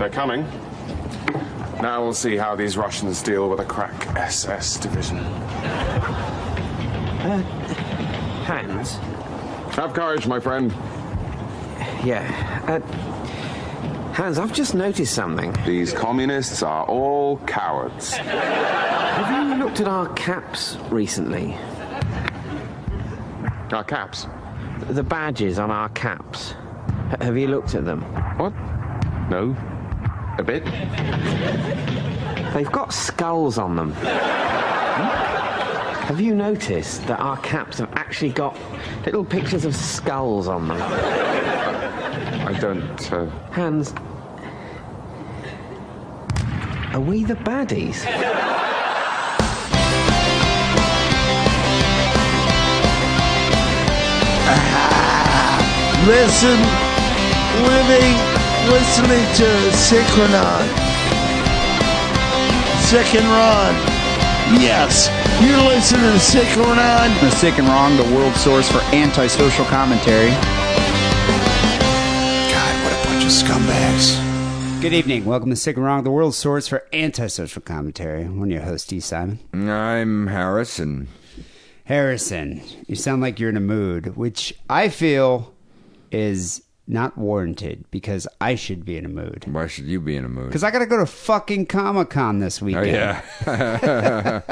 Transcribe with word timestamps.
They're 0.00 0.08
coming. 0.08 0.46
Now 1.82 2.02
we'll 2.02 2.14
see 2.14 2.34
how 2.34 2.56
these 2.56 2.78
Russians 2.78 3.22
deal 3.22 3.50
with 3.50 3.60
a 3.60 3.66
crack 3.66 4.16
SS 4.16 4.78
division. 4.78 5.18
Hans? 8.46 8.96
Have 9.76 9.92
courage, 9.92 10.26
my 10.26 10.40
friend. 10.40 10.72
Yeah. 12.02 12.24
Uh, 12.66 12.80
Hans, 14.14 14.38
I've 14.38 14.54
just 14.54 14.74
noticed 14.74 15.14
something. 15.14 15.54
These 15.66 15.92
communists 15.92 16.62
are 16.62 16.86
all 16.86 17.36
cowards. 17.46 18.14
Have 18.14 19.50
you 19.50 19.62
looked 19.62 19.80
at 19.80 19.86
our 19.86 20.08
caps 20.14 20.78
recently? 20.88 21.54
Our 23.70 23.84
caps. 23.84 24.26
The 24.88 25.02
badges 25.02 25.58
on 25.58 25.70
our 25.70 25.90
caps. 25.90 26.54
H- 27.12 27.20
have 27.20 27.36
you 27.36 27.48
looked 27.48 27.74
at 27.74 27.84
them? 27.84 28.00
What? 28.38 28.54
No. 29.28 29.54
A 30.40 30.42
bit? 30.42 30.64
They've 32.54 32.72
got 32.72 32.94
skulls 32.94 33.58
on 33.58 33.76
them. 33.76 33.92
Have 36.06 36.18
you 36.18 36.34
noticed 36.34 37.06
that 37.08 37.20
our 37.20 37.36
caps 37.42 37.76
have 37.76 37.92
actually 37.92 38.30
got 38.30 38.58
little 39.04 39.22
pictures 39.22 39.66
of 39.66 39.76
skulls 39.76 40.48
on 40.48 40.68
them? 40.68 40.78
I 40.80 42.56
don't. 42.58 43.12
Uh... 43.12 43.26
Hans, 43.50 43.92
are 46.94 47.00
we 47.00 47.22
the 47.24 47.34
baddies? 47.34 48.06
Listen, 56.06 56.58
living, 57.66 58.29
listening 58.68 59.24
to 59.36 59.72
Sick 59.72 60.06
and 60.18 60.32
Wrong. 60.32 60.68
Sick 62.80 63.14
and 63.14 63.26
Wrong. 63.26 63.74
Yes, 64.60 65.08
you're 65.42 65.56
listening 65.62 66.12
to 66.12 66.18
Sick 66.18 66.46
and 66.56 66.66
Wrong. 66.66 67.10
The 67.20 67.30
Sick 67.30 67.58
and 67.58 67.68
Wrong, 67.68 67.96
the 67.96 68.14
world 68.14 68.34
source 68.34 68.68
for 68.70 68.80
antisocial 68.94 69.64
commentary. 69.66 70.30
God, 72.50 72.74
what 72.84 72.92
a 72.92 73.08
bunch 73.08 73.24
of 73.24 73.30
scumbags. 73.30 74.20
Good 74.82 74.92
evening. 74.92 75.24
Welcome 75.24 75.50
to 75.50 75.56
Sick 75.56 75.76
and 75.76 75.84
Wrong, 75.84 76.04
the 76.04 76.10
world 76.10 76.34
source 76.34 76.66
for 76.68 76.84
antisocial 76.92 77.62
commentary. 77.62 78.24
I'm 78.24 78.50
your 78.50 78.62
host, 78.62 78.92
E. 78.92 79.00
Simon. 79.00 79.38
I'm 79.52 80.26
Harrison. 80.26 81.08
Harrison, 81.84 82.62
you 82.86 82.94
sound 82.94 83.20
like 83.22 83.40
you're 83.40 83.50
in 83.50 83.56
a 83.56 83.60
mood, 83.60 84.16
which 84.16 84.54
I 84.68 84.88
feel 84.88 85.54
is 86.12 86.62
not 86.86 87.16
warranted 87.16 87.84
because 87.90 88.26
I 88.40 88.54
should 88.56 88.84
be 88.84 88.96
in 88.96 89.04
a 89.04 89.08
mood. 89.08 89.44
Why 89.50 89.66
should 89.68 89.84
you 89.84 90.00
be 90.00 90.16
in 90.16 90.24
a 90.24 90.28
mood? 90.28 90.48
Because 90.48 90.64
I 90.64 90.70
got 90.72 90.80
to 90.80 90.86
go 90.86 90.98
to 90.98 91.06
fucking 91.06 91.66
Comic 91.66 92.10
Con 92.10 92.40
this 92.40 92.60
Oh 92.60 92.66
weekend. 92.66 92.86
yeah, 92.88 93.22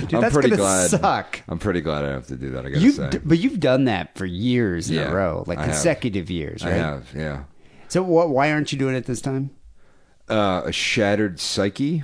Dude, 0.00 0.14
I'm 0.14 0.20
that's 0.20 0.32
pretty 0.34 0.50
gonna 0.50 0.56
glad. 0.62 0.90
suck. 0.90 1.40
I'm 1.48 1.58
pretty 1.58 1.80
glad 1.80 2.04
I 2.04 2.10
have 2.10 2.26
to 2.28 2.36
do 2.36 2.50
that. 2.50 2.64
I 2.64 2.68
gotta 2.70 2.80
You, 2.80 2.92
say, 2.92 3.10
but 3.24 3.38
you've 3.38 3.58
done 3.60 3.84
that 3.86 4.16
for 4.16 4.24
years 4.26 4.88
in 4.88 4.96
Yeah, 4.96 5.10
a 5.10 5.14
row, 5.14 5.44
like 5.46 5.58
I 5.58 5.62
have. 5.62 5.70
consecutive 5.72 6.30
years, 6.30 6.62
I 6.64 6.70
have. 6.70 7.08
Yeah, 7.14 7.44
So 7.88 8.02
what, 8.02 8.28
why 8.30 8.52
aren't 8.52 8.72
you 8.72 8.78
doing 8.78 8.94
it 8.94 9.06
this 9.06 9.20
time? 9.20 9.50
uh, 10.28 10.62
a 10.64 10.72
shattered 10.72 11.38
psyche, 11.40 12.02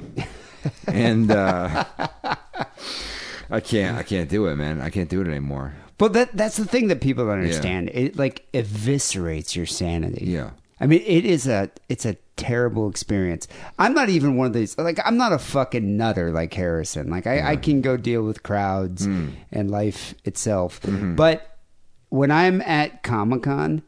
and 0.88 1.30
uh, 1.30 1.84
I 3.50 3.60
can't. 3.60 3.96
I 3.96 4.02
can't 4.02 4.28
do 4.28 4.46
it, 4.46 4.56
man. 4.56 4.80
I 4.80 4.90
can't 4.90 5.08
do 5.08 5.20
it 5.20 5.26
anymore. 5.28 5.74
But 6.00 6.14
that 6.14 6.36
that's 6.36 6.56
the 6.56 6.64
thing 6.64 6.88
that 6.88 7.00
people 7.00 7.26
don't 7.26 7.38
understand. 7.38 7.90
It 7.94 8.16
like 8.16 8.46
eviscerates 8.52 9.54
your 9.54 9.66
sanity. 9.66 10.24
Yeah. 10.26 10.50
I 10.80 10.86
mean, 10.86 11.02
it 11.06 11.24
is 11.26 11.46
a 11.46 11.70
it's 11.88 12.04
a 12.06 12.16
terrible 12.36 12.88
experience. 12.88 13.46
I'm 13.78 13.92
not 13.92 14.08
even 14.08 14.36
one 14.36 14.46
of 14.46 14.52
these 14.54 14.76
like 14.78 14.98
I'm 15.04 15.18
not 15.18 15.32
a 15.32 15.38
fucking 15.38 15.96
nutter 15.98 16.32
like 16.32 16.54
Harrison. 16.54 17.10
Like 17.10 17.26
I, 17.26 17.52
I 17.52 17.56
can 17.56 17.82
go 17.82 17.96
deal 17.98 18.22
with 18.22 18.42
crowds 18.42 19.04
Hmm. 19.04 19.28
and 19.52 19.70
life 19.70 20.14
itself. 20.24 20.80
Mm-hmm. 20.80 21.16
But 21.16 21.58
when 22.08 22.30
I'm 22.30 22.62
at 22.62 23.02
Comic 23.02 23.42
Con, 23.42 23.82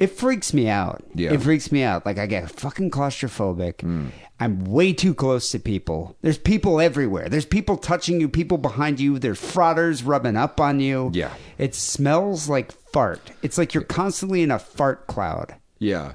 it 0.00 0.08
freaks 0.08 0.52
me 0.52 0.68
out. 0.68 1.04
Yeah. 1.14 1.32
It 1.32 1.42
freaks 1.42 1.70
me 1.70 1.82
out. 1.84 2.04
Like 2.04 2.18
I 2.18 2.26
get 2.26 2.50
fucking 2.50 2.90
claustrophobic. 2.90 3.82
Hmm. 3.82 4.08
I'm 4.40 4.64
way 4.64 4.92
too 4.94 5.12
close 5.14 5.50
to 5.52 5.58
people. 5.60 6.16
There's 6.22 6.38
people 6.38 6.80
everywhere. 6.80 7.28
There's 7.28 7.44
people 7.44 7.76
touching 7.76 8.18
you, 8.20 8.28
people 8.28 8.56
behind 8.58 8.98
you. 8.98 9.18
There's 9.18 9.38
frauders 9.40 10.04
rubbing 10.04 10.36
up 10.36 10.58
on 10.60 10.80
you. 10.80 11.10
Yeah. 11.12 11.34
It 11.58 11.74
smells 11.74 12.48
like 12.48 12.72
fart. 12.72 13.30
It's 13.42 13.58
like 13.58 13.74
you're 13.74 13.84
constantly 13.84 14.42
in 14.42 14.50
a 14.50 14.58
fart 14.58 15.06
cloud. 15.06 15.54
Yeah, 15.78 16.14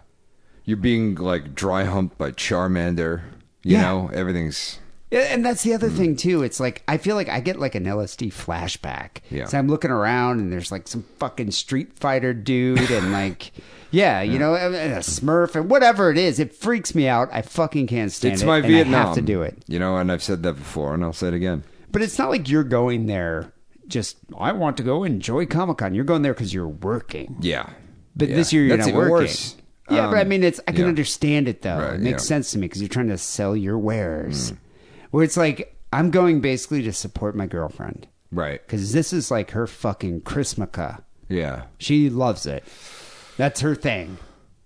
you're 0.65 0.77
being 0.77 1.15
like 1.15 1.53
dry 1.55 1.83
humped 1.83 2.17
by 2.17 2.31
Charmander. 2.31 3.21
You 3.63 3.77
Yeah. 3.77 3.81
know, 3.83 4.09
everything's. 4.13 4.79
Yeah, 5.15 5.21
And 5.33 5.45
that's 5.45 5.63
the 5.63 5.71
Mm. 5.71 5.75
other 5.75 5.89
thing 5.89 6.15
too. 6.15 6.43
It's 6.43 6.59
like 6.59 6.83
I 6.87 6.97
feel 6.97 7.15
like 7.15 7.29
I 7.29 7.39
get 7.39 7.59
like 7.59 7.73
an 7.75 7.85
LSD 7.85 8.31
flashback. 8.31 9.17
Yeah. 9.29 9.45
So 9.45 9.57
I'm 9.57 9.67
looking 9.67 9.91
around 9.91 10.39
and 10.39 10.51
there's 10.51 10.71
like 10.71 10.87
some 10.87 11.03
fucking 11.19 11.51
Street 11.51 11.97
Fighter 11.97 12.33
dude 12.33 12.91
and 12.91 13.11
like, 13.11 13.51
yeah, 13.91 14.21
you 14.21 14.37
know, 14.39 14.55
and 14.55 14.75
a 14.75 14.97
Smurf 14.99 15.55
and 15.55 15.69
whatever 15.69 16.11
it 16.11 16.17
is. 16.17 16.39
It 16.39 16.53
freaks 16.53 16.93
me 16.95 17.07
out. 17.07 17.29
I 17.31 17.41
fucking 17.41 17.87
can't 17.87 18.11
stand 18.11 18.33
It's 18.33 18.41
it. 18.41 18.45
It's 18.45 18.47
my 18.47 18.57
and 18.57 18.65
Vietnam. 18.67 19.01
I 19.01 19.05
have 19.07 19.15
to 19.15 19.21
do 19.21 19.41
it. 19.41 19.57
You 19.67 19.79
know, 19.79 19.97
and 19.97 20.11
I've 20.11 20.23
said 20.23 20.43
that 20.43 20.53
before, 20.53 20.93
and 20.93 21.03
I'll 21.03 21.13
say 21.13 21.29
it 21.29 21.33
again. 21.33 21.63
But 21.91 22.01
it's 22.01 22.17
not 22.19 22.29
like 22.29 22.49
you're 22.49 22.63
going 22.63 23.05
there 23.05 23.51
just 23.87 24.17
I 24.37 24.51
want 24.51 24.77
to 24.77 24.83
go 24.83 25.03
enjoy 25.03 25.45
Comic 25.45 25.77
Con. 25.77 25.93
You're 25.93 26.03
going 26.03 26.23
there 26.23 26.33
because 26.33 26.53
you're 26.53 26.67
working. 26.67 27.37
Yeah, 27.39 27.69
But 28.15 28.29
Yeah. 28.29 28.35
this 28.35 28.51
year 28.51 28.63
you're 28.63 28.77
That's 28.77 28.89
not 28.89 28.95
working. 28.97 29.11
worse. 29.11 29.55
Yeah, 29.89 30.07
but 30.09 30.17
I 30.17 30.21
Um, 30.23 30.29
mean, 30.29 30.43
it's 30.43 30.59
I 30.67 30.71
can 30.71 30.81
yeah. 30.81 30.87
understand 30.87 31.47
it 31.47 31.61
though. 31.61 31.77
Right, 31.77 31.93
it 31.93 32.01
makes 32.01 32.23
yeah. 32.23 32.27
sense 32.27 32.51
to 32.51 32.57
me 32.57 32.67
because 32.67 32.81
you're 32.81 32.89
trying 32.89 33.09
to 33.09 33.17
sell 33.19 33.55
your 33.55 33.77
wares. 33.77 34.51
Mm. 34.51 34.57
Where 35.11 35.23
it's 35.23 35.37
like 35.37 35.75
I'm 35.93 36.11
going 36.11 36.41
basically 36.41 36.81
to 36.83 36.93
support 36.93 37.35
my 37.35 37.45
girlfriend 37.47 38.07
Right. 38.31 38.61
because 38.65 38.91
this 38.91 39.13
is 39.13 39.31
like 39.31 39.51
her 39.51 39.67
fucking 39.67 40.21
Chrismica. 40.21 41.03
Yeah. 41.29 41.63
She 41.77 42.09
loves 42.09 42.45
it. 42.45 42.63
That's 43.37 43.61
her 43.61 43.75
thing. 43.75 44.17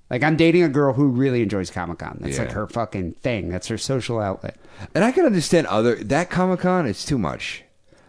Like 0.09 0.23
I'm 0.23 0.35
dating 0.37 0.63
a 0.63 0.69
girl 0.69 0.93
who 0.93 1.09
really 1.09 1.43
enjoys 1.43 1.69
Comic 1.69 1.99
Con. 1.99 2.17
That's 2.21 2.39
like 2.39 2.51
her 2.53 2.65
fucking 2.67 3.13
thing. 3.21 3.49
That's 3.49 3.67
her 3.67 3.77
social 3.77 4.19
outlet. 4.19 4.57
And 4.95 5.03
I 5.03 5.11
can 5.11 5.25
understand 5.25 5.67
other 5.67 5.95
that 5.95 6.29
Comic 6.31 6.61
Con. 6.61 6.87
It's 6.87 7.05
too 7.05 7.17
much. 7.19 7.63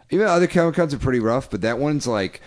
Even 0.08 0.26
other 0.26 0.46
Comic 0.46 0.74
Cons 0.76 0.94
are 0.94 0.98
pretty 0.98 1.20
rough, 1.20 1.50
but 1.50 1.60
that 1.60 1.78
one's 1.78 2.06
like, 2.06 2.40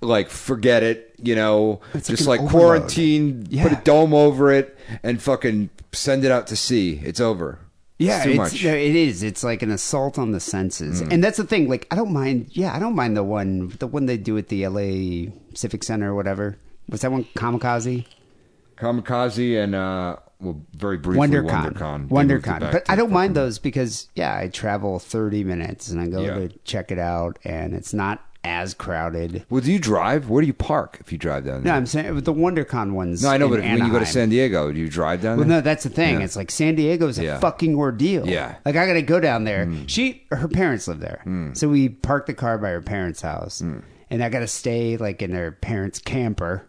like 0.00 0.28
forget 0.30 0.82
it. 0.82 1.14
You 1.22 1.34
know, 1.36 1.80
It's 1.94 2.08
like 2.10 2.16
just 2.18 2.22
an 2.22 2.26
like, 2.28 2.40
overload. 2.40 2.60
quarantine, 2.60 3.46
Yeah. 3.48 3.62
put 3.68 3.72
a 3.78 3.80
dome 3.82 4.12
over 4.12 4.50
it, 4.52 4.76
and 5.02 5.22
fucking 5.22 5.70
send 5.92 6.24
it 6.24 6.30
out 6.32 6.46
to 6.48 6.56
sea. 6.56 7.00
It's 7.04 7.20
over. 7.20 7.58
Yeah, 7.98 8.24
it's 8.26 8.52
it's, 8.54 8.64
no, 8.64 8.70
it 8.74 8.96
is. 8.96 9.22
It's 9.22 9.44
like 9.44 9.62
an 9.62 9.70
assault 9.70 10.18
on 10.18 10.32
the 10.32 10.40
senses, 10.40 11.00
and 11.00 11.22
that's 11.22 11.36
the 11.36 11.44
thing. 11.44 11.68
Like, 11.68 11.86
I 11.92 11.94
don't 11.96 12.12
mind. 12.12 12.48
Yeah, 12.50 12.74
I 12.74 12.80
don't 12.80 12.96
mind 12.96 13.16
the 13.16 13.22
one, 13.22 13.68
the 13.78 13.86
one 13.86 14.06
they 14.06 14.16
do 14.16 14.36
at 14.36 14.48
the 14.48 14.64
L.A. 14.64 15.32
Civic 15.54 15.84
Center 15.84 16.10
or 16.12 16.14
whatever. 16.16 16.58
Was 16.88 17.02
that 17.02 17.12
one? 17.12 17.24
Comikaze, 17.36 18.04
Comikaze 18.76 19.62
and 19.62 19.74
uh, 19.76 20.16
well, 20.40 20.60
very 20.74 20.96
briefly 20.98 21.28
WonderCon, 21.28 21.72
WonderCon. 21.72 22.08
They 22.08 22.14
moved 22.34 22.46
it 22.46 22.50
WonderCon. 22.50 22.72
But 22.72 22.90
I 22.90 22.96
don't 22.96 23.12
mind 23.12 23.36
those 23.36 23.58
because 23.60 24.08
yeah, 24.16 24.36
I 24.36 24.48
travel 24.48 24.98
thirty 24.98 25.44
minutes 25.44 25.88
and 25.90 26.00
I 26.00 26.08
go 26.08 26.22
Yeah. 26.22 26.34
to 26.34 26.48
check 26.64 26.90
it 26.90 26.98
out, 26.98 27.38
and 27.44 27.74
it's 27.74 27.94
not 27.94 28.20
as 28.44 28.74
crowded. 28.74 29.44
Well, 29.50 29.60
do 29.62 29.72
you 29.72 29.78
drive? 29.78 30.28
Where 30.28 30.40
do 30.42 30.46
you 30.46 30.52
park 30.52 30.98
if 31.00 31.10
you 31.10 31.18
drive 31.18 31.44
down 31.46 31.62
there? 31.62 31.72
No. 31.72 31.76
I'm 31.76 31.86
saying 31.86 32.14
the 32.20 32.32
WonderCon 32.34 32.92
ones. 32.92 33.22
no, 33.22 33.30
I 33.30 33.36
know, 33.38 33.46
in 33.46 33.52
but 33.52 33.60
when 33.60 33.78
you 33.86 33.90
go 33.90 33.98
to 33.98 34.06
San 34.06 34.28
Diego, 34.28 34.70
do 34.70 34.78
you 34.78 34.88
drive 34.88 35.22
down 35.22 35.38
Well, 35.38 35.46
there? 35.48 35.56
no, 35.58 35.60
that's 35.62 35.84
the 35.84 35.90
thing. 35.90 36.18
Yeah. 36.18 36.24
It's 36.24 36.36
like 36.36 36.50
San 36.50 36.74
Diego's 36.74 37.18
a 37.18 37.24
Yeah. 37.24 37.38
fucking 37.40 37.74
ordeal. 37.74 38.28
Yeah. 38.28 38.56
Like 38.64 38.76
I 38.76 38.86
gotta 38.86 39.02
go 39.02 39.18
down 39.20 39.44
there. 39.44 39.68
She, 39.86 40.22
her 40.30 40.48
parents 40.48 40.86
live 40.88 41.00
there, 41.00 41.22
so 41.54 41.68
we 41.68 41.88
parked 41.88 42.26
the 42.26 42.34
car 42.34 42.58
by 42.58 42.70
her 42.70 42.82
parents' 42.82 43.22
house, 43.22 43.62
Mm. 43.62 43.82
and 44.10 44.22
I 44.22 44.28
gotta 44.28 44.46
stay 44.46 44.96
like 44.96 45.22
in 45.22 45.32
her 45.32 45.50
parents' 45.52 45.98
camper 45.98 46.68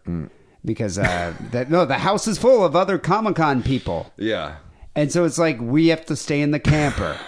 because 0.64 0.98
uh, 0.98 1.34
that 1.52 1.70
no, 1.70 1.86
the 1.86 1.96
house 2.00 2.28
is 2.28 2.38
full 2.38 2.64
of 2.64 2.76
other 2.76 2.98
Comic 2.98 3.36
Con 3.36 3.62
people, 3.62 4.12
yeah. 4.18 4.56
and 4.96 5.12
so 5.12 5.26
it's 5.26 5.38
like 5.38 5.60
we 5.60 5.88
have 5.88 6.06
to 6.06 6.16
stay 6.16 6.42
in 6.42 6.52
the 6.52 6.60
camper. 6.60 7.18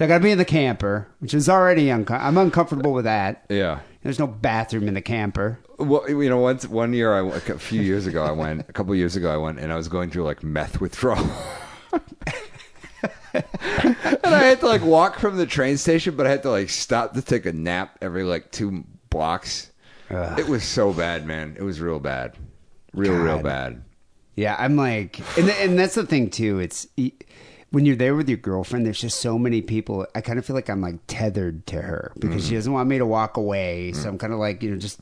so 0.00 0.06
I 0.06 0.08
gotta 0.08 0.24
be 0.24 0.30
in 0.30 0.38
the 0.38 0.46
camper, 0.46 1.06
which 1.18 1.34
is 1.34 1.46
already 1.46 1.88
uncom- 1.88 2.22
I'm 2.22 2.38
uncomfortable 2.38 2.94
with 2.94 3.04
that. 3.04 3.44
Yeah. 3.50 3.80
There's 4.02 4.18
no 4.18 4.26
bathroom 4.26 4.88
in 4.88 4.94
the 4.94 5.02
camper. 5.02 5.58
Well, 5.76 6.08
you 6.08 6.30
know, 6.30 6.38
once 6.38 6.66
one 6.66 6.94
year, 6.94 7.12
I 7.12 7.20
a 7.36 7.40
few 7.58 7.82
years 7.82 8.06
ago, 8.06 8.24
I 8.24 8.30
went. 8.30 8.66
A 8.66 8.72
couple 8.72 8.94
years 8.94 9.14
ago, 9.14 9.30
I 9.30 9.36
went, 9.36 9.58
and 9.58 9.70
I 9.70 9.76
was 9.76 9.88
going 9.88 10.10
through 10.10 10.24
like 10.24 10.42
meth 10.42 10.80
withdrawal. 10.80 11.30
and 11.92 13.44
I 14.24 14.42
had 14.42 14.60
to 14.60 14.68
like 14.68 14.82
walk 14.82 15.18
from 15.18 15.36
the 15.36 15.44
train 15.44 15.76
station, 15.76 16.16
but 16.16 16.26
I 16.26 16.30
had 16.30 16.44
to 16.44 16.50
like 16.50 16.70
stop 16.70 17.12
to 17.12 17.20
take 17.20 17.44
a 17.44 17.52
nap 17.52 17.98
every 18.00 18.22
like 18.24 18.52
two 18.52 18.84
blocks. 19.10 19.70
It 20.08 20.48
was 20.48 20.64
so 20.64 20.94
bad, 20.94 21.26
man. 21.26 21.56
It 21.58 21.62
was 21.62 21.78
real 21.78 22.00
bad, 22.00 22.38
real, 22.94 23.12
real 23.16 23.42
bad. 23.42 23.84
Yeah, 24.34 24.56
I'm 24.58 24.76
like, 24.76 25.20
and 25.36 25.50
and 25.50 25.78
that's 25.78 25.96
the 25.96 26.06
thing 26.06 26.30
too. 26.30 26.58
It's 26.58 26.86
when 27.70 27.86
you're 27.86 27.96
there 27.96 28.14
with 28.14 28.28
your 28.28 28.38
girlfriend. 28.38 28.84
There's 28.86 29.00
just 29.00 29.20
so 29.20 29.38
many 29.38 29.62
people. 29.62 30.06
I 30.14 30.20
kind 30.20 30.38
of 30.38 30.44
feel 30.44 30.54
like 30.56 30.68
I'm 30.70 30.80
like 30.80 30.96
tethered 31.06 31.66
to 31.68 31.80
her 31.82 32.12
because 32.18 32.42
Mm-hmm. 32.42 32.48
she 32.48 32.54
doesn't 32.56 32.72
want 32.72 32.88
me 32.88 32.98
to 32.98 33.06
walk 33.06 33.36
away. 33.36 33.92
So 33.92 34.08
I'm 34.08 34.18
kind 34.18 34.32
of 34.32 34.38
like, 34.38 34.62
you 34.62 34.70
know, 34.70 34.76
just 34.76 35.00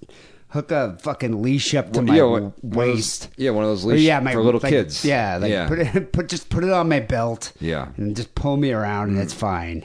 hook 0.50 0.70
a 0.70 0.96
fucking 1.02 1.42
leash 1.42 1.74
up 1.74 1.92
to 1.92 1.98
Well, 1.98 2.06
my 2.06 2.16
yeah, 2.16 2.22
one- 2.22 2.42
one 2.42 2.52
those- 2.62 2.76
waist. 2.76 3.28
yeah, 3.36 3.50
one 3.50 3.64
of 3.64 3.70
those 3.70 3.84
Or, 3.84 3.88
leash 3.92 4.00
yeah, 4.02 4.20
my, 4.20 4.32
for 4.32 4.42
little 4.42 4.60
like, 4.62 4.70
kids. 4.70 5.04
Yeah, 5.04 5.36
like 5.36 5.50
Yeah. 5.50 5.68
put 5.68 5.78
it, 5.78 6.12
put 6.12 6.28
just 6.28 6.48
put 6.48 6.64
it 6.64 6.70
on 6.70 6.88
my 6.88 7.00
belt. 7.00 7.52
Yeah. 7.60 7.86
Mm. 7.86 7.98
and 7.98 8.16
just 8.16 8.34
pull 8.34 8.56
me 8.56 8.72
around, 8.72 9.10
and 9.10 9.18
it's 9.18 9.34
fine. 9.34 9.84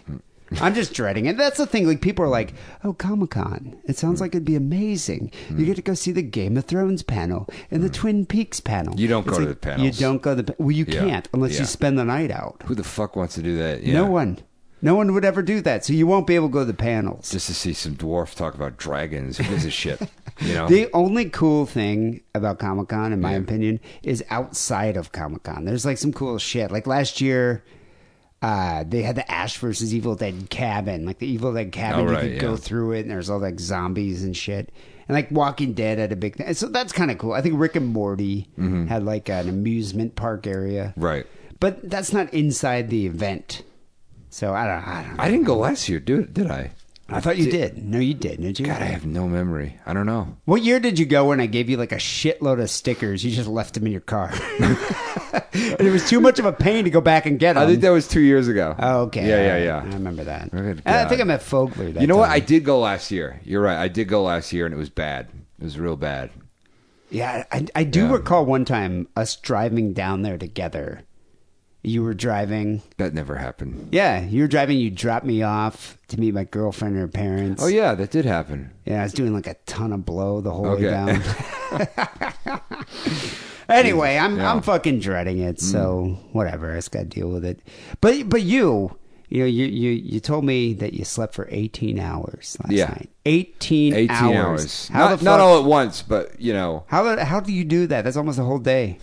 I'm 0.62 0.74
just 0.74 0.94
dreading 0.94 1.26
it. 1.26 1.38
That's 1.38 1.58
the 1.58 1.66
thing. 1.66 1.88
Like 1.88 2.02
people 2.02 2.26
are 2.26 2.30
like, 2.30 2.54
"Oh, 2.84 2.94
Comic 2.94 3.32
Con! 3.32 3.78
It 3.86 3.98
sounds 3.98 4.22
like 4.22 4.32
it'd 4.36 4.46
be 4.46 4.56
amazing. 4.56 5.32
You 5.50 5.56
hmm. 5.56 5.66
get 5.66 5.76
to 5.78 5.82
go 5.82 5.94
see 5.94 6.12
the 6.12 6.22
Game 6.22 6.58
of 6.58 6.66
Thrones 6.66 7.04
panel 7.04 7.48
and 7.72 7.84
the 7.84 7.88
hmm. 7.88 7.94
Twin 7.94 8.26
Peaks 8.26 8.60
panel. 8.60 9.00
You 9.00 9.08
don't 9.08 9.26
go 9.26 9.40
to 9.40 9.46
the 9.46 9.56
panels. 9.56 9.86
You 9.86 9.92
don't 9.92 10.22
go 10.22 10.36
to 10.36 10.42
the. 10.42 10.56
Well, 10.58 10.72
you 10.72 10.86
Yeah. 10.88 11.00
can't 11.02 11.30
unless 11.34 11.54
Yeah. 11.54 11.62
you 11.62 11.66
spend 11.66 11.98
the 11.98 12.06
night 12.06 12.32
out. 12.32 12.62
Who 12.66 12.76
the 12.76 12.84
fuck 12.84 13.16
wants 13.16 13.36
to 13.36 13.42
do 13.42 13.58
that? 13.58 13.84
Yeah. 13.84 13.94
No 13.94 14.06
one. 14.06 14.40
No 14.84 14.96
one 14.96 15.14
would 15.14 15.24
ever 15.24 15.42
do 15.42 15.62
that. 15.62 15.86
So 15.86 15.94
you 15.94 16.06
won't 16.06 16.28
be 16.28 16.36
able 16.36 16.50
to 16.50 16.54
go 16.54 16.60
to 16.60 16.66
the 16.66 16.74
panels. 16.74 17.32
Just 17.32 17.48
to 17.48 17.54
see 17.54 17.72
some 17.72 17.96
dwarf 17.96 18.36
talk 18.36 18.54
about 18.54 18.76
dragons. 18.76 19.38
Who 19.38 19.46
gives 19.46 19.64
a 19.64 19.72
shit? 19.72 20.02
You 20.42 20.54
know? 20.56 20.68
The 20.74 20.90
only 20.94 21.30
cool 21.30 21.66
thing 21.66 22.22
about 22.36 22.60
Comic 22.60 22.90
Con, 22.90 23.14
in 23.14 23.22
my 23.22 23.32
opinion, 23.32 23.80
is 24.02 24.26
outside 24.30 24.98
of 24.98 25.14
Comic 25.14 25.44
Con. 25.44 25.64
There's 25.64 25.86
like 25.86 25.98
some 25.98 26.12
cool 26.12 26.38
shit. 26.38 26.70
Like 26.70 26.86
last 26.86 27.22
year, 27.22 27.64
uh, 28.44 28.84
they 28.86 29.02
had 29.02 29.16
the 29.16 29.32
Ash 29.32 29.58
versus 29.58 29.94
Evil 29.96 30.16
Dead 30.16 30.50
cabin. 30.52 31.06
Like 31.06 31.18
the 31.20 31.28
Evil 31.28 31.54
Dead 31.54 31.72
cabin, 31.72 32.02
Oh, 32.08 32.12
right, 32.12 32.24
you 32.26 32.30
could 32.32 32.36
yeah. 32.36 32.42
go 32.42 32.56
through 32.58 32.92
it, 32.92 33.00
and 33.02 33.10
there's 33.12 33.30
all 33.30 33.40
like 33.40 33.60
zombies 33.60 34.24
and 34.24 34.36
shit. 34.38 34.72
And 35.08 35.16
like 35.16 35.32
Walking 35.32 35.74
Dead 35.74 35.98
had 35.98 36.12
a 36.12 36.16
big 36.16 36.36
thing. 36.36 36.54
So 36.54 36.68
that's 36.68 36.94
kind 36.94 37.10
of 37.10 37.18
cool. 37.18 37.34
I 37.34 37.42
think 37.42 37.60
Rick 37.60 37.76
and 37.76 37.88
Morty 37.88 38.48
Mm-hmm. 38.60 38.88
had 38.88 39.04
like 39.04 39.30
an 39.30 39.50
amusement 39.50 40.16
park 40.16 40.46
area. 40.46 40.94
right. 40.98 41.26
But 41.60 41.90
that's 41.90 42.12
not 42.12 42.34
inside 42.34 42.90
the 42.90 43.06
event. 43.06 43.64
So 44.30 44.54
I 44.54 44.66
don't. 44.68 44.86
I 44.88 45.04
don't. 45.08 45.20
I 45.20 45.30
didn't 45.32 45.46
go 45.46 45.56
last 45.58 45.88
year, 45.88 46.00
did 46.02 46.34
did 46.34 46.52
I? 46.52 46.72
I 47.14 47.20
thought 47.20 47.38
you 47.38 47.50
did. 47.52 47.84
No, 47.84 48.00
you 48.00 48.14
did, 48.14 48.42
did 48.42 48.60
you? 48.60 48.66
God, 48.66 48.82
I 48.82 48.86
have 48.86 49.06
no 49.06 49.28
memory. 49.28 49.80
I 49.86 49.94
don't 49.94 50.06
know. 50.06 50.36
What 50.46 50.64
year 50.64 50.80
did 50.80 50.98
you 51.00 51.06
go 51.06 51.28
when 51.30 51.40
I 51.40 51.46
gave 51.46 51.70
you 51.70 51.78
like 51.78 51.92
a 51.92 51.98
shitload 51.98 52.62
of 52.62 52.70
stickers? 52.70 53.24
You 53.24 53.32
just 53.32 53.48
left 53.48 53.76
them 53.76 53.86
in 53.86 53.92
your 53.92 54.02
car. 54.02 54.32
and 55.54 55.82
it 55.82 55.92
was 55.92 56.10
too 56.10 56.20
much 56.20 56.40
of 56.40 56.46
a 56.46 56.54
pain 56.54 56.84
to 56.86 56.90
go 56.90 57.02
back 57.02 57.26
and 57.26 57.40
get 57.40 57.54
them. 57.54 57.64
I 57.64 57.66
think 57.68 57.82
that 57.82 57.90
was 57.92 58.08
two 58.08 58.22
years 58.22 58.48
ago. 58.48 58.76
Oh, 58.80 59.02
okay. 59.04 59.28
Yeah, 59.28 59.58
yeah, 59.58 59.64
yeah. 59.64 59.92
I 59.92 59.94
remember 59.94 60.24
that. 60.24 60.52
Good 60.52 60.82
And 60.86 60.96
I 60.96 61.08
think 61.08 61.22
I 61.22 61.24
met 61.24 61.42
Fogler 61.42 61.94
that 61.94 62.02
You 62.02 62.08
know 62.08 62.18
what? 62.18 62.30
I 62.30 62.40
time. 62.40 62.48
did 62.48 62.64
go 62.66 62.80
last 62.80 63.12
year. 63.12 63.40
You're 63.44 63.62
right. 63.62 63.78
I 63.78 63.88
did 63.88 64.08
go 64.08 64.24
last 64.24 64.52
year, 64.54 64.66
and 64.66 64.74
it 64.74 64.78
was 64.78 64.90
bad. 64.90 65.28
It 65.60 65.64
was 65.64 65.78
real 65.80 65.96
bad. 65.96 66.32
Yeah, 67.10 67.44
I, 67.52 67.66
I 67.76 67.84
do 67.84 68.06
Yeah. 68.06 68.14
recall 68.14 68.46
one 68.46 68.66
time 68.66 69.08
us 69.16 69.36
driving 69.36 69.94
down 69.94 70.24
there 70.24 70.38
together. 70.38 71.02
You 71.86 72.02
were 72.04 72.14
driving. 72.14 72.82
That 72.98 73.14
never 73.14 73.36
happened. 73.36 73.90
Yeah, 73.92 74.22
you 74.22 74.44
were 74.44 74.48
driving. 74.48 74.78
You 74.80 74.90
dropped 74.90 75.26
me 75.26 75.44
off 75.44 75.98
to 76.08 76.20
meet 76.20 76.34
my 76.34 76.46
girlfriend 76.46 76.94
and 76.96 77.02
her 77.02 77.08
parents. 77.10 77.62
Oh 77.62 77.68
yeah, 77.68 77.94
that 77.94 78.10
did 78.10 78.24
happen. 78.24 78.72
Yeah, 78.86 79.02
I 79.02 79.04
was 79.04 79.12
doing 79.14 79.34
like 79.34 79.48
a 79.48 79.56
ton 79.66 79.92
of 79.92 80.06
blow 80.06 80.40
the 80.40 80.52
whole 80.52 80.76
way 80.78 80.84
down. 80.84 81.22
anyway, 83.70 84.18
I'm 84.18 84.38
Yeah. 84.38 84.44
Mm. 84.44 84.56
I'm 84.56 84.62
fucking 84.62 85.00
dreading 85.00 85.40
it. 85.40 85.60
So 85.60 86.18
whatever, 86.32 86.72
I 86.72 86.76
just 86.76 86.92
got 86.92 87.00
to 87.00 87.06
deal 87.06 87.30
with 87.30 87.46
it. 87.46 87.60
But 88.02 88.30
but 88.30 88.44
you, 88.44 88.98
you 89.30 89.40
know, 89.42 89.46
you 89.46 89.66
you 89.66 89.92
you 89.92 90.20
told 90.20 90.46
me 90.46 90.74
that 90.76 90.94
you 90.94 91.04
slept 91.06 91.34
for 91.34 91.48
18 91.52 92.00
hours 92.00 92.58
last 92.64 92.72
Yeah. 92.72 92.88
night. 92.90 93.10
18, 93.26 93.94
18 93.94 94.10
hours. 94.12 94.36
hours. 94.36 94.88
How 94.90 95.10
not, 95.10 95.20
the 95.20 95.26
not 95.26 95.40
all 95.40 95.60
at 95.60 95.66
once, 95.66 96.02
but 96.02 96.40
you 96.40 96.54
know, 96.54 96.84
How 96.88 97.18
how 97.24 97.40
do 97.40 97.52
you 97.52 97.64
do 97.64 97.88
that? 97.88 98.04
That's 98.04 98.18
almost 98.18 98.40
a 98.40 98.44
whole 98.44 98.60
day. 98.60 99.00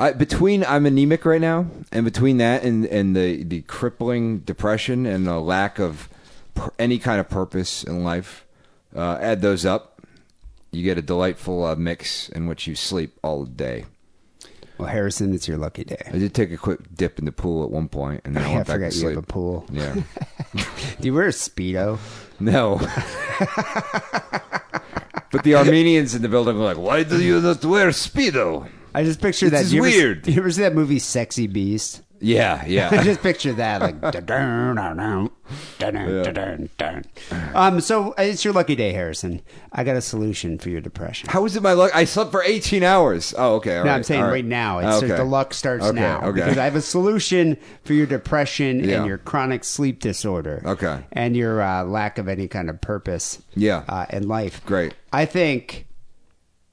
I, 0.00 0.12
between 0.12 0.64
I'm 0.64 0.86
anemic 0.86 1.26
right 1.26 1.42
now, 1.42 1.66
and 1.92 2.06
between 2.06 2.38
that 2.38 2.62
and 2.62 2.86
and 2.86 3.14
the 3.14 3.44
the 3.44 3.60
crippling 3.62 4.38
depression 4.38 5.04
and 5.04 5.26
the 5.26 5.38
lack 5.38 5.78
of 5.78 6.08
per, 6.54 6.70
any 6.78 6.98
kind 6.98 7.20
of 7.20 7.28
purpose 7.28 7.84
in 7.84 8.02
life, 8.02 8.46
uh, 8.96 9.18
add 9.20 9.42
those 9.42 9.66
up, 9.66 10.00
you 10.72 10.82
get 10.82 10.96
a 10.96 11.02
delightful 11.02 11.64
uh, 11.64 11.76
mix 11.76 12.30
in 12.30 12.46
which 12.46 12.66
you 12.66 12.74
sleep 12.74 13.18
all 13.22 13.44
day. 13.44 13.84
Well, 14.78 14.88
Harrison, 14.88 15.34
it's 15.34 15.46
your 15.46 15.58
lucky 15.58 15.84
day. 15.84 16.02
I 16.06 16.16
did 16.16 16.32
take 16.32 16.50
a 16.50 16.56
quick 16.56 16.80
dip 16.94 17.18
in 17.18 17.26
the 17.26 17.32
pool 17.32 17.62
at 17.62 17.70
one 17.70 17.88
point, 17.88 18.22
and 18.24 18.34
then 18.34 18.42
I 18.42 18.46
I 18.52 18.54
went 18.54 18.66
back 18.68 18.78
to 18.78 18.84
you 18.86 18.90
sleep. 18.92 19.14
have 19.16 19.24
a 19.24 19.26
pool. 19.26 19.66
Yeah, 19.70 19.94
Do 20.54 20.62
you 21.02 21.12
wear 21.12 21.26
a 21.26 21.32
speedo? 21.32 21.98
no. 22.40 22.78
but 25.30 25.44
the 25.44 25.56
Armenians 25.56 26.14
in 26.14 26.22
the 26.22 26.30
building 26.30 26.56
were 26.58 26.64
like, 26.64 26.78
"Why 26.78 27.02
do 27.02 27.22
you 27.22 27.38
not 27.42 27.62
wear 27.66 27.88
speedo?" 27.90 28.66
I 28.94 29.04
just 29.04 29.20
picture 29.20 29.48
This 29.50 29.60
that. 29.60 29.64
is 29.66 29.72
you 29.72 29.84
ever- 29.84 29.90
weird. 29.96 30.26
you 30.26 30.40
ever 30.40 30.50
see 30.50 30.62
that 30.62 30.74
movie 30.74 30.98
Sexy 30.98 31.46
Beast? 31.46 32.02
Yeah, 32.22 32.62
yeah. 32.66 32.90
I 32.92 33.02
just 33.02 33.22
picture 33.22 33.54
that 33.54 33.80
like 33.80 33.98
dun, 34.12 34.12
dun, 34.26 34.76
dun, 34.76 35.30
dun, 35.78 35.94
dun, 35.94 36.34
dun, 36.34 36.68
dun. 36.76 37.04
um 37.54 37.80
so 37.80 38.10
uh, 38.10 38.14
it's 38.22 38.44
your 38.44 38.52
lucky 38.52 38.74
day 38.76 38.92
harrison 38.92 39.40
i 39.72 39.82
got 39.82 39.96
a 39.96 40.02
solution 40.02 40.58
for 40.58 40.68
your 40.68 40.82
depression 40.82 41.30
How 41.30 41.40
was 41.42 41.56
it 41.56 41.62
my 41.62 41.72
luck? 41.72 41.90
I 41.94 42.04
slept 42.04 42.30
for 42.30 42.42
18 42.42 42.82
hours. 42.82 43.34
Oh, 43.38 43.54
okay. 43.56 43.78
all 43.78 43.84
no 43.86 43.90
i'm 43.92 44.02
saying 44.02 44.22
all 44.22 44.28
right, 44.30 44.44
now 44.44 44.80
it's 44.80 45.02
Okay. 45.02 45.16
the 45.16 45.24
luck 45.24 45.54
starts 45.54 45.86
Okay, 45.86 45.98
now 45.98 46.20
Okay. 46.24 46.32
because 46.40 46.58
i 46.58 46.64
have 46.64 46.76
a 46.76 46.82
solution 46.82 47.56
for 47.84 47.94
your 47.94 48.06
depression 48.06 48.84
Yeah. 48.84 48.98
and 48.98 49.06
your 49.06 49.16
chronic 49.16 49.64
sleep 49.64 50.00
disorder 50.00 50.62
Okay. 50.66 51.02
and 51.12 51.34
your 51.34 51.62
uh, 51.62 51.84
lack 51.84 52.18
of 52.18 52.28
any 52.28 52.48
kind 52.48 52.68
of 52.68 52.82
purpose 52.82 53.42
Yeah. 53.54 53.82
uh, 53.88 54.04
in 54.10 54.28
life 54.28 54.62
Great. 54.66 54.92
i 55.10 55.24
think 55.24 55.86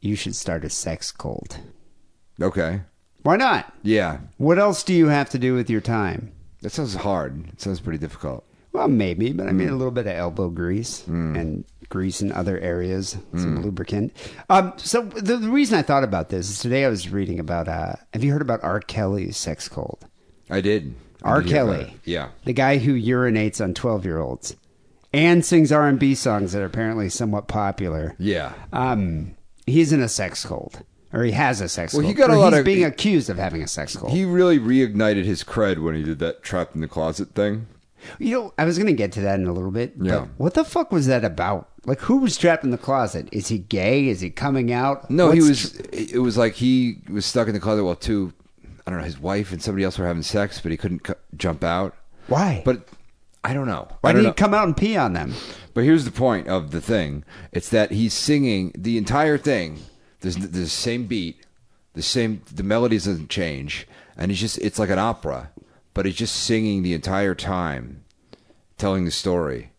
you 0.02 0.16
should 0.18 0.36
start 0.36 0.66
a 0.66 0.70
sex 0.70 1.12
cult 1.14 1.60
Okay. 2.42 2.82
why 3.24 3.36
not 3.38 3.74
Yeah. 3.84 4.20
what 4.38 4.58
else 4.60 4.84
do 4.84 4.94
you 4.94 5.08
have 5.08 5.30
to 5.32 5.40
do 5.40 5.54
with 5.54 5.70
your 5.70 5.82
time 5.82 6.32
That 6.62 6.72
sounds 6.72 6.96
hard. 6.96 7.48
It 7.54 7.62
sounds 7.62 7.80
pretty 7.80 8.00
difficult. 8.00 8.44
Well, 8.74 8.88
maybe, 8.88 9.32
but 9.32 9.48
I 9.48 9.52
mean 9.52 9.68
Mm. 9.70 9.74
a 9.74 9.76
little 9.76 9.92
bit 9.92 10.08
of 10.08 10.14
elbow 10.14 10.50
grease 10.50 11.06
and 11.08 11.64
grease 11.90 12.22
in 12.22 12.32
other 12.32 12.60
areas, 12.60 13.18
Mm. 13.34 13.40
some 13.42 13.62
lubricant. 13.64 14.12
Um, 14.50 14.74
so 14.78 15.02
the, 15.04 15.38
the 15.38 15.50
reason 15.50 15.78
I 15.78 15.82
thought 15.84 16.04
about 16.04 16.30
this 16.30 16.50
is 16.50 16.60
today 16.60 16.84
I 16.86 16.90
was 16.90 17.10
reading 17.10 17.40
about. 17.40 17.68
Uh, 17.68 17.94
have 18.14 18.24
you 18.24 18.32
heard 18.32 18.42
about 18.42 18.64
R. 18.64 18.80
Kelly's 18.80 19.38
sex 19.38 19.68
cult? 19.70 20.04
I 20.50 20.62
did. 20.62 20.94
I 21.24 21.30
R. 21.30 21.42
did 21.42 21.50
hear 21.52 21.64
about 21.64 21.76
Kelly, 21.78 21.92
it. 21.94 22.00
Yeah. 22.12 22.28
the 22.46 22.54
guy 22.54 22.78
who 22.80 22.94
urinates 22.94 23.64
on 23.64 23.74
twelve-year-olds 23.74 24.56
and 25.14 25.46
sings 25.46 25.72
R 25.72 25.88
and 25.88 25.98
B 26.00 26.14
songs 26.16 26.52
that 26.54 26.62
are 26.62 26.66
apparently 26.66 27.10
somewhat 27.10 27.48
popular. 27.48 28.16
Yeah. 28.20 28.54
Um, 28.74 29.36
he's 29.66 29.92
in 29.94 30.02
a 30.02 30.10
sex 30.10 30.44
cult, 30.46 30.82
or 31.14 31.24
he 31.24 31.32
has 31.32 31.62
a 31.62 31.70
sex 31.70 31.94
Well, 31.94 32.02
cult. 32.02 32.10
he 32.10 32.18
got 32.18 32.30
a 32.30 32.34
or 32.34 32.38
lot 32.38 32.54
he's 32.54 32.60
of- 32.60 32.66
being 32.66 32.84
accused 32.86 33.30
of 33.30 33.38
having 33.38 33.62
a 33.64 33.68
sex 33.68 33.96
cult. 33.96 34.12
He 34.12 34.26
really 34.26 34.60
reignited 34.60 35.24
his 35.26 35.44
cred 35.44 35.80
when 35.82 35.96
he 35.96 36.04
did 36.04 36.20
that 36.20 36.44
trapped 36.44 36.76
in 36.76 36.82
the 36.82 36.88
closet 36.88 37.34
thing. 37.34 37.68
You 38.20 38.32
know, 38.40 38.54
I 38.58 38.66
was 38.66 38.78
going 38.78 38.88
to 38.88 38.94
get 38.94 39.12
to 39.14 39.22
that 39.22 39.40
in 39.40 39.48
a 39.48 39.52
little 39.54 39.72
bit. 39.72 39.94
Yeah. 40.00 40.20
But 40.20 40.28
what 40.38 40.54
the 40.54 40.64
fuck 40.64 40.92
was 40.92 41.08
that 41.08 41.26
about? 41.26 41.68
Like, 41.86 42.00
who 42.02 42.18
was 42.18 42.38
trapped 42.38 42.64
in 42.64 42.70
the 42.70 42.78
closet? 42.78 43.28
Is 43.32 43.48
he 43.48 43.58
gay? 43.58 44.08
Is 44.08 44.22
he 44.22 44.30
coming 44.30 44.72
out? 44.72 45.10
No, 45.10 45.32
he 45.32 45.40
What's- 45.42 45.74
was. 45.74 45.76
It 45.92 46.20
was 46.22 46.38
like 46.38 46.54
he 46.54 47.00
was 47.10 47.26
stuck 47.26 47.48
in 47.48 47.54
the 47.54 47.60
closet 47.60 47.84
while 47.84 47.96
two, 47.96 48.34
I 48.86 48.92
don't 48.92 49.00
know, 49.00 49.06
his 49.06 49.20
wife 49.20 49.52
and 49.52 49.62
somebody 49.62 49.84
else 49.84 49.98
were 49.98 50.06
having 50.06 50.24
sex, 50.24 50.60
but 50.62 50.72
he 50.72 50.78
couldn't 50.78 51.08
c- 51.08 51.14
jump 51.36 51.64
out. 51.64 51.96
Why? 52.28 52.62
But 52.64 52.88
I 53.44 53.54
don't 53.54 53.68
know. 53.68 53.88
why 54.02 54.12
I 54.12 54.14
don't 54.14 54.22
did 54.24 54.28
he 54.28 54.28
know. 54.30 54.34
come 54.34 54.54
out 54.54 54.68
and 54.68 54.78
pee 54.78 54.96
on 54.96 55.14
them? 55.14 55.34
But 55.74 55.84
here's 55.84 56.06
the 56.06 56.12
point 56.12 56.48
of 56.48 56.72
the 56.72 56.82
thing: 56.82 57.24
it's 57.52 57.70
that 57.70 57.92
he's 57.92 58.14
singing 58.14 58.72
the 58.78 58.98
entire 58.98 59.38
thing. 59.38 59.80
There's 60.22 60.36
the 60.36 60.68
same 60.68 61.06
beat, 61.06 61.46
the 61.94 62.02
same. 62.02 62.42
The 62.54 62.64
melody 62.64 62.98
doesn't 62.98 63.30
change, 63.30 63.88
and 64.18 64.32
it's 64.32 64.40
just. 64.40 64.58
It's 64.60 64.80
like 64.80 64.90
an 64.90 65.00
opera, 65.00 65.52
but 65.94 66.06
he's 66.06 66.16
just 66.16 66.36
singing 66.36 66.84
the 66.84 66.94
entire 66.94 67.36
time, 67.36 68.04
telling 68.78 69.06
the 69.06 69.12
story, 69.12 69.72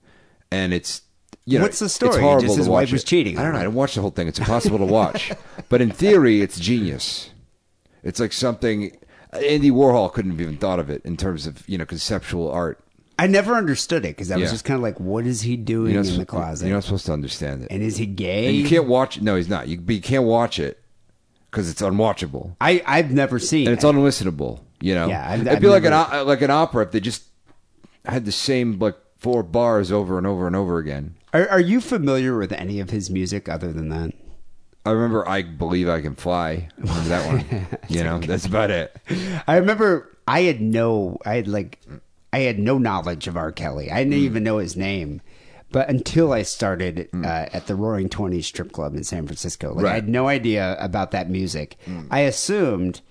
and 0.50 0.72
it's. 0.72 1.02
You 1.44 1.58
know, 1.58 1.64
What's 1.64 1.78
the 1.78 1.88
story? 1.88 2.10
It's 2.10 2.18
horrible 2.18 2.42
Just 2.42 2.54
to 2.56 2.58
his 2.58 2.68
watch 2.68 2.74
wife 2.82 2.92
was 2.92 3.02
it. 3.02 3.06
cheating 3.06 3.38
I 3.38 3.42
don't 3.42 3.52
know. 3.52 3.58
I 3.58 3.62
didn't 3.62 3.74
watch 3.74 3.94
the 3.94 4.02
whole 4.02 4.10
thing. 4.10 4.28
It's 4.28 4.38
impossible 4.38 4.76
to 4.78 4.84
watch, 4.84 5.32
but 5.70 5.80
in 5.80 5.90
theory, 5.90 6.42
it's 6.42 6.60
genius. 6.60 7.30
It's 8.02 8.20
like 8.20 8.34
something 8.34 8.94
Andy 9.32 9.70
Warhol 9.70 10.12
couldn't 10.12 10.32
have 10.32 10.40
even 10.42 10.58
thought 10.58 10.78
of 10.78 10.90
it 10.90 11.00
in 11.06 11.16
terms 11.16 11.46
of 11.46 11.66
you 11.66 11.78
know 11.78 11.86
conceptual 11.86 12.50
art. 12.50 12.80
I 13.18 13.26
never 13.26 13.54
understood 13.54 14.04
it 14.04 14.16
because 14.16 14.30
I 14.30 14.36
was 14.36 14.44
Yeah. 14.44 14.50
just 14.52 14.64
kind 14.64 14.76
of 14.76 14.82
like, 14.82 15.00
what 15.00 15.26
is 15.26 15.40
he 15.42 15.56
doing 15.56 15.94
in 15.96 16.16
the 16.16 16.24
closet? 16.26 16.66
you're 16.66 16.76
not 16.76 16.84
supposed 16.84 17.06
to 17.06 17.12
understand 17.12 17.62
it. 17.62 17.68
and 17.70 17.82
is 17.82 17.96
he 17.96 18.06
gay? 18.06 18.46
And 18.46 18.56
you 18.56 18.64
can't 18.68 18.86
watch. 18.86 19.20
No, 19.20 19.34
he's 19.36 19.48
not. 19.48 19.66
You, 19.68 19.80
but 19.80 19.94
you 19.94 20.00
can't 20.00 20.24
watch 20.24 20.58
it 20.60 20.80
because 21.50 21.68
it's 21.70 21.80
unwatchable 21.82 22.54
I, 22.60 22.82
I've 22.86 23.10
never 23.10 23.38
seen 23.38 23.66
and 23.66 23.74
it's 23.74 23.84
it. 23.84 23.88
unlistenable. 23.94 24.60
You 24.80 24.94
know, 24.94 25.08
Yeah, 25.08 25.28
I've- 25.28 25.40
it'd 25.40 25.52
I've 25.54 25.60
be 25.60 25.68
like 25.68 25.84
an 25.84 25.90
never- 25.90 26.14
o- 26.16 26.24
like 26.24 26.42
an 26.42 26.50
opera 26.50 26.84
if 26.84 26.92
they 26.92 27.00
just 27.00 27.24
had 28.04 28.24
the 28.24 28.32
same 28.32 28.78
like 28.78 28.96
four 29.18 29.42
bars 29.42 29.90
over 29.90 30.16
and 30.18 30.26
over 30.26 30.46
and 30.46 30.54
over 30.54 30.78
again. 30.78 31.14
Are, 31.34 31.48
are 31.48 31.60
you 31.60 31.80
familiar 31.80 32.38
with 32.38 32.52
any 32.52 32.78
of 32.78 32.90
his 32.90 33.10
music 33.10 33.48
other 33.48 33.72
than 33.72 33.88
that? 33.88 34.12
I 34.86 34.92
remember 34.92 35.28
I 35.28 35.42
believe 35.42 35.88
I 35.88 36.00
can 36.00 36.14
fly. 36.14 36.68
I 36.78 36.80
remember 36.80 37.08
that 37.08 37.26
one. 37.26 37.66
you 37.88 38.04
know, 38.04 38.20
that's 38.20 38.46
about 38.46 38.70
it. 38.70 38.94
I 39.48 39.56
remember 39.56 40.16
I 40.28 40.42
had 40.42 40.60
no, 40.60 41.18
I 41.26 41.34
had 41.34 41.48
like, 41.48 41.80
I 42.32 42.40
had 42.40 42.58
no 42.58 42.78
knowledge 42.78 43.26
of 43.26 43.36
R. 43.36 43.52
Kelly. 43.52 43.90
I 43.90 44.04
didn't 44.04 44.18
Mm. 44.20 44.24
even 44.24 44.42
know 44.44 44.58
his 44.58 44.76
name. 44.76 45.20
But 45.70 45.90
until 45.90 46.32
I 46.32 46.42
started 46.42 47.08
uh, 47.14 47.46
at 47.52 47.66
the 47.66 47.74
Roaring 47.74 48.08
Twenties 48.08 48.46
strip 48.46 48.72
club 48.72 48.94
in 48.94 49.04
San 49.04 49.26
Francisco, 49.26 49.74
like 49.74 49.84
I 49.84 49.88
Right. 49.88 49.90
Mm. 49.92 49.94
had 49.96 50.08
no 50.08 50.26
idea 50.28 50.76
about 50.80 51.10
that 51.10 51.28
music. 51.30 51.76
I 52.10 52.20
assumed 52.20 53.02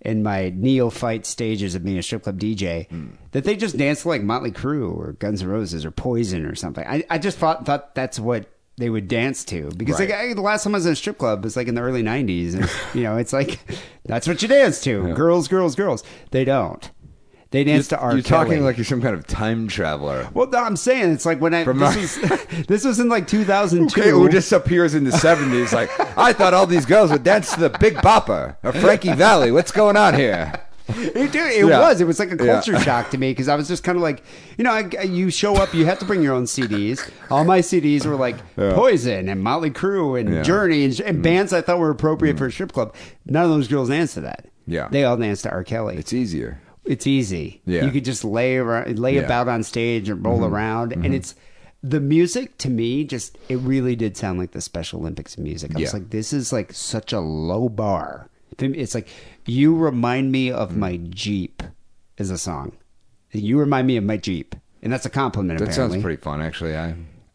in 0.00 0.22
my 0.22 0.52
neophyte 0.54 1.26
stages 1.26 1.74
of 1.74 1.84
being 1.84 1.98
a 1.98 2.02
strip 2.02 2.22
club 2.24 2.38
DJ 2.38 2.86
Mm. 2.92 3.08
that 3.32 3.42
they 3.44 3.56
just 3.56 3.76
danced 3.76 4.06
like 4.06 4.22
Motley 4.22 4.52
Crue 4.52 4.96
or 4.96 5.16
Guns 5.18 5.42
N' 5.42 5.48
Roses 5.48 5.84
or 5.84 5.90
Poison 5.90 6.44
or 6.46 6.54
something. 6.54 6.86
I, 6.86 7.02
I 7.10 7.18
just 7.18 7.38
thought 7.38 7.66
thought 7.66 7.94
that's 7.96 8.20
what 8.20 8.46
they 8.76 8.90
would 8.90 9.08
dance 9.08 9.44
to 9.46 9.70
because 9.76 9.98
Right. 9.98 10.10
like 10.10 10.18
I, 10.18 10.34
the 10.34 10.40
last 10.40 10.62
time 10.64 10.74
I 10.74 10.78
was 10.78 10.86
in 10.86 10.92
a 10.92 10.96
strip 10.96 11.18
club 11.18 11.42
was 11.42 11.56
like 11.56 11.66
in 11.68 11.74
the 11.74 11.80
early 11.80 12.02
'90s, 12.02 12.54
and 12.54 12.68
you 12.94 13.02
know 13.02 13.16
it's 13.16 13.32
like 13.32 13.58
that's 14.04 14.28
what 14.28 14.40
you 14.42 14.46
dance 14.48 14.80
to, 14.82 15.12
girls, 15.14 15.48
girls, 15.48 15.74
girls. 15.74 16.04
They 16.32 16.44
don't. 16.44 16.88
They 17.54 17.62
dance 17.62 17.86
to 17.88 17.96
R. 17.96 18.10
Kelly. 18.10 18.14
You're 18.16 18.22
talking 18.24 18.64
like 18.64 18.76
you're 18.78 18.84
some 18.84 19.00
kind 19.00 19.14
of 19.14 19.28
time 19.28 19.68
traveler. 19.68 20.28
Well, 20.34 20.48
no, 20.48 20.58
I'm 20.58 20.74
saying 20.74 21.12
it's 21.12 21.24
like 21.24 21.40
when 21.40 21.54
I 21.54 21.62
From 21.62 21.78
this, 21.78 22.18
our- 22.18 22.30
was, 22.30 22.40
this 22.66 22.84
was 22.84 22.98
in 22.98 23.08
like 23.08 23.28
2002. 23.28 24.00
Okay, 24.00 24.10
who 24.10 24.28
just 24.28 24.50
appears 24.50 24.96
in 24.96 25.04
the 25.04 25.12
70s 25.12 25.72
like, 25.72 25.88
I 26.18 26.32
thought 26.32 26.52
all 26.52 26.66
these 26.66 26.84
girls 26.84 27.12
would 27.12 27.22
dance 27.22 27.54
to 27.54 27.60
the 27.60 27.70
Big 27.70 27.94
Bopper 27.98 28.56
or 28.64 28.72
Frankie 28.72 29.12
Valli. 29.12 29.52
What's 29.52 29.70
going 29.70 29.96
on 29.96 30.14
here? 30.14 30.52
It, 30.86 31.32
dude, 31.32 31.50
it 31.50 31.64
Yeah. 31.66 31.80
was. 31.80 32.02
It 32.02 32.06
was 32.06 32.18
like 32.18 32.30
a 32.30 32.36
Yeah. 32.36 32.52
culture 32.52 32.78
shock 32.78 33.10
to 33.12 33.16
me 33.16 33.30
because 33.30 33.48
I 33.48 33.54
was 33.56 33.68
just 33.68 33.82
kind 33.84 33.96
of 33.96 34.02
like, 34.02 34.22
you 34.58 34.64
know, 34.64 34.72
I, 34.72 35.04
you 35.04 35.30
show 35.30 35.56
up, 35.56 35.72
you 35.72 35.86
have 35.86 35.98
to 36.00 36.04
bring 36.04 36.22
your 36.22 36.34
own 36.34 36.44
CDs. 36.44 37.08
All 37.30 37.42
my 37.42 37.60
CDs 37.60 38.04
were 38.04 38.16
like 38.16 38.36
Yeah. 38.58 38.74
Poison 38.74 39.30
and 39.30 39.42
Motley 39.42 39.70
Crue 39.70 40.20
and 40.20 40.28
Yeah. 40.28 40.42
Journey 40.42 40.84
and, 40.84 41.00
and 41.00 41.14
mm-hmm. 41.14 41.22
bands 41.22 41.54
I 41.54 41.62
thought 41.62 41.78
were 41.78 41.88
appropriate 41.88 42.32
mm-hmm. 42.32 42.38
for 42.38 42.46
a 42.48 42.52
strip 42.52 42.72
club. 42.72 42.94
None 43.24 43.44
of 43.44 43.50
those 43.50 43.66
girls 43.66 43.88
danced 43.88 44.14
to 44.14 44.20
that. 44.22 44.48
Yeah. 44.66 44.88
they 44.90 45.04
all 45.04 45.16
danced 45.16 45.44
to 45.44 45.50
R. 45.50 45.64
Kelly. 45.64 45.96
It's 45.96 46.12
easier. 46.12 46.60
It's 46.84 47.06
easy. 47.06 47.62
Yeah. 47.64 47.84
You 47.86 47.90
could 47.90 48.04
just 48.04 48.24
lay 48.24 48.56
around, 48.56 48.98
lay 48.98 49.14
Yeah. 49.14 49.20
Mm-hmm. 49.20 49.24
about 49.26 49.48
on 49.48 49.62
stage 49.62 50.08
and 50.08 50.24
roll 50.24 50.44
around, 50.44 50.92
and 50.92 51.14
it's 51.14 51.34
the 51.82 52.00
music 52.00 52.58
to 52.58 52.70
me. 52.70 53.04
Just 53.04 53.36
it 53.48 53.56
really 53.56 53.96
did 53.96 54.16
sound 54.16 54.38
like 54.38 54.52
the 54.52 54.60
Special 54.60 55.00
Olympics 55.00 55.38
music. 55.38 55.74
I 55.76 55.80
was 55.80 55.94
like, 55.94 56.10
this 56.10 56.32
is 56.32 56.52
like 56.52 56.72
such 56.72 57.12
a 57.12 57.20
low 57.20 57.68
bar. 57.68 58.28
It's 58.58 58.94
like 58.94 59.08
you 59.46 59.74
remind 59.76 60.30
me 60.30 60.50
of 60.50 60.72
Mm. 60.72 60.76
my 60.76 60.96
Jeep, 60.98 61.62
is 62.18 62.30
a 62.30 62.38
song. 62.38 62.72
You 63.32 63.58
remind 63.58 63.86
me 63.88 63.96
of 63.96 64.04
my 64.04 64.16
Jeep, 64.16 64.54
and 64.82 64.92
that's 64.92 65.06
a 65.06 65.10
compliment. 65.10 65.58
That 65.58 65.70
apparently. 65.70 65.96
sounds 65.98 66.02
pretty 66.04 66.22
fun, 66.22 66.40
actually. 66.40 66.76
I, 66.76 66.94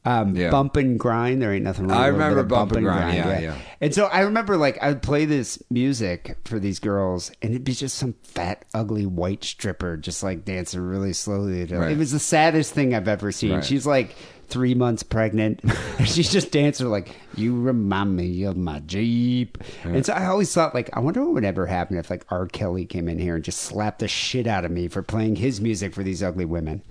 Um, 0.10 0.36
Yeah. 0.36 0.50
Bump 0.50 0.76
and 0.78 1.00
grind. 1.00 1.42
There 1.42 1.54
ain't 1.54 1.64
nothing 1.64 1.88
wrong. 1.88 1.98
I 2.00 2.08
remember 2.08 2.38
little 2.38 2.50
Bump 2.50 2.72
and 2.72 2.84
Grind, 2.86 3.16
yeah, 3.18 3.40
yeah. 3.40 3.56
And 3.82 3.94
so 3.94 4.06
I 4.06 4.22
remember, 4.22 4.58
like, 4.58 4.78
I 4.82 4.90
would 4.90 5.02
play 5.02 5.26
this 5.26 5.62
music 5.70 6.38
for 6.46 6.60
these 6.60 6.80
girls, 6.80 7.32
and 7.42 7.52
it'd 7.52 7.64
be 7.64 7.74
just 7.74 7.96
some 7.98 8.16
fat, 8.24 8.66
ugly 8.74 9.06
white 9.06 9.44
stripper 9.44 9.98
just 9.98 10.24
like 10.24 10.46
dancing 10.46 10.82
really 10.82 11.14
slowly. 11.14 11.66
to- 11.68 11.78
Right. 11.80 11.92
It 11.92 11.98
was 11.98 12.12
the 12.12 12.20
saddest 12.20 12.74
thing 12.74 12.94
I've 12.94 13.08
ever 13.08 13.32
seen. 13.32 13.54
Right. 13.56 13.64
She's 13.66 13.86
like 13.86 14.16
three 14.48 14.74
months 14.74 15.04
pregnant, 15.04 15.62
and 16.00 16.08
she's 16.08 16.32
just 16.32 16.52
dancing 16.52 16.88
like, 16.88 17.16
"You 17.36 17.62
remind 17.62 18.16
me 18.16 18.44
of 18.44 18.58
my 18.58 18.80
Jeep." 18.80 19.60
And 19.84 20.04
so 20.06 20.14
I 20.14 20.26
always 20.26 20.52
thought, 20.54 20.74
like, 20.74 20.90
I 20.94 21.00
wonder 21.02 21.24
what 21.24 21.34
would 21.36 21.46
ever 21.46 21.68
happen 21.68 21.98
if 21.98 22.10
like 22.10 22.26
R. 22.30 22.48
Kelly 22.48 22.86
came 22.86 23.08
in 23.08 23.20
here 23.20 23.36
and 23.36 23.44
just 23.44 23.62
slapped 23.62 24.00
the 24.00 24.08
shit 24.08 24.48
out 24.48 24.66
of 24.66 24.72
me 24.72 24.88
for 24.88 25.04
playing 25.04 25.36
his 25.36 25.62
music 25.62 25.94
for 25.94 26.02
these 26.04 26.24
ugly 26.24 26.46
women. 26.46 26.82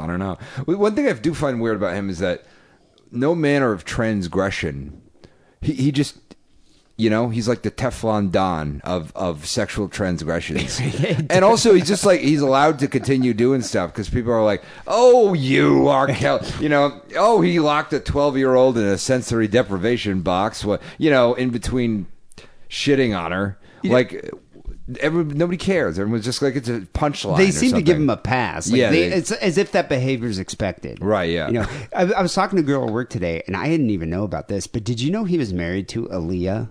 I 0.00 0.06
don't 0.06 0.18
know. 0.20 0.38
One 0.66 0.94
thing 0.94 1.06
I 1.08 1.12
do 1.14 1.34
find 1.34 1.60
weird 1.60 1.76
about 1.76 1.94
him 1.94 2.08
is 2.08 2.18
that 2.20 2.44
no 3.14 3.34
manner 3.34 3.72
of 3.72 3.84
transgression. 3.84 5.00
He, 5.60 5.72
he 5.74 5.92
just, 5.92 6.18
you 6.96 7.10
know, 7.10 7.28
he's 7.28 7.48
like 7.48 7.62
the 7.62 7.70
Teflon 7.70 8.30
Don 8.30 8.80
of, 8.84 9.12
of 9.16 9.46
sexual 9.46 9.88
transgressions. 9.88 10.80
and 11.30 11.44
also, 11.44 11.74
he's 11.74 11.88
just 11.88 12.04
like, 12.04 12.20
he's 12.20 12.40
allowed 12.40 12.78
to 12.80 12.88
continue 12.88 13.34
doing 13.34 13.62
stuff 13.62 13.92
because 13.92 14.08
people 14.08 14.32
are 14.32 14.44
like, 14.44 14.62
oh, 14.86 15.34
you 15.34 15.88
are 15.88 16.06
Kelly. 16.14 16.48
You 16.60 16.68
know, 16.68 17.00
oh, 17.16 17.40
he 17.40 17.60
locked 17.60 17.92
a 17.92 18.00
12 18.00 18.36
year 18.36 18.54
old 18.54 18.76
in 18.78 18.84
a 18.84 18.98
sensory 18.98 19.48
deprivation 19.48 20.20
box, 20.20 20.64
what, 20.64 20.82
you 20.98 21.10
know, 21.10 21.34
in 21.34 21.50
between 21.50 22.06
shitting 22.68 23.18
on 23.18 23.32
her. 23.32 23.58
Like, 23.82 24.30
every, 25.00 25.24
nobody 25.24 25.56
cares. 25.56 25.98
Everyone's 25.98 26.24
just 26.24 26.42
like, 26.42 26.56
it's 26.56 26.68
a 26.68 26.80
punchline. 26.80 27.36
They 27.38 27.50
seem 27.50 27.72
to 27.72 27.82
give 27.82 27.96
him 27.96 28.10
a 28.10 28.16
pass. 28.16 28.70
Like 28.70 28.78
Yeah, 28.80 28.90
they, 28.90 29.08
they- 29.08 29.16
it's 29.16 29.30
as 29.32 29.58
if 29.58 29.72
that 29.72 29.88
behavior 29.88 30.28
is 30.28 30.38
expected. 30.38 31.02
Right, 31.02 31.30
yeah. 31.30 31.46
You 31.48 31.52
know, 31.54 31.66
I, 31.94 32.02
I 32.12 32.22
was 32.22 32.34
talking 32.34 32.56
to 32.56 32.62
a 32.62 32.66
girl 32.66 32.86
at 32.86 32.92
work 32.92 33.10
today, 33.10 33.42
and 33.46 33.56
I 33.56 33.68
didn't 33.68 33.90
even 33.90 34.10
know 34.10 34.24
about 34.24 34.48
this. 34.48 34.66
But 34.66 34.84
did 34.84 35.00
you 35.00 35.10
know 35.10 35.24
he 35.24 35.38
was 35.38 35.52
married 35.52 35.88
to 35.90 36.06
Aaliyah? 36.08 36.70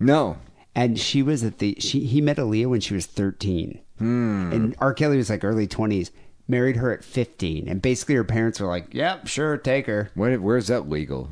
No. 0.00 0.38
And 0.74 0.98
she 0.98 1.22
was 1.22 1.44
at 1.44 1.58
the 1.58 1.76
she 1.78 2.00
he 2.00 2.20
met 2.20 2.36
Aaliyah 2.36 2.66
when 2.68 2.80
she 2.80 2.94
was 2.94 3.06
thirteen, 3.06 3.80
Hmm. 3.98 4.50
and 4.52 4.76
R. 4.80 4.92
Kelly 4.92 5.16
was 5.18 5.30
like 5.30 5.44
early 5.44 5.68
twenties. 5.68 6.10
Married 6.48 6.74
her 6.76 6.92
at 6.92 7.04
fifteen, 7.04 7.68
and 7.68 7.80
basically 7.80 8.16
her 8.16 8.24
parents 8.24 8.58
were 8.58 8.66
like, 8.66 8.92
"Yep, 8.92 9.28
sure, 9.28 9.56
take 9.56 9.86
her." 9.86 10.10
Where, 10.14 10.38
where's 10.40 10.66
that 10.66 10.88
legal? 10.90 11.30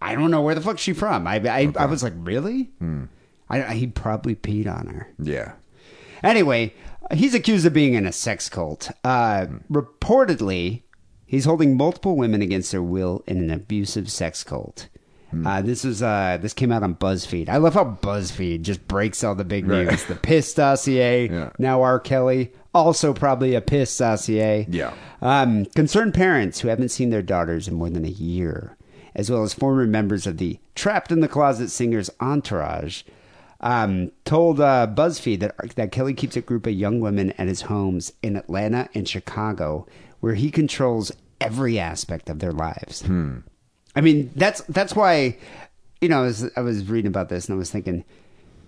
I 0.00 0.14
don't 0.14 0.30
know 0.30 0.40
where 0.40 0.54
the 0.54 0.62
fuck 0.62 0.78
she 0.78 0.94
from. 0.94 1.26
I 1.26 1.36
I, 1.46 1.72
I 1.78 1.84
was 1.84 2.02
like, 2.02 2.14
really? 2.16 2.70
Hmm. 2.78 3.04
I, 3.48 3.74
he 3.74 3.86
probably 3.86 4.34
peed 4.34 4.66
on 4.66 4.86
her. 4.86 5.08
Yeah. 5.18 5.52
Anyway, 6.22 6.72
he's 7.12 7.34
accused 7.34 7.66
of 7.66 7.72
being 7.74 7.94
in 7.94 8.06
a 8.06 8.12
sex 8.12 8.48
cult. 8.48 8.90
Uh, 9.04 9.46
reportedly, 9.70 10.82
he's 11.26 11.44
holding 11.44 11.76
multiple 11.76 12.16
women 12.16 12.42
against 12.42 12.72
their 12.72 12.82
will 12.82 13.22
in 13.26 13.38
an 13.38 13.50
abusive 13.50 14.10
sex 14.10 14.42
cult. 14.44 14.88
Uh, 15.44 15.60
this 15.60 15.84
is 15.84 16.00
uh, 16.00 16.38
this 16.40 16.52
came 16.52 16.70
out 16.70 16.84
on 16.84 16.94
BuzzFeed. 16.94 17.48
I 17.48 17.56
love 17.56 17.74
how 17.74 17.84
BuzzFeed 18.00 18.62
just 18.62 18.86
breaks 18.86 19.24
all 19.24 19.34
the 19.34 19.42
big 19.42 19.66
Right. 19.66 19.88
news. 19.88 20.04
The 20.04 20.14
piss 20.14 20.54
dossier. 20.54 21.28
Yeah. 21.32 21.50
Now 21.58 21.82
R. 21.82 21.98
Kelly, 21.98 22.52
also 22.72 23.12
probably 23.12 23.56
a 23.56 23.60
piss 23.60 23.96
dossier. 23.98 24.64
Yeah. 24.70 24.94
Um, 25.20 25.64
concerned 25.66 26.14
parents 26.14 26.60
who 26.60 26.68
haven't 26.68 26.90
seen 26.90 27.10
their 27.10 27.20
daughters 27.20 27.66
in 27.66 27.74
more 27.74 27.90
than 27.90 28.04
a 28.04 28.08
year, 28.10 28.76
as 29.16 29.28
well 29.28 29.42
as 29.42 29.52
former 29.52 29.88
members 29.88 30.24
of 30.28 30.38
the 30.38 30.60
Trapped 30.76 31.10
in 31.10 31.18
the 31.18 31.26
Closet 31.26 31.68
singers 31.70 32.10
entourage, 32.20 33.02
um, 33.64 34.12
told 34.24 34.60
uh, 34.60 34.86
BuzzFeed 34.94 35.40
that 35.40 35.74
that 35.74 35.90
Kelly 35.90 36.14
keeps 36.14 36.36
a 36.36 36.40
group 36.42 36.66
of 36.66 36.74
young 36.74 37.00
women 37.00 37.32
at 37.32 37.48
his 37.48 37.62
homes 37.62 38.12
in 38.22 38.36
Atlanta 38.36 38.88
and 38.94 39.08
Chicago, 39.08 39.86
where 40.20 40.34
he 40.34 40.50
controls 40.50 41.10
every 41.40 41.78
aspect 41.78 42.28
of 42.28 42.38
their 42.38 42.52
lives. 42.52 43.02
I 43.96 44.02
mean, 44.02 44.30
that's 44.36 44.60
that's 44.68 44.94
why, 44.94 45.38
you 46.00 46.08
know, 46.08 46.20
I 46.20 46.26
was, 46.26 46.50
I 46.56 46.60
was 46.60 46.88
reading 46.88 47.08
about 47.08 47.30
this 47.30 47.46
and 47.48 47.54
I 47.54 47.58
was 47.58 47.70
thinking, 47.70 48.04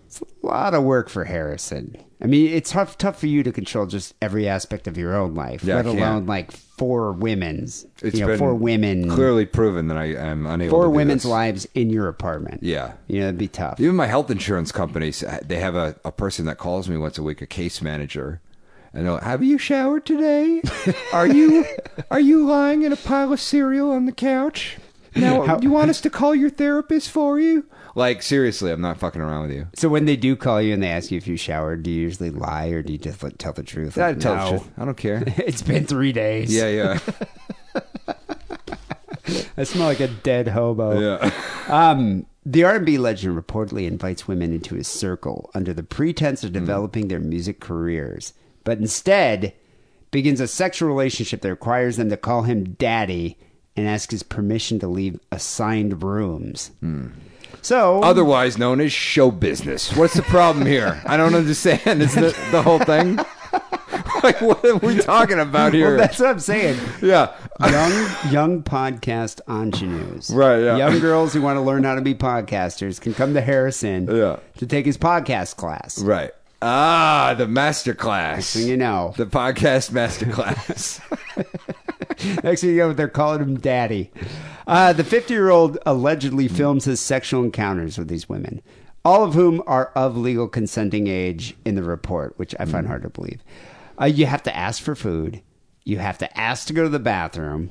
it's 0.07 0.21
a 0.21 0.47
lot 0.47 0.73
of 0.75 0.85
work 0.85 1.09
for 1.09 1.25
Harrison. 1.25 1.97
I 2.23 2.27
mean, 2.27 2.51
it's 2.51 2.71
tough 2.71 2.97
tough 2.97 3.19
for 3.21 3.27
you 3.27 3.43
to 3.43 3.53
control 3.53 3.85
just 3.87 4.15
every 4.23 4.49
aspect 4.49 4.87
of 4.87 4.97
your 4.97 5.15
own 5.15 5.35
life, 5.35 5.63
Yeah, 5.63 5.75
I 5.75 5.77
let 5.79 5.87
can't. 5.87 5.99
alone 5.99 6.27
like 6.27 6.51
four 6.53 7.13
women's, 7.13 7.85
It's 8.03 8.15
you 8.15 8.21
know, 8.23 8.29
been 8.29 8.39
four 8.39 8.55
women, 8.55 9.11
clearly 9.11 9.45
proven 9.45 9.89
that 9.89 9.99
I 9.99 10.15
am 10.15 10.47
unable. 10.47 10.71
four 10.71 10.85
to 10.85 10.89
do 10.89 10.97
women's 10.97 11.23
this. 11.25 11.31
lives 11.31 11.69
in 11.75 11.91
your 11.91 12.09
apartment. 12.09 12.63
Yeah. 12.63 12.93
you 13.09 13.21
know, 13.21 13.27
it'd 13.27 13.39
be 13.39 13.49
tough. 13.49 13.79
Even 13.81 13.97
my 13.97 14.07
health 14.07 14.31
insurance 14.31 14.73
companies, 14.73 15.23
they 15.45 15.59
have 15.59 15.75
a, 15.77 15.97
a 16.07 16.13
person 16.13 16.47
that 16.47 16.57
calls 16.57 16.89
me 16.89 16.97
once 16.97 17.19
a 17.19 17.23
week, 17.23 17.43
a 17.43 17.47
case 17.47 17.83
manager, 17.83 18.41
and 18.95 19.05
they'll, 19.07 19.19
have 19.19 19.43
you 19.43 19.59
showered 19.59 20.07
today? 20.07 20.63
Are 21.13 21.27
you 21.27 21.67
are 22.11 22.21
you 22.21 22.47
lying 22.47 22.83
in 22.83 22.93
a 22.93 22.97
pile 22.97 23.33
of 23.35 23.41
cereal 23.41 23.91
on 23.91 24.07
the 24.07 24.13
couch? 24.13 24.79
Now, 25.15 25.43
How- 25.43 25.57
do 25.57 25.67
you 25.67 25.73
want 25.73 25.91
us 25.91 26.01
to 26.03 26.09
call 26.11 26.35
your 26.35 26.49
therapist 26.51 27.11
for 27.11 27.39
you? 27.39 27.67
Like 27.97 28.23
seriously, 28.23 28.71
I'm 28.71 28.81
not 28.83 28.99
fucking 28.99 29.21
around 29.23 29.49
with 29.49 29.57
you. 29.57 29.69
So 29.75 29.89
when 29.89 30.05
they 30.05 30.17
do 30.17 30.37
call 30.37 30.61
you 30.61 30.75
and 30.75 30.83
they 30.83 30.89
ask 30.91 31.11
you 31.11 31.17
if 31.17 31.27
you 31.27 31.37
showered, 31.39 31.83
do 31.83 31.91
you 31.91 32.03
usually 32.03 32.31
lie 32.31 32.67
or 32.69 32.83
do 32.83 32.93
you 32.93 32.99
just 32.99 33.23
like, 33.23 33.39
tell 33.39 33.55
the 33.55 33.63
truth? 33.63 33.97
I 33.97 34.09
Like, 34.09 34.21
tell 34.21 34.37
no. 34.37 34.45
the 34.45 34.51
truth. 34.59 34.71
I 34.77 34.85
don't 34.85 34.97
care. 34.97 35.25
it's 35.39 35.63
been 35.63 35.87
three 35.87 36.13
days. 36.13 36.55
yeah, 36.55 36.69
yeah, 36.69 36.99
I 39.57 39.65
smell 39.65 39.87
like 39.87 40.01
a 40.01 40.09
dead 40.09 40.49
hobo. 40.49 41.01
yeah. 41.01 41.31
Um, 41.69 42.27
the 42.45 42.63
R&B 42.63 42.97
legend 42.99 43.37
reportedly 43.37 43.89
invites 43.89 44.29
women 44.29 44.53
into 44.53 44.77
his 44.77 44.87
circle 44.87 45.51
under 45.53 45.73
the 45.75 45.83
pretense 45.83 46.43
Hmm. 46.43 46.47
of 46.49 46.53
developing 46.53 47.09
their 47.09 47.19
music 47.19 47.59
careers, 47.59 48.35
but 48.63 48.79
instead 48.79 49.53
begins 50.13 50.39
a 50.39 50.47
sexual 50.47 50.89
relationship 50.89 51.41
that 51.41 51.51
requires 51.51 51.97
them 51.97 52.09
to 52.11 52.17
call 52.17 52.43
him 52.43 52.75
daddy 52.75 53.37
and 53.77 53.89
ask 53.89 54.13
his 54.13 54.23
permission 54.23 54.79
to 54.79 54.87
leave 54.87 55.19
assigned 55.33 56.05
rooms. 56.05 56.71
So. 57.67 58.01
Otherwise 58.01 58.59
known 58.59 58.81
as 58.81 58.93
show 58.93 59.33
business. 59.33 59.93
What's 59.97 60.15
the 60.15 60.23
problem 60.23 60.67
here? 60.67 61.03
I 61.05 61.17
don't 61.17 61.35
understand. 61.35 62.01
Is 62.01 62.15
the 62.15 62.33
the 62.53 62.63
whole 62.63 62.79
thing? 62.79 63.17
like, 64.23 64.41
what 64.41 64.65
are 64.65 64.77
we 64.77 64.99
talking 64.99 65.41
about 65.41 65.75
here? 65.75 65.89
well, 65.89 65.97
that's 65.99 66.21
what 66.21 66.29
I'm 66.29 66.39
saying. 66.39 66.79
yeah. 67.03 67.35
young 67.61 68.33
young 68.33 68.63
podcast 68.63 69.41
ingenues. 69.49 70.31
Right, 70.31 70.61
yeah. 70.61 70.77
Young 70.77 71.01
girls 71.01 71.33
who 71.35 71.43
want 71.43 71.57
to 71.57 71.61
learn 71.61 71.83
how 71.83 71.97
to 71.97 72.03
be 72.03 72.15
podcasters 72.15 73.01
can 73.01 73.15
come 73.15 73.35
to 73.35 73.41
Harrison 73.41 74.07
Yeah. 74.15 74.37
to 74.59 74.67
take 74.67 74.87
his 74.87 74.97
podcast 74.97 75.57
class. 75.57 76.01
Right. 76.01 76.31
Ah, 76.63 77.35
the 77.37 77.47
master 77.47 77.95
class. 77.95 78.47
So 78.47 78.61
you 78.61 78.77
know. 78.77 79.13
The 79.17 79.27
podcast 79.27 79.93
master 79.93 80.27
class. 80.31 81.01
Next 82.43 82.63
thing 82.63 82.71
you 82.71 82.77
know, 82.79 82.93
they're 82.93 83.09
calling 83.09 83.41
him 83.41 83.59
daddy. 83.59 84.11
Uh, 84.67 84.93
the 84.93 85.05
50 85.05 85.35
year 85.35 85.51
old 85.51 85.79
allegedly 85.85 86.49
films 86.49 86.87
his 86.87 87.01
sexual 87.01 87.45
encounters 87.45 87.99
with 87.99 88.09
these 88.09 88.29
women, 88.29 88.63
all 89.05 89.23
of 89.23 89.35
whom 89.35 89.63
are 89.67 89.93
of 89.95 90.17
legal 90.17 90.49
consenting 90.49 91.07
age 91.07 91.55
in 91.65 91.75
the 91.75 91.83
report, 91.83 92.39
which 92.39 92.55
I 92.59 92.65
find 92.65 92.87
hard 92.87 93.03
to 93.03 93.11
believe. 93.11 93.43
Uh, 94.01 94.07
you 94.07 94.27
have 94.27 94.43
to 94.45 94.57
ask 94.57 94.83
for 94.83 94.95
food, 94.95 95.43
you 95.85 95.99
have 95.99 96.19
to 96.19 96.39
ask 96.39 96.67
to 96.67 96.73
go 96.73 96.83
to 96.83 96.89
the 96.89 96.99
bathroom. 96.99 97.71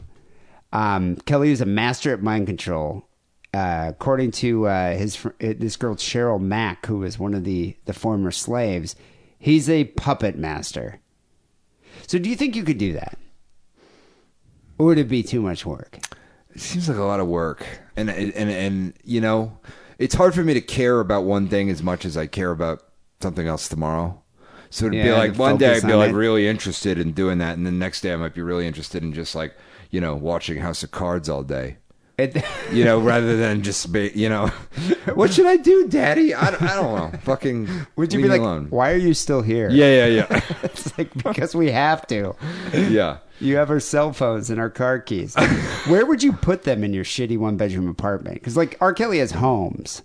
Um, 0.71 1.15
Kelly 1.17 1.51
is 1.51 1.61
a 1.61 1.65
master 1.65 2.13
at 2.13 2.21
mind 2.21 2.47
control. 2.47 3.07
Uh, 3.55 3.87
according 3.89 4.31
to 4.31 4.67
uh, 4.67 4.97
his 4.97 5.15
fr- 5.15 5.29
uh, 5.41 5.53
this 5.57 5.77
girl 5.77 5.95
Cheryl 5.95 6.41
Mack, 6.41 6.87
who 6.87 6.97
was 6.99 7.17
one 7.17 7.33
of 7.33 7.45
the 7.45 7.77
the 7.85 7.93
former 7.93 8.31
slaves, 8.31 8.97
he's 9.39 9.69
a 9.69 9.85
puppet 9.85 10.37
master. 10.37 10.99
So, 12.05 12.19
do 12.19 12.29
you 12.29 12.35
think 12.35 12.55
you 12.55 12.63
could 12.63 12.77
do 12.77 12.91
that? 12.93 13.17
Or 14.77 14.87
would 14.87 14.97
it 14.97 15.07
be 15.07 15.23
too 15.23 15.41
much 15.41 15.65
work? 15.65 15.99
it 16.55 16.61
seems 16.61 16.89
like 16.89 16.97
a 16.97 17.03
lot 17.03 17.21
of 17.21 17.27
work, 17.27 17.65
and 17.95 18.09
and 18.09 18.49
and 18.49 18.93
you 19.03 19.21
know, 19.21 19.57
it's 19.99 20.15
hard 20.15 20.33
for 20.33 20.43
me 20.43 20.53
to 20.53 20.61
care 20.61 20.99
about 20.99 21.23
one 21.23 21.47
thing 21.47 21.69
as 21.69 21.81
much 21.81 22.03
as 22.03 22.17
I 22.17 22.27
care 22.27 22.51
about 22.51 22.81
something 23.21 23.47
else 23.47 23.69
tomorrow. 23.69 24.21
So 24.69 24.87
it'd 24.87 25.01
be 25.01 25.11
like 25.11 25.37
one 25.37 25.57
day 25.57 25.75
I'd 25.77 25.83
be 25.83 25.93
like 25.93 26.09
it. 26.09 26.15
really 26.15 26.47
interested 26.47 26.97
in 26.97 27.13
doing 27.13 27.37
that, 27.37 27.55
and 27.55 27.65
the 27.65 27.71
next 27.71 28.01
day 28.01 28.11
I 28.11 28.17
might 28.17 28.33
be 28.33 28.41
really 28.41 28.67
interested 28.67 29.01
in 29.01 29.13
just 29.13 29.33
like 29.33 29.55
you 29.91 30.01
know 30.01 30.13
watching 30.15 30.59
House 30.59 30.83
of 30.83 30.91
Cards 30.91 31.29
all 31.29 31.43
day. 31.43 31.77
It, 32.17 32.43
You 32.71 32.83
know, 32.85 32.99
rather 32.99 33.35
than 33.37 33.61
just 33.61 33.91
be, 33.91 34.11
you 34.15 34.29
know, 34.29 34.47
what 35.15 35.33
should 35.33 35.45
I 35.45 35.57
do, 35.57 35.87
Daddy? 35.87 36.33
I 36.33 36.51
don't, 36.51 36.61
I 36.61 36.75
don't 36.75 37.11
know. 37.13 37.19
Fucking, 37.19 37.67
would 37.95 38.13
you 38.13 38.21
be 38.21 38.27
like, 38.29 38.41
alone. 38.41 38.67
why 38.69 38.91
are 38.91 38.97
you 38.97 39.13
still 39.13 39.41
here? 39.41 39.69
Yeah, 39.69 40.05
yeah, 40.05 40.25
yeah, 40.29 40.41
it's 40.63 40.97
like 40.97 41.13
because 41.13 41.53
we 41.55 41.71
have 41.71 42.07
to. 42.07 42.35
yeah. 42.73 43.17
You 43.41 43.57
have 43.57 43.69
our 43.69 43.81
cell 43.81 44.13
phones 44.13 44.49
and 44.49 44.61
our 44.61 44.69
car 44.69 44.97
keys. 44.99 45.35
Where 45.87 46.05
would 46.05 46.23
you 46.23 46.31
put 46.31 46.63
them 46.63 46.85
in 46.85 46.93
your 46.93 47.03
shitty 47.03 47.37
one 47.37 47.57
bedroom 47.57 47.89
apartment? 47.89 48.35
Because 48.35 48.55
like 48.55 48.77
R. 48.79 48.93
Kelly 48.93 49.19
has 49.19 49.31
homes. 49.31 50.01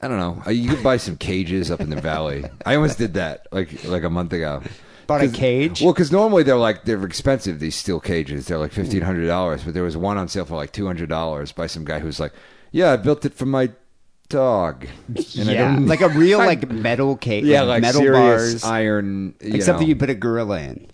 I 0.00 0.06
don't 0.08 0.18
know. 0.18 0.40
Uh, 0.46 0.50
You 0.50 0.70
could 0.70 0.82
buy 0.84 0.96
some 0.98 1.16
cages 1.16 1.70
up 1.70 1.80
in 1.80 1.90
the 1.90 2.00
valley. 2.00 2.44
I 2.64 2.76
almost 2.76 2.96
did 2.98 3.14
that 3.14 3.46
like 3.52 3.82
like 3.84 4.04
a 4.04 4.10
month 4.10 4.32
ago. 4.32 4.62
Bought 5.06 5.22
a 5.22 5.28
cage? 5.28 5.82
Well, 5.82 5.92
because 5.92 6.10
normally 6.12 6.42
they're 6.42 6.56
like 6.56 6.84
they're 6.84 7.04
expensive. 7.04 7.58
These 7.60 7.76
steel 7.76 8.00
cages, 8.00 8.46
they're 8.46 8.58
like 8.58 8.72
fifteen 8.72 9.02
hundred 9.02 9.26
dollars. 9.26 9.64
But 9.64 9.74
there 9.74 9.82
was 9.82 9.96
one 9.96 10.16
on 10.18 10.28
sale 10.28 10.44
for 10.44 10.56
like 10.56 10.72
two 10.72 10.86
hundred 10.86 11.08
dollars 11.08 11.52
by 11.52 11.66
some 11.66 11.84
guy 11.84 11.98
who's 12.00 12.20
like, 12.20 12.32
"Yeah, 12.70 12.92
I 12.92 12.96
built 12.96 13.24
it 13.24 13.34
for 13.34 13.46
my 13.46 13.70
dog." 14.28 14.86
And 15.38 15.50
I 15.50 15.52
yeah, 15.52 15.74
don't- 15.74 15.86
like 15.86 16.00
a 16.00 16.08
real 16.08 16.38
like 16.52 16.70
metal 16.70 17.16
cage. 17.16 17.44
yeah, 17.44 17.62
like 17.62 17.82
metal 17.82 18.00
serious 18.00 18.52
bars, 18.52 18.64
iron. 18.64 19.34
You 19.40 19.52
like 19.52 19.62
something 19.62 19.86
know. 19.86 19.88
you 19.88 19.96
put 19.96 20.10
a 20.10 20.14
gorilla 20.14 20.60
in. 20.60 20.86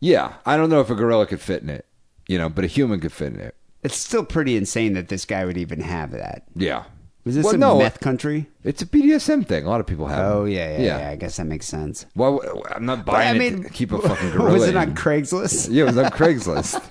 Yeah, 0.00 0.34
I 0.44 0.56
don't 0.56 0.68
know 0.70 0.80
if 0.80 0.90
a 0.90 0.94
gorilla 0.94 1.26
could 1.26 1.40
fit 1.40 1.62
in 1.62 1.70
it, 1.70 1.86
you 2.26 2.36
know, 2.38 2.48
but 2.48 2.64
a 2.64 2.66
human 2.66 2.98
could 3.00 3.12
fit 3.12 3.32
in 3.34 3.40
it. 3.40 3.54
It's 3.84 3.96
still 3.96 4.24
pretty 4.24 4.56
insane 4.56 4.92
that 4.94 5.08
this 5.08 5.24
guy 5.24 5.44
would 5.44 5.56
even 5.56 5.80
have 5.80 6.10
that. 6.12 6.44
Yeah. 6.54 6.84
Was 7.24 7.36
this 7.36 7.44
Well, 7.44 7.54
a 7.54 7.58
no, 7.58 7.78
meth 7.78 8.00
country? 8.00 8.48
It's 8.64 8.82
a 8.82 8.86
BDSM 8.86 9.46
thing. 9.46 9.64
A 9.64 9.68
lot 9.70 9.78
of 9.78 9.86
people 9.86 10.06
have. 10.08 10.18
Oh 10.24 10.40
them. 10.44 10.52
yeah, 10.54 10.76
yeah, 10.78 10.98
yeah, 10.98 11.10
I 11.10 11.16
guess 11.16 11.36
that 11.36 11.44
makes 11.46 11.66
sense. 11.66 12.04
Well, 12.16 12.40
I'm 12.74 12.84
not 12.84 13.04
But, 13.06 13.14
I 13.14 13.18
buying 13.32 13.38
mean, 13.38 13.64
keep 13.70 13.92
a 13.92 13.98
fucking 14.08 14.30
gorilla. 14.30 14.52
was 14.52 14.66
it 14.66 14.74
on 14.76 14.96
Craigslist? 14.96 15.68
Yeah, 15.70 15.84
it 15.84 15.86
was 15.86 15.98
on 15.98 16.10
Craigslist. 16.10 16.82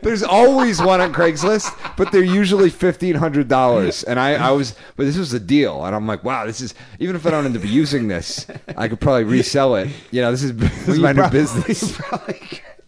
There's 0.02 0.22
always 0.22 0.80
one 0.80 1.00
on 1.00 1.12
Craigslist, 1.12 1.76
but 1.96 2.12
they're 2.12 2.22
usually 2.22 2.70
fifteen 2.70 3.16
hundred 3.16 3.48
dollars. 3.48 4.04
And 4.04 4.20
I, 4.20 4.34
I 4.34 4.50
was, 4.52 4.76
but 4.96 5.04
this 5.04 5.16
was 5.18 5.32
a 5.32 5.40
deal, 5.40 5.84
and 5.84 5.96
I'm 5.96 6.06
like, 6.06 6.22
wow, 6.22 6.46
this 6.46 6.60
is 6.60 6.72
even 7.00 7.16
if 7.16 7.26
I 7.26 7.30
don't 7.30 7.44
end 7.44 7.56
up 7.56 7.64
using 7.64 8.06
this, 8.06 8.46
I 8.76 8.86
could 8.86 9.00
probably 9.00 9.24
resell 9.24 9.74
it. 9.74 9.88
You 10.12 10.20
know, 10.20 10.30
this 10.30 10.44
is, 10.44 10.54
this 10.56 10.88
is 10.88 10.96
You 10.98 11.02
my 11.02 11.12
new 11.12 11.22
probably- 11.22 11.40
business. 11.40 12.00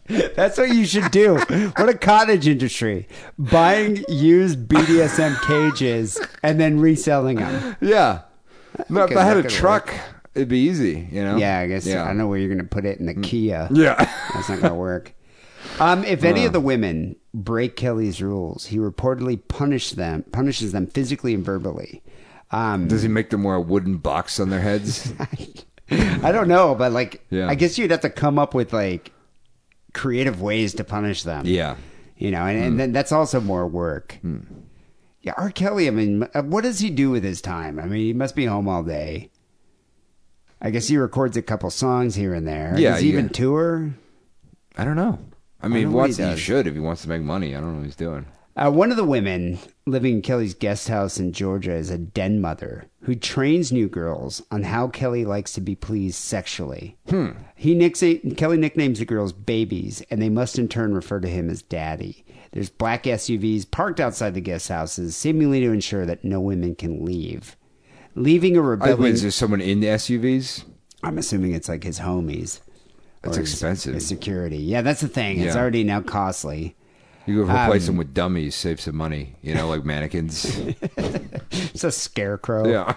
That's 0.37 0.59
what 0.59 0.71
you 0.71 0.85
should 0.87 1.11
do. 1.11 1.35
What 1.77 1.89
a 1.89 1.97
cottage 1.97 2.49
industry. 2.49 3.09
Buying 3.39 4.05
used 4.09 4.67
BDSM 4.69 5.39
cages 5.47 6.19
and 6.43 6.59
then 6.61 6.81
reselling 6.81 7.37
them. 7.37 7.77
Yeah, 7.81 8.23
no, 8.89 9.05
if 9.05 9.17
I 9.17 9.25
had 9.25 9.37
that 9.37 9.41
a 9.41 9.43
could 9.43 9.51
truck, 9.51 9.95
it'd 10.35 10.49
be 10.49 10.61
easy. 10.61 11.09
You 11.11 11.25
know. 11.25 11.37
Yeah, 11.37 11.59
I 11.59 11.67
guess 11.67 11.87
Yeah. 11.87 12.07
Mm. 12.07 12.09
I 12.09 12.13
know 12.15 12.27
where 12.29 12.39
you're 12.39 12.49
going 12.49 12.59
to 12.59 12.65
put 12.65 12.87
it 12.87 12.99
in 12.99 13.07
the 13.07 13.15
Kia. 13.15 13.69
Yeah. 13.71 13.95
That's 14.35 14.49
not 14.49 14.61
going 14.61 14.73
to 14.73 14.79
work. 14.79 15.15
Um, 15.81 16.05
if 16.05 16.25
any 16.25 16.45
of 16.45 16.53
the 16.53 16.61
women 16.61 17.17
break 17.35 17.77
Kelly's 17.77 18.23
rules, 18.23 18.67
he 18.67 18.79
reportedly 18.79 19.41
punish 19.49 19.91
them, 19.93 20.25
punishes 20.33 20.73
them 20.73 20.87
physically 20.87 21.35
and 21.35 21.45
verbally. 21.45 22.03
Um, 22.51 22.89
Does 22.89 23.03
he 23.03 23.09
make 23.09 23.31
them 23.31 23.45
wear 23.45 23.57
a 23.57 23.61
wooden 23.61 23.99
box 23.99 24.41
on 24.41 24.51
their 24.51 24.61
heads? 24.61 25.13
I 25.91 26.33
don't 26.33 26.49
know, 26.49 26.75
but 26.75 26.93
like, 26.93 27.25
Yeah. 27.31 27.49
I 27.49 27.55
guess 27.55 27.77
you'd 27.77 27.91
have 27.91 28.01
to 28.01 28.11
come 28.11 28.39
up 28.39 28.55
with 28.55 28.73
like 28.73 29.13
creative 29.95 30.41
ways 30.43 30.75
to 30.75 30.85
punish 30.85 31.23
them. 31.23 31.47
yeah. 31.47 31.77
you 32.17 32.31
know, 32.31 32.45
and, 32.47 32.59
Hmm. 32.59 32.65
and 32.67 32.81
then 32.81 32.93
that's 32.93 33.13
also 33.13 33.41
more 33.41 33.67
work. 33.67 34.19
Yeah, 35.23 35.35
R. 35.37 35.51
Kelly. 35.51 35.89
I 35.89 35.91
mean, 35.91 36.27
uh, 36.35 36.43
what 36.43 36.63
does 36.65 36.79
he 36.81 36.91
do 36.91 37.11
with 37.11 37.23
his 37.25 37.41
time? 37.41 37.79
I 37.79 37.85
mean, 37.87 38.01
he 38.01 38.13
must 38.13 38.35
be 38.37 38.45
home 38.47 38.69
all 38.69 38.83
day. 38.83 39.31
I 40.61 40.71
guess 40.71 40.89
he 40.89 40.97
records 40.97 41.37
a 41.37 41.43
couple 41.43 41.71
songs 41.71 42.15
here 42.17 42.35
and 42.35 42.47
there. 42.47 42.75
Yeah, 42.79 42.93
does 42.93 43.03
he 43.03 43.09
even 43.11 43.29
tour? 43.29 43.91
I 44.77 44.85
don't 44.85 44.97
know. 44.97 45.19
I 45.63 45.69
mean, 45.69 45.85
know 45.85 45.89
he 45.91 45.95
what 45.95 46.01
wants 46.03 46.17
he 46.19 46.25
he 46.31 46.37
should 46.37 46.67
if 46.67 46.75
he 46.75 46.81
wants 46.81 47.03
to 47.03 47.09
make 47.09 47.23
money. 47.23 47.55
I 47.55 47.61
don't 47.61 47.73
know 47.73 47.79
what 47.79 47.85
he's 47.87 47.97
doing. 47.97 48.27
Uh, 48.59 48.71
one 48.73 48.91
of 48.91 48.97
the 48.97 49.05
women 49.05 49.57
living 49.87 50.17
in 50.17 50.23
Kelly's 50.23 50.53
guest 50.55 50.89
house 50.89 51.19
in 51.19 51.33
Georgia 51.33 51.73
is 51.75 51.91
a 51.91 51.99
den 51.99 52.41
mother 52.41 52.87
who 53.03 53.15
trains 53.15 53.71
new 53.71 53.89
girls 53.89 54.43
on 54.51 54.65
how 54.65 54.89
Kelly 54.89 55.25
likes 55.25 55.53
to 55.53 55.61
be 55.61 55.77
pleased 55.77 56.17
sexually. 56.17 56.97
Hmm. 57.09 57.29
He 57.55 57.75
nicks 57.77 58.03
Kelly 58.37 58.57
nicknames 58.59 58.99
the 58.99 59.05
girls 59.05 59.33
babies, 59.33 60.03
and 60.11 60.21
they 60.21 60.29
must 60.29 60.59
in 60.59 60.67
turn 60.67 60.93
refer 60.93 61.21
to 61.21 61.29
him 61.29 61.49
as 61.49 61.63
daddy. 61.63 62.25
There's 62.51 62.69
black 62.69 63.05
SUVs 63.05 63.71
parked 63.71 64.01
outside 64.01 64.35
the 64.35 64.41
guest 64.41 64.69
houses, 64.69 65.15
seemingly 65.15 65.61
to 65.61 65.71
ensure 65.71 66.05
that 66.07 66.25
no 66.25 66.41
women 66.41 66.75
can 66.75 67.05
leave. 67.05 67.57
Leaving 68.17 68.57
a 68.57 68.61
I, 68.61 68.65
rebellion. 68.65 68.99
wait, 69.01 69.15
is 69.15 69.23
there 69.23 69.31
someone 69.31 69.61
in 69.61 69.79
the 69.81 69.87
SUVs? 69.87 70.65
I'm 71.05 71.19
assuming 71.19 71.53
it's 71.53 71.69
like 71.69 71.85
his 71.85 72.01
homies. 72.01 72.61
That's 73.23 73.37
his- 73.37 73.53
expensive. 73.53 73.95
His 73.95 74.07
security. 74.07 74.57
Yeah, 74.59 74.83
that's 74.83 75.01
the 75.01 75.09
thing. 75.09 75.39
It's 75.39 75.55
Yeah. 75.55 75.61
already 75.61 75.85
now 75.85 76.01
costly. 76.01 76.75
You 77.29 77.45
could 77.45 77.53
replace 77.53 77.83
Um, 77.83 77.87
them 77.87 77.97
with 77.99 78.15
dummies, 78.15 78.55
save 78.55 78.81
some 78.81 78.97
money. 78.97 79.37
You 79.43 79.55
know, 79.55 79.69
like 79.69 79.85
mannequins. 79.85 80.61
It's 81.51 81.85
a 81.85 81.93
scarecrow. 81.93 82.67
Yeah. 82.67 82.95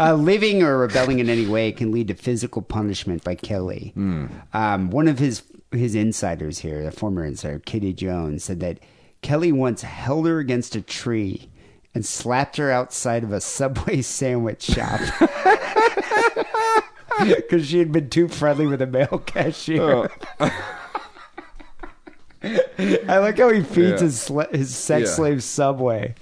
Uh, 0.00 0.14
living 0.14 0.62
or 0.62 0.78
rebelling 0.78 1.18
in 1.18 1.28
any 1.28 1.46
way 1.46 1.70
can 1.70 1.92
lead 1.92 2.08
to 2.08 2.14
physical 2.14 2.62
punishment 2.62 3.22
by 3.24 3.34
Kelly. 3.34 3.92
Hmm. 3.94 4.26
Um, 4.54 4.90
one 4.90 5.06
of 5.06 5.18
his 5.18 5.42
his 5.70 5.94
insiders 5.94 6.58
here, 6.60 6.82
the 6.82 6.90
former 6.92 7.24
insider, 7.24 7.58
Kitty 7.58 7.92
Jones, 7.92 8.44
said 8.44 8.60
that 8.60 8.78
Kelly 9.20 9.52
once 9.52 9.82
held 9.82 10.26
her 10.26 10.38
against 10.38 10.74
a 10.76 10.80
tree 10.82 11.50
and 11.94 12.04
slapped 12.06 12.56
her 12.56 12.70
outside 12.70 13.22
of 13.22 13.32
a 13.32 13.40
Subway 13.40 14.00
sandwich 14.02 14.62
shop. 14.62 15.00
Because 17.22 17.68
she 17.68 17.78
had 17.78 17.92
been 17.92 18.08
too 18.10 18.26
friendly 18.26 18.66
with 18.66 18.82
a 18.82 18.86
male 18.86 19.22
cashier. 19.26 20.10
I 22.44 23.18
like 23.18 23.38
how 23.38 23.50
he 23.50 23.62
feeds. 23.62 24.00
Yeah. 24.00 24.06
his 24.06 24.28
sla- 24.28 24.54
his 24.54 24.74
sex 24.74 25.08
Yeah. 25.10 25.14
slave 25.14 25.42
Subway. 25.42 26.14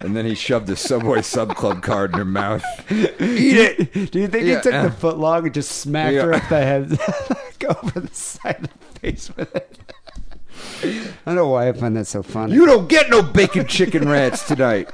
and 0.00 0.14
then 0.16 0.24
he 0.26 0.34
shoved 0.34 0.68
a 0.70 0.76
Subway 0.76 1.22
Sub 1.22 1.54
Club 1.56 1.82
card 1.82 2.12
in 2.12 2.18
her 2.18 2.24
mouth. 2.24 2.64
Eat 2.90 3.10
it. 3.20 4.10
Do 4.12 4.20
you 4.20 4.28
think 4.28 4.46
Yeah. 4.46 4.56
he 4.56 4.62
took 4.62 4.82
the 4.82 4.90
foot 4.90 5.18
long 5.18 5.44
and 5.44 5.54
just 5.54 5.72
smacked 5.72 6.16
her 6.16 6.30
Yeah. 6.30 6.36
up 6.36 6.48
the 6.48 6.58
head, 6.58 6.98
go 7.58 7.68
over 7.82 8.00
the 8.00 8.14
side 8.14 8.64
of 8.64 8.70
the 8.92 9.00
face 9.00 9.30
with 9.36 9.54
it? 9.56 9.78
I 10.84 11.12
don't 11.26 11.34
know 11.36 11.48
why 11.48 11.68
I 11.68 11.72
find 11.72 11.96
that 11.96 12.06
so 12.06 12.22
funny. 12.22 12.54
You 12.54 12.66
don't 12.66 12.88
get 12.88 13.10
no 13.10 13.22
bacon 13.22 13.66
chicken 13.66 14.08
rats 14.08 14.46
tonight. 14.46 14.88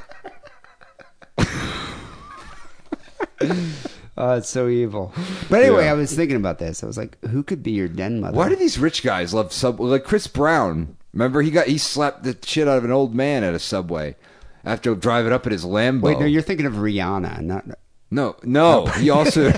Oh, 4.16 4.35
it's 4.35 4.48
so 4.48 4.68
evil. 4.68 5.12
But 5.48 5.62
anyway, 5.62 5.85
Yeah. 5.85 5.92
I 5.92 5.94
was 5.94 6.14
thinking 6.14 6.37
about 6.37 6.59
this. 6.59 6.83
I 6.83 6.87
was 6.87 6.96
like, 6.98 7.22
who 7.27 7.42
could 7.42 7.62
be 7.62 7.72
your 7.72 7.88
den 7.88 8.20
mother? 8.20 8.37
Why 8.37 8.48
do 8.48 8.57
these 8.57 8.79
rich 8.79 9.03
guys 9.03 9.33
love 9.35 9.53
Sub? 9.53 9.81
Like 9.81 10.05
Chris 10.05 10.27
Brown. 10.27 10.96
Remember, 11.12 11.42
he 11.42 11.51
got 11.51 11.66
he 11.66 11.79
slapped 11.79 12.22
the 12.22 12.37
shit 12.44 12.68
out 12.68 12.79
of 12.79 12.85
an 12.85 12.92
old 12.92 13.14
man 13.14 13.44
at 13.44 13.55
a 13.55 13.59
Subway 13.59 14.16
after 14.64 14.94
driving 14.94 15.33
up 15.33 15.46
in 15.46 15.53
his 15.53 15.64
Lambo. 15.64 16.03
Wait, 16.03 16.18
no, 16.18 16.25
you're 16.27 16.40
thinking 16.42 16.66
of 16.66 16.75
Rihanna, 16.75 17.40
not. 17.42 17.66
No, 18.11 18.37
no. 18.42 18.85
Oh. 18.87 18.90
He 18.92 19.11
also. 19.11 19.46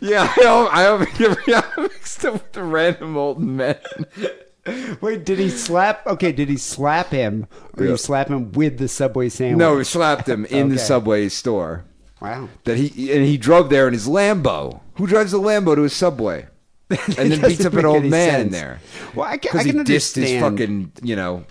yeah, 0.00 0.32
I 0.36 0.40
don't, 0.40 0.74
I 0.74 0.82
don't 0.84 1.08
I 1.48 1.80
mixed 1.80 2.24
up 2.24 2.32
with 2.34 2.52
the 2.52 2.62
random 2.62 3.16
old 3.16 3.40
men. 3.40 3.76
Wait, 5.00 5.24
did 5.24 5.38
he 5.38 5.48
slap? 5.48 6.06
Okay, 6.06 6.32
did 6.32 6.48
he 6.48 6.56
slap 6.56 7.08
him, 7.08 7.46
or 7.76 7.84
you 7.84 7.96
slap 7.96 8.28
him 8.28 8.52
with 8.52 8.78
the 8.78 8.88
Subway 8.88 9.28
sandwich? 9.28 9.58
No, 9.58 9.78
he 9.78 9.84
slapped 9.84 10.28
him 10.28 10.44
in 10.46 10.68
the 10.68 10.74
Okay. 10.76 10.84
Subway 10.84 11.28
store. 11.28 11.84
Wow. 12.20 12.48
That 12.64 12.76
he 12.76 13.12
and 13.12 13.24
he 13.24 13.38
drove 13.38 13.70
there 13.70 13.86
in 13.88 13.94
his 13.94 14.06
Lambo. 14.06 14.80
Who 14.94 15.06
drives 15.06 15.32
a 15.32 15.38
Lambo 15.38 15.74
to 15.74 15.84
a 15.84 15.88
Subway? 15.90 16.46
And 16.90 17.30
then 17.30 17.40
beats 17.40 17.58
doesn't 17.62 17.66
up 17.66 17.72
an 17.72 17.76
make 17.78 17.84
old 17.86 17.96
any 17.98 18.08
man 18.10 18.40
in 18.40 18.50
sense. 18.50 18.52
there 18.52 18.80
Well, 19.14 19.26
I 19.26 19.38
can, 19.38 19.52
because 19.52 19.60
I 19.60 19.64
he 19.64 19.70
can 19.72 19.84
dissed 19.84 20.16
his 20.16 20.32
understand. 20.42 20.42
fucking 20.58 20.92
you 21.02 21.14
know 21.16 21.44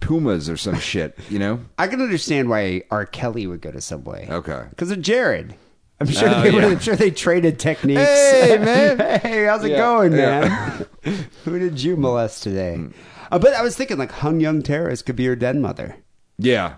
Pumas 0.00 0.48
or 0.50 0.56
some 0.56 0.78
shit. 0.78 1.18
You 1.28 1.38
know. 1.38 1.60
I 1.78 1.86
can 1.86 2.00
understand 2.00 2.48
why 2.48 2.82
R. 2.90 3.04
Kelly 3.06 3.46
would 3.46 3.60
go 3.60 3.70
to 3.70 3.80
Subway. 3.80 4.26
Okay. 4.30 4.64
Because 4.70 4.90
of 4.90 5.00
Jared. 5.02 5.54
I'm 6.00 6.06
sure 6.08 6.28
Oh, 6.28 6.42
they 6.42 6.50
yeah. 6.52 6.66
I'm 6.66 6.78
sure 6.78 6.94
they 6.96 7.10
traded 7.10 7.58
techniques. 7.58 8.00
Hey, 8.00 8.58
man. 8.60 9.20
hey, 9.20 9.44
how's 9.46 9.64
it 9.64 9.70
Yeah, 9.72 9.76
going, 9.78 10.12
yeah. 10.12 10.84
man? 11.04 11.26
Who 11.44 11.58
did 11.58 11.82
you 11.82 11.96
molest 11.96 12.42
today? 12.42 12.78
Uh, 13.32 13.38
but 13.38 13.54
I 13.54 13.62
was 13.62 13.76
thinking 13.76 13.96
like 13.98 14.12
Hung 14.12 14.40
Young 14.40 14.62
Terrace 14.62 15.00
could 15.02 15.16
be 15.16 15.22
your 15.24 15.36
den 15.36 15.60
mother. 15.60 15.96
Yeah. 16.38 16.74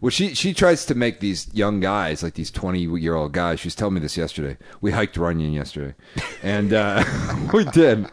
Well, 0.00 0.10
she 0.10 0.34
she 0.34 0.52
tries 0.52 0.84
to 0.86 0.94
make 0.96 1.20
these 1.20 1.48
young 1.54 1.78
guys, 1.78 2.22
like 2.24 2.34
these 2.34 2.50
twenty 2.50 2.80
year 2.80 3.14
old 3.14 3.32
guys. 3.32 3.60
She 3.60 3.66
was 3.68 3.74
telling 3.76 3.94
me 3.94 4.00
this 4.00 4.16
yesterday. 4.16 4.56
We 4.80 4.90
hiked 4.90 5.16
Runyon 5.16 5.52
yesterday, 5.52 5.94
and 6.42 6.72
uh, 6.72 7.04
we 7.52 7.64
did. 7.66 8.10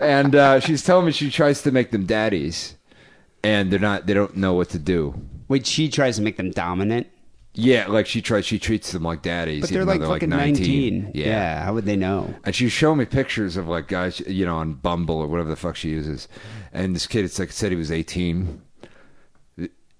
And 0.00 0.34
uh, 0.34 0.58
she's 0.60 0.82
telling 0.82 1.06
me 1.06 1.12
she 1.12 1.30
tries 1.30 1.62
to 1.62 1.70
make 1.70 1.90
them 1.92 2.04
daddies, 2.06 2.76
and 3.44 3.70
they're 3.70 3.78
not. 3.78 4.06
They 4.06 4.14
don't 4.14 4.36
know 4.36 4.54
what 4.54 4.70
to 4.70 4.78
do. 4.78 5.14
Wait, 5.48 5.66
she 5.66 5.88
tries 5.88 6.16
to 6.16 6.22
make 6.22 6.36
them 6.36 6.50
dominant. 6.50 7.06
Yeah, 7.54 7.86
like 7.88 8.06
she 8.06 8.22
tries. 8.22 8.46
She 8.46 8.58
treats 8.58 8.92
them 8.92 9.02
like 9.02 9.20
daddies, 9.20 9.60
But 9.60 9.70
they're 9.70 9.82
even 9.82 9.88
like 9.88 10.00
though 10.00 10.08
fucking 10.08 10.30
19. 10.30 11.12
Yeah. 11.14 11.62
How 11.64 11.74
would 11.74 11.84
they 11.84 11.96
know? 11.96 12.34
And 12.44 12.54
she 12.54 12.64
was 12.64 12.72
showing 12.72 12.98
me 12.98 13.04
pictures 13.04 13.56
of 13.58 13.68
like 13.68 13.88
guys, 13.88 14.20
you 14.20 14.46
know, 14.46 14.56
on 14.56 14.72
Bumble 14.74 15.16
or 15.16 15.26
whatever 15.26 15.50
the 15.50 15.56
fuck 15.56 15.76
she 15.76 15.90
uses. 15.90 16.28
And 16.72 16.96
this 16.96 17.06
kid, 17.06 17.26
it's 17.26 17.38
like 17.38 17.52
said 17.52 17.70
he 17.70 17.76
was 17.76 17.92
eighteen. 17.92 18.62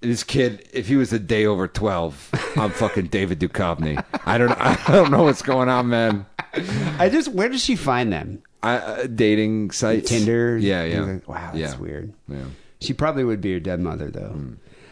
This 0.01 0.25
kid, 0.25 0.69
if 0.73 0.89
he 0.89 0.97
was 0.97 1.13
a 1.13 1.19
day 1.19 1.45
over 1.47 1.69
twelve, 1.69 2.31
I'm 2.57 2.71
fucking 2.73 3.07
David 3.09 3.39
Duchovny. 3.39 4.03
I 4.27 4.37
don't, 4.39 4.51
I 4.53 4.77
don't 4.89 5.11
know 5.13 5.23
what's 5.25 5.43
going 5.43 5.69
on, 5.69 5.91
man. 5.91 6.27
I 6.99 7.09
just, 7.09 7.29
where 7.29 7.49
does 7.49 7.63
she 7.63 7.77
find 7.77 8.13
them? 8.13 8.43
I, 8.65 8.77
uh, 8.79 9.07
dating 9.07 9.71
sites, 9.73 10.09
Tinder? 10.09 10.59
Yeah, 10.59 10.85
yeah. 10.85 11.19
Wow, 11.27 11.53
that's 11.55 11.57
yeah. 11.75 11.77
weird. 11.79 12.13
Yeah, 12.29 12.45
She 12.81 12.95
probably 12.95 13.23
would 13.25 13.41
be 13.41 13.51
your 13.51 13.61
dead 13.61 13.79
mother, 13.81 14.11
though. 14.11 14.35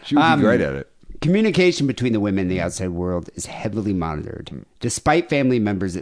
she 0.05 0.15
would 0.15 0.21
be 0.21 0.25
Um, 0.27 0.39
great 0.39 0.61
at 0.61 0.75
it. 0.75 0.90
Communication 1.21 1.85
between 1.85 2.13
the 2.13 2.19
women 2.19 2.43
and 2.43 2.51
the 2.51 2.59
outside 2.59 2.89
world 2.89 3.29
is 3.35 3.45
heavily 3.45 3.93
monitored, 3.93 4.65
despite 4.79 5.29
family 5.29 5.59
members' 5.59 5.97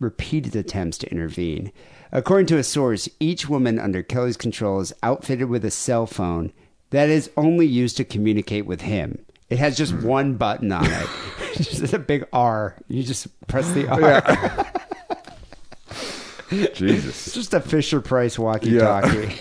repeated 0.00 0.56
attempts 0.56 0.98
to 0.98 1.10
intervene. 1.10 1.70
According 2.10 2.46
to 2.48 2.58
a 2.58 2.64
source, 2.64 3.08
each 3.20 3.48
woman 3.48 3.78
under 3.78 4.02
Kelly's 4.02 4.36
control 4.36 4.80
is 4.80 4.92
outfitted 5.04 5.48
with 5.48 5.64
a 5.64 5.70
cell 5.70 6.06
phone 6.06 6.52
that 6.90 7.08
is 7.08 7.30
only 7.36 7.66
used 7.66 7.96
to 7.98 8.04
communicate 8.04 8.66
with 8.66 8.80
him. 8.80 9.24
It 9.50 9.58
has 9.58 9.76
just 9.76 9.94
one 9.94 10.34
button 10.34 10.72
on 10.72 10.84
it. 10.84 11.08
just 11.56 11.92
a 11.92 11.98
big 11.98 12.26
R. 12.32 12.76
You 12.88 13.02
just 13.02 13.28
press 13.46 13.70
the 13.72 13.88
R. 13.88 14.66
Jesus. 16.74 17.32
Just 17.32 17.54
a 17.54 17.60
Fisher 17.60 18.00
Price 18.00 18.38
walkie-talkie. 18.38 19.36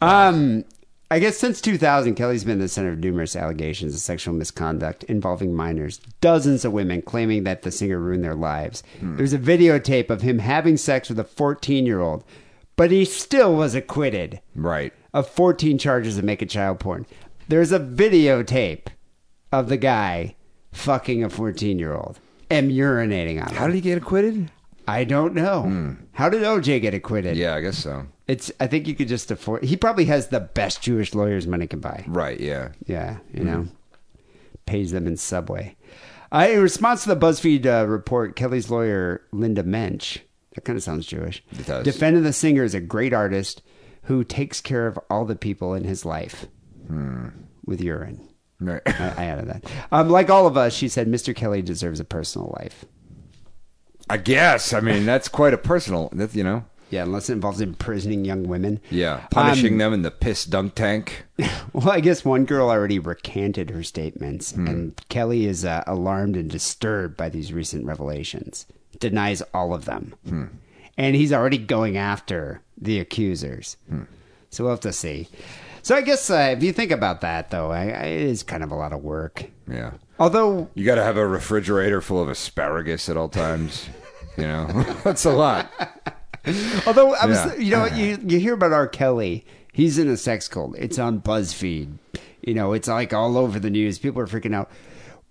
um, 0.00 0.64
I 1.10 1.18
guess 1.18 1.36
since 1.36 1.60
2000, 1.60 2.14
Kelly's 2.14 2.44
been 2.44 2.58
the 2.58 2.66
center 2.68 2.90
of 2.92 2.98
numerous 2.98 3.36
allegations 3.36 3.94
of 3.94 4.00
sexual 4.00 4.34
misconduct 4.34 5.04
involving 5.04 5.54
minors. 5.54 6.00
Dozens 6.20 6.64
of 6.64 6.72
women 6.72 7.02
claiming 7.02 7.44
that 7.44 7.62
the 7.62 7.70
singer 7.70 7.98
ruined 7.98 8.24
their 8.24 8.34
lives. 8.34 8.82
Hmm. 9.00 9.16
There's 9.16 9.32
a 9.34 9.38
videotape 9.38 10.10
of 10.10 10.22
him 10.22 10.38
having 10.38 10.76
sex 10.76 11.08
with 11.08 11.18
a 11.20 11.24
14-year-old, 11.24 12.24
but 12.76 12.90
he 12.90 13.04
still 13.04 13.54
was 13.54 13.74
acquitted 13.74 14.40
Right. 14.56 14.92
of 15.12 15.28
14 15.28 15.78
charges 15.78 16.18
of 16.18 16.24
making 16.24 16.48
child 16.48 16.80
porn. 16.80 17.06
There's 17.48 17.70
a 17.72 17.78
videotape 17.78 18.86
of 19.52 19.68
the 19.68 19.76
guy 19.76 20.34
fucking 20.72 21.22
a 21.22 21.28
14-year-old 21.28 22.18
and 22.50 22.70
urinating 22.72 23.40
on 23.42 23.50
him. 23.50 23.56
How 23.56 23.66
did 23.66 23.74
he 23.76 23.80
get 23.82 23.98
acquitted? 23.98 24.50
I 24.86 25.04
don't 25.04 25.34
know. 25.34 25.96
How 26.12 26.28
did 26.28 26.42
OJ 26.42 26.80
get 26.80 26.94
acquitted? 26.94 27.36
Yeah, 27.36 27.54
I 27.54 27.60
guess 27.60 27.78
so. 27.78 28.06
It's. 28.26 28.50
I 28.60 28.66
think 28.66 28.86
you 28.86 28.94
could 28.94 29.08
just 29.08 29.30
afford. 29.30 29.64
He 29.64 29.76
probably 29.76 30.04
has 30.06 30.28
the 30.28 30.40
best 30.40 30.82
Jewish 30.82 31.14
lawyers 31.14 31.46
money 31.46 31.66
can 31.66 31.80
buy. 31.80 32.04
Right. 32.06 32.38
Yeah. 32.40 32.70
Yeah, 32.86 33.18
you 33.32 33.44
know, 33.44 33.66
pays 34.66 34.92
them 34.92 35.06
in 35.06 35.16
Subway. 35.16 35.76
I, 36.32 36.48
in 36.48 36.60
response 36.62 37.02
to 37.04 37.08
the 37.10 37.16
BuzzFeed 37.16 37.64
uh, 37.66 37.86
report, 37.86 38.34
Kelly's 38.34 38.70
lawyer 38.70 39.22
Linda 39.30 39.62
Mensch, 39.62 40.18
that 40.54 40.62
kind 40.62 40.76
of 40.76 40.82
sounds 40.82 41.06
Jewish, 41.06 41.44
It 41.52 41.66
does. 41.66 41.84
defended 41.84 42.24
the 42.24 42.32
singer 42.32 42.64
as 42.64 42.74
a 42.74 42.80
great 42.80 43.12
artist 43.12 43.62
who 44.04 44.24
takes 44.24 44.60
care 44.60 44.86
of 44.88 44.98
all 45.08 45.24
the 45.24 45.36
people 45.36 45.74
in 45.74 45.84
his 45.84 46.04
life 46.04 46.46
with 47.64 47.80
urine. 47.80 48.26
Right. 48.60 48.82
I, 48.86 49.14
I 49.16 49.24
added 49.26 49.48
that. 49.48 49.64
Um, 49.92 50.08
like 50.10 50.28
all 50.30 50.46
of 50.46 50.56
us, 50.56 50.72
she 50.74 50.88
said, 50.88 51.06
Mr. 51.08 51.34
Kelly 51.34 51.62
deserves 51.62 52.00
a 52.00 52.04
personal 52.04 52.54
life. 52.58 52.84
I 54.10 54.16
guess. 54.18 54.72
I 54.72 54.80
mean, 54.80 55.06
that's 55.06 55.28
quite 55.28 55.54
a 55.54 55.58
personal. 55.58 56.10
That's 56.12 56.34
you 56.34 56.44
know. 56.44 56.64
Yeah, 56.90 57.02
unless 57.02 57.28
it 57.28 57.32
involves 57.32 57.60
imprisoning 57.60 58.24
young 58.24 58.44
women. 58.44 58.80
Yeah, 58.90 59.26
punishing 59.30 59.72
Um, 59.74 59.78
them 59.78 59.92
in 59.94 60.02
the 60.02 60.10
piss 60.10 60.44
dunk 60.44 60.74
tank. 60.74 61.24
Well, 61.72 61.90
I 61.90 61.98
guess 61.98 62.24
one 62.24 62.44
girl 62.44 62.70
already 62.70 63.00
recanted 63.00 63.70
her 63.70 63.82
statements, 63.82 64.52
and 64.52 64.94
Kelly 65.08 65.44
is 65.46 65.64
uh, 65.64 65.82
alarmed 65.88 66.36
and 66.36 66.48
disturbed 66.48 67.16
by 67.16 67.28
these 67.28 67.52
recent 67.52 67.84
revelations. 67.84 68.66
Denies 69.00 69.42
all 69.52 69.74
of 69.74 69.84
them. 69.86 70.14
And 70.96 71.16
he's 71.16 71.32
already 71.32 71.58
going 71.58 71.96
after 71.96 72.60
the 72.80 73.00
accusers. 73.00 73.76
So 74.50 74.62
we'll 74.62 74.74
have 74.74 74.80
to 74.80 74.92
see. 74.92 75.26
So 75.82 75.96
I 75.96 76.02
guess 76.02 76.30
uh, 76.30 76.54
if 76.56 76.62
you 76.62 76.72
think 76.72 76.92
about 76.92 77.22
that, 77.22 77.50
though, 77.50 77.72
I, 77.72 77.80
I, 77.88 78.04
it 78.04 78.22
is 78.22 78.44
kind 78.44 78.62
of 78.62 78.70
a 78.70 78.76
lot 78.76 78.92
of 78.92 79.02
work. 79.02 79.46
Yeah. 79.68 79.94
Although, 80.18 80.70
You 80.74 80.84
got 80.84 80.94
to 80.96 81.02
have 81.02 81.16
a 81.16 81.26
refrigerator 81.26 82.00
full 82.00 82.20
of 82.22 82.28
asparagus 82.28 83.08
at 83.08 83.16
all 83.16 83.28
times. 83.28 83.88
You 84.36 84.44
know, 84.44 84.66
that's 85.04 85.24
a 85.24 85.30
lot. 85.32 85.70
although 86.86 87.14
I 87.14 87.26
was, 87.26 87.44
Yeah. 87.46 87.54
you 87.56 87.70
know, 87.70 87.86
you 87.86 88.18
you 88.26 88.38
hear 88.38 88.54
about 88.54 88.72
R. 88.72 88.86
Kelly. 88.86 89.44
He's 89.72 89.98
in 89.98 90.08
a 90.08 90.16
sex 90.16 90.46
cult. 90.46 90.76
It's 90.78 90.98
on 91.00 91.20
BuzzFeed. 91.20 91.98
You 92.42 92.54
know, 92.54 92.72
it's 92.74 92.86
like 92.88 93.12
all 93.12 93.36
over 93.36 93.58
the 93.58 93.70
news. 93.70 93.98
People 93.98 94.20
are 94.22 94.26
freaking 94.26 94.54
out. 94.54 94.70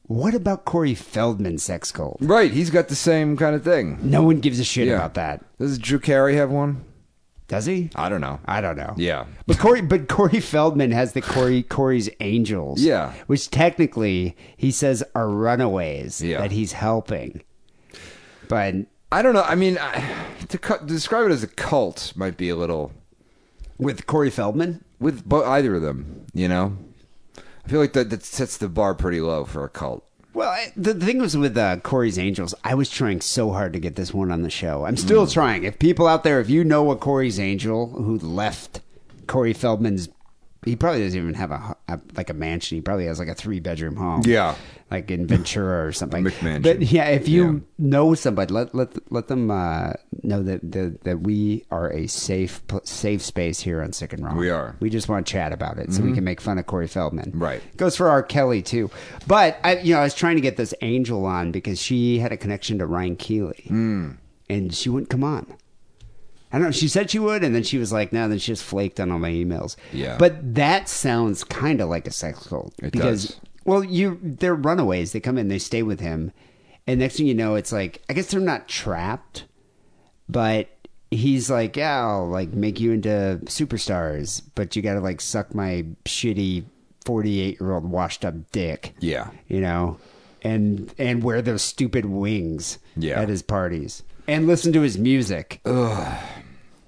What 0.07 0.33
about 0.35 0.65
Corey 0.65 0.95
Feldman's 0.95 1.63
sex 1.63 1.91
cult? 1.91 2.17
Right. 2.19 2.51
He's 2.51 2.69
got 2.69 2.89
the 2.89 2.95
same 2.95 3.37
kind 3.37 3.55
of 3.55 3.63
thing. 3.63 3.99
No 4.01 4.21
one 4.21 4.41
gives 4.41 4.59
a 4.59 4.65
shit 4.65 4.87
Yeah. 4.87 4.95
about 4.95 5.13
that. 5.13 5.45
Does 5.59 5.77
Drew 5.77 5.97
Carey 5.99 6.35
have 6.35 6.49
one? 6.51 6.83
Does 7.47 7.65
he? 7.65 7.89
I 7.95 8.09
don't 8.09 8.21
know. 8.21 8.39
I 8.45 8.61
don't 8.61 8.77
know. 8.77 8.93
Yeah. 8.97 9.25
But 9.45 9.59
Corey 9.59 9.81
but 9.81 10.07
Corey 10.07 10.39
Feldman 10.39 10.91
has 10.91 11.13
the 11.13 11.21
Corey 11.21 11.61
Corey's 11.63 12.09
Angels. 12.19 12.81
Yeah. 12.81 13.13
Which 13.27 13.49
technically 13.51 14.35
he 14.57 14.71
says 14.71 15.03
are 15.13 15.29
runaways 15.29 16.21
Yeah. 16.21 16.39
that 16.41 16.51
he's 16.51 16.71
helping. 16.71 17.43
But 18.47 18.75
I 19.11 19.21
don't 19.21 19.33
know. 19.33 19.43
I 19.43 19.55
mean, 19.55 19.77
I, 19.79 20.25
to, 20.49 20.57
cu- 20.57 20.79
to 20.79 20.85
describe 20.85 21.25
it 21.27 21.31
as 21.31 21.43
a 21.43 21.47
cult 21.47 22.13
might 22.15 22.37
be 22.37 22.49
a 22.49 22.55
little 22.55 22.91
with 23.77 24.07
Corey 24.07 24.29
Feldman? 24.29 24.83
with 24.99 25.25
bo- 25.27 25.43
either 25.45 25.75
of 25.75 25.81
them. 25.81 26.25
You 26.33 26.47
know, 26.47 26.77
I 27.37 27.67
feel 27.67 27.79
like 27.81 27.93
that 27.93 28.09
that 28.09 28.23
sets 28.23 28.55
the 28.57 28.69
bar 28.69 28.95
pretty 28.95 29.19
low 29.19 29.43
for 29.45 29.63
a 29.65 29.69
cult. 29.69 30.05
Well, 30.33 30.49
I, 30.49 30.73
the 30.75 30.95
thing 30.95 31.19
was 31.19 31.37
with 31.37 31.55
uh, 31.55 31.77
Corey's 31.77 32.17
Angels, 32.17 32.55
I 32.63 32.73
was 32.73 32.89
trying 32.89 33.21
so 33.21 33.51
hard 33.51 33.73
to 33.73 33.79
get 33.79 33.95
this 33.95 34.13
one 34.13 34.31
on 34.31 34.41
the 34.41 34.49
show. 34.49 34.85
I'm 34.85 34.97
still 34.97 35.27
trying. 35.27 35.63
If 35.63 35.77
people 35.77 36.07
out 36.07 36.23
there, 36.23 36.39
if 36.39 36.49
you 36.49 36.63
know 36.63 36.89
a 36.89 36.95
Corey's 36.95 37.39
Angel 37.39 37.87
who 37.89 38.17
left 38.17 38.81
Corey 39.27 39.53
Feldman's, 39.53 40.09
he 40.65 40.75
probably 40.75 41.03
doesn't 41.03 41.19
even 41.19 41.33
have 41.33 41.51
a, 41.51 41.75
a 41.87 41.99
like 42.15 42.29
a 42.29 42.33
mansion. 42.33 42.77
He 42.77 42.81
probably 42.81 43.05
has 43.05 43.19
like 43.19 43.27
a 43.27 43.35
three 43.35 43.59
bedroom 43.59 43.95
home. 43.95 44.21
Yeah. 44.25 44.55
like 44.91 45.09
in 45.09 45.25
Ventura 45.27 45.85
or 45.87 45.91
something. 45.91 46.23
McMansion. 46.25 46.61
But 46.63 46.81
yeah, 46.83 47.07
if 47.09 47.27
you 47.27 47.43
Yeah. 47.53 47.59
know 47.79 48.13
somebody, 48.13 48.53
let 48.53 48.73
let 48.75 48.89
let 49.11 49.27
them 49.27 49.49
uh, 49.51 49.93
know 50.23 50.43
that, 50.43 50.71
that 50.71 51.03
that 51.03 51.19
we 51.21 51.65
are 51.71 51.91
a 51.91 52.07
safe 52.07 52.61
safe 52.83 53.21
space 53.21 53.59
here 53.59 53.81
on 53.81 53.91
Sick 53.93 54.13
and 54.13 54.23
Wrong. 54.23 54.37
We 54.37 54.49
are. 54.49 54.69
Mm-hmm. 54.69 54.77
We 54.81 54.89
just 54.89 55.09
want 55.09 55.25
to 55.25 55.31
chat 55.33 55.51
about 55.51 55.77
it 55.79 55.91
so 55.93 56.03
we 56.03 56.13
can 56.13 56.23
make 56.23 56.39
fun 56.41 56.57
of 56.57 56.65
Corey 56.67 56.87
Feldman. 56.87 57.31
Right. 57.33 57.61
Goes 57.77 57.95
for 57.97 58.07
R. 58.09 58.21
Kelly 58.23 58.61
too. 58.61 58.89
But 59.27 59.57
I, 59.63 59.77
you 59.79 59.93
know, 59.93 59.99
I 59.99 60.03
was 60.03 60.13
trying 60.15 60.35
to 60.35 60.41
get 60.41 60.57
this 60.57 60.73
angel 60.81 61.25
on 61.25 61.51
because 61.51 61.81
she 61.81 62.19
had 62.19 62.31
a 62.31 62.37
connection 62.37 62.77
to 62.79 62.85
Ryan 62.85 63.15
Keeley, 63.15 63.65
Hmm. 63.67 64.11
and 64.49 64.73
she 64.73 64.89
wouldn't 64.89 65.09
come 65.09 65.23
on. 65.23 65.47
I 66.53 66.57
don't 66.59 66.67
know. 66.67 66.71
She 66.71 66.87
said 66.87 67.09
she 67.09 67.17
would, 67.19 67.43
and 67.43 67.53
then 67.55 67.63
she 67.63 67.79
was 67.79 67.91
like, 67.91 68.13
"No." 68.13 68.29
Then 68.29 68.37
she 68.37 68.51
just 68.51 68.63
flaked 68.63 68.99
on 68.99 69.11
all 69.11 69.17
my 69.19 69.31
emails. 69.31 69.75
Yeah. 69.91 70.17
But 70.19 70.53
that 70.55 70.87
sounds 70.87 71.43
kind 71.43 71.81
of 71.81 71.89
like 71.89 72.07
a 72.07 72.11
sex 72.11 72.45
cult 72.47 72.73
It 72.81 72.91
because, 72.91 73.25
does. 73.29 73.39
well, 73.65 73.83
you 73.83 74.19
they're 74.21 74.53
runaways. 74.55 75.11
They 75.13 75.19
come 75.19 75.37
in, 75.39 75.47
they 75.47 75.57
stay 75.59 75.81
with 75.83 75.99
him, 75.99 76.31
and 76.85 76.99
next 76.99 77.17
thing 77.17 77.25
you 77.25 77.33
know, 77.33 77.55
it's 77.55 77.71
like 77.71 78.03
I 78.07 78.13
guess 78.13 78.27
they're 78.31 78.39
not 78.39 78.67
trapped, 78.67 79.45
but 80.29 80.69
he's 81.09 81.49
like, 81.49 81.75
"Yeah, 81.75 82.05
I'll 82.05 82.27
like 82.29 82.53
make 82.53 82.79
you 82.79 82.91
into 82.91 83.39
superstars, 83.45 84.43
but 84.53 84.75
you 84.75 84.81
got 84.83 84.93
to 84.93 84.99
like 85.01 85.21
suck 85.21 85.55
my 85.55 85.85
shitty 86.05 86.65
forty-eight-year-old 87.03 87.85
washed-up 87.89 88.51
dick." 88.51 88.93
Yeah. 88.99 89.31
you 89.47 89.59
know, 89.59 89.97
and 90.43 90.93
and 90.99 91.23
wear 91.23 91.41
those 91.41 91.63
stupid 91.63 92.05
wings 92.05 92.77
Yeah. 92.95 93.19
at 93.19 93.29
his 93.29 93.41
parties 93.41 94.03
and 94.27 94.45
listen 94.47 94.71
to 94.73 94.81
his 94.81 94.97
music. 94.97 95.59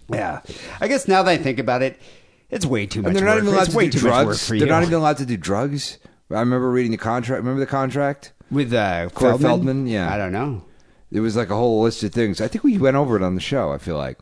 Yeah, 0.09 0.41
I 0.79 0.87
guess 0.87 1.07
now 1.07 1.23
that 1.23 1.31
I 1.31 1.37
think 1.37 1.59
about 1.59 1.81
it, 1.81 1.99
it's 2.49 2.65
way 2.65 2.85
too 2.85 3.01
much. 3.01 3.09
And 3.09 3.17
they're 3.17 3.25
not 3.25 3.35
work. 3.35 3.43
even 3.43 3.53
allowed 3.53 3.61
It's 3.63 3.71
to 3.71 3.77
way 3.77 3.89
do 3.89 3.99
too 3.99 4.05
much 4.07 4.13
work 4.13 4.25
drugs. 4.25 4.47
for 4.47 4.53
They're 4.57 4.67
you. 4.67 4.71
not 4.71 4.83
even 4.83 4.93
allowed 4.95 5.17
to 5.17 5.25
do 5.25 5.37
drugs. 5.37 5.97
I 6.31 6.39
remember 6.39 6.69
reading 6.71 6.91
the 6.91 6.97
contract. 6.97 7.39
Remember 7.39 7.59
the 7.59 7.65
contract? 7.65 8.33
with 8.51 8.73
uh, 8.73 9.09
Corey 9.09 9.31
Feldman? 9.31 9.41
Feldman, 9.47 9.87
yeah. 9.87 10.13
I 10.13 10.17
don't 10.17 10.31
know. 10.31 10.63
There 11.11 11.21
was 11.21 11.35
like 11.35 11.49
a 11.49 11.55
whole 11.55 11.81
list 11.81 12.03
of 12.03 12.11
things. 12.13 12.39
I 12.41 12.47
think 12.47 12.63
we 12.63 12.77
went 12.77 12.95
over 12.97 13.15
it 13.15 13.21
on 13.23 13.35
the 13.35 13.41
show. 13.41 13.71
I 13.71 13.77
feel 13.77 13.97
like. 13.97 14.19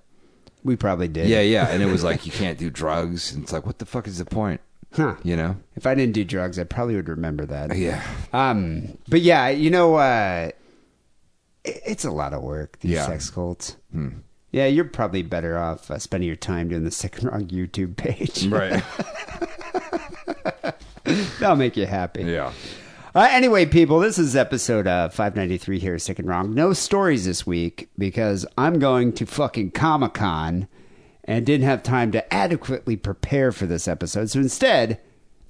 We 0.64 0.76
probably 0.78 1.10
did. 1.10 1.28
Yeah, 1.28 1.42
yeah. 1.42 1.68
And 1.70 1.84
it 1.84 1.88
was 1.88 2.04
like 2.10 2.26
you 2.26 2.32
can't 2.32 2.58
do 2.58 2.70
drugs. 2.70 3.34
And 3.34 3.44
it's 3.44 3.52
like, 3.52 3.66
what 3.66 3.80
the 3.80 3.86
fuck 3.86 4.08
is 4.08 4.18
the 4.20 4.26
point? 4.26 4.62
Huh. 4.94 5.16
You 5.24 5.36
know? 5.36 5.58
If 5.76 5.86
I 5.86 5.96
didn't 5.96 6.14
do 6.14 6.24
drugs, 6.24 6.58
I 6.60 6.64
probably 6.66 6.96
would 6.96 7.10
remember 7.10 7.46
that. 7.48 7.76
Yeah. 7.76 8.02
Um. 8.32 8.98
But 9.10 9.22
yeah, 9.22 9.50
you 9.50 9.70
know, 9.72 9.96
uh, 9.96 10.50
it- 11.66 11.82
it's 11.86 12.06
a 12.06 12.12
lot 12.12 12.34
of 12.34 12.42
work. 12.44 12.80
These 12.80 12.92
Yeah. 12.92 13.06
Hmm. 13.06 13.12
sex 13.12 13.30
cults. 13.30 13.76
Yeah, 14.54 14.68
you're 14.68 14.86
probably 14.86 15.24
better 15.24 15.58
off 15.58 15.90
uh, 15.90 15.98
spending 15.98 16.28
your 16.28 16.36
time 16.36 16.70
doing 16.70 16.84
the 16.84 16.92
Sick 16.92 17.18
and 17.18 17.32
Wrong 17.32 17.48
YouTube 17.48 17.98
page. 17.98 18.46
Right. 18.46 18.84
That'll 21.40 21.56
make 21.56 21.76
you 21.76 21.88
happy. 21.88 22.24
yeah. 22.24 22.54
Uh, 23.16 23.28
anyway, 23.32 23.66
people, 23.66 24.00
this 24.00 24.20
is 24.20 24.36
episode 24.36 24.86
uh, 24.88 25.10
593 25.10 25.80
here, 25.80 25.98
Sick 25.98 26.20
and 26.20 26.28
Wrong. 26.28 26.54
No 26.54 26.72
stories 26.74 27.26
this 27.26 27.48
week 27.48 27.90
because 27.98 28.46
I'm 28.56 28.78
going 28.78 29.12
to 29.14 29.26
fucking 29.26 29.72
Comic 29.72 30.14
Con 30.14 30.68
and 31.24 31.46
didn't 31.46 31.66
have 31.66 31.82
time 31.82 32.12
to 32.12 32.34
adequately 32.34 32.96
prepare 32.96 33.52
for 33.52 33.66
this 33.66 33.88
episode. 33.88 34.30
So 34.30 34.40
instead, 34.40 35.00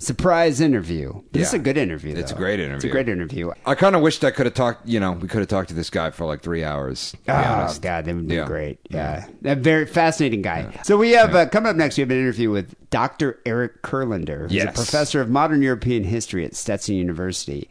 surprise 0.04 0.62
interview. 0.62 1.22
This 1.32 1.48
is 1.50 1.54
a 1.54 1.58
Yeah. 1.58 1.63
good 1.63 1.78
interview. 1.78 2.16
It's 2.16 2.32
a 2.32 2.34
though. 2.36 2.39
great 2.39 2.60
It's 2.60 2.68
a 2.68 2.70
interview. 2.72 2.92
great 2.92 3.10
interview. 3.10 3.52
I 3.66 3.76
kind 3.76 3.96
of 3.96 4.02
wished 4.02 4.24
I 4.24 4.32
could 4.32 4.46
have 4.46 4.54
talked. 4.56 4.88
You 4.88 5.00
know, 5.00 5.13
we 5.13 5.28
could 5.28 5.39
have 5.39 5.48
talked 5.48 5.70
to 5.70 5.76
this 5.76 5.89
guy 5.89 6.12
for 6.12 6.26
like 6.26 6.42
three 6.42 6.63
hours. 6.63 7.12
to 7.12 7.18
be 7.18 7.24
Oh 7.32 7.36
honest. 7.36 7.82
God, 7.82 8.06
that 8.06 8.16
would 8.16 8.28
be 8.28 8.36
Yeah. 8.36 8.46
great. 8.46 8.80
Yeah, 8.89 9.26
a 9.46 9.56
very 9.56 9.86
fascinating 9.86 10.42
guy. 10.42 10.68
So 10.84 10.98
we 10.98 11.12
have 11.12 11.34
uh, 11.36 11.48
coming 11.48 11.70
up 11.70 11.76
next. 11.76 11.98
We 11.98 12.02
have 12.02 12.12
an 12.12 12.20
interview 12.20 12.52
with 12.52 12.76
Dr. 12.89 13.39
Eric 13.46 13.82
Kurlander, 13.82 14.44
who's 14.44 14.52
a 14.52 14.56
Yes. 14.66 14.76
professor 14.76 15.22
of 15.22 15.30
modern 15.30 15.62
European 15.62 16.04
history 16.04 16.46
at 16.46 16.56
Stetson 16.56 16.96
University. 16.96 17.70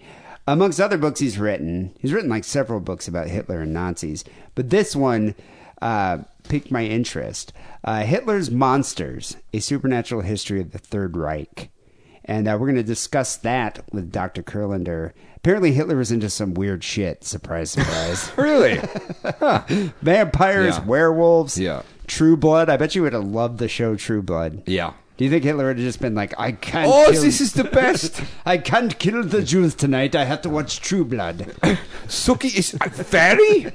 Amongst 0.48 0.80
other 0.80 0.98
books 0.98 1.20
he's 1.20 1.38
written, 1.38 1.92
he's 2.00 2.12
written 2.12 2.28
like 2.30 2.42
several 2.44 2.80
books 2.80 3.06
about 3.06 3.28
Hitler 3.28 3.60
and 3.60 3.72
Nazis, 3.72 4.24
but 4.56 4.70
this 4.70 4.96
one 4.96 5.34
uh, 5.80 6.18
piqued 6.48 6.70
my 6.70 6.84
interest. 6.84 7.52
Uh, 7.84 8.00
Hitler's 8.02 8.50
Monsters: 8.50 9.36
A 9.52 9.58
Supernatural 9.60 10.20
History 10.22 10.60
of 10.60 10.70
the 10.72 10.78
Third 10.78 11.16
Reich. 11.16 11.70
And 12.24 12.46
uh, 12.48 12.52
we're 12.58 12.66
going 12.68 12.76
to 12.76 12.82
discuss 12.82 13.36
that 13.38 13.80
with 13.92 14.12
Dr. 14.12 14.42
Kurlander. 14.42 15.12
Apparently, 15.36 15.72
Hitler 15.72 15.96
was 15.96 16.12
into 16.12 16.30
some 16.30 16.54
weird 16.54 16.84
shit. 16.84 17.24
Surprise, 17.24 17.70
surprise. 17.72 18.30
Really? 18.36 18.78
Vampires, 20.02 20.78
Yeah. 20.78 20.84
werewolves, 20.84 21.58
Yeah. 21.58 21.82
True 22.06 22.36
Blood. 22.36 22.68
I 22.68 22.76
bet 22.76 22.94
you 22.94 23.02
would 23.02 23.12
have 23.12 23.24
loved 23.24 23.58
the 23.58 23.68
show 23.68 23.96
True 23.96 24.22
Blood. 24.22 24.62
yeah. 24.66 24.92
Do 25.18 25.24
you 25.24 25.30
think 25.30 25.44
Hitler 25.44 25.66
would 25.66 25.76
have 25.78 25.86
just 25.86 26.00
been 26.00 26.14
like, 26.14 26.32
I 26.38 26.52
can't 26.52 26.90
Oh, 26.90 27.10
kill 27.12 27.22
this 27.22 27.40
is 27.40 27.52
the 27.52 27.64
best. 27.64 28.22
I 28.46 28.56
can't 28.58 28.98
kill 28.98 29.22
the 29.22 29.42
Jews 29.42 29.74
tonight. 29.74 30.16
I 30.16 30.24
have 30.24 30.40
to 30.42 30.48
watch 30.50 30.80
True 30.80 31.04
Blood. 31.04 31.38
Suki 32.08 32.56
is 32.58 32.74
a 32.80 32.88
fairy. 32.90 33.72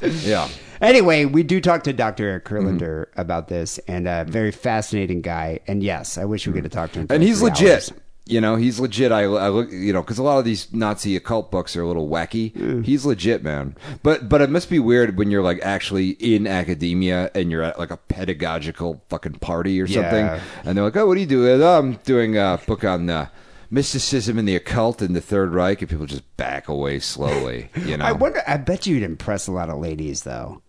yeah. 0.24 0.48
anyway, 0.80 1.24
we 1.24 1.42
do 1.44 1.60
talk 1.60 1.84
to 1.84 1.92
Dr. 1.92 2.28
Eric 2.28 2.44
Mm-hmm. 2.44 3.20
About 3.20 3.48
this, 3.48 3.78
and 3.86 4.08
a 4.08 4.24
very 4.28 4.50
fascinating 4.50 5.22
guy. 5.22 5.60
And 5.68 5.82
yes, 5.82 6.18
I 6.18 6.24
wish 6.24 6.46
we 6.46 6.52
could 6.52 6.64
have 6.64 6.72
talked 6.72 6.94
to 6.94 7.00
him. 7.00 7.06
and 7.10 7.22
he's 7.22 7.40
legit. 7.40 7.70
hours. 7.70 7.92
You 8.28 8.40
know, 8.40 8.56
he's 8.56 8.78
legit. 8.78 9.10
I, 9.10 9.22
I 9.22 9.48
look, 9.48 9.70
you 9.72 9.92
know, 9.92 10.02
because 10.02 10.18
a 10.18 10.22
lot 10.22 10.38
of 10.38 10.44
these 10.44 10.72
Nazi 10.72 11.16
occult 11.16 11.50
books 11.50 11.74
are 11.76 11.82
a 11.82 11.86
little 11.86 12.08
wacky. 12.08 12.84
He's 12.84 13.04
legit, 13.06 13.42
man. 13.42 13.74
But 14.02 14.28
but 14.28 14.40
it 14.42 14.50
must 14.50 14.68
be 14.68 14.78
weird 14.78 15.16
when 15.16 15.30
you're 15.30 15.42
like 15.42 15.60
actually 15.62 16.10
in 16.10 16.46
academia 16.46 17.30
and 17.34 17.50
you're 17.50 17.62
at 17.62 17.78
like 17.78 17.90
a 17.90 17.96
pedagogical 17.96 19.02
fucking 19.08 19.34
party 19.40 19.80
or 19.80 19.86
something, 19.86 20.26
Yeah. 20.26 20.40
and 20.64 20.76
they're 20.76 20.84
like, 20.84 20.96
"Oh, 20.96 21.06
what 21.06 21.16
are 21.16 21.20
you 21.20 21.26
doing?" 21.26 21.62
"Oh, 21.62 21.78
I'm 21.78 21.94
doing 22.04 22.36
a 22.36 22.60
book 22.66 22.84
on 22.84 23.08
uh, 23.10 23.28
mysticism 23.70 24.38
and 24.38 24.48
the 24.48 24.56
occult 24.56 25.02
in 25.02 25.12
the 25.12 25.20
Third 25.20 25.52
Reich," 25.52 25.80
and 25.82 25.90
people 25.90 26.06
just 26.06 26.36
back 26.36 26.68
away 26.68 26.98
slowly. 26.98 27.70
You 27.84 27.96
know, 27.98 28.04
I 28.04 28.12
wonder. 28.12 28.42
I 28.46 28.56
bet 28.56 28.86
you'd 28.86 29.02
impress 29.02 29.46
a 29.46 29.52
lot 29.52 29.70
of 29.70 29.78
ladies 29.78 30.22
though. 30.22 30.62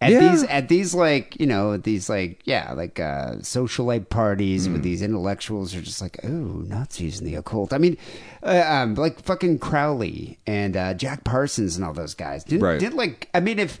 At 0.00 0.10
Yeah. 0.12 0.30
these, 0.30 0.42
at 0.44 0.68
these, 0.68 0.94
like 0.94 1.40
you 1.40 1.46
know, 1.46 1.76
these 1.78 2.08
like 2.10 2.42
yeah, 2.44 2.72
like 2.74 3.00
uh, 3.00 3.36
socialite 3.36 4.10
parties 4.10 4.68
with 4.68 4.82
these 4.82 5.00
intellectuals 5.00 5.74
are 5.74 5.80
just 5.80 6.02
like, 6.02 6.18
oh, 6.24 6.28
Nazis 6.28 7.18
and 7.18 7.26
the 7.26 7.34
occult. 7.36 7.72
I 7.72 7.78
mean, 7.78 7.96
uh, 8.42 8.62
um, 8.66 8.94
like 8.94 9.22
fucking 9.22 9.58
Crowley 9.58 10.38
and 10.46 10.76
uh, 10.76 10.92
Jack 10.94 11.24
Parsons 11.24 11.76
and 11.76 11.84
all 11.84 11.94
those 11.94 12.14
guys. 12.14 12.44
Did, 12.44 12.60
Right. 12.60 12.78
did 12.78 12.92
like, 12.92 13.30
I 13.32 13.40
mean, 13.40 13.58
if 13.58 13.78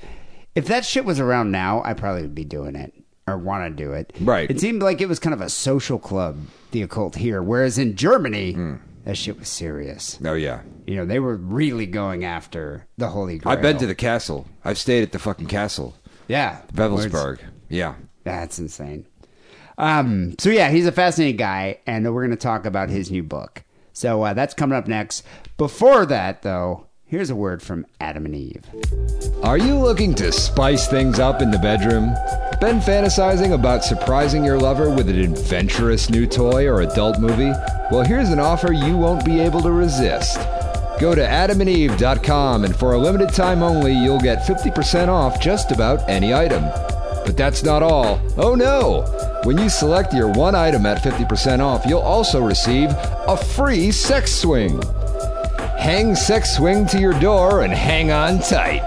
if 0.54 0.66
that 0.68 0.86
shit 0.86 1.04
was 1.04 1.20
around 1.20 1.50
now, 1.50 1.82
I 1.84 1.92
probably 1.92 2.22
would 2.22 2.34
be 2.34 2.44
doing 2.44 2.76
it 2.76 2.94
or 3.28 3.36
want 3.36 3.76
to 3.76 3.84
do 3.84 3.92
it. 3.92 4.14
Right. 4.20 4.50
It 4.50 4.58
seemed 4.58 4.82
like 4.82 5.02
it 5.02 5.08
was 5.08 5.18
kind 5.18 5.34
of 5.34 5.40
a 5.42 5.50
social 5.50 5.98
club, 5.98 6.38
the 6.70 6.80
occult 6.80 7.16
here, 7.16 7.42
whereas 7.42 7.76
in 7.76 7.94
Germany, 7.94 8.52
Hmm. 8.52 8.74
that 9.04 9.18
shit 9.18 9.38
was 9.38 9.48
serious. 9.48 10.18
oh 10.24 10.32
yeah. 10.32 10.60
You 10.86 10.96
know, 10.96 11.04
they 11.04 11.18
were 11.18 11.36
really 11.36 11.84
going 11.84 12.24
after 12.24 12.86
the 12.96 13.08
Holy 13.08 13.36
Grail. 13.38 13.52
I've 13.52 13.60
been 13.60 13.76
to 13.78 13.86
the 13.86 13.94
castle. 13.94 14.46
I've 14.64 14.78
stayed 14.78 15.02
at 15.02 15.12
the 15.12 15.18
fucking 15.18 15.48
castle, 15.48 15.94
yeah 16.28 16.60
Wewelsburg. 16.74 17.40
Yeah. 17.68 17.94
That's 18.24 18.58
insane. 18.58 19.06
Um, 19.78 20.34
so 20.38 20.50
yeah, 20.50 20.70
he's 20.70 20.86
a 20.86 20.92
fascinating 20.92 21.36
guy, 21.36 21.78
and 21.86 22.12
we're 22.12 22.22
going 22.22 22.36
to 22.36 22.42
talk 22.42 22.66
about 22.66 22.88
his 22.88 23.10
new 23.10 23.22
book. 23.22 23.62
So 23.92 24.22
uh, 24.22 24.34
that's 24.34 24.54
coming 24.54 24.76
up 24.76 24.86
next. 24.88 25.22
Before 25.56 26.04
that, 26.06 26.42
though, 26.42 26.86
here's 27.04 27.30
a 27.30 27.36
word 27.36 27.62
from 27.62 27.86
Adam 28.00 28.26
and 28.26 28.34
Eve. 28.34 28.64
Are 29.42 29.58
you 29.58 29.78
looking 29.78 30.14
to 30.16 30.32
spice 30.32 30.88
things 30.88 31.18
up 31.18 31.40
in 31.40 31.50
the 31.50 31.58
bedroom? 31.58 32.14
Been 32.60 32.80
fantasizing 32.80 33.52
about 33.52 33.84
surprising 33.84 34.44
your 34.44 34.58
lover 34.58 34.90
with 34.90 35.08
an 35.08 35.20
adventurous 35.20 36.10
new 36.10 36.26
toy 36.26 36.66
or 36.66 36.80
adult 36.80 37.20
movie? 37.20 37.52
Well, 37.90 38.02
here's 38.02 38.30
an 38.30 38.40
offer 38.40 38.72
you 38.72 38.96
won't 38.96 39.24
be 39.24 39.40
able 39.40 39.60
to 39.62 39.72
resist. 39.72 40.38
Go 40.98 41.14
to 41.14 41.20
adamandeve.com 41.20 42.64
and 42.64 42.74
for 42.74 42.94
a 42.94 42.98
limited 42.98 43.28
time 43.30 43.62
only, 43.62 43.92
you'll 43.92 44.20
get 44.20 44.44
50% 44.44 45.08
off 45.08 45.40
just 45.40 45.70
about 45.70 46.08
any 46.08 46.32
item. 46.32 46.62
But 47.24 47.36
that's 47.36 47.62
not 47.62 47.82
all. 47.82 48.20
Oh 48.38 48.54
no! 48.54 49.02
When 49.44 49.58
you 49.58 49.68
select 49.68 50.14
your 50.14 50.28
one 50.28 50.54
item 50.54 50.86
at 50.86 51.02
50% 51.02 51.60
off, 51.60 51.84
you'll 51.84 52.00
also 52.00 52.42
receive 52.42 52.88
a 52.92 53.36
free 53.36 53.92
sex 53.92 54.32
swing. 54.32 54.80
Hang 55.78 56.16
Sex 56.16 56.56
Swing 56.56 56.86
to 56.86 56.98
your 56.98 57.18
door 57.20 57.62
and 57.62 57.72
hang 57.72 58.10
on 58.10 58.38
tight. 58.40 58.80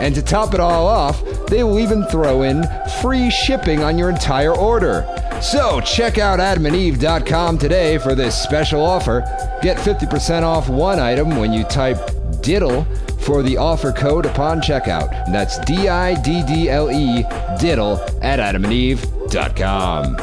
And 0.00 0.14
to 0.14 0.22
top 0.22 0.54
it 0.54 0.60
all 0.60 0.86
off, 0.86 1.22
they 1.48 1.64
will 1.64 1.80
even 1.80 2.04
throw 2.04 2.42
in 2.42 2.64
free 3.02 3.30
shipping 3.30 3.82
on 3.82 3.98
your 3.98 4.08
entire 4.08 4.54
order. 4.54 5.04
So 5.42 5.80
check 5.80 6.18
out 6.18 6.40
adamandeve.com 6.40 7.58
today 7.58 7.96
for 7.98 8.14
this 8.14 8.36
special 8.40 8.80
offer. 8.82 9.20
Get 9.62 9.76
50% 9.78 10.42
off 10.42 10.68
one 10.68 10.98
item 10.98 11.36
when 11.38 11.52
you 11.52 11.64
type 11.64 11.98
diddle 12.42 12.84
for 13.20 13.42
the 13.42 13.56
offer 13.56 13.92
code 13.92 14.26
upon 14.26 14.60
checkout. 14.60 15.12
And 15.26 15.34
that's 15.34 15.58
D 15.60 15.88
I 15.88 16.20
D 16.22 16.42
D 16.44 16.68
L 16.68 16.90
E 16.90 17.22
diddle 17.60 18.00
at 18.20 18.40
adamandeve.com. 18.40 20.16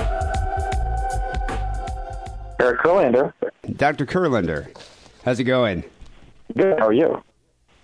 Eric 2.60 2.82
Kurlander. 2.82 3.34
Dr. 3.78 4.06
Kurlander, 4.06 4.68
how's 5.24 5.40
it 5.40 5.44
going? 5.46 5.84
Good. 6.56 6.78
How 6.80 6.88
are 6.88 6.94
you? 6.94 7.24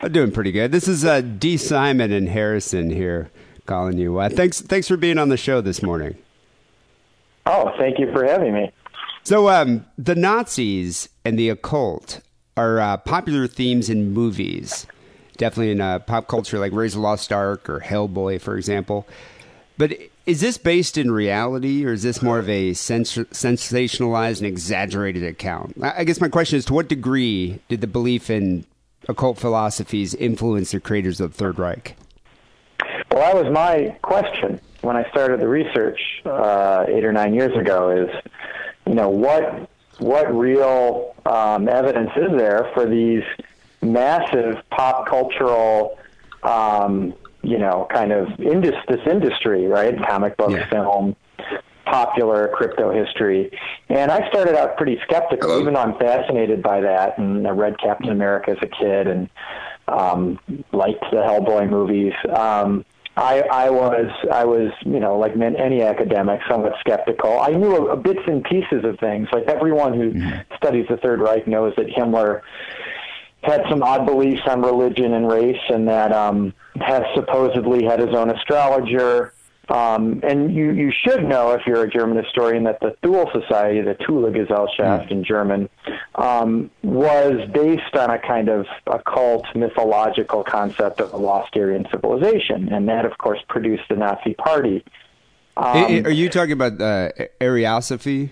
I'm 0.02 0.12
doing 0.12 0.32
pretty 0.32 0.52
good. 0.52 0.72
This 0.72 0.88
is 0.88 1.06
uh, 1.06 1.22
D. 1.22 1.58
Simon 1.58 2.12
and 2.12 2.28
Harrison 2.30 2.90
here 2.90 3.30
calling 3.66 3.98
you. 3.98 4.18
Uh, 4.20 4.30
thanks, 4.30 4.62
thanks 4.62 4.88
for 4.88 4.98
being 4.98 5.18
on 5.18 5.30
the 5.30 5.38
show 5.38 5.62
this 5.62 5.82
morning. 5.84 6.18
Oh, 7.54 7.70
thank 7.78 8.00
you 8.00 8.10
for 8.14 8.24
having 8.26 8.54
me. 8.54 8.72
So, 9.24 9.50
um, 9.50 9.86
the 9.98 10.16
Nazis 10.16 11.10
and 11.26 11.38
the 11.38 11.50
occult 11.50 12.22
are 12.56 12.80
uh, 12.80 12.96
popular 12.96 13.46
themes 13.46 13.90
in 13.90 14.14
movies, 14.14 14.88
definitely 15.36 15.72
in 15.72 15.82
uh, 15.82 16.00
pop 16.00 16.30
culture, 16.30 16.60
like 16.60 16.72
Raise 16.72 16.94
the 16.94 17.02
Lost 17.02 17.34
Ark 17.34 17.70
or 17.70 17.82
Hellboy, 17.82 18.40
for 18.40 18.56
example. 18.56 19.06
But 19.78 19.98
is 20.26 20.40
this 20.40 20.58
based 20.58 20.98
in 20.98 21.12
reality, 21.12 21.86
or 21.86 21.92
is 21.92 22.04
this 22.04 22.22
more 22.22 22.40
of 22.40 22.50
a 22.50 22.74
sens- 22.74 23.18
sensationalized 23.18 24.38
and 24.38 24.48
exaggerated 24.48 25.24
account? 25.24 25.76
I 25.82 26.00
I 26.00 26.04
guess 26.06 26.22
my 26.22 26.30
question 26.30 26.58
is: 26.58 26.66
To 26.66 26.74
what 26.74 26.88
degree 26.88 27.60
did 27.68 27.82
the 27.82 27.88
belief 27.88 28.30
in 28.30 28.66
occult 29.10 29.38
philosophies 29.38 30.16
influence 30.16 30.72
the 30.72 30.80
creators 30.80 31.20
of 31.20 31.34
the 31.34 31.38
Third 31.38 31.60
Reich? 31.60 31.98
Well, 33.12 33.20
that 33.34 33.44
was 33.44 33.52
my 33.54 33.98
question 34.02 34.60
when 34.82 34.96
I 34.96 35.08
started 35.10 35.42
the 35.42 35.48
research 35.48 36.00
uh, 36.26 36.86
eight 36.88 37.04
or 37.04 37.12
nine 37.12 37.34
years 37.34 37.56
ago. 37.58 37.90
Is 37.90 38.10
you 38.88 38.94
know 38.96 39.10
what 39.10 39.70
what 40.00 40.34
real 40.34 41.14
um, 41.26 41.68
evidence 41.68 42.12
is 42.16 42.32
there 42.38 42.70
for 42.74 42.86
these 42.86 43.24
massive 43.82 44.58
pop 44.70 45.08
cultural 45.08 46.00
um, 46.44 47.14
you 47.44 47.58
know 47.58 47.86
kind 47.94 48.14
of 48.14 48.28
indus- 48.40 48.86
this 48.88 49.06
industry, 49.06 49.68
right? 49.68 49.98
Comic 50.08 50.38
book, 50.38 50.52
Yeah. 50.52 50.70
film, 50.70 51.16
popular 51.86 52.48
crypto 52.56 52.92
history. 52.94 53.52
And 53.90 54.10
I 54.10 54.28
started 54.30 54.56
out 54.56 54.78
pretty 54.78 55.00
skeptical, 55.04 55.60
even 55.60 55.74
though 55.74 55.82
I'm 55.82 55.98
fascinated 55.98 56.64
by 56.64 56.80
that. 56.80 57.18
And 57.18 57.46
I 57.46 57.50
read 57.52 57.78
Captain 57.78 58.10
America 58.10 58.52
as 58.52 58.58
a 58.62 58.68
kid 58.68 59.08
and 59.08 59.30
um, 59.90 60.40
liked 60.72 61.04
the 61.12 61.18
Hellboy 61.18 61.70
movies. 61.70 62.14
Um, 62.34 62.86
I, 63.18 63.42
I 63.42 63.70
was, 63.70 64.10
I 64.32 64.46
was, 64.46 64.72
you 64.86 65.00
know, 65.00 65.18
like 65.18 65.34
any 65.36 65.82
academic, 65.82 66.40
somewhat 66.50 66.74
skeptical. 66.80 67.40
I 67.40 67.50
knew 67.50 67.76
a, 67.76 67.94
a 67.94 67.98
bits 67.98 68.22
and 68.26 68.44
pieces 68.44 68.86
of 68.86 68.98
things. 69.00 69.28
Like 69.34 69.44
everyone 69.46 69.94
who 69.94 70.14
studies 70.56 70.86
the 70.90 70.98
Third 70.98 71.20
Reich 71.20 71.46
knows 71.46 71.74
that 71.76 71.88
Himmler 71.88 72.42
had 73.44 73.64
some 73.70 73.84
odd 73.84 74.06
beliefs 74.06 74.44
on 74.48 74.62
religion 74.62 75.14
and 75.14 75.30
race, 75.30 75.60
and 75.70 75.88
that 75.88 76.12
um, 76.14 76.54
has 76.80 77.04
supposedly 77.16 77.84
had 77.84 78.00
his 78.00 78.16
own 78.16 78.30
astrologer. 78.30 79.34
Um, 79.70 80.20
and 80.24 80.54
you, 80.54 80.72
you 80.72 80.92
should 80.92 81.24
know, 81.24 81.52
if 81.52 81.62
you're 81.66 81.84
a 81.84 81.90
German 81.90 82.22
historian, 82.22 82.64
that 82.66 82.80
the 82.82 82.96
Thule 83.04 83.30
Society, 83.32 83.82
the 83.82 83.96
Thule 84.06 84.30
Gesellschaft 84.32 85.12
in 85.12 85.24
German, 85.24 85.70
um, 86.16 86.70
was 86.84 87.48
based 87.54 87.96
on 87.96 88.10
a 88.10 88.20
kind 88.20 88.50
of 88.50 88.66
occult 88.88 89.46
mythological 89.56 90.44
concept 90.44 91.00
of 91.00 91.14
a 91.14 91.18
lost 91.18 91.56
Aryan 91.56 91.88
civilization. 91.90 92.70
And 92.74 92.90
that, 92.90 93.06
of 93.06 93.18
course, 93.18 93.40
produced 93.48 93.84
the 93.90 93.96
Nazi 93.96 94.34
Party. 94.34 94.84
I- 95.56 96.02
are 96.06 96.12
you 96.12 96.30
talking 96.30 96.54
about 96.54 96.82
uh, 96.82 97.12
Ariosophy? 97.40 98.32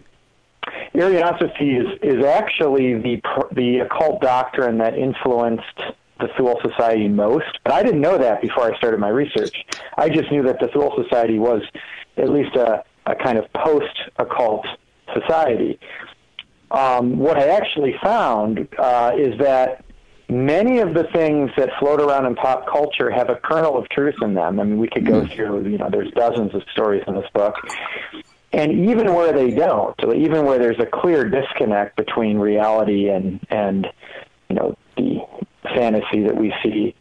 Arianosophy 0.94 1.80
is, 1.80 2.00
is 2.02 2.26
actually 2.26 2.96
the 2.96 3.22
the 3.52 3.80
occult 3.80 4.22
doctrine 4.22 4.80
that 4.80 4.98
influenced 4.98 5.82
the 6.20 6.30
Thule 6.38 6.60
Society 6.62 7.08
most. 7.08 7.60
But 7.64 7.74
I 7.74 7.84
didn't 7.84 8.02
know 8.02 8.18
that 8.18 8.42
before 8.42 8.72
I 8.72 8.78
started 8.78 9.00
my 9.00 9.10
research. 9.10 9.56
I 9.98 10.10
just 10.10 10.32
knew 10.32 10.44
that 10.44 10.60
the 10.60 10.68
Thule 10.68 10.94
Society 11.04 11.40
was 11.40 11.62
at 12.18 12.30
least 12.30 12.56
a, 12.56 12.84
a 13.06 13.16
kind 13.16 13.38
of 13.38 13.52
post 13.54 13.96
occult 14.18 14.66
society. 15.14 15.80
um, 16.72 17.18
what 17.18 17.38
I 17.38 17.48
actually 17.50 17.96
found 18.04 18.68
uh, 18.78 19.12
is 19.18 19.38
that 19.40 19.84
many 20.28 20.80
of 20.80 20.94
the 20.94 21.06
things 21.06 21.50
that 21.58 21.70
float 21.80 22.00
around 22.00 22.26
in 22.26 22.36
pop 22.36 22.68
culture 22.68 23.10
have 23.10 23.30
a 23.30 23.36
kernel 23.36 23.78
of 23.78 23.90
truth 23.90 24.16
in 24.22 24.36
them. 24.36 24.60
I 24.60 24.64
mean, 24.64 24.78
we 24.78 24.88
could 24.88 25.06
go 25.06 25.26
through, 25.26 25.68
you 25.68 25.78
know, 25.78 25.90
there's 25.90 26.12
dozens 26.12 26.54
of 26.54 26.62
stories 26.72 27.04
in 27.08 27.16
this 27.16 27.30
book. 27.34 27.56
And 28.52 28.90
even 28.90 29.14
where 29.14 29.32
they 29.32 29.52
don't, 29.52 29.96
even 30.16 30.46
where 30.46 30.60
there's 30.60 30.80
a 30.80 30.86
clear 30.86 31.28
disconnect 31.28 31.96
between 31.96 32.38
reality 32.38 33.10
and, 33.10 33.40
and 33.50 33.88
you 34.50 34.56
know, 34.56 34.78
fantasy 35.76 36.24
that 36.24 36.36
we 36.36 36.54
see 36.64 36.96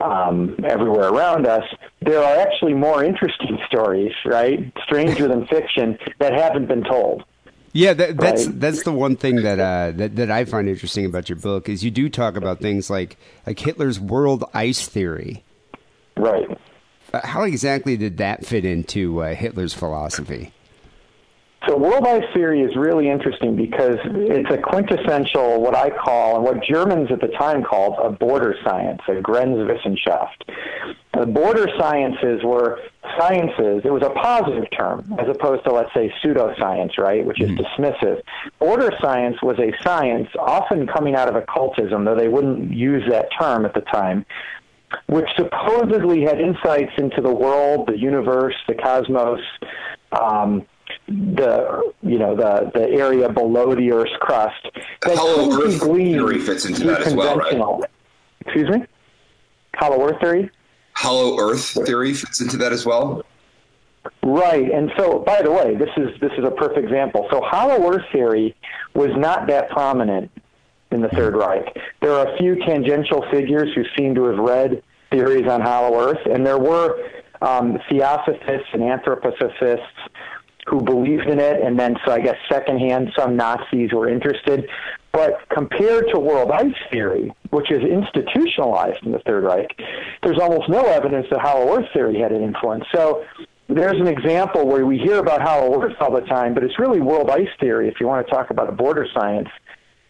um, 0.00 0.56
everywhere 0.64 1.08
around 1.08 1.46
us, 1.46 1.64
there 2.02 2.22
are 2.22 2.36
actually 2.38 2.74
more 2.74 3.04
interesting 3.04 3.58
stories, 3.66 4.12
right? 4.24 4.72
Stranger 4.84 5.28
than 5.28 5.46
fiction 5.46 5.98
that 6.18 6.32
haven't 6.32 6.66
been 6.66 6.84
told. 6.84 7.24
Yeah, 7.72 7.92
that, 7.94 8.18
that's 8.18 8.46
Right. 8.46 8.60
that's 8.60 8.84
the 8.84 8.92
one 8.92 9.16
thing 9.16 9.36
that, 9.42 9.58
uh, 9.58 9.90
that 9.96 10.14
that 10.16 10.30
I 10.30 10.44
find 10.44 10.68
interesting 10.68 11.06
about 11.06 11.28
your 11.28 11.38
book 11.38 11.68
is 11.68 11.82
you 11.82 11.90
do 11.90 12.08
talk 12.08 12.36
about 12.36 12.60
things 12.60 12.88
like 12.88 13.16
like 13.46 13.58
Hitler's 13.58 13.98
world 13.98 14.44
ice 14.54 14.86
theory. 14.86 15.42
Right. 16.16 16.46
Uh, 17.12 17.26
how 17.26 17.42
exactly 17.42 17.96
did 17.96 18.18
that 18.18 18.46
fit 18.46 18.64
into 18.64 19.22
uh, 19.22 19.34
Hitler's 19.34 19.74
philosophy? 19.74 20.52
So 21.66 21.78
world 21.78 22.06
ice 22.06 22.24
theory 22.34 22.60
is 22.60 22.76
really 22.76 23.08
interesting 23.08 23.56
because 23.56 23.96
it's 24.04 24.50
a 24.50 24.58
quintessential, 24.58 25.62
what 25.62 25.74
I 25.74 25.90
call, 25.90 26.36
and 26.36 26.44
what 26.44 26.62
Germans 26.62 27.10
at 27.10 27.20
the 27.20 27.28
time 27.28 27.62
called, 27.62 27.94
a 28.02 28.10
border 28.10 28.54
science, 28.64 29.00
a 29.08 29.12
Grenzwissenschaft. 29.12 30.42
The 31.18 31.26
border 31.26 31.68
sciences 31.78 32.42
were 32.42 32.80
sciences, 33.18 33.82
it 33.84 33.92
was 33.92 34.02
a 34.02 34.10
positive 34.10 34.64
term, 34.76 35.14
as 35.18 35.28
opposed 35.28 35.64
to, 35.64 35.72
let's 35.72 35.92
say, 35.94 36.12
pseudoscience, 36.22 36.98
right, 36.98 37.24
which 37.24 37.40
is 37.40 37.50
dismissive. 37.50 38.20
Border 38.58 38.90
science 39.00 39.40
was 39.42 39.58
a 39.58 39.72
science, 39.82 40.28
often 40.38 40.86
coming 40.86 41.14
out 41.14 41.28
of 41.28 41.36
occultism, 41.36 42.04
though 42.04 42.16
they 42.16 42.28
wouldn't 42.28 42.72
use 42.74 43.04
that 43.08 43.28
term 43.38 43.64
at 43.64 43.74
the 43.74 43.82
time, 43.82 44.26
which 45.06 45.28
supposedly 45.36 46.22
had 46.22 46.40
insights 46.40 46.92
into 46.98 47.20
the 47.22 47.32
world, 47.32 47.86
the 47.86 47.98
universe, 47.98 48.56
the 48.66 48.74
cosmos, 48.74 49.40
um, 50.12 50.66
the 51.06 51.92
you 52.02 52.18
know 52.18 52.34
the 52.34 52.70
the 52.74 52.88
area 52.88 53.28
below 53.28 53.74
the 53.74 53.92
Earth's 53.92 54.16
crust 54.20 54.68
that 55.02 55.16
Hollow 55.16 55.52
Earth 55.52 55.82
theory 55.82 56.38
fits 56.38 56.64
into 56.64 56.84
that 56.84 57.02
as 57.02 57.14
well, 57.14 57.36
right? 57.36 57.90
Excuse 58.40 58.70
me. 58.70 58.84
Hollow 59.76 60.08
Earth 60.08 60.20
theory. 60.20 60.50
Hollow 60.94 61.38
Earth 61.38 61.76
theory 61.86 62.14
fits 62.14 62.40
into 62.40 62.56
that 62.58 62.72
as 62.72 62.86
well. 62.86 63.24
Right, 64.22 64.70
and 64.70 64.90
so 64.98 65.20
by 65.20 65.42
the 65.42 65.50
way, 65.50 65.74
this 65.74 65.90
is 65.96 66.18
this 66.20 66.32
is 66.38 66.44
a 66.44 66.50
perfect 66.50 66.84
example. 66.84 67.26
So 67.30 67.40
Hollow 67.42 67.92
Earth 67.92 68.04
theory 68.12 68.54
was 68.94 69.10
not 69.16 69.46
that 69.48 69.70
prominent 69.70 70.30
in 70.90 71.02
the 71.02 71.08
Third 71.08 71.34
Reich. 71.34 71.76
There 72.00 72.12
are 72.12 72.32
a 72.32 72.36
few 72.38 72.56
tangential 72.64 73.24
figures 73.30 73.74
who 73.74 73.84
seem 73.96 74.14
to 74.14 74.24
have 74.24 74.38
read 74.38 74.82
theories 75.10 75.46
on 75.48 75.60
Hollow 75.60 75.98
Earth, 75.98 76.26
and 76.30 76.46
there 76.46 76.58
were 76.58 76.96
um, 77.42 77.78
theosophists 77.88 78.68
and 78.72 78.82
anthroposophists 78.82 79.80
who 80.66 80.80
believed 80.80 81.26
in 81.26 81.38
it, 81.38 81.60
and 81.62 81.78
then 81.78 81.96
so 82.04 82.12
I 82.12 82.20
guess 82.20 82.36
secondhand 82.50 83.12
some 83.16 83.36
Nazis 83.36 83.92
were 83.92 84.08
interested. 84.08 84.68
But 85.12 85.48
compared 85.48 86.08
to 86.12 86.18
world 86.18 86.50
ice 86.50 86.74
theory, 86.90 87.32
which 87.50 87.70
is 87.70 87.82
institutionalized 87.82 89.04
in 89.04 89.12
the 89.12 89.20
Third 89.20 89.44
Reich, 89.44 89.78
there's 90.22 90.40
almost 90.40 90.68
no 90.68 90.84
evidence 90.86 91.26
that 91.30 91.40
Hollow 91.40 91.78
Earth 91.78 91.86
theory 91.92 92.18
had 92.18 92.32
an 92.32 92.42
influence. 92.42 92.84
So 92.92 93.24
there's 93.68 94.00
an 94.00 94.08
example 94.08 94.66
where 94.66 94.84
we 94.84 94.98
hear 94.98 95.18
about 95.18 95.40
Hollow 95.40 95.82
Earth 95.82 95.96
all 96.00 96.12
the 96.12 96.22
time, 96.22 96.52
but 96.52 96.64
it's 96.64 96.78
really 96.78 97.00
world 97.00 97.30
ice 97.30 97.48
theory, 97.60 97.88
if 97.88 98.00
you 98.00 98.08
want 98.08 98.26
to 98.26 98.32
talk 98.32 98.50
about 98.50 98.68
a 98.68 98.72
border 98.72 99.06
science, 99.14 99.48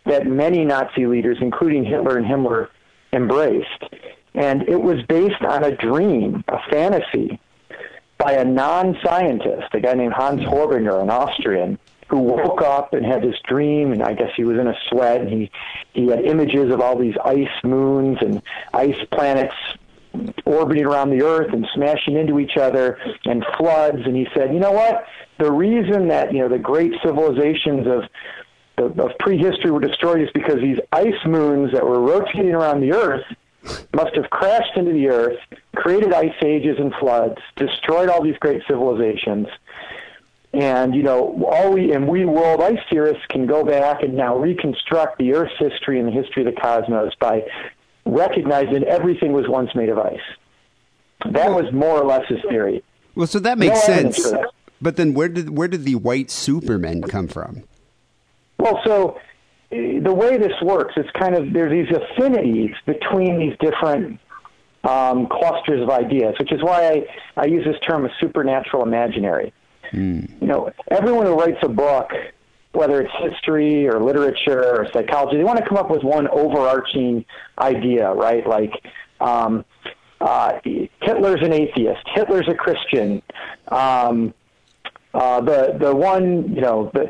that 0.06 0.26
many 0.26 0.64
Nazi 0.64 1.06
leaders, 1.06 1.38
including 1.40 1.84
Hitler 1.84 2.16
and 2.16 2.26
Himmler, 2.26 2.68
embraced. 3.12 3.84
And 4.34 4.68
it 4.68 4.80
was 4.80 5.02
based 5.06 5.42
on 5.42 5.64
a 5.64 5.76
dream, 5.76 6.44
a 6.48 6.58
fantasy, 6.70 7.38
by 8.24 8.32
a 8.32 8.44
non-scientist, 8.44 9.68
a 9.74 9.80
guy 9.80 9.92
named 9.92 10.14
Hans 10.14 10.40
Hörbiger, 10.40 11.02
an 11.02 11.10
Austrian, 11.10 11.78
who 12.08 12.18
woke 12.18 12.62
up 12.62 12.94
and 12.94 13.04
had 13.04 13.22
this 13.22 13.36
dream, 13.46 13.92
and 13.92 14.02
I 14.02 14.14
guess 14.14 14.30
he 14.36 14.44
was 14.44 14.58
in 14.58 14.66
a 14.66 14.74
sweat, 14.88 15.20
and 15.20 15.30
he, 15.30 15.50
he 15.92 16.08
had 16.08 16.24
images 16.24 16.72
of 16.72 16.80
all 16.80 16.98
these 16.98 17.14
ice 17.24 17.48
moons 17.62 18.18
and 18.20 18.42
ice 18.72 18.96
planets 19.12 19.54
orbiting 20.44 20.86
around 20.86 21.10
the 21.10 21.22
Earth 21.22 21.52
and 21.52 21.66
smashing 21.74 22.16
into 22.16 22.38
each 22.38 22.56
other 22.56 22.98
and 23.24 23.44
floods, 23.58 23.98
and 24.06 24.16
he 24.16 24.26
said, 24.34 24.54
you 24.54 24.60
know 24.60 24.72
what? 24.72 25.04
The 25.38 25.50
reason 25.50 26.08
that, 26.08 26.32
you 26.32 26.38
know, 26.38 26.48
the 26.48 26.58
great 26.58 26.92
civilizations 27.04 27.86
of 27.86 28.04
of 28.76 28.98
of 28.98 29.16
prehistory 29.20 29.70
were 29.70 29.80
destroyed 29.80 30.20
is 30.20 30.28
because 30.34 30.60
these 30.60 30.78
ice 30.90 31.24
moons 31.24 31.72
that 31.72 31.84
were 31.84 32.00
rotating 32.00 32.54
around 32.54 32.80
the 32.80 32.92
Earth 32.92 33.24
must 33.94 34.14
have 34.16 34.30
crashed 34.30 34.76
into 34.76 34.92
the 34.92 35.08
Earth, 35.08 35.38
created 35.76 36.12
ice 36.12 36.34
ages 36.44 36.76
and 36.78 36.92
floods, 37.00 37.38
destroyed 37.56 38.08
all 38.08 38.22
these 38.22 38.36
great 38.38 38.62
civilizations. 38.68 39.46
And 40.52 40.94
you 40.94 41.02
know, 41.02 41.44
all 41.50 41.72
we 41.72 41.92
and 41.92 42.06
we 42.06 42.24
world 42.24 42.60
ice 42.62 42.78
theorists 42.90 43.24
can 43.28 43.46
go 43.46 43.64
back 43.64 44.02
and 44.02 44.14
now 44.14 44.36
reconstruct 44.36 45.18
the 45.18 45.34
Earth's 45.34 45.54
history 45.58 45.98
and 45.98 46.06
the 46.08 46.12
history 46.12 46.46
of 46.46 46.54
the 46.54 46.60
cosmos 46.60 47.12
by 47.18 47.42
recognizing 48.06 48.84
everything 48.84 49.32
was 49.32 49.48
once 49.48 49.74
made 49.74 49.88
of 49.88 49.98
ice. 49.98 50.20
That 51.30 51.50
was 51.50 51.72
more 51.72 52.00
or 52.00 52.04
less 52.04 52.26
his 52.28 52.38
theory. 52.48 52.84
Well, 53.14 53.26
so 53.26 53.38
that 53.40 53.58
makes 53.58 53.76
No 53.88 53.94
sense. 53.94 54.30
that. 54.30 54.50
But 54.80 54.96
then 54.96 55.14
where 55.14 55.28
did 55.28 55.56
where 55.56 55.68
did 55.68 55.84
the 55.84 55.94
white 55.96 56.30
Supermen 56.30 57.02
come 57.02 57.26
from? 57.28 57.62
Well, 58.58 58.80
so 58.84 59.18
the 59.74 60.14
way 60.14 60.36
this 60.38 60.52
works, 60.62 60.94
it's 60.96 61.10
kind 61.18 61.34
of 61.34 61.52
there's 61.52 61.72
these 61.72 61.96
affinities 61.96 62.74
between 62.86 63.38
these 63.38 63.56
different 63.58 64.20
um, 64.84 65.26
clusters 65.26 65.82
of 65.82 65.90
ideas, 65.90 66.34
which 66.38 66.52
is 66.52 66.62
why 66.62 66.88
I, 66.88 67.42
I 67.42 67.46
use 67.46 67.64
this 67.64 67.76
term 67.86 68.04
of 68.04 68.10
supernatural 68.20 68.82
imaginary. 68.82 69.52
You 70.40 70.46
know, 70.46 70.70
everyone 70.90 71.26
who 71.26 71.34
writes 71.34 71.58
a 71.62 71.68
book, 71.68 72.10
whether 72.72 73.00
it's 73.00 73.12
history 73.20 73.88
or 73.88 74.00
literature 74.00 74.76
or 74.76 74.88
psychology, 74.92 75.36
they 75.38 75.44
want 75.44 75.58
to 75.58 75.68
come 75.68 75.78
up 75.78 75.90
with 75.90 76.02
one 76.02 76.28
overarching 76.28 77.24
idea, 77.58 78.12
right? 78.12 78.46
Like 78.46 78.72
um, 79.20 79.64
uh, 80.20 80.58
Hitler's 80.62 81.42
an 81.42 81.52
atheist, 81.52 82.02
Hitler's 82.14 82.48
a 82.48 82.54
Christian. 82.54 83.22
Um, 83.68 84.34
uh, 85.12 85.40
the 85.40 85.76
the 85.80 85.94
one, 85.94 86.52
you 86.54 86.60
know, 86.60 86.90
the 86.92 87.08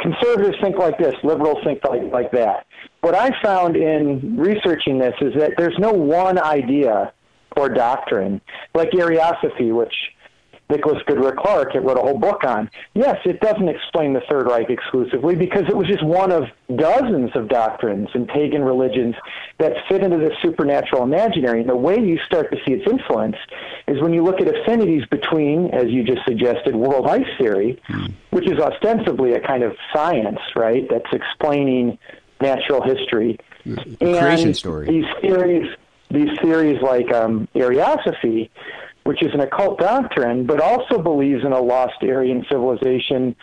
conservatives 0.00 0.56
think 0.60 0.76
like 0.76 0.98
this, 0.98 1.14
liberals 1.22 1.58
think 1.64 1.80
like 1.84 2.02
like 2.12 2.30
that. 2.32 2.66
What 3.00 3.14
I 3.14 3.30
found 3.42 3.76
in 3.76 4.36
researching 4.36 4.98
this 4.98 5.14
is 5.20 5.34
that 5.38 5.52
there's 5.56 5.78
no 5.78 5.92
one 5.92 6.38
idea 6.38 7.12
or 7.56 7.68
doctrine 7.68 8.40
like 8.74 8.90
Ariosophy, 8.90 9.74
which 9.74 9.94
Nicholas 10.70 11.02
Goodrick-Clarke 11.06 11.74
it 11.74 11.80
wrote 11.80 11.98
a 11.98 12.00
whole 12.00 12.18
book 12.18 12.44
on. 12.44 12.70
Yes, 12.94 13.16
it 13.24 13.40
doesn't 13.40 13.68
explain 13.68 14.12
the 14.12 14.22
Third 14.30 14.46
Reich 14.46 14.70
exclusively 14.70 15.34
because 15.34 15.64
it 15.68 15.76
was 15.76 15.86
just 15.86 16.04
one 16.04 16.32
of 16.32 16.44
dozens 16.76 17.30
of 17.34 17.48
doctrines 17.48 18.08
in 18.14 18.26
pagan 18.26 18.62
religions 18.62 19.14
that 19.58 19.72
fit 19.88 20.02
into 20.02 20.16
the 20.16 20.30
supernatural 20.42 21.02
imaginary. 21.02 21.60
And 21.60 21.68
the 21.68 21.76
way 21.76 21.98
you 21.98 22.18
start 22.26 22.50
to 22.52 22.58
see 22.64 22.72
its 22.72 22.90
influence 22.90 23.36
is 23.88 24.00
when 24.00 24.12
you 24.12 24.22
look 24.22 24.40
at 24.40 24.48
affinities 24.48 25.04
between, 25.06 25.70
as 25.74 25.88
you 25.88 26.04
just 26.04 26.24
suggested, 26.26 26.74
world 26.76 27.06
ice 27.08 27.26
theory, 27.38 27.80
which 28.30 28.48
is 28.48 28.58
ostensibly 28.58 29.34
a 29.34 29.40
kind 29.40 29.62
of 29.62 29.76
science, 29.92 30.40
right, 30.54 30.88
that's 30.88 31.12
explaining 31.12 31.98
natural 32.40 32.82
history. 32.82 33.38
and 33.64 33.96
creation 33.98 34.54
story. 34.54 34.86
These 34.86 35.06
theories, 35.20 35.76
these 36.10 36.38
theories 36.40 36.80
like 36.82 37.12
um, 37.12 37.48
Ariosophy, 37.54 38.50
which 39.04 39.22
is 39.22 39.32
an 39.34 39.40
occult 39.40 39.78
doctrine, 39.78 40.46
but 40.46 40.60
also 40.60 41.00
believes 41.00 41.44
in 41.44 41.52
a 41.52 41.60
lost 41.60 41.94
Aryan 42.02 42.44
civilization 42.50 43.34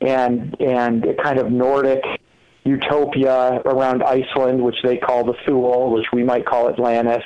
and 0.00 0.56
and 0.60 1.04
a 1.04 1.14
kind 1.14 1.38
of 1.38 1.50
Nordic 1.50 2.02
utopia 2.64 3.60
around 3.64 4.02
Iceland, 4.02 4.62
which 4.62 4.76
they 4.82 4.96
call 4.96 5.24
the 5.24 5.34
Thule, 5.44 5.90
which 5.92 6.06
we 6.12 6.24
might 6.24 6.46
call 6.46 6.68
Atlantis. 6.68 7.24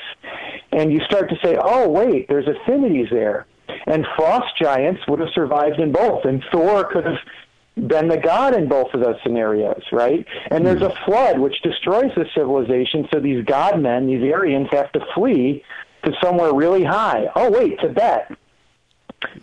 And 0.72 0.92
you 0.92 1.00
start 1.04 1.30
to 1.30 1.36
say, 1.42 1.56
oh, 1.60 1.88
wait, 1.88 2.28
there's 2.28 2.46
affinities 2.48 3.06
there. 3.10 3.46
And 3.86 4.06
frost 4.16 4.56
giants 4.60 5.02
would 5.06 5.20
have 5.20 5.28
survived 5.34 5.78
in 5.78 5.92
both, 5.92 6.24
and 6.24 6.42
Thor 6.50 6.84
could 6.84 7.04
have 7.04 7.18
been 7.86 8.08
the 8.08 8.16
god 8.16 8.54
in 8.54 8.68
both 8.68 8.92
of 8.92 9.00
those 9.00 9.16
scenarios, 9.22 9.82
right? 9.92 10.26
And 10.50 10.66
there's 10.66 10.80
hmm. 10.80 10.86
a 10.86 11.04
flood 11.04 11.38
which 11.38 11.62
destroys 11.62 12.10
the 12.16 12.26
civilization, 12.34 13.08
so 13.12 13.20
these 13.20 13.44
god 13.44 13.80
men, 13.80 14.06
these 14.06 14.22
Aryans, 14.32 14.68
have 14.72 14.90
to 14.92 15.00
flee 15.14 15.62
to 16.04 16.12
somewhere 16.22 16.52
really 16.54 16.84
high. 16.84 17.26
Oh, 17.34 17.50
wait, 17.50 17.78
Tibet, 17.80 18.30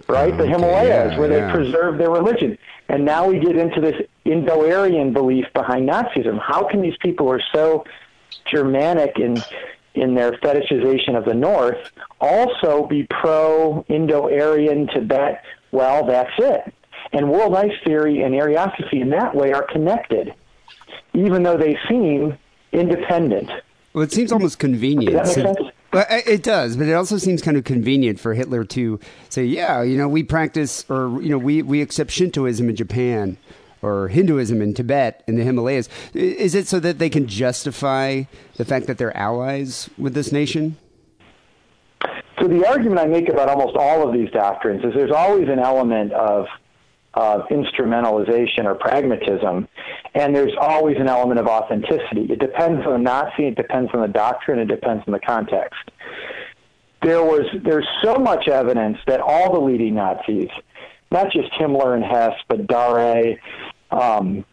right? 0.07 0.35
the 0.37 0.47
Himalayas, 0.47 1.13
yeah, 1.13 1.19
where 1.19 1.27
they 1.27 1.51
preserve 1.51 1.97
their 1.97 2.11
religion. 2.11 2.57
And 2.87 3.03
now 3.03 3.27
we 3.27 3.39
get 3.39 3.57
into 3.57 3.81
this 3.81 3.95
Indo-Aryan 4.25 5.13
belief 5.13 5.45
behind 5.53 5.89
Nazism. 5.89 6.39
How 6.39 6.67
can 6.67 6.81
these 6.81 6.97
people 7.01 7.25
who 7.27 7.33
are 7.33 7.43
so 7.53 7.83
Germanic 8.45 9.17
in 9.17 9.41
in 9.95 10.13
their 10.13 10.33
fetishization 10.33 11.17
of 11.17 11.25
the 11.25 11.33
North 11.33 11.77
also 12.19 12.85
be 12.85 13.07
pro 13.09 13.85
Indo-Aryan 13.87 14.87
Tibet? 14.87 15.43
Well, 15.71 16.05
that's 16.05 16.33
it. 16.37 16.73
And 17.13 17.31
world 17.31 17.55
ice 17.55 17.71
theory 17.83 18.21
and 18.21 18.33
Ariosophy 18.33 19.01
in 19.01 19.09
that 19.11 19.35
way 19.35 19.53
are 19.53 19.63
connected, 19.63 20.33
even 21.13 21.43
though 21.43 21.57
they 21.57 21.77
seem 21.87 22.37
independent. 22.71 23.49
Well, 23.93 24.03
it 24.03 24.11
seems 24.11 24.31
almost 24.31 24.59
convenient. 24.59 25.15
Does 25.15 25.35
that 25.35 25.45
make 25.45 25.57
sense? 25.57 25.71
Well, 25.95 26.05
it 26.09 26.43
does, 26.43 26.75
but 26.75 26.89
it 26.89 26.93
also 26.93 27.17
seems 27.17 27.41
kind 27.41 27.55
of 27.55 27.63
convenient 27.63 28.19
for 28.19 28.33
Hitler 28.33 28.65
to 28.65 28.99
say, 29.29 29.45
"Yeah, 29.45 29.81
you 29.81 29.97
know, 29.97 30.09
we 30.09 30.23
practice, 30.23 30.83
or 30.89 31.21
you 31.21 31.29
know, 31.29 31.37
we 31.37 31.61
we 31.61 31.81
accept 31.81 32.11
Shintoism 32.11 32.67
in 32.67 32.75
Japan, 32.75 33.37
or 33.81 34.09
Hinduism 34.09 34.61
in 34.61 34.73
Tibet, 34.73 35.23
in 35.25 35.37
the 35.37 35.43
Himalayas." 35.43 35.87
Is 36.13 36.53
it 36.53 36.67
so 36.67 36.81
that 36.81 36.99
they 36.99 37.09
can 37.09 37.27
justify 37.27 38.23
the 38.57 38.65
fact 38.65 38.87
that 38.87 38.97
they're 38.97 39.15
allies 39.15 39.89
with 39.97 40.15
this 40.15 40.33
nation? 40.33 40.75
So 42.41 42.49
the 42.49 42.67
argument 42.67 42.99
I 42.99 43.05
make 43.05 43.29
about 43.29 43.47
almost 43.47 43.77
all 43.77 44.05
of 44.05 44.13
these 44.13 44.29
doctrines 44.31 44.83
is 44.83 44.93
there's 44.93 45.11
always 45.11 45.47
an 45.47 45.59
element 45.59 46.11
of 46.11 46.47
of 47.15 47.41
instrumentalization 47.49 48.65
or 48.65 48.75
pragmatism, 48.75 49.67
and 50.13 50.35
there's 50.35 50.53
always 50.59 50.97
an 50.97 51.07
element 51.07 51.39
of 51.39 51.47
authenticity. 51.47 52.27
It 52.29 52.39
depends 52.39 52.85
on 52.85 52.91
the 52.93 52.99
Nazi, 52.99 53.47
it 53.47 53.55
depends 53.55 53.89
on 53.93 54.01
the 54.01 54.07
doctrine, 54.07 54.59
it 54.59 54.67
depends 54.67 55.03
on 55.07 55.13
the 55.13 55.19
context. 55.19 55.91
There 57.01 57.23
was 57.23 57.45
there's 57.63 57.87
so 58.03 58.15
much 58.15 58.47
evidence 58.47 58.97
that 59.07 59.21
all 59.21 59.53
the 59.53 59.59
leading 59.59 59.95
Nazis, 59.95 60.49
not 61.11 61.31
just 61.31 61.51
Himmler 61.53 61.95
and 61.95 62.03
Hess, 62.03 62.33
but 62.49 62.67
Darré, 62.67 63.37
um, 63.91 64.43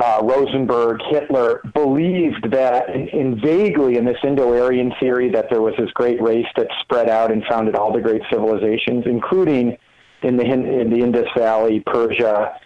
uh, 0.00 0.20
Rosenberg, 0.22 1.00
Hitler 1.08 1.62
believed 1.74 2.50
that, 2.50 2.90
in, 2.90 3.08
in 3.08 3.40
vaguely 3.40 3.96
in 3.96 4.04
this 4.04 4.18
Indo-Aryan 4.22 4.92
theory, 5.00 5.30
that 5.30 5.46
there 5.50 5.62
was 5.62 5.74
this 5.78 5.90
great 5.92 6.20
race 6.20 6.46
that 6.56 6.66
spread 6.80 7.08
out 7.08 7.30
and 7.32 7.42
founded 7.48 7.74
all 7.74 7.92
the 7.92 8.00
great 8.00 8.22
civilizations, 8.30 9.04
including 9.06 9.78
in 10.22 10.36
the 10.36 10.44
in 10.44 10.90
the 10.90 10.98
Indus 10.98 11.28
Valley, 11.36 11.82
Persia, 11.86 12.58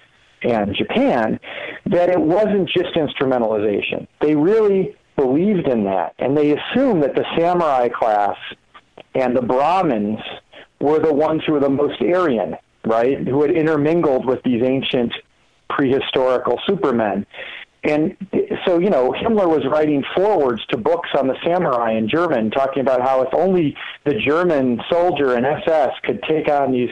and 0.43 0.75
Japan. 0.75 1.39
That 1.87 2.11
it 2.11 2.21
wasn't 2.21 2.69
just 2.69 2.95
instrumentalization. 2.95 4.07
They 4.21 4.35
really 4.35 4.97
believed 5.17 5.67
in 5.67 5.85
that, 5.85 6.15
and 6.19 6.37
they 6.37 6.53
assumed 6.53 7.03
that 7.03 7.15
the 7.15 7.25
samurai 7.37 7.89
class 7.89 8.37
and 9.15 9.37
the 9.37 9.43
Brahmins 9.43 10.21
were 10.81 10.99
the 10.99 11.13
ones 11.13 11.43
who 11.47 11.53
were 11.53 11.61
the 11.61 11.69
most 11.69 12.01
Aryan, 12.01 12.57
right? 12.87 13.19
Who 13.27 13.43
had 13.43 13.51
intermingled 13.51 14.25
with 14.27 14.43
these 14.45 14.63
ancient 14.63 15.13
prehistorical 15.71 16.59
supermen. 16.67 17.27
And 17.83 18.17
so, 18.67 18.79
you 18.79 18.91
know, 18.91 19.13
Himmler 19.13 19.49
was 19.49 19.65
writing 19.71 20.05
forwards 20.15 20.65
to 20.67 20.77
books 20.77 21.09
on 21.17 21.29
the 21.29 21.37
samurai 21.43 21.93
in 21.93 22.09
German, 22.09 22.51
talking 22.51 22.83
about 22.83 23.01
how 23.01 23.23
if 23.23 23.33
only 23.33 23.75
the 24.05 24.15
German 24.15 24.81
soldier 24.91 25.35
and 25.35 25.47
SS 25.47 25.93
could 26.03 26.23
take 26.29 26.49
on 26.49 26.73
these 26.73 26.91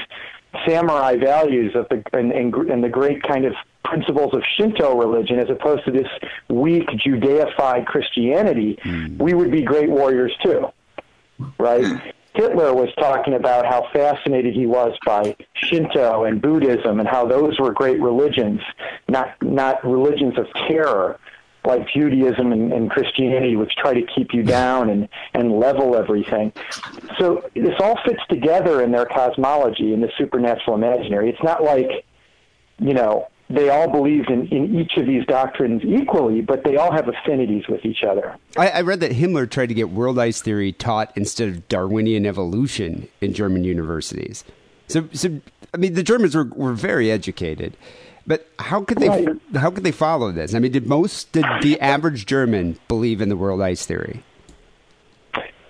samurai 0.67 1.17
values 1.17 1.75
of 1.75 1.89
the 1.89 2.03
and, 2.13 2.33
and, 2.33 2.55
and 2.55 2.85
the 2.85 2.89
great 2.89 3.23
kind 3.23 3.45
of 3.45 3.55
principles 3.85 4.35
of 4.35 4.43
Shinto 4.57 4.97
religion, 4.97 5.39
as 5.39 5.49
opposed 5.49 5.85
to 5.87 5.91
this 5.91 6.09
weak 6.49 6.87
Judaified 6.89 7.87
Christianity, 7.87 8.79
hmm. 8.83 9.17
we 9.19 9.35
would 9.35 9.51
be 9.51 9.63
great 9.63 9.89
warriors 9.89 10.33
too 10.43 10.69
right? 11.59 11.85
Hitler 12.35 12.73
was 12.73 12.89
talking 12.99 13.35
about 13.35 13.67
how 13.67 13.89
fascinated 13.93 14.55
he 14.55 14.67
was 14.67 14.97
by 15.05 15.35
Shinto 15.55 16.25
and 16.25 16.41
Buddhism 16.41 17.01
and 17.01 17.09
how 17.09 17.27
those 17.27 17.59
were 17.59 17.73
great 17.73 18.01
religions, 18.01 18.61
not 19.09 19.35
not 19.43 19.85
religions 19.85 20.39
of 20.39 20.47
terror 20.69 21.19
like 21.69 21.87
Judaism 21.95 22.51
and, 22.51 22.73
and 22.73 22.91
Christianity, 22.91 23.55
which 23.55 23.75
try 23.77 23.95
to 23.95 24.03
keep 24.15 24.33
you 24.33 24.43
down 24.43 24.89
and, 24.89 25.09
and 25.35 25.61
level 25.61 25.95
everything. 25.95 26.53
So 27.19 27.49
this 27.55 27.75
all 27.79 27.99
fits 28.05 28.23
together 28.29 28.83
in 28.83 28.91
their 28.91 29.07
cosmology 29.07 29.93
in 29.93 30.01
the 30.01 30.11
supernatural 30.19 30.77
imaginary. 30.77 31.29
It's 31.29 31.43
not 31.43 31.63
like, 31.63 32.05
you 32.79 32.95
know, 32.95 33.29
they 33.51 33.69
all 33.69 33.91
believed 33.91 34.31
in, 34.31 34.47
in 34.49 34.79
each 34.79 34.97
of 34.97 35.07
these 35.07 35.25
doctrines 35.27 35.83
equally, 35.85 36.41
but 36.41 36.65
they 36.65 36.77
all 36.77 36.93
have 36.93 37.09
affinities 37.09 37.65
with 37.69 37.85
each 37.85 38.03
other. 38.03 38.37
I, 38.57 38.69
I 38.69 38.81
read 38.81 39.01
that 39.01 39.13
Himmler 39.13 39.49
tried 39.49 39.67
to 39.67 39.75
get 39.75 39.91
world 39.91 40.19
ice 40.19 40.43
theory 40.43 40.73
taught 40.73 41.13
instead 41.17 41.49
of 41.49 41.69
Darwinian 41.69 42.27
evolution 42.27 43.09
in 43.21 43.33
German 43.33 43.65
universities. 43.65 44.45
So, 44.89 45.09
so 45.13 45.41
I 45.75 45.77
mean, 45.77 45.95
the 45.95 46.03
Germans 46.03 46.35
were, 46.35 46.45
were 46.45 46.73
very 46.73 47.11
educated, 47.11 47.77
but 48.29 48.47
how 48.59 48.83
could 48.83 48.99
they 48.99 49.09
Right. 49.09 49.29
how 49.57 49.71
could 49.71 49.83
they 49.83 49.91
follow 49.91 50.31
this? 50.31 50.55
I 50.55 50.59
mean, 50.61 50.71
did 50.71 50.87
most 50.87 51.33
did 51.33 51.47
the 51.63 51.81
average 51.81 52.27
German 52.27 52.79
believe 52.87 53.21
in 53.21 53.29
the 53.31 53.37
world 53.37 53.61
ice 53.63 53.85
theory? 53.87 54.23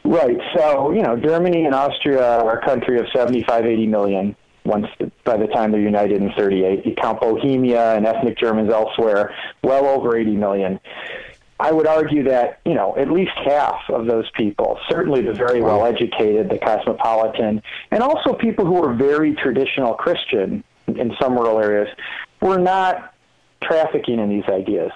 Right. 0.04 0.38
So, 0.56 0.90
you 0.90 1.02
know, 1.02 1.16
Germany 1.16 1.64
and 1.64 1.74
Austria 1.74 2.40
are 2.40 2.59
a 2.59 2.64
country 2.64 2.98
of 2.98 3.06
75, 3.14 3.66
80 3.66 3.86
million 3.86 4.36
once 4.64 4.86
by 5.24 5.36
the 5.36 5.46
time 5.46 5.70
they're 5.70 5.80
united 5.80 6.20
in 6.20 6.32
38. 6.32 6.84
You 6.84 6.94
count 6.94 7.20
Bohemia 7.20 7.94
and 7.94 8.06
ethnic 8.06 8.38
Germans 8.38 8.72
elsewhere, 8.72 9.34
well 9.62 9.86
over 9.86 10.16
80 10.16 10.36
million. 10.36 10.80
I 11.61 11.72
would 11.72 11.86
argue 11.86 12.22
that, 12.24 12.61
you 12.64 12.74
know, 12.74 12.96
at 12.96 13.11
least 13.11 13.32
half 13.44 13.80
of 13.88 14.06
those 14.06 14.30
people, 14.36 14.78
certainly 14.88 15.22
the 15.22 15.32
very 15.32 15.61
well 15.61 15.84
educated, 15.84 16.48
the 16.50 16.59
cosmopolitan, 16.59 17.62
and 17.90 18.02
also 18.02 18.32
people 18.32 18.64
who 18.64 18.82
are 18.84 18.94
very 18.94 19.34
traditional 19.34 19.94
Christian 19.94 20.62
in 20.86 21.14
some 21.20 21.34
rural 21.34 21.59
areas, 21.59 21.88
were 22.41 22.59
not 22.59 23.14
trafficking 23.62 24.18
in 24.18 24.28
these 24.28 24.45
ideas. 24.49 24.93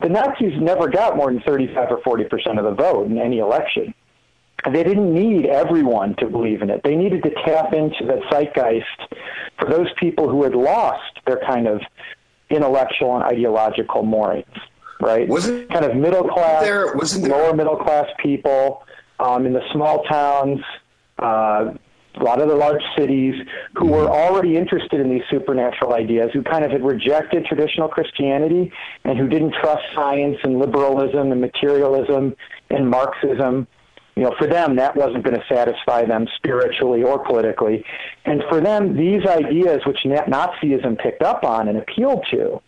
The 0.00 0.08
Nazis 0.08 0.54
never 0.60 0.88
got 0.88 1.16
more 1.16 1.30
than 1.32 1.42
35 1.42 1.90
or 1.92 2.00
40 2.02 2.24
percent 2.24 2.58
of 2.58 2.64
the 2.64 2.72
vote 2.72 3.06
in 3.10 3.18
any 3.18 3.38
election. 3.38 3.94
They 4.64 4.84
didn't 4.84 5.12
need 5.12 5.46
everyone 5.46 6.14
to 6.16 6.26
believe 6.28 6.62
in 6.62 6.70
it. 6.70 6.82
They 6.84 6.94
needed 6.94 7.22
to 7.24 7.30
tap 7.44 7.72
into 7.72 8.04
the 8.06 8.20
zeitgeist 8.30 8.84
for 9.58 9.68
those 9.68 9.88
people 9.98 10.28
who 10.28 10.44
had 10.44 10.54
lost 10.54 11.18
their 11.26 11.40
kind 11.46 11.66
of 11.66 11.80
intellectual 12.48 13.16
and 13.16 13.24
ideological 13.24 14.04
moorings, 14.04 14.46
right? 15.00 15.26
Wasn't 15.28 15.68
kind 15.70 15.84
of 15.84 15.96
middle 15.96 16.28
class, 16.28 16.62
there- 16.62 16.94
wasn't 16.94 17.24
there- 17.24 17.36
lower 17.36 17.54
middle 17.54 17.76
class 17.76 18.06
people 18.18 18.84
um, 19.18 19.46
in 19.46 19.52
the 19.52 19.62
small 19.72 20.04
towns, 20.04 20.60
uh, 21.18 21.72
a 22.20 22.22
lot 22.22 22.40
of 22.40 22.48
the 22.48 22.54
large 22.54 22.82
cities 22.96 23.34
who 23.76 23.86
were 23.86 24.04
mm-hmm. 24.04 24.12
already 24.12 24.56
interested 24.56 25.00
in 25.00 25.10
these 25.10 25.22
supernatural 25.30 25.94
ideas, 25.94 26.30
who 26.32 26.42
kind 26.42 26.64
of 26.64 26.70
had 26.70 26.84
rejected 26.84 27.46
traditional 27.46 27.88
Christianity 27.88 28.72
and 29.04 29.18
who 29.18 29.28
didn't 29.28 29.54
trust 29.54 29.82
science 29.94 30.36
and 30.42 30.58
liberalism 30.58 31.32
and 31.32 31.40
materialism 31.40 32.34
and 32.70 32.90
Marxism. 32.90 33.66
You 34.14 34.24
know, 34.24 34.34
for 34.38 34.46
them, 34.46 34.76
that 34.76 34.94
wasn't 34.94 35.24
going 35.24 35.40
to 35.40 35.46
satisfy 35.48 36.04
them 36.04 36.28
spiritually 36.36 37.02
or 37.02 37.24
politically. 37.24 37.82
And 38.26 38.42
for 38.50 38.60
them, 38.60 38.94
these 38.94 39.24
ideas, 39.24 39.80
which 39.86 40.00
Na- 40.04 40.24
Nazism 40.24 40.98
picked 40.98 41.22
up 41.22 41.44
on 41.44 41.68
and 41.68 41.78
appealed 41.78 42.26
to, 42.30 42.60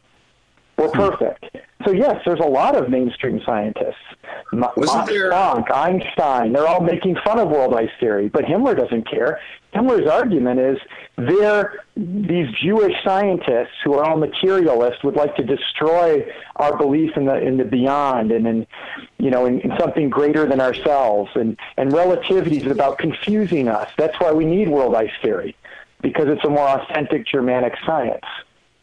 were 0.77 0.89
perfect. 0.89 1.57
So 1.85 1.93
yes, 1.93 2.23
there's 2.25 2.41
a 2.41 2.49
lot 2.49 2.77
of 2.77 2.89
mainstream 2.89 3.41
scientists. 3.45 3.97
Wasn't 4.53 5.07
there- 5.07 5.31
Planck, 5.31 5.71
Einstein, 5.75 6.53
they're 6.53 6.67
all 6.67 6.81
making 6.81 7.17
fun 7.25 7.39
of 7.39 7.49
world 7.51 7.75
ice 7.75 7.91
theory, 8.01 8.29
but 8.29 8.45
Himmler 8.45 8.77
doesn't 8.77 9.09
care. 9.09 9.41
Himmler's 9.75 10.09
argument 10.09 10.61
is 10.61 10.79
they're 11.17 11.81
these 11.97 12.49
Jewish 12.63 12.95
scientists 13.05 13.75
who 13.83 13.95
are 13.95 14.05
all 14.05 14.17
materialists 14.17 15.03
would 15.05 15.17
like 15.17 15.35
to 15.37 15.43
destroy 15.43 16.25
our 16.57 16.77
belief 16.77 17.17
in 17.17 17.27
the 17.27 17.37
in 17.37 17.57
the 17.57 17.65
beyond 17.65 18.31
and 18.33 18.47
in 18.47 18.67
you 19.19 19.31
know 19.31 19.47
in, 19.47 19.61
in 19.61 19.77
something 19.79 20.09
greater 20.09 20.47
than 20.47 20.61
ourselves 20.61 21.31
and 21.35 21.59
and 21.77 21.93
relativity 21.93 22.59
is 22.59 22.67
about 22.71 22.99
confusing 22.99 23.69
us. 23.69 23.91
That's 23.99 24.19
why 24.21 24.33
we 24.33 24.45
need 24.45 24.69
world 24.69 24.95
ice 24.95 25.11
theory 25.21 25.57
because 26.03 26.29
it's 26.29 26.45
a 26.45 26.51
more 26.51 26.69
authentic 26.69 27.27
Germanic 27.27 27.75
science, 27.85 28.25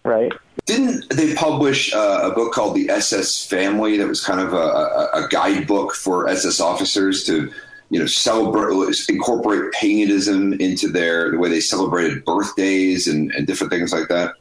right? 0.04 0.34
Didn't 0.66 1.10
they 1.10 1.34
publish 1.34 1.94
uh, 1.94 2.30
a 2.32 2.36
book 2.36 2.54
called 2.54 2.76
The 2.76 2.90
SS 2.90 3.46
Family 3.46 3.98
that 3.98 4.08
was 4.08 4.24
kind 4.24 4.40
of 4.40 4.54
a, 4.54 5.10
a, 5.14 5.28
guidebook 5.30 5.94
for 5.94 6.30
SS 6.30 6.60
officers 6.60 7.24
to, 7.26 7.52
you 7.90 8.00
know, 8.00 8.06
celebrate, 8.06 8.96
incorporate 9.10 9.74
paganism 9.74 10.54
into 10.54 10.88
their 10.88 11.32
the 11.32 11.40
way 11.40 11.50
they 11.50 11.60
celebrated 11.60 12.24
birthdays 12.26 13.08
and, 13.08 13.32
and 13.32 13.48
different 13.48 13.72
things 13.72 13.92
like 13.92 14.08
that? 14.10 14.36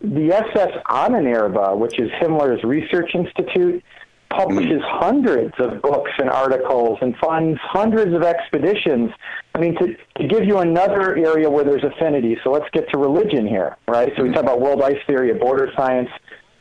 the 0.00 0.32
SS 0.32 0.72
Ahnenerbe, 0.88 1.78
which 1.78 1.98
is 1.98 2.10
Himmler's 2.12 2.62
research 2.64 3.14
institute, 3.14 3.82
publishes 4.30 4.82
mm. 4.82 5.00
hundreds 5.00 5.54
of 5.58 5.80
books 5.82 6.10
and 6.18 6.30
articles 6.30 6.98
and 7.00 7.16
funds 7.16 7.58
hundreds 7.62 8.14
of 8.14 8.22
expeditions. 8.22 9.10
I 9.54 9.58
mean, 9.58 9.76
to, 9.76 9.96
to 10.20 10.28
give 10.28 10.44
you 10.44 10.58
another 10.58 11.16
area 11.16 11.48
where 11.48 11.64
there's 11.64 11.84
affinity, 11.84 12.36
so 12.44 12.50
let's 12.50 12.68
get 12.72 12.88
to 12.90 12.98
religion 12.98 13.46
here, 13.46 13.76
right? 13.88 14.12
So 14.16 14.22
we 14.22 14.30
mm. 14.30 14.34
talk 14.34 14.42
about 14.42 14.60
world 14.60 14.82
ice 14.82 14.98
theory, 15.06 15.32
border 15.34 15.70
science, 15.76 16.08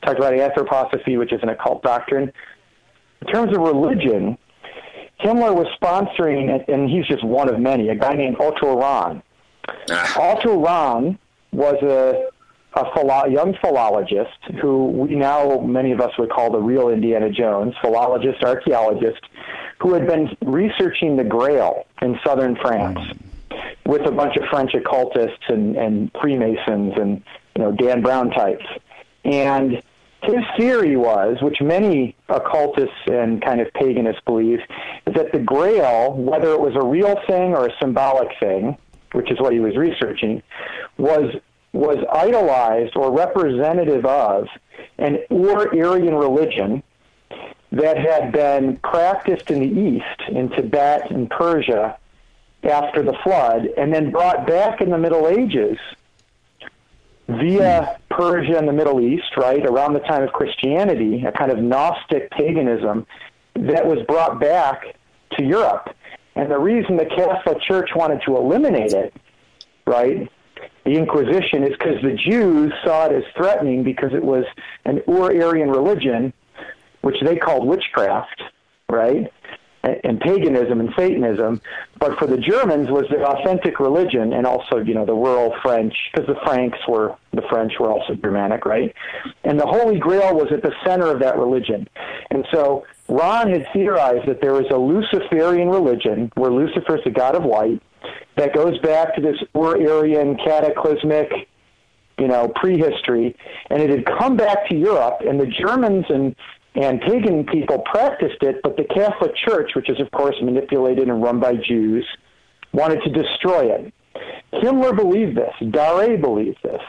talked 0.04 0.20
about 0.20 0.34
anthroposophy, 0.34 1.18
which 1.18 1.34
is 1.34 1.40
an 1.44 1.50
occult 1.50 1.84
doctrine. 1.84 2.32
In 3.22 3.28
terms 3.28 3.56
of 3.56 3.62
religion, 3.62 4.38
Himmler 5.22 5.56
was 5.56 5.68
sponsoring, 5.82 6.64
and 6.68 6.90
he's 6.90 7.08
just 7.08 7.24
one 7.24 7.50
of 7.50 7.60
many, 7.60 7.90
a 7.90 7.96
guy 7.96 8.14
named 8.14 8.38
Otto 8.40 8.78
Rahn. 8.78 9.24
Ah. 9.90 10.20
Otto 10.20 10.62
Rahn 10.62 11.18
was 11.52 11.76
a, 11.82 12.30
a 12.76 12.86
philo- 12.94 13.28
young 13.28 13.56
philologist 13.62 14.38
who 14.62 14.88
we 14.88 15.16
now, 15.16 15.60
many 15.62 15.92
of 15.92 16.02
us 16.02 16.12
would 16.20 16.30
call 16.30 16.52
the 16.52 16.60
real 16.60 16.90
Indiana 16.90 17.30
Jones, 17.30 17.74
philologist, 17.82 18.44
archaeologist, 18.44 19.22
who 19.80 19.94
had 19.94 20.06
been 20.06 20.36
researching 20.42 21.16
the 21.16 21.24
Grail 21.24 21.86
in 22.02 22.20
southern 22.24 22.56
France 22.58 23.00
hmm. 23.00 23.92
with 23.92 24.02
a 24.06 24.12
bunch 24.12 24.36
of 24.36 24.44
French 24.50 24.74
occultists 24.74 25.44
and, 25.48 25.78
and 25.78 26.12
Freemasons 26.22 26.94
and 26.98 27.24
you 27.56 27.64
know, 27.64 27.72
Dan 27.72 28.02
Brown 28.02 28.30
types. 28.32 28.66
And 29.24 29.82
his 30.24 30.44
theory 30.58 30.98
was, 30.98 31.38
which 31.42 31.62
many 31.62 32.16
occultists 32.30 32.96
and 33.08 33.42
kind 33.42 33.62
of 33.62 33.68
paganists 33.74 34.24
believe, 34.26 34.60
is 35.06 35.14
that 35.14 35.32
the 35.32 35.40
Grail, 35.40 36.14
whether 36.14 36.52
it 36.52 36.60
was 36.60 36.76
a 36.76 36.86
real 36.86 37.16
thing 37.28 37.54
or 37.54 37.68
a 37.68 37.72
symbolic 37.80 38.30
thing, 38.40 38.78
which 39.14 39.32
is 39.32 39.40
what 39.40 39.54
he 39.54 39.60
was 39.60 39.78
researching, 39.78 40.42
was 40.98 41.36
was 41.76 41.98
idolized 42.12 42.96
or 42.96 43.12
representative 43.12 44.06
of 44.06 44.48
an 44.98 45.20
Ur-Aryan 45.30 46.16
religion 46.16 46.82
that 47.72 47.98
had 47.98 48.32
been 48.32 48.78
practiced 48.78 49.52
in 49.52 49.60
the 49.60 49.82
East, 49.82 50.30
in 50.30 50.50
Tibet 50.50 51.12
and 51.12 51.30
Persia, 51.30 51.98
after 52.64 53.04
the 53.04 53.14
flood, 53.24 53.68
and 53.78 53.94
then 53.94 54.10
brought 54.10 54.48
back 54.48 54.80
in 54.80 54.90
the 54.90 54.98
Middle 54.98 55.28
Ages 55.28 55.78
via 57.28 57.84
hmm. 57.84 58.16
Persia 58.16 58.58
and 58.58 58.68
the 58.68 58.74
Middle 58.74 59.02
East, 59.02 59.36
right, 59.36 59.66
around 59.66 59.94
the 59.94 60.00
time 60.00 60.24
of 60.24 60.32
Christianity, 60.32 61.26
a 61.26 61.32
kind 61.32 61.52
of 61.52 61.60
Gnostic 61.60 62.32
paganism 62.32 63.06
that 63.56 63.86
was 63.86 64.00
brought 64.08 64.40
back 64.40 64.96
to 65.32 65.44
Europe. 65.44 65.90
And 66.36 66.50
the 66.50 66.58
reason 66.58 66.96
the 66.96 67.06
Catholic 67.06 67.62
Church 67.62 67.90
wanted 67.96 68.22
to 68.26 68.38
eliminate 68.38 68.94
it, 68.94 69.14
right, 69.86 70.30
the 70.86 70.96
Inquisition, 70.96 71.64
is 71.64 71.72
because 71.72 72.02
the 72.02 72.14
Jews 72.16 72.72
saw 72.84 73.08
it 73.08 73.12
as 73.14 73.24
threatening 73.36 73.84
because 73.84 74.14
it 74.14 74.24
was 74.24 74.46
an 74.86 75.02
Ur-Aryan 75.08 75.70
religion, 75.70 76.32
which 77.02 77.18
they 77.24 77.36
called 77.38 77.68
witchcraft, 77.68 78.42
right? 78.90 79.32
and 80.04 80.20
paganism 80.20 80.80
and 80.80 80.90
Satanism, 80.98 81.62
but 82.00 82.18
for 82.18 82.28
the 82.28 82.38
Germans 82.38 82.90
was 82.90 83.06
the 83.10 83.24
authentic 83.24 83.80
religion, 83.80 84.34
and 84.34 84.46
also 84.48 84.78
you 84.78 84.94
know 84.94 85.06
the 85.06 85.14
rural 85.14 85.56
French, 85.62 85.94
because 86.12 86.28
the 86.28 86.40
Franks 86.44 86.80
were 86.88 87.16
the 87.34 87.44
French 87.50 87.74
were 87.80 87.92
also 87.92 88.16
Germanic, 88.16 88.66
right? 88.66 88.94
And 89.44 89.60
the 89.60 89.66
Holy 89.66 90.00
Grail 90.00 90.34
was 90.34 90.52
at 90.52 90.64
the 90.64 90.74
center 90.84 91.12
of 91.12 91.20
that 91.20 91.38
religion, 91.38 91.88
and 92.32 92.46
so 92.52 92.86
Rahn 93.08 93.52
had 93.52 93.68
theorized 93.74 94.28
that 94.28 94.42
there 94.42 94.54
was 94.54 94.66
a 94.72 94.78
Luciferian 94.78 95.70
religion 95.70 96.32
where 96.36 96.52
Lucifer 96.52 96.98
is 96.98 97.04
the 97.04 97.12
god 97.12 97.36
of 97.36 97.46
light 97.46 97.82
that 98.38 98.54
goes 98.54 98.78
back 98.80 99.16
to 99.16 99.22
this 99.22 99.38
Ur-Aryan 99.56 100.38
cataclysmic 100.38 101.32
you 102.18 102.28
know, 102.28 102.48
prehistory, 102.56 103.36
and 103.70 103.82
it 103.82 103.90
had 103.90 104.06
come 104.06 104.38
back 104.38 104.68
to 104.70 104.76
Europe, 104.76 105.22
and 105.28 105.40
the 105.40 105.48
Germans 105.48 106.06
and 106.10 106.36
and 106.76 107.00
pagan 107.00 107.46
people 107.46 107.80
practiced 107.80 108.42
it, 108.42 108.62
but 108.62 108.76
the 108.76 108.84
Catholic 108.84 109.34
Church, 109.36 109.72
which 109.76 109.90
is 109.90 110.00
of 110.02 110.12
course 110.12 110.36
manipulated 110.42 111.08
and 111.08 111.24
run 111.24 111.40
by 111.40 111.56
Jews, 111.56 112.06
wanted 112.74 113.02
to 113.04 113.10
destroy 113.10 113.72
it. 113.72 113.94
Himmler 114.54 114.96
believed 114.96 115.38
this. 115.38 115.54
Darré 115.62 116.20
believed 116.20 116.58
this. 116.64 116.82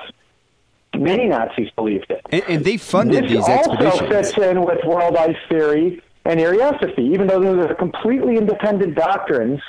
Many 0.95 1.27
Nazis 1.27 1.71
believed 1.77 2.07
it. 2.11 2.21
And, 2.31 2.43
and 2.49 2.65
they 2.65 2.77
funded 2.79 3.25
this 3.25 3.33
these 3.33 3.49
also 3.49 3.73
expeditions. 3.73 4.09
fits 4.09 4.39
in 4.39 4.63
with 4.65 4.85
world 4.85 5.17
ice 5.17 5.37
theory 5.49 6.03
and 6.25 6.41
Ariosophy, 6.41 7.13
even 7.13 7.29
though 7.29 7.41
those 7.41 7.71
are 7.71 7.75
completely 7.75 8.37
independent 8.37 8.97
doctrines, 8.97 9.61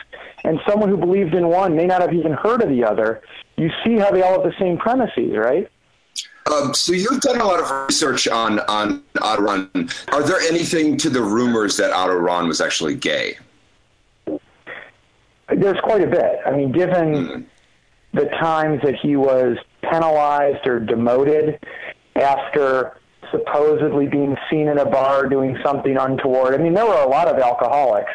and 0.47 0.59
someone 0.67 0.87
who 0.87 0.95
believed 0.95 1.35
in 1.35 1.47
one 1.49 1.75
may 1.75 1.85
not 1.85 1.99
have 2.01 2.13
even 2.13 2.31
heard 2.31 2.61
of 2.63 2.69
the 2.69 2.83
other. 2.83 3.21
You 3.57 3.69
see 3.83 3.97
how 3.97 4.11
they 4.11 4.21
all 4.21 4.41
have 4.41 4.43
the 4.43 4.57
same 4.57 4.77
premises, 4.77 5.35
right? 5.35 5.69
Um, 6.49 6.73
so 6.73 6.93
you've 6.93 7.19
done 7.19 7.41
a 7.41 7.43
lot 7.43 7.59
of 7.59 7.69
research 7.87 8.29
on 8.29 8.59
on 8.61 9.03
Otto 9.21 9.41
Rahn. 9.41 9.69
Are 10.13 10.23
there 10.23 10.39
anything 10.39 10.95
to 10.99 11.09
the 11.09 11.21
rumors 11.21 11.75
that 11.77 11.91
Otto 11.91 12.13
Rahn 12.15 12.47
was 12.47 12.61
actually 12.61 12.95
gay? 12.95 13.37
There's 14.25 15.79
quite 15.81 16.01
a 16.01 16.07
bit. 16.07 16.39
I 16.45 16.51
mean, 16.51 16.71
given 16.71 17.13
Mm. 17.13 17.45
the 18.13 18.25
times 18.39 18.81
that 18.83 18.95
he 18.95 19.15
was 19.17 19.57
penalized 19.81 20.65
or 20.65 20.79
demoted 20.79 21.59
after 22.15 22.97
supposedly 23.31 24.07
being 24.07 24.37
seen 24.49 24.69
in 24.69 24.77
a 24.77 24.85
bar 24.85 25.27
doing 25.27 25.57
something 25.63 25.97
untoward. 25.97 26.53
I 26.53 26.57
mean, 26.57 26.73
there 26.73 26.85
were 26.85 27.01
a 27.03 27.07
lot 27.07 27.27
of 27.27 27.37
alcoholics 27.37 28.11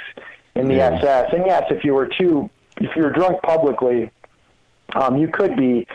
in 0.55 0.69
the 0.69 0.81
SS, 0.81 1.33
and 1.33 1.45
yes, 1.47 1.65
if 1.71 1.85
you 1.85 1.95
were 1.95 2.07
too, 2.07 2.51
if 2.77 2.95
you 2.95 3.03
were 3.03 3.13
drunk 3.13 3.43
publicly, 3.43 4.11
um, 4.95 5.17
you 5.17 5.29
could 5.29 5.57
be 5.57 5.87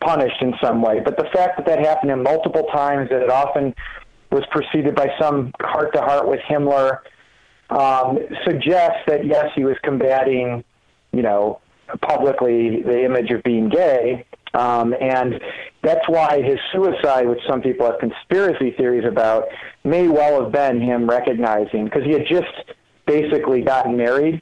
punished 0.00 0.40
in 0.40 0.54
some 0.62 0.80
way. 0.80 1.00
But 1.00 1.16
the 1.16 1.28
fact 1.32 1.56
that 1.56 1.66
that 1.66 1.80
happened 1.80 2.12
in 2.12 2.22
multiple 2.22 2.64
times, 2.72 3.10
that 3.10 3.22
it 3.22 3.30
often 3.30 3.74
was 4.30 4.44
preceded 4.50 4.94
by 4.94 5.08
some 5.20 5.52
heart 5.60 5.92
to 5.94 6.00
heart 6.00 6.28
with 6.28 6.40
Himmler, 6.48 7.00
um, 7.70 8.18
suggests 8.44 9.00
that 9.06 9.26
yes, 9.26 9.46
he 9.54 9.64
was 9.64 9.76
combating, 9.82 10.64
you 11.12 11.22
know, 11.22 11.60
publicly 12.00 12.82
the 12.82 13.04
image 13.04 13.30
of 13.30 13.42
being 13.42 13.68
gay. 13.68 14.24
Um, 14.54 14.94
and 15.00 15.40
that's 15.82 16.08
why 16.08 16.42
his 16.42 16.58
suicide, 16.72 17.28
which 17.28 17.40
some 17.48 17.60
people 17.60 17.86
have 17.86 17.98
conspiracy 17.98 18.72
theories 18.76 19.04
about, 19.04 19.44
may 19.84 20.08
well 20.08 20.42
have 20.42 20.52
been 20.52 20.80
him 20.80 21.08
recognizing, 21.08 21.84
because 21.84 22.04
he 22.04 22.12
had 22.12 22.26
just 22.26 22.76
basically 23.08 23.62
gotten 23.62 23.96
married, 23.96 24.40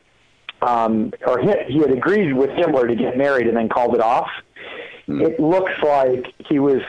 um, 0.60 1.12
or 1.26 1.38
he, 1.38 1.72
he 1.72 1.78
had 1.78 1.90
agreed 1.90 2.34
with 2.34 2.50
Himmler 2.50 2.86
to 2.86 2.94
get 2.94 3.16
married 3.16 3.46
and 3.46 3.56
then 3.56 3.70
called 3.70 3.94
it 3.94 4.02
off 4.02 4.28
it 5.08 5.40
looks 5.40 5.72
like 5.82 6.34
he 6.48 6.58
was, 6.58 6.82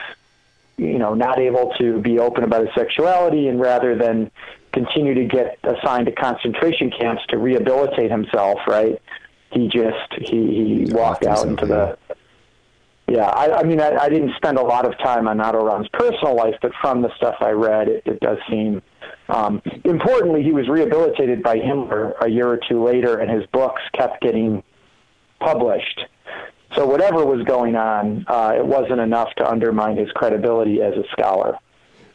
you 0.76 0.98
know, 0.98 1.14
not 1.14 1.38
able 1.38 1.72
to 1.78 2.00
be 2.00 2.18
open 2.18 2.44
about 2.44 2.66
his 2.66 2.74
sexuality, 2.74 3.48
and 3.48 3.60
rather 3.60 3.96
than 3.96 4.30
continue 4.72 5.14
to 5.14 5.24
get 5.24 5.58
assigned 5.62 6.06
to 6.06 6.12
concentration 6.12 6.90
camps 6.90 7.22
to 7.28 7.38
rehabilitate 7.38 8.10
himself, 8.10 8.58
right? 8.66 9.00
He 9.52 9.68
just 9.68 10.12
he 10.18 10.84
he 10.86 10.92
walked 10.92 11.24
out 11.24 11.46
into 11.46 11.66
the. 11.66 11.98
Yeah, 13.06 13.26
I, 13.26 13.60
I 13.60 13.62
mean, 13.62 13.80
I, 13.80 13.96
I 13.96 14.10
didn't 14.10 14.34
spend 14.36 14.58
a 14.58 14.62
lot 14.62 14.84
of 14.84 14.98
time 14.98 15.28
on 15.28 15.40
Otto 15.40 15.64
Rahn's 15.64 15.88
personal 15.88 16.36
life, 16.36 16.56
but 16.60 16.72
from 16.78 17.00
the 17.00 17.14
stuff 17.16 17.36
I 17.40 17.52
read, 17.52 17.88
it, 17.88 18.02
it 18.04 18.20
does 18.20 18.36
seem. 18.50 18.82
Um, 19.28 19.62
importantly, 19.84 20.42
he 20.42 20.52
was 20.52 20.68
rehabilitated 20.68 21.42
by 21.42 21.58
Himmler 21.58 22.14
a 22.20 22.28
year 22.28 22.48
or 22.48 22.58
two 22.68 22.82
later, 22.82 23.18
and 23.18 23.30
his 23.30 23.46
books 23.52 23.82
kept 23.94 24.22
getting 24.22 24.62
published. 25.40 26.00
So 26.74 26.86
whatever 26.86 27.24
was 27.24 27.44
going 27.44 27.76
on, 27.76 28.24
uh, 28.28 28.54
it 28.56 28.66
wasn't 28.66 29.00
enough 29.00 29.28
to 29.36 29.48
undermine 29.48 29.96
his 29.96 30.10
credibility 30.12 30.82
as 30.82 30.94
a 30.94 31.04
scholar. 31.12 31.58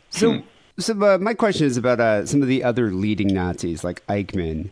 So, 0.09 0.41
so 0.78 0.93
uh, 1.01 1.18
my 1.18 1.34
question 1.34 1.66
is 1.66 1.78
about 1.78 1.99
uh, 1.99 2.26
some 2.26 2.41
of 2.41 2.47
the 2.47 2.64
other 2.64 2.91
leading 2.91 3.34
Nazis, 3.34 3.84
like 3.84 4.05
Eichmann 4.07 4.70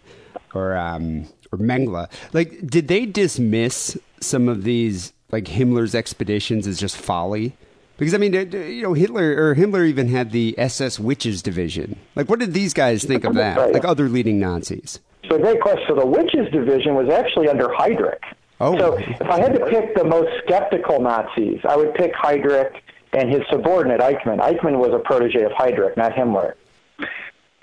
or 0.54 0.76
um, 0.76 1.28
or 1.52 1.58
Mengele. 1.58 2.10
Like, 2.34 2.66
did 2.66 2.88
they 2.88 3.06
dismiss 3.06 3.98
some 4.20 4.48
of 4.48 4.64
these, 4.64 5.14
like 5.32 5.46
Himmler's 5.46 5.96
expeditions, 5.96 6.68
as 6.68 6.80
just 6.80 6.96
folly? 6.98 7.56
Because 8.02 8.16
I 8.16 8.18
mean, 8.18 8.36
uh, 8.36 8.40
you 8.40 8.82
know, 8.82 8.94
Hitler 8.94 9.36
or 9.38 9.54
Himmler 9.54 9.88
even 9.88 10.08
had 10.08 10.32
the 10.32 10.56
SS 10.58 11.00
Witches 11.00 11.44
Division. 11.44 12.00
Like, 12.16 12.30
what 12.30 12.40
did 12.40 12.52
these 12.52 12.74
guys 12.74 13.04
think 13.04 13.24
of 13.24 13.36
that? 13.36 13.74
Like 13.74 13.86
other 13.86 14.10
leading 14.10 14.40
Nazis. 14.40 15.00
So 15.30 15.38
great 15.38 15.62
question. 15.62 15.86
So 15.88 15.94
the 15.94 16.08
Witches 16.08 16.52
Division 16.52 16.96
was 16.96 17.14
actually 17.14 17.48
under 17.48 17.68
Heydrich. 17.68 18.18
Oh. 18.60 18.76
So 18.76 18.98
if 18.98 19.22
I 19.30 19.40
had 19.40 19.54
to 19.54 19.64
pick 19.68 19.94
the 19.94 20.04
most 20.04 20.32
skeptical 20.44 21.00
Nazis, 21.00 21.60
I 21.64 21.78
would 21.78 21.94
pick 21.94 22.16
Heydrich 22.16 22.74
and 23.14 23.30
his 23.30 23.44
subordinate 23.52 24.02
Eichmann. 24.02 24.40
Eichmann 24.40 24.80
was 24.80 24.90
a 24.96 25.00
protege 25.06 25.44
of 25.44 25.52
Heydrich, 25.52 25.96
not 25.96 26.14
Himmler. 26.14 26.56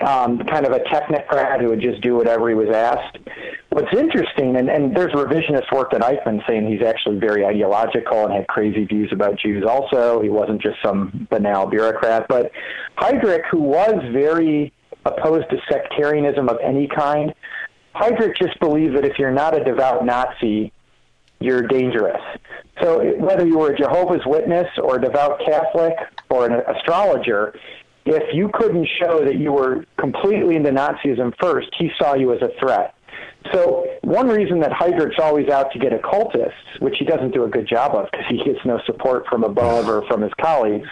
Um, 0.01 0.39
kind 0.45 0.65
of 0.65 0.71
a 0.71 0.79
technocrat 0.79 1.61
who 1.61 1.71
would 1.71 1.81
just 1.81 2.01
do 2.03 2.15
whatever 2.15 2.49
he 2.49 2.55
was 2.55 2.69
asked. 2.73 3.19
What's 3.71 3.93
interesting, 3.93 4.55
and, 4.55 4.71
and 4.71 4.97
there's 4.97 5.13
revisionist 5.13 5.73
work 5.73 5.91
that 5.91 6.05
I've 6.05 6.25
been 6.25 6.41
saying 6.49 6.69
he's 6.71 6.87
actually 6.87 7.19
very 7.19 7.45
ideological 7.45 8.25
and 8.25 8.33
had 8.33 8.47
crazy 8.47 8.85
views 8.85 9.11
about 9.13 9.41
Jews 9.41 9.65
also. 9.69 10.23
He 10.23 10.29
wasn't 10.29 10.63
just 10.63 10.77
some 10.85 11.27
banal 11.31 11.67
bureaucrat. 11.67 12.27
But 12.29 12.53
Heydrich, 12.97 13.43
who 13.51 13.61
was 13.61 14.01
very 14.13 14.73
opposed 15.05 15.51
to 15.51 15.57
sectarianism 15.69 16.49
of 16.49 16.59
any 16.63 16.87
kind, 16.87 17.35
Heydrich 17.97 18.37
just 18.39 18.59
believed 18.61 18.97
that 18.97 19.05
if 19.05 19.19
you're 19.19 19.33
not 19.33 19.61
a 19.61 19.65
devout 19.65 20.05
Nazi, 20.05 20.73
you're 21.41 21.63
dangerous. 21.63 22.23
So 22.81 23.05
whether 23.17 23.47
you 23.47 23.59
were 23.59 23.73
a 23.73 23.77
Jehovah's 23.77 24.25
Witness 24.27 24.69
or 24.81 24.97
a 24.97 25.01
devout 25.01 25.41
Catholic 25.45 25.95
or 26.31 26.47
an 26.47 26.63
astrologer, 26.69 27.55
if 28.09 28.35
you 28.35 28.51
couldn't 28.53 28.89
show 29.01 29.25
that 29.25 29.37
you 29.37 29.53
were 29.53 29.85
completely 29.99 30.57
into 30.57 30.71
Nazism 30.71 31.33
first, 31.41 31.69
he 31.79 31.91
saw 31.99 32.15
you 32.15 32.33
as 32.33 32.43
a 32.43 32.51
threat. 32.59 32.95
So 33.53 33.87
one 34.03 34.29
reason 34.29 34.61
that 34.61 34.73
Heydrich's 34.73 35.19
always 35.19 35.49
out 35.49 35.73
to 35.73 35.79
get 35.79 35.93
occultists, 35.93 36.59
which 36.81 36.97
he 36.99 37.05
doesn't 37.05 37.33
do 37.33 37.45
a 37.45 37.49
good 37.49 37.69
job 37.69 37.95
of 37.95 38.11
because 38.11 38.27
he 38.29 38.39
gets 38.45 38.65
no 38.65 38.81
support 38.87 39.27
from 39.27 39.45
above 39.45 39.89
or 39.89 40.07
from 40.09 40.23
his 40.23 40.33
colleagues, 40.41 40.89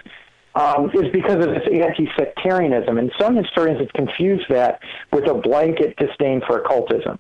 um, 0.55 0.91
is 0.95 1.11
because 1.13 1.45
of 1.45 1.55
this 1.55 1.69
anti-sectarianism. 1.71 2.99
And 2.99 3.13
some 3.21 3.37
historians 3.37 3.81
have 3.81 3.93
confused 3.93 4.47
that 4.49 4.81
with 5.13 5.29
a 5.29 5.35
blanket 5.35 5.97
disdain 5.97 6.41
for 6.47 6.59
occultism. 6.59 7.19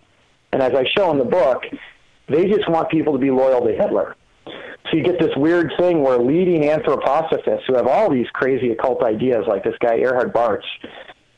And 0.52 0.62
as 0.62 0.72
I 0.74 0.84
show 0.96 1.10
in 1.10 1.18
the 1.18 1.24
book, 1.24 1.64
they 2.28 2.46
just 2.46 2.68
want 2.68 2.90
people 2.90 3.12
to 3.12 3.18
be 3.18 3.30
loyal 3.30 3.66
to 3.66 3.72
Hitler. 3.72 4.16
So 4.46 4.96
you 4.96 5.02
get 5.02 5.18
this 5.18 5.34
weird 5.36 5.72
thing 5.78 6.02
where 6.02 6.18
leading 6.18 6.62
anthroposophists 6.62 7.62
who 7.66 7.74
have 7.74 7.86
all 7.86 8.10
these 8.10 8.28
crazy 8.32 8.70
occult 8.70 9.02
ideas, 9.02 9.44
like 9.48 9.64
this 9.64 9.74
guy 9.80 9.98
Erhard 9.98 10.32
Bartsch, 10.32 10.64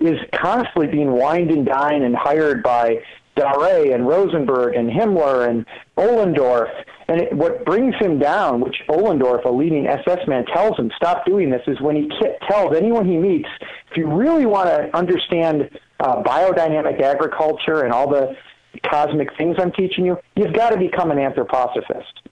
is 0.00 0.18
constantly 0.34 0.86
being 0.86 1.12
wined 1.12 1.50
and 1.50 1.64
dined 1.66 2.04
and 2.04 2.14
hired 2.14 2.62
by 2.62 3.02
Darré 3.36 3.94
and 3.94 4.06
Rosenberg 4.06 4.74
and 4.74 4.90
Himmler 4.90 5.48
and 5.48 5.64
Ohlendorf. 5.96 6.68
And 7.08 7.22
it, 7.22 7.32
what 7.32 7.64
brings 7.64 7.94
him 7.96 8.18
down, 8.18 8.60
which 8.60 8.76
Ohlendorf, 8.88 9.44
a 9.44 9.50
leading 9.50 9.86
SS 9.86 10.26
man, 10.26 10.44
tells 10.46 10.78
him, 10.78 10.90
stop 10.96 11.24
doing 11.24 11.48
this, 11.48 11.62
is 11.66 11.80
when 11.80 11.96
he 11.96 12.10
tells 12.50 12.76
anyone 12.76 13.06
he 13.08 13.16
meets, 13.16 13.48
if 13.90 13.96
you 13.96 14.12
really 14.12 14.44
want 14.44 14.68
to 14.68 14.94
understand 14.96 15.70
uh, 16.00 16.22
biodynamic 16.22 17.00
agriculture 17.00 17.82
and 17.82 17.92
all 17.92 18.10
the 18.10 18.36
cosmic 18.90 19.28
things 19.38 19.56
I'm 19.58 19.72
teaching 19.72 20.04
you, 20.04 20.18
you've 20.36 20.52
got 20.52 20.70
to 20.70 20.76
become 20.76 21.10
an 21.10 21.18
anthroposophist. 21.18 22.27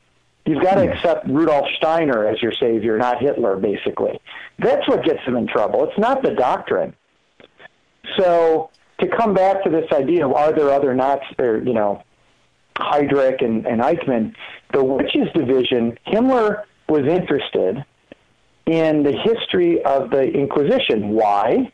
You've 0.46 0.62
got 0.62 0.76
to 0.76 0.90
accept 0.90 1.26
Rudolf 1.26 1.66
Steiner 1.76 2.26
as 2.26 2.40
your 2.40 2.52
savior, 2.52 2.96
not 2.98 3.20
Hitler, 3.20 3.56
basically. 3.56 4.20
That's 4.58 4.86
what 4.88 5.04
gets 5.04 5.20
him 5.24 5.36
in 5.36 5.48
trouble. 5.48 5.88
It's 5.88 5.98
not 5.98 6.22
the 6.22 6.34
doctrine. 6.34 6.94
So 8.16 8.70
to 9.00 9.08
come 9.08 9.34
back 9.34 9.64
to 9.64 9.70
this 9.70 9.90
idea 9.92 10.26
of 10.26 10.32
are 10.32 10.52
there 10.52 10.70
other 10.70 10.94
Nazis, 10.94 11.34
or, 11.38 11.58
you 11.58 11.74
know, 11.74 12.02
Heydrich 12.76 13.44
and, 13.44 13.66
and 13.66 13.80
Eichmann, 13.80 14.34
the 14.72 14.84
Witches 14.84 15.28
Division, 15.34 15.98
Himmler 16.06 16.62
was 16.88 17.06
interested 17.06 17.84
in 18.66 19.02
the 19.02 19.12
history 19.12 19.82
of 19.84 20.10
the 20.10 20.22
Inquisition. 20.22 21.10
Why? 21.10 21.72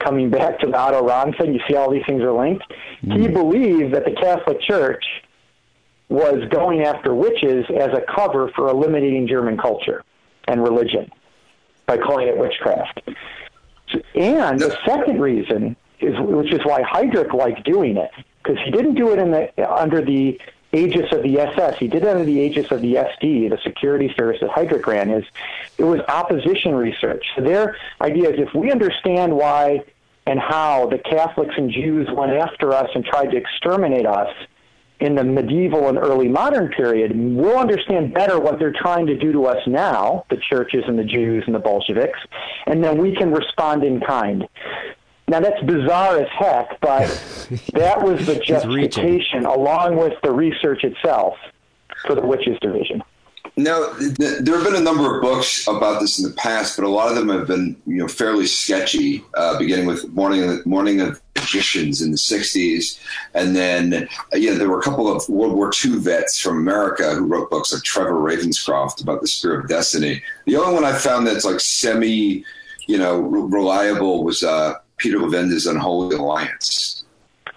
Coming 0.00 0.30
back 0.30 0.58
to 0.60 0.66
the 0.66 0.76
Otto 0.76 1.04
Rahn 1.04 1.32
thing, 1.34 1.54
you 1.54 1.60
see 1.68 1.76
all 1.76 1.90
these 1.90 2.04
things 2.06 2.22
are 2.22 2.32
linked. 2.32 2.64
He 3.00 3.08
mm. 3.08 3.32
believed 3.32 3.94
that 3.94 4.04
the 4.04 4.12
Catholic 4.12 4.60
Church 4.62 5.04
was 6.08 6.48
going 6.50 6.82
after 6.82 7.14
witches 7.14 7.66
as 7.68 7.90
a 7.92 8.02
cover 8.14 8.50
for 8.54 8.68
eliminating 8.68 9.26
German 9.28 9.58
culture 9.58 10.04
and 10.46 10.62
religion 10.62 11.10
by 11.86 11.98
calling 11.98 12.28
it 12.28 12.36
witchcraft. 12.36 13.02
And 14.14 14.58
the 14.58 14.76
second 14.84 15.20
reason 15.20 15.76
is, 16.00 16.14
which 16.18 16.52
is 16.52 16.60
why 16.64 16.82
Heydrich 16.82 17.32
liked 17.32 17.64
doing 17.64 17.96
it, 17.96 18.10
because 18.42 18.58
he 18.64 18.70
didn't 18.70 18.94
do 18.94 19.12
it 19.12 19.18
in 19.18 19.30
the 19.30 19.70
under 19.70 20.02
the 20.02 20.40
aegis 20.72 21.12
of 21.12 21.22
the 21.22 21.40
SS. 21.40 21.78
He 21.78 21.88
did 21.88 22.02
it 22.02 22.08
under 22.08 22.24
the 22.24 22.40
aegis 22.40 22.70
of 22.70 22.82
the 22.82 22.94
SD, 22.94 23.50
the 23.50 23.58
security 23.62 24.12
service 24.16 24.38
that 24.40 24.50
Heydrich 24.50 24.86
ran. 24.86 25.10
Is 25.10 25.24
it 25.78 25.84
was 25.84 26.00
opposition 26.08 26.74
research. 26.74 27.24
So 27.36 27.42
their 27.42 27.76
idea 28.00 28.30
is 28.30 28.38
if 28.38 28.54
we 28.54 28.70
understand 28.70 29.34
why 29.34 29.82
and 30.26 30.38
how 30.38 30.86
the 30.86 30.98
Catholics 30.98 31.54
and 31.56 31.70
Jews 31.70 32.08
went 32.12 32.32
after 32.32 32.72
us 32.72 32.90
and 32.94 33.04
tried 33.04 33.30
to 33.30 33.36
exterminate 33.36 34.06
us 34.06 34.28
in 35.00 35.14
the 35.14 35.24
medieval 35.24 35.88
and 35.88 35.96
early 35.96 36.28
modern 36.28 36.68
period, 36.68 37.12
we'll 37.14 37.58
understand 37.58 38.12
better 38.12 38.38
what 38.38 38.58
they're 38.58 38.72
trying 38.72 39.06
to 39.06 39.16
do 39.16 39.32
to 39.32 39.46
us 39.46 39.64
now, 39.66 40.24
the 40.30 40.36
churches 40.36 40.84
and 40.88 40.98
the 40.98 41.04
Jews 41.04 41.44
and 41.46 41.54
the 41.54 41.60
Bolsheviks, 41.60 42.18
and 42.66 42.82
then 42.82 42.98
we 42.98 43.14
can 43.14 43.30
respond 43.30 43.84
in 43.84 44.00
kind. 44.00 44.48
Now 45.28 45.40
that's 45.40 45.62
bizarre 45.62 46.18
as 46.18 46.28
heck, 46.30 46.80
but 46.80 47.06
that 47.74 48.02
was 48.02 48.26
the 48.26 48.36
justification 48.36 49.44
along 49.44 49.96
with 49.96 50.14
the 50.22 50.32
research 50.32 50.84
itself 50.84 51.36
for 52.06 52.14
the 52.14 52.22
witches 52.22 52.58
division. 52.60 53.02
Now, 53.56 53.92
th- 53.98 54.38
there 54.40 54.54
have 54.54 54.64
been 54.64 54.76
a 54.76 54.80
number 54.80 55.16
of 55.16 55.20
books 55.20 55.66
about 55.66 56.00
this 56.00 56.20
in 56.20 56.28
the 56.28 56.34
past, 56.36 56.76
but 56.76 56.84
a 56.84 56.88
lot 56.88 57.08
of 57.08 57.16
them 57.16 57.28
have 57.28 57.48
been, 57.48 57.76
you 57.86 57.96
know, 57.96 58.06
fairly 58.06 58.46
sketchy. 58.46 59.24
Uh, 59.34 59.58
beginning 59.58 59.86
with 59.86 60.08
Morning 60.10 60.44
of, 60.44 60.64
Morning 60.64 61.00
of 61.00 61.20
Magicians 61.48 62.02
in 62.02 62.10
the 62.10 62.16
'60s, 62.16 63.00
and 63.34 63.56
then 63.56 64.08
uh, 64.32 64.36
yeah, 64.36 64.54
there 64.54 64.68
were 64.68 64.78
a 64.78 64.82
couple 64.82 65.10
of 65.10 65.26
World 65.28 65.54
War 65.54 65.70
II 65.84 65.98
vets 65.98 66.38
from 66.38 66.58
America 66.58 67.14
who 67.14 67.24
wrote 67.24 67.50
books 67.50 67.72
like 67.72 67.82
Trevor 67.82 68.12
Ravenscroft 68.12 69.02
about 69.02 69.20
the 69.20 69.28
Spear 69.28 69.60
of 69.60 69.68
Destiny. 69.68 70.22
The 70.46 70.56
only 70.56 70.74
one 70.74 70.84
I 70.84 70.92
found 70.92 71.26
that's 71.26 71.44
like 71.44 71.60
semi, 71.60 72.44
you 72.86 72.98
know, 72.98 73.18
reliable 73.18 74.24
was 74.24 74.42
uh, 74.42 74.74
Peter 74.98 75.18
Levenda's 75.18 75.66
Unholy 75.66 76.16
Alliance. 76.16 77.04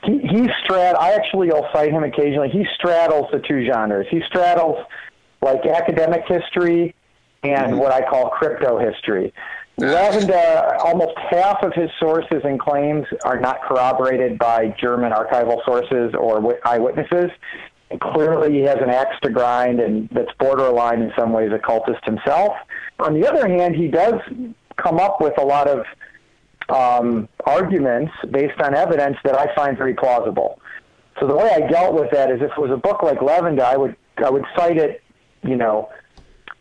He, 0.04 0.20
he 0.20 0.50
strad. 0.64 0.96
I 0.96 1.12
actually 1.14 1.52
will 1.52 1.68
cite 1.74 1.92
him 1.92 2.04
occasionally. 2.04 2.50
He 2.50 2.66
straddles 2.76 3.28
the 3.32 3.40
two 3.40 3.66
genres. 3.66 4.08
He 4.10 4.22
straddles 4.28 4.78
like 5.42 5.66
academic 5.66 6.24
history 6.28 6.96
and 7.44 7.78
what 7.78 7.92
I 7.92 8.08
call 8.08 8.30
crypto 8.30 8.80
history. 8.80 9.34
Levenda, 9.82 10.78
almost 10.80 11.18
half 11.18 11.64
of 11.64 11.74
his 11.74 11.90
sources 12.00 12.42
and 12.44 12.60
claims 12.60 13.06
are 13.26 13.40
not 13.40 13.62
corroborated 13.64 14.38
by 14.38 14.68
German 14.80 15.12
archival 15.12 15.64
sources 15.66 16.14
or 16.18 16.58
eyewitnesses. 16.66 17.32
And 17.90 18.00
clearly, 18.00 18.54
he 18.54 18.62
has 18.62 18.78
an 18.78 18.90
axe 18.90 19.16
to 19.24 19.30
grind, 19.30 19.80
and 19.80 20.08
that's 20.10 20.32
borderline 20.40 21.02
in 21.02 21.12
some 21.18 21.34
ways 21.34 21.52
occultist 21.52 22.06
himself. 22.06 22.54
On 23.00 23.20
the 23.20 23.28
other 23.28 23.48
hand, 23.48 23.76
he 23.76 23.88
does 23.88 24.22
come 24.78 25.00
up 25.00 25.20
with 25.20 25.38
a 25.38 25.44
lot 25.44 25.68
of 25.68 25.86
um, 26.70 27.28
arguments 27.46 28.14
based 28.30 28.62
on 28.62 28.76
evidence 28.76 29.18
that 29.24 29.38
I 29.38 29.54
find 29.56 29.78
very 29.78 29.94
plausible. 29.94 30.60
So 31.20 31.28
the 31.28 31.36
way 31.36 31.50
I 31.54 31.68
dealt 31.68 31.94
with 31.94 32.12
that 32.12 32.32
is, 32.32 32.42
if 32.42 32.52
it 32.52 32.58
was 32.58 32.72
a 32.72 32.78
book 32.78 33.04
like 33.04 33.20
Levenda, 33.20 33.62
I 33.62 33.78
would 33.78 33.96
I 34.18 34.30
would 34.30 34.46
cite 34.56 34.78
it, 34.78 35.04
you 35.44 35.56
know, 35.56 35.90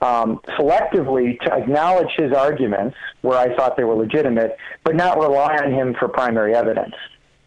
um, 0.01 0.40
selectively 0.59 1.38
to 1.40 1.53
acknowledge 1.53 2.11
his 2.16 2.32
arguments 2.32 2.96
where 3.22 3.38
I 3.38 3.55
thought 3.55 3.76
they 3.76 3.84
were 3.84 3.94
legitimate, 3.94 4.57
but 4.84 4.96
not 4.96 5.18
rely 5.18 5.57
on 5.57 5.72
him 5.72 5.94
for 5.98 6.09
primary 6.09 6.55
evidence. 6.55 6.94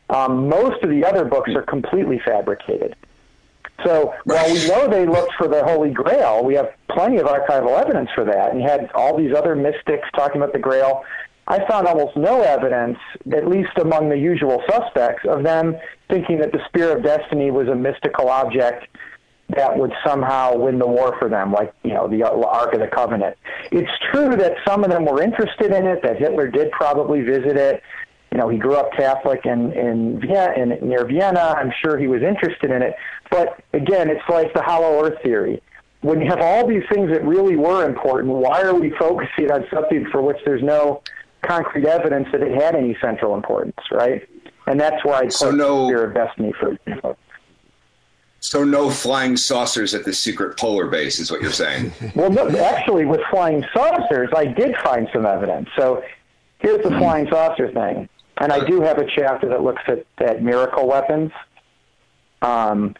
Um, 0.09 0.47
most 0.47 0.83
of 0.83 0.89
the 0.89 1.03
other 1.05 1.25
books 1.25 1.51
are 1.55 1.63
completely 1.63 2.21
fabricated. 2.23 2.95
So 3.83 4.13
while 4.25 4.53
we 4.53 4.67
know 4.67 4.87
they 4.87 5.05
looked 5.05 5.33
for 5.33 5.47
the 5.47 5.63
Holy 5.63 5.89
Grail, 5.89 6.43
we 6.43 6.53
have 6.53 6.73
plenty 6.89 7.17
of 7.17 7.25
archival 7.25 7.79
evidence 7.79 8.09
for 8.13 8.23
that, 8.23 8.51
and 8.51 8.61
had 8.61 8.91
all 8.93 9.17
these 9.17 9.33
other 9.33 9.55
mystics 9.55 10.07
talking 10.15 10.41
about 10.41 10.53
the 10.53 10.59
Grail. 10.59 11.03
I 11.47 11.67
found 11.67 11.87
almost 11.87 12.15
no 12.15 12.41
evidence, 12.41 12.97
at 13.35 13.47
least 13.47 13.71
among 13.77 14.09
the 14.09 14.17
usual 14.17 14.63
suspects, 14.69 15.25
of 15.27 15.43
them 15.43 15.75
thinking 16.09 16.39
that 16.39 16.51
the 16.51 16.59
Spear 16.67 16.95
of 16.95 17.03
Destiny 17.03 17.51
was 17.51 17.67
a 17.67 17.75
mystical 17.75 18.29
object 18.29 18.87
that 19.49 19.77
would 19.77 19.91
somehow 20.05 20.55
win 20.57 20.79
the 20.79 20.87
war 20.87 21.15
for 21.19 21.29
them, 21.29 21.51
like 21.51 21.73
you 21.83 21.93
know 21.93 22.07
the 22.07 22.23
Ark 22.23 22.73
of 22.73 22.79
the 22.79 22.87
Covenant. 22.87 23.37
It's 23.71 23.91
true 24.11 24.35
that 24.35 24.55
some 24.67 24.83
of 24.83 24.89
them 24.89 25.05
were 25.05 25.21
interested 25.21 25.71
in 25.71 25.85
it. 25.85 26.01
That 26.01 26.17
Hitler 26.17 26.47
did 26.47 26.71
probably 26.71 27.21
visit 27.21 27.57
it. 27.57 27.83
You 28.31 28.39
know, 28.39 28.49
he 28.49 28.57
grew 28.57 28.75
up 28.75 28.91
Catholic 28.93 29.45
in 29.45 29.71
in, 29.73 30.19
Vienna, 30.19 30.53
in 30.55 30.89
near 30.89 31.05
Vienna. 31.05 31.55
I'm 31.57 31.71
sure 31.83 31.97
he 31.97 32.07
was 32.07 32.23
interested 32.23 32.71
in 32.71 32.81
it. 32.81 32.95
But 33.29 33.63
again, 33.73 34.09
it's 34.09 34.27
like 34.29 34.53
the 34.53 34.61
Hollow 34.61 35.03
Earth 35.03 35.21
theory. 35.21 35.61
When 36.01 36.19
you 36.19 36.27
have 36.29 36.41
all 36.41 36.67
these 36.67 36.83
things 36.91 37.11
that 37.11 37.23
really 37.23 37.55
were 37.55 37.85
important, 37.85 38.33
why 38.33 38.61
are 38.61 38.75
we 38.75 38.91
focusing 38.99 39.51
on 39.51 39.65
something 39.73 40.05
for 40.11 40.21
which 40.21 40.37
there's 40.45 40.63
no 40.63 41.01
concrete 41.43 41.85
evidence 41.85 42.27
that 42.31 42.41
it 42.41 42.59
had 42.61 42.75
any 42.75 42.97
central 43.01 43.35
importance, 43.35 43.77
right? 43.91 44.27
And 44.65 44.79
that's 44.79 45.03
why 45.05 45.21
I 45.21 45.27
So 45.27 45.51
no- 45.51 45.87
Spear 45.87 46.05
of 46.05 46.13
Destiny 46.13 46.53
for. 46.59 46.77
So 48.43 48.65
no 48.65 48.89
flying 48.89 49.37
saucers 49.37 49.95
at 49.95 50.03
the 50.03 50.11
secret 50.11 50.57
polar 50.57 50.87
base 50.87 51.17
is 51.17 51.31
what 51.31 51.41
you're 51.41 51.49
saying. 51.49 51.93
Well, 52.15 52.29
no, 52.29 52.49
actually, 52.49 53.05
with 53.05 53.21
flying 53.31 53.63
saucers, 53.73 54.29
I 54.35 54.45
did 54.45 54.75
find 54.83 55.07
some 55.13 55.25
evidence. 55.25 55.69
So 55.77 56.03
here's 56.59 56.83
the 56.83 56.89
flying 56.89 57.25
saucer 57.29 57.71
thing. 57.71 58.09
And 58.41 58.51
I 58.51 58.65
do 58.65 58.81
have 58.81 58.97
a 58.97 59.05
chapter 59.05 59.47
that 59.47 59.63
looks 59.63 59.81
at, 59.87 60.05
at 60.17 60.43
miracle 60.43 60.85
weapons. 60.87 61.31
Um, 62.41 62.95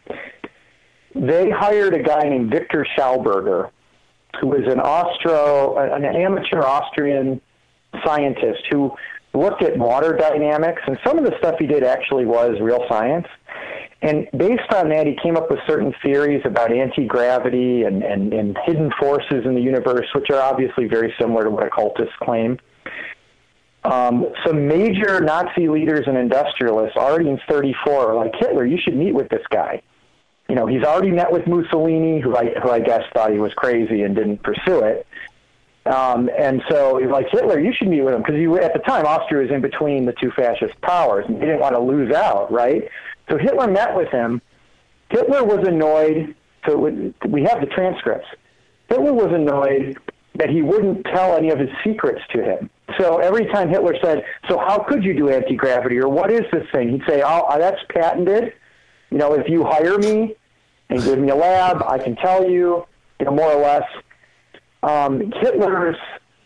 they 1.14 1.50
hired 1.50 1.94
a 1.94 2.02
guy 2.02 2.24
named 2.24 2.50
Victor 2.50 2.88
Schauberger, 2.98 3.70
who 4.40 4.48
was 4.48 4.66
an 4.72 4.80
Austro, 4.80 5.78
an 5.78 6.06
amateur 6.06 6.62
Austrian 6.62 7.42
scientist 8.06 8.64
who 8.72 8.96
looked 9.34 9.62
at 9.62 9.78
water 9.78 10.16
dynamics, 10.16 10.82
and 10.88 10.98
some 11.06 11.18
of 11.18 11.26
the 11.26 11.38
stuff 11.40 11.56
he 11.60 11.68
did 11.68 11.84
actually 11.84 12.26
was 12.26 12.62
real 12.62 12.86
science. 12.88 13.28
And 14.04 14.28
based 14.36 14.72
on 14.74 14.90
that, 14.90 15.08
he 15.08 15.16
came 15.24 15.38
up 15.38 15.50
with 15.50 15.60
certain 15.66 15.96
theories 16.04 16.42
about 16.44 16.74
anti 16.74 17.06
gravity 17.06 17.84
and, 17.84 18.04
and, 18.04 18.34
and 18.34 18.58
hidden 18.66 18.92
forces 19.00 19.46
in 19.46 19.56
the 19.56 19.62
universe, 19.62 20.08
which 20.14 20.30
are 20.30 20.42
obviously 20.42 20.88
very 20.88 21.16
similar 21.18 21.46
to 21.46 21.50
what 21.50 21.66
occultists 21.66 22.14
claim. 22.22 22.60
Um, 23.86 24.28
some 24.46 24.68
major 24.68 25.22
Nazi 25.22 25.70
leaders 25.70 26.04
and 26.06 26.18
industrialists 26.18 26.98
already 26.98 27.30
in 27.30 27.40
34 27.50 28.12
are 28.12 28.16
like, 28.16 28.34
Hitler, 28.38 28.66
you 28.66 28.78
should 28.78 28.96
meet 28.96 29.14
with 29.14 29.30
this 29.30 29.44
guy. 29.50 29.82
You 30.50 30.56
know, 30.56 30.68
he's 30.68 30.84
already 30.84 31.12
met 31.12 31.32
with 31.32 31.48
Mussolini, 31.48 32.20
who 32.20 32.36
I, 32.36 32.54
who 32.62 32.72
I 32.72 32.82
guess 32.82 33.04
thought 33.14 33.32
he 33.32 33.40
was 33.40 33.54
crazy 33.54 34.04
and 34.04 34.16
didn't 34.16 34.44
pursue 34.44 34.80
it. 34.80 35.08
Um, 35.86 36.30
and 36.38 36.62
so 36.70 36.98
he's 36.98 37.10
like, 37.10 37.28
Hitler, 37.32 37.60
you 37.60 37.74
should 37.74 37.88
meet 37.88 38.02
with 38.02 38.14
him. 38.14 38.22
Because 38.22 38.36
at 38.64 38.74
the 38.74 38.80
time, 38.80 39.06
Austria 39.06 39.44
was 39.44 39.52
in 39.52 39.62
between 39.62 40.06
the 40.06 40.14
two 40.14 40.32
fascist 40.32 40.80
powers, 40.82 41.26
and 41.28 41.38
he 41.38 41.42
didn't 41.46 41.60
want 41.60 41.76
to 41.76 41.80
lose 41.80 42.14
out, 42.14 42.52
right? 42.52 42.84
So 43.30 43.38
Hitler 43.38 43.68
met 43.68 43.96
with 43.96 44.10
him. 44.10 44.42
Hitler 45.10 45.44
was 45.44 45.68
annoyed. 45.68 46.36
So 46.68 46.78
we 46.78 47.44
have 47.44 47.60
the 47.60 47.68
transcripts. 47.68 48.28
Hitler 48.88 49.14
was 49.14 49.32
annoyed 49.34 49.98
that 50.36 50.50
he 50.50 50.62
wouldn't 50.62 51.06
tell 51.06 51.36
any 51.36 51.50
of 51.50 51.60
his 51.60 51.70
secrets 51.84 52.22
to 52.32 52.42
him. 52.42 52.70
So 53.00 53.18
every 53.18 53.46
time 53.48 53.70
Hitler 53.70 53.96
said, 54.02 54.24
"So 54.48 54.58
how 54.58 54.80
could 54.80 55.04
you 55.04 55.14
do 55.14 55.30
anti-gravity?" 55.30 56.00
or 56.00 56.10
"What 56.10 56.32
is 56.32 56.44
this 56.52 56.68
thing?" 56.72 56.90
he'd 56.90 57.04
say, 57.08 57.22
"Oh, 57.26 57.58
that's 57.58 57.82
patented. 57.90 58.54
You 59.10 59.18
know, 59.18 59.34
if 59.34 59.48
you 59.48 59.64
hire 59.64 59.98
me 59.98 60.36
and 60.90 61.04
give 61.04 61.20
me 61.20 61.30
a 61.30 61.36
lab, 61.36 61.84
I 61.88 61.98
can 61.98 62.16
tell 62.16 62.50
you, 62.50 62.86
you 63.20 63.26
know, 63.26 63.32
more 63.32 63.52
or 63.52 63.62
less." 63.62 63.88
Um, 64.82 65.32
Hitler's 65.38 65.98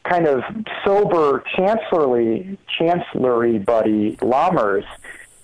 kind 0.03 0.27
of 0.27 0.43
sober 0.85 1.43
chancellery, 1.55 2.57
chancellery 2.77 3.59
buddy 3.59 4.15
Lammers 4.17 4.85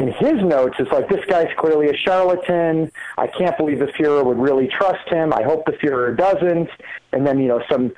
in 0.04 0.12
his 0.12 0.44
notes 0.44 0.76
is 0.80 0.88
like, 0.92 1.08
this 1.08 1.24
guy's 1.26 1.48
clearly 1.58 1.88
a 1.90 1.96
charlatan. 1.96 2.92
I 3.18 3.28
can't 3.28 3.58
believe 3.58 3.80
the 3.80 3.86
Fuhrer 3.86 4.24
would 4.26 4.38
really 4.38 4.68
trust 4.68 5.08
him. 5.08 5.34
I 5.34 5.44
hope 5.44 5.66
the 5.66 5.72
Fuhrer 5.74 6.16
doesn't. 6.16 6.70
And 7.14 7.26
then, 7.26 7.40
you 7.40 7.48
know, 7.48 7.64
some 7.72 7.94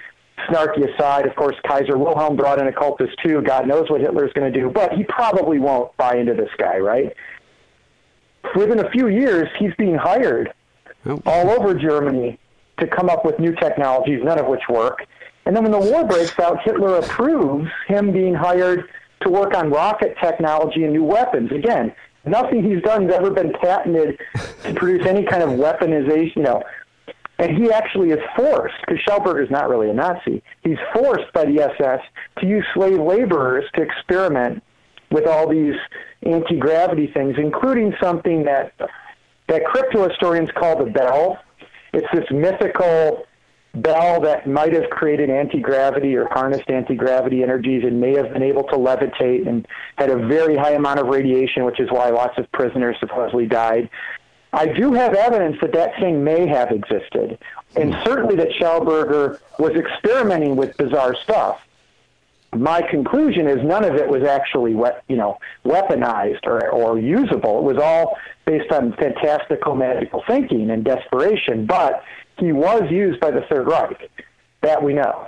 snarky 0.47 0.93
aside, 0.93 1.25
of 1.25 1.35
course, 1.35 1.55
Kaiser 1.65 1.97
Wilhelm 1.97 2.35
brought 2.35 2.59
in 2.59 2.67
a 2.67 2.71
cultist 2.71 3.15
too. 3.23 3.41
God 3.41 3.67
knows 3.67 3.89
what 3.89 4.01
Hitler's 4.01 4.31
going 4.33 4.51
to 4.51 4.59
do, 4.59 4.69
but 4.69 4.93
he 4.93 5.03
probably 5.05 5.57
won't 5.57 5.95
buy 5.97 6.15
into 6.15 6.33
this 6.35 6.49
guy, 6.57 6.77
right? 6.77 7.11
Within 8.55 8.79
a 8.79 8.89
few 8.91 9.07
years, 9.07 9.49
he's 9.57 9.73
being 9.77 9.95
hired 9.95 10.53
Oh. 11.07 11.21
all 11.25 11.49
over 11.51 11.73
Germany 11.73 12.37
to 12.79 12.87
come 12.87 13.09
up 13.09 13.25
with 13.25 13.39
new 13.39 13.53
technologies, 13.55 14.21
none 14.23 14.39
of 14.39 14.47
which 14.47 14.61
work. 14.69 15.05
And 15.45 15.55
then 15.55 15.63
when 15.63 15.71
the 15.71 15.79
war 15.79 16.03
breaks 16.03 16.37
out, 16.39 16.61
Hitler 16.63 16.97
approves 16.97 17.69
him 17.87 18.11
being 18.11 18.33
hired 18.33 18.89
to 19.25 19.31
work 19.31 19.53
on 19.53 19.69
rocket 19.69 20.15
technology 20.21 20.83
and 20.83 20.93
new 20.93 21.03
weapons. 21.03 21.51
Again, 21.51 21.93
nothing 22.25 22.63
he's 22.63 22.81
done 22.83 23.03
has 23.03 23.13
ever 23.13 23.31
been 23.31 23.51
patented 23.61 24.19
to 24.63 24.73
produce 24.73 25.05
any 25.05 25.25
kind 25.25 25.43
of 25.43 25.49
weaponization, 25.49 26.35
you 26.37 26.43
know. 26.43 26.63
And 27.37 27.57
he 27.57 27.69
actually 27.71 28.11
is 28.11 28.19
forced, 28.35 28.75
because 28.81 29.03
Schauberger 29.05 29.43
is 29.43 29.51
not 29.51 29.69
really 29.69 29.89
a 29.89 29.93
Nazi, 29.93 30.41
he's 30.63 30.77
forced 30.93 31.33
by 31.33 31.43
the 31.43 31.61
SS 31.61 31.99
to 32.39 32.47
use 32.47 32.65
slave 32.73 32.99
laborers 32.99 33.65
to 33.75 33.81
experiment 33.81 34.63
with 35.11 35.27
all 35.27 35.49
these 35.49 35.75
anti-gravity 36.23 37.07
things, 37.13 37.35
including 37.37 37.93
something 38.01 38.45
that 38.45 38.73
that 39.47 39.63
crypto 39.65 40.07
historians 40.07 40.49
call 40.55 40.83
the 40.83 40.89
bell. 40.89 41.37
It's 41.93 42.07
this 42.13 42.25
mythical 42.31 43.25
bell 43.81 44.21
that 44.21 44.47
might 44.47 44.73
have 44.73 44.89
created 44.89 45.29
anti-gravity 45.29 46.15
or 46.15 46.27
harnessed 46.29 46.69
anti-gravity 46.69 47.43
energies 47.43 47.83
and 47.83 47.99
may 47.99 48.15
have 48.15 48.33
been 48.33 48.43
able 48.43 48.63
to 48.63 48.75
levitate 48.75 49.47
and 49.47 49.67
had 49.97 50.09
a 50.09 50.27
very 50.27 50.55
high 50.55 50.73
amount 50.73 50.99
of 50.99 51.07
radiation, 51.07 51.65
which 51.65 51.79
is 51.79 51.89
why 51.91 52.09
lots 52.09 52.37
of 52.37 52.51
prisoners 52.51 52.95
supposedly 52.99 53.45
died. 53.45 53.89
I 54.53 54.67
do 54.67 54.93
have 54.93 55.13
evidence 55.13 55.57
that 55.61 55.73
that 55.73 55.99
thing 55.99 56.23
may 56.23 56.47
have 56.47 56.71
existed, 56.71 57.37
and 57.75 57.93
hmm. 57.93 58.03
certainly 58.03 58.35
that 58.37 58.49
Schauberger 58.51 59.39
was 59.59 59.73
experimenting 59.73 60.55
with 60.55 60.77
bizarre 60.77 61.15
stuff 61.23 61.59
my 62.55 62.81
conclusion 62.81 63.47
is 63.47 63.63
none 63.63 63.83
of 63.83 63.95
it 63.95 64.07
was 64.07 64.23
actually 64.23 64.73
we- 64.73 64.89
you 65.07 65.15
know 65.15 65.37
weaponized 65.65 66.45
or, 66.45 66.69
or 66.69 66.97
usable. 66.97 67.59
It 67.59 67.73
was 67.73 67.77
all 67.77 68.17
based 68.45 68.71
on 68.71 68.93
fantastical 68.93 69.75
magical 69.75 70.23
thinking 70.27 70.69
and 70.69 70.83
desperation. 70.83 71.65
But 71.65 72.03
he 72.37 72.51
was 72.51 72.83
used 72.91 73.19
by 73.19 73.31
the 73.31 73.41
Third 73.49 73.67
Reich. 73.67 74.09
That 74.61 74.83
we 74.83 74.93
know. 74.93 75.27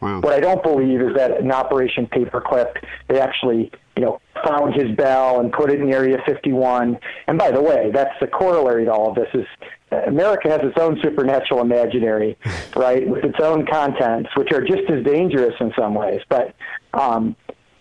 Wow. 0.00 0.20
What 0.20 0.32
I 0.32 0.40
don't 0.40 0.62
believe 0.62 1.00
is 1.02 1.14
that 1.16 1.40
in 1.40 1.52
Operation 1.52 2.06
Paperclip, 2.06 2.82
they 3.08 3.20
actually, 3.20 3.70
you 3.96 4.02
know, 4.02 4.20
found 4.42 4.74
his 4.74 4.96
bell 4.96 5.40
and 5.40 5.52
put 5.52 5.70
it 5.70 5.80
in 5.80 5.92
Area 5.92 6.16
51. 6.26 6.98
And 7.26 7.38
by 7.38 7.50
the 7.50 7.60
way, 7.60 7.90
that's 7.92 8.14
the 8.18 8.26
corollary 8.26 8.86
to 8.86 8.92
all 8.92 9.10
of 9.10 9.14
this 9.14 9.28
is 9.34 9.46
uh, 9.92 9.96
America 10.06 10.48
has 10.48 10.60
its 10.62 10.78
own 10.78 10.98
supernatural 11.02 11.60
imaginary, 11.60 12.38
right, 12.76 13.06
with 13.06 13.24
its 13.24 13.38
own 13.40 13.66
contents, 13.66 14.30
which 14.36 14.52
are 14.52 14.62
just 14.62 14.88
as 14.88 15.04
dangerous 15.04 15.54
in 15.60 15.72
some 15.78 15.94
ways. 15.94 16.22
But, 16.30 16.54
um, 16.94 17.36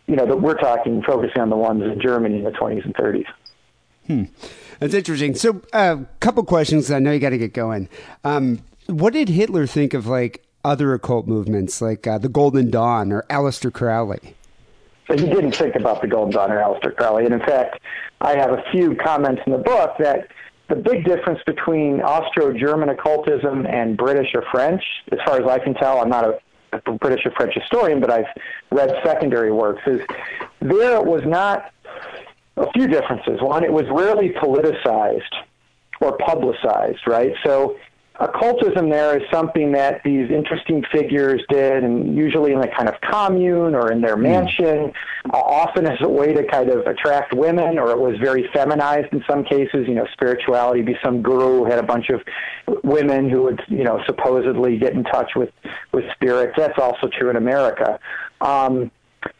you 0.07 0.17
know, 0.17 0.25
that 0.25 0.41
we're 0.41 0.57
talking 0.57 1.01
focusing 1.03 1.41
on 1.41 1.49
the 1.49 1.55
ones 1.55 1.83
in 1.83 2.01
Germany 2.01 2.39
in 2.39 2.43
the 2.43 2.51
20s 2.51 2.83
and 2.83 2.95
30s. 2.95 3.27
That's 4.79 4.93
interesting. 4.93 5.35
So, 5.35 5.61
a 5.73 5.77
uh, 5.77 5.97
couple 6.19 6.43
questions. 6.43 6.89
I 6.89 6.99
know 6.99 7.11
you 7.11 7.19
got 7.19 7.29
to 7.29 7.37
get 7.37 7.53
going. 7.53 7.89
Um, 8.23 8.61
what 8.87 9.13
did 9.13 9.29
Hitler 9.29 9.67
think 9.67 9.93
of 9.93 10.07
like 10.07 10.43
other 10.63 10.93
occult 10.93 11.27
movements, 11.27 11.81
like 11.81 12.07
uh, 12.07 12.17
the 12.17 12.29
Golden 12.29 12.69
Dawn 12.69 13.11
or 13.11 13.23
Aleister 13.29 13.71
Crowley? 13.71 14.35
So 15.07 15.17
he 15.17 15.25
didn't 15.25 15.53
think 15.53 15.75
about 15.75 16.01
the 16.01 16.07
Golden 16.07 16.33
Dawn 16.33 16.51
or 16.51 16.57
Aleister 16.57 16.95
Crowley. 16.95 17.25
And 17.25 17.33
in 17.33 17.39
fact, 17.39 17.79
I 18.21 18.37
have 18.37 18.51
a 18.51 18.63
few 18.71 18.95
comments 18.95 19.41
in 19.45 19.51
the 19.51 19.57
book 19.57 19.95
that 19.99 20.27
the 20.69 20.75
big 20.75 21.03
difference 21.03 21.39
between 21.45 22.01
Austro-German 22.01 22.89
occultism 22.89 23.65
and 23.65 23.97
British 23.97 24.35
or 24.35 24.43
French, 24.51 24.83
as 25.11 25.17
far 25.25 25.41
as 25.41 25.47
I 25.47 25.57
can 25.57 25.73
tell, 25.73 25.99
I'm 25.99 26.09
not 26.09 26.25
a, 26.25 26.39
a 26.73 26.91
British 26.93 27.25
or 27.25 27.31
French 27.31 27.55
historian, 27.55 27.99
but 27.99 28.11
I've 28.11 28.27
read 28.71 28.91
secondary 29.03 29.51
works, 29.51 29.81
is 29.87 30.01
there 30.61 31.01
was 31.01 31.23
not 31.25 31.71
a 32.59 32.71
few 32.73 32.87
differences. 32.87 33.41
One, 33.41 33.63
it 33.63 33.71
was 33.71 33.85
rarely 33.89 34.29
politicized 34.29 35.33
or 36.01 36.17
publicized, 36.17 37.01
right? 37.07 37.33
So 37.45 37.77
occultism 38.19 38.89
there 38.89 39.17
is 39.17 39.23
something 39.31 39.71
that 39.71 40.01
these 40.03 40.29
interesting 40.29 40.83
figures 40.91 41.41
did, 41.49 41.83
and 41.83 42.17
usually 42.17 42.51
in 42.51 42.59
a 42.59 42.67
kind 42.67 42.89
of 42.89 42.95
commune 43.01 43.73
or 43.73 43.91
in 43.91 44.01
their 44.01 44.17
mansion, 44.17 44.91
uh, 45.33 45.37
often 45.37 45.85
as 45.85 45.97
a 46.01 46.09
way 46.09 46.33
to 46.33 46.45
kind 46.45 46.69
of 46.69 46.85
attract 46.85 47.33
women, 47.33 47.79
or 47.79 47.91
it 47.91 47.99
was 47.99 48.17
very 48.21 48.49
feminized 48.53 49.11
in 49.13 49.23
some 49.29 49.43
cases. 49.45 49.87
You 49.87 49.95
know, 49.95 50.07
spirituality 50.11 50.81
be 50.81 50.97
some 51.03 51.21
guru 51.21 51.59
who 51.59 51.65
had 51.65 51.79
a 51.79 51.83
bunch 51.83 52.09
of 52.09 52.21
women 52.83 53.29
who 53.29 53.43
would, 53.43 53.61
you 53.67 53.85
know, 53.85 54.01
supposedly 54.05 54.77
get 54.77 54.93
in 54.93 55.03
touch 55.05 55.31
with 55.35 55.51
with 55.93 56.03
spirits. 56.13 56.53
That's 56.57 56.77
also 56.77 57.07
true 57.07 57.29
in 57.29 57.37
America. 57.37 57.99
Um, 58.41 58.91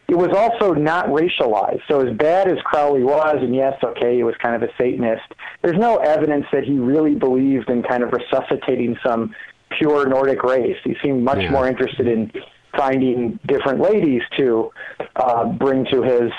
it 0.08 0.16
was 0.18 0.30
also 0.36 0.74
not 0.74 1.08
racialized. 1.08 1.82
So 1.88 2.06
as 2.06 2.16
bad 2.18 2.48
as 2.50 2.58
Crowley 2.64 3.04
was, 3.04 3.38
and 3.42 3.56
yes, 3.56 3.78
okay, 3.84 4.16
he 4.16 4.24
was 4.24 4.36
kind 4.42 4.56
of 4.56 4.64
a 4.68 4.72
Satanist, 4.78 5.24
there's 5.62 5.78
no 5.78 5.98
evidence 5.98 6.46
that 6.52 6.64
he 6.64 6.80
really 6.80 7.16
believed 7.16 7.70
in 7.70 7.84
kind 7.84 8.04
of 8.04 8.12
resuscitating 8.12 8.98
some 9.06 9.36
pure 9.78 10.08
Nordic 10.08 10.44
race. 10.44 10.78
He 10.84 10.96
seemed 11.04 11.24
much 11.24 11.40
Yeah. 11.44 11.52
more 11.52 11.68
interested 11.68 12.08
in 12.08 12.32
finding 12.76 13.40
different 13.46 13.80
ladies 13.82 14.22
to 14.38 14.72
uh, 15.16 15.46
bring 15.46 15.86
to 15.86 16.02
his, 16.02 16.32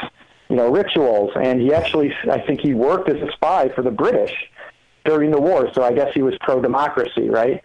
you 0.49 0.57
know, 0.57 0.69
rituals. 0.71 1.31
And 1.41 1.61
he 1.61 1.73
actually, 1.73 2.13
I 2.31 2.41
think 2.41 2.61
he 2.61 2.75
worked 2.75 3.09
as 3.09 3.17
a 3.23 3.31
spy 3.33 3.69
for 3.69 3.83
the 3.83 3.91
British 3.91 4.33
during 5.05 5.31
the 5.31 5.41
war. 5.41 5.69
So 5.75 5.83
I 5.83 5.93
guess 5.93 6.13
he 6.13 6.23
was 6.23 6.35
pro-democracy, 6.41 7.29
right? 7.29 7.63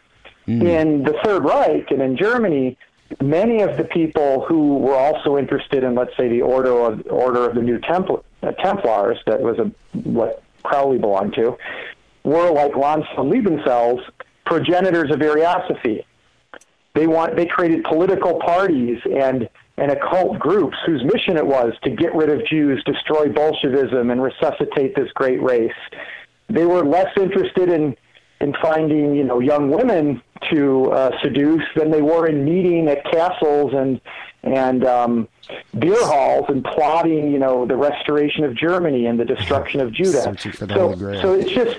In 0.48 1.04
the 1.04 1.14
Third 1.24 1.44
Reich 1.44 1.90
and 1.90 2.02
in 2.02 2.16
Germany, 2.16 2.78
many 3.22 3.62
of 3.62 3.78
the 3.78 3.84
people 3.84 4.46
who 4.48 4.78
were 4.78 4.96
also 4.96 5.38
interested 5.38 5.84
in, 5.84 5.96
let's 5.96 6.16
say, 6.18 6.28
the 6.28 6.42
Order 6.42 6.78
of 6.80 7.06
Order 7.10 7.50
of 7.50 7.56
the 7.56 7.62
New 7.62 7.80
Templ- 7.80 8.24
uh, 8.44 8.52
Templars, 8.52 9.18
that 9.26 9.42
was 9.42 9.58
a, 9.60 9.72
what 10.00 10.44
Crowley 10.64 10.98
belonged 10.98 11.34
to, 11.36 11.58
were 12.24 12.52
like 12.52 12.76
Lanz 12.76 13.06
von 13.16 13.30
Liebenfels, 13.30 14.02
progenitors 14.46 15.12
of 15.12 15.20
Ariosophy. 15.20 16.04
They 16.94 17.08
want 17.08 17.36
they 17.36 17.46
created 17.46 17.84
political 17.84 18.40
parties 18.40 19.00
and 19.06 19.50
and 19.78 19.92
occult 19.92 20.40
groups 20.40 20.78
whose 20.86 21.04
mission 21.04 21.36
it 21.36 21.46
was 21.46 21.74
to 21.84 21.90
get 21.90 22.16
rid 22.16 22.30
of 22.30 22.46
Jews, 22.48 22.82
destroy 22.86 23.28
Bolshevism, 23.28 24.10
and 24.10 24.22
resuscitate 24.22 24.96
this 24.96 25.12
great 25.14 25.42
race. 25.42 25.74
They 26.50 26.66
were 26.66 26.86
less 26.86 27.12
interested 27.18 27.70
in 27.70 27.98
in 28.42 28.54
finding 28.62 29.16
you 29.16 29.24
know 29.24 29.40
young 29.40 29.70
women 29.70 30.22
to 30.52 30.92
uh, 30.92 31.12
seduce 31.22 31.64
than 31.76 31.92
they 31.92 32.02
were 32.02 32.28
in 32.28 32.46
meeting 32.46 32.88
at 32.88 33.04
castles 33.06 33.74
and 33.74 34.02
and 34.44 34.86
um, 34.86 35.28
beer 35.80 36.06
halls 36.06 36.46
and 36.50 36.64
plotting 36.64 37.32
you 37.32 37.40
know 37.40 37.66
the 37.66 37.76
restoration 37.76 38.44
of 38.44 38.56
Germany 38.56 39.06
and 39.06 39.20
the 39.20 39.26
destruction 39.26 39.80
of 39.82 39.92
Judah. 39.92 40.22
Searching 40.22 40.52
for 40.52 40.66
the 40.66 40.76
so 40.76 41.22
so 41.22 41.34
it's 41.34 41.52
just 41.52 41.78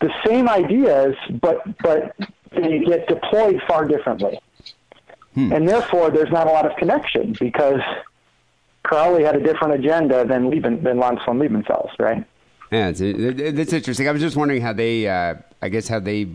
the 0.00 0.12
same 0.26 0.48
ideas, 0.48 1.16
but 1.40 1.62
but 1.78 2.14
they 2.52 2.78
get 2.80 3.08
deployed 3.08 3.60
far 3.66 3.86
differently, 3.86 4.38
and 5.52 5.68
therefore 5.68 6.10
there's 6.10 6.30
not 6.30 6.46
a 6.46 6.50
lot 6.50 6.66
of 6.66 6.76
connection 6.76 7.34
because 7.38 7.80
Crowley 8.82 9.24
had 9.24 9.34
a 9.34 9.40
different 9.40 9.74
agenda 9.74 10.24
than 10.24 10.48
Lieben, 10.48 10.82
than 10.82 10.98
Lanz 10.98 11.18
von 11.26 11.38
Liebenfels, 11.38 11.90
right? 11.98 12.24
Yeah, 12.70 12.90
that's 12.90 13.72
interesting. 13.72 14.08
I 14.08 14.12
was 14.12 14.20
just 14.20 14.36
wondering 14.36 14.60
how 14.60 14.72
they, 14.72 15.08
uh, 15.08 15.36
I 15.62 15.68
guess, 15.68 15.88
how 15.88 16.00
they, 16.00 16.28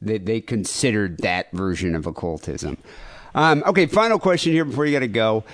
they 0.00 0.18
they 0.18 0.40
considered 0.40 1.18
that 1.18 1.50
version 1.52 1.94
of 1.94 2.06
occultism. 2.06 2.76
Um, 3.34 3.62
okay, 3.66 3.86
final 3.86 4.18
question 4.18 4.52
here 4.52 4.64
before 4.64 4.86
you 4.86 4.92
got 4.92 5.00
to 5.00 5.08
go. 5.08 5.44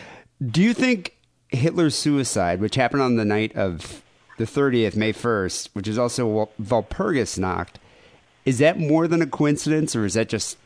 Do 0.45 0.63
you 0.63 0.73
think 0.73 1.17
Hitler's 1.49 1.95
suicide, 1.95 2.61
which 2.61 2.77
happened 2.77 3.03
on 3.03 3.17
the 3.17 3.25
night 3.25 3.55
of 3.57 4.03
the 4.39 4.45
30th, 4.45 4.97
May 4.97 5.13
1st, 5.13 5.69
which 5.75 5.87
is 5.87 5.99
also 5.99 6.27
Wal- 6.27 6.53
Walpurgisnacht, 6.61 7.77
is 8.45 8.59
that 8.59 8.79
more 8.79 9.07
than 9.07 9.23
a 9.23 9.27
coincidence, 9.27 9.95
or 9.95 10.05
is 10.05 10.15
that 10.15 10.29
just 10.29 10.57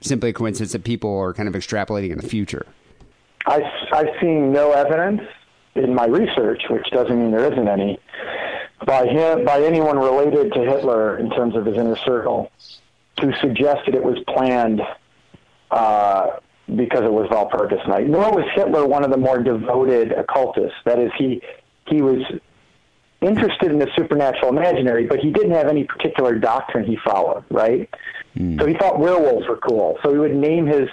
simply 0.00 0.30
a 0.30 0.32
coincidence 0.32 0.72
that 0.72 0.84
people 0.84 1.18
are 1.18 1.32
kind 1.34 1.48
of 1.48 1.54
extrapolating 1.54 2.10
in 2.10 2.18
the 2.18 2.28
future? 2.28 2.66
I've, 3.46 3.62
I've 3.92 4.08
seen 4.20 4.52
no 4.52 4.72
evidence 4.72 5.22
in 5.74 5.94
my 5.94 6.06
research, 6.06 6.62
which 6.70 6.88
doesn't 6.90 7.18
mean 7.18 7.30
there 7.32 7.50
isn't 7.52 7.68
any, 7.68 7.98
by 8.86 9.06
him, 9.06 9.44
by 9.44 9.62
anyone 9.62 9.98
related 9.98 10.52
to 10.52 10.60
Hitler 10.60 11.18
in 11.18 11.30
terms 11.30 11.56
of 11.56 11.66
his 11.66 11.76
inner 11.76 11.96
circle, 11.96 12.50
to 13.16 13.32
suggest 13.40 13.86
that 13.86 13.94
it 13.94 14.02
was 14.02 14.18
planned 14.28 14.80
uh, 15.70 16.38
because 16.74 17.02
it 17.02 17.12
was 17.12 17.28
Walpurgis 17.30 17.86
night. 17.88 18.08
Nor 18.08 18.32
was 18.32 18.44
Hitler 18.54 18.86
one 18.86 19.04
of 19.04 19.10
the 19.10 19.16
more 19.16 19.42
devoted 19.42 20.12
occultists. 20.12 20.76
That 20.84 20.98
is, 20.98 21.10
he 21.18 21.42
he 21.88 22.02
was 22.02 22.22
interested 23.20 23.70
in 23.70 23.78
the 23.78 23.88
supernatural 23.96 24.56
imaginary, 24.56 25.06
but 25.06 25.18
he 25.20 25.30
didn't 25.30 25.52
have 25.52 25.68
any 25.68 25.84
particular 25.84 26.34
doctrine 26.34 26.84
he 26.84 26.96
followed, 27.04 27.44
right? 27.50 27.88
So 28.58 28.66
he 28.66 28.74
thought 28.74 28.98
werewolves 28.98 29.46
were 29.46 29.58
cool. 29.58 29.98
So 30.02 30.12
he 30.12 30.18
would 30.18 30.34
name 30.34 30.66
his 30.66 30.88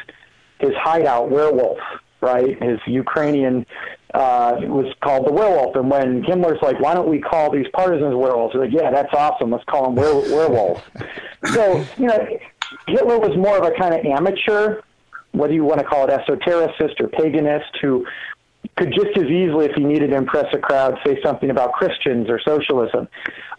his 0.60 0.74
hideout 0.76 1.30
werewolf, 1.32 1.80
right? 2.22 2.62
His 2.62 2.80
Ukrainian 2.86 3.66
uh, 4.14 4.56
was 4.62 4.94
called 5.02 5.28
the 5.28 5.32
werewolf. 5.32 5.76
And 5.76 5.90
when 5.90 6.24
Himmler's 6.24 6.62
like, 6.62 6.80
why 6.80 6.94
don't 6.94 7.10
we 7.10 7.20
call 7.20 7.52
these 7.52 7.68
partisans 7.74 8.16
werewolves? 8.16 8.54
They're 8.54 8.66
like, 8.66 8.74
yeah, 8.74 8.92
that's 8.92 9.14
awesome. 9.14 9.52
Let's 9.52 9.64
call 9.66 9.86
them 9.86 9.96
were- 9.96 10.34
werewolves. 10.34 10.82
so, 11.54 11.86
you 11.98 12.08
know, 12.08 12.28
Hitler 12.88 13.20
was 13.20 13.38
more 13.38 13.58
of 13.58 13.64
a 13.64 13.72
kind 13.80 13.94
of 13.94 14.06
amateur, 14.06 14.82
whether 15.32 15.54
you 15.54 15.64
want 15.64 15.80
to 15.80 15.86
call 15.86 16.08
it 16.08 16.12
esotericist 16.12 17.00
or 17.00 17.08
paganist, 17.08 17.78
who 17.82 18.06
could 18.78 18.92
just 18.92 19.18
as 19.18 19.26
easily, 19.26 19.66
if 19.66 19.76
he 19.76 19.84
needed 19.84 20.10
to 20.10 20.16
impress 20.16 20.54
a 20.54 20.58
crowd, 20.58 20.98
say 21.06 21.22
something 21.24 21.50
about 21.50 21.74
Christians 21.74 22.30
or 22.30 22.40
socialism. 22.40 23.08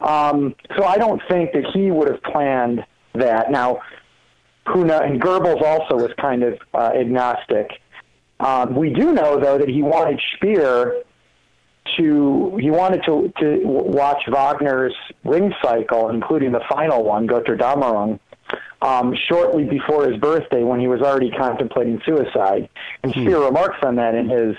Um, 0.00 0.54
so 0.76 0.84
I 0.84 0.96
don't 0.96 1.22
think 1.28 1.52
that 1.52 1.64
he 1.72 1.90
would 1.90 2.08
have 2.08 2.22
planned 2.22 2.84
that. 3.14 3.50
Now, 3.50 3.80
know, 4.76 4.98
and 4.98 5.20
Goebbels 5.20 5.62
also 5.62 5.96
was 5.96 6.12
kind 6.20 6.42
of 6.42 6.58
uh, 6.74 6.92
agnostic. 6.94 7.70
Um, 8.40 8.74
we 8.74 8.90
do 8.90 9.12
know, 9.12 9.38
though, 9.38 9.58
that 9.58 9.68
he 9.68 9.82
wanted 9.82 10.20
Speer 10.36 11.02
to 11.96 12.56
he 12.60 12.70
wanted 12.70 13.02
to 13.04 13.32
to 13.38 13.60
watch 13.64 14.22
Wagner's 14.28 14.94
Ring 15.24 15.52
Cycle, 15.62 16.08
including 16.08 16.52
the 16.52 16.62
final 16.68 17.04
one, 17.04 17.28
Götterdämmerung, 17.28 18.18
um, 18.80 19.14
shortly 19.28 19.64
before 19.64 20.08
his 20.10 20.18
birthday, 20.18 20.62
when 20.62 20.80
he 20.80 20.88
was 20.88 21.00
already 21.02 21.30
contemplating 21.30 22.00
suicide. 22.04 22.68
And 23.02 23.12
Speer 23.12 23.44
remarks 23.44 23.78
on 23.82 23.96
that 23.96 24.14
in 24.14 24.28
his 24.28 24.56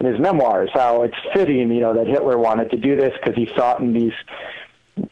in 0.00 0.06
his 0.06 0.20
memoirs, 0.20 0.70
how 0.74 1.02
it's 1.02 1.16
fitting, 1.32 1.70
you 1.72 1.80
know, 1.80 1.94
that 1.94 2.06
Hitler 2.06 2.36
wanted 2.36 2.70
to 2.72 2.76
do 2.76 2.96
this 2.96 3.12
because 3.14 3.34
he 3.34 3.48
thought 3.56 3.80
in 3.80 3.94
these, 3.94 4.12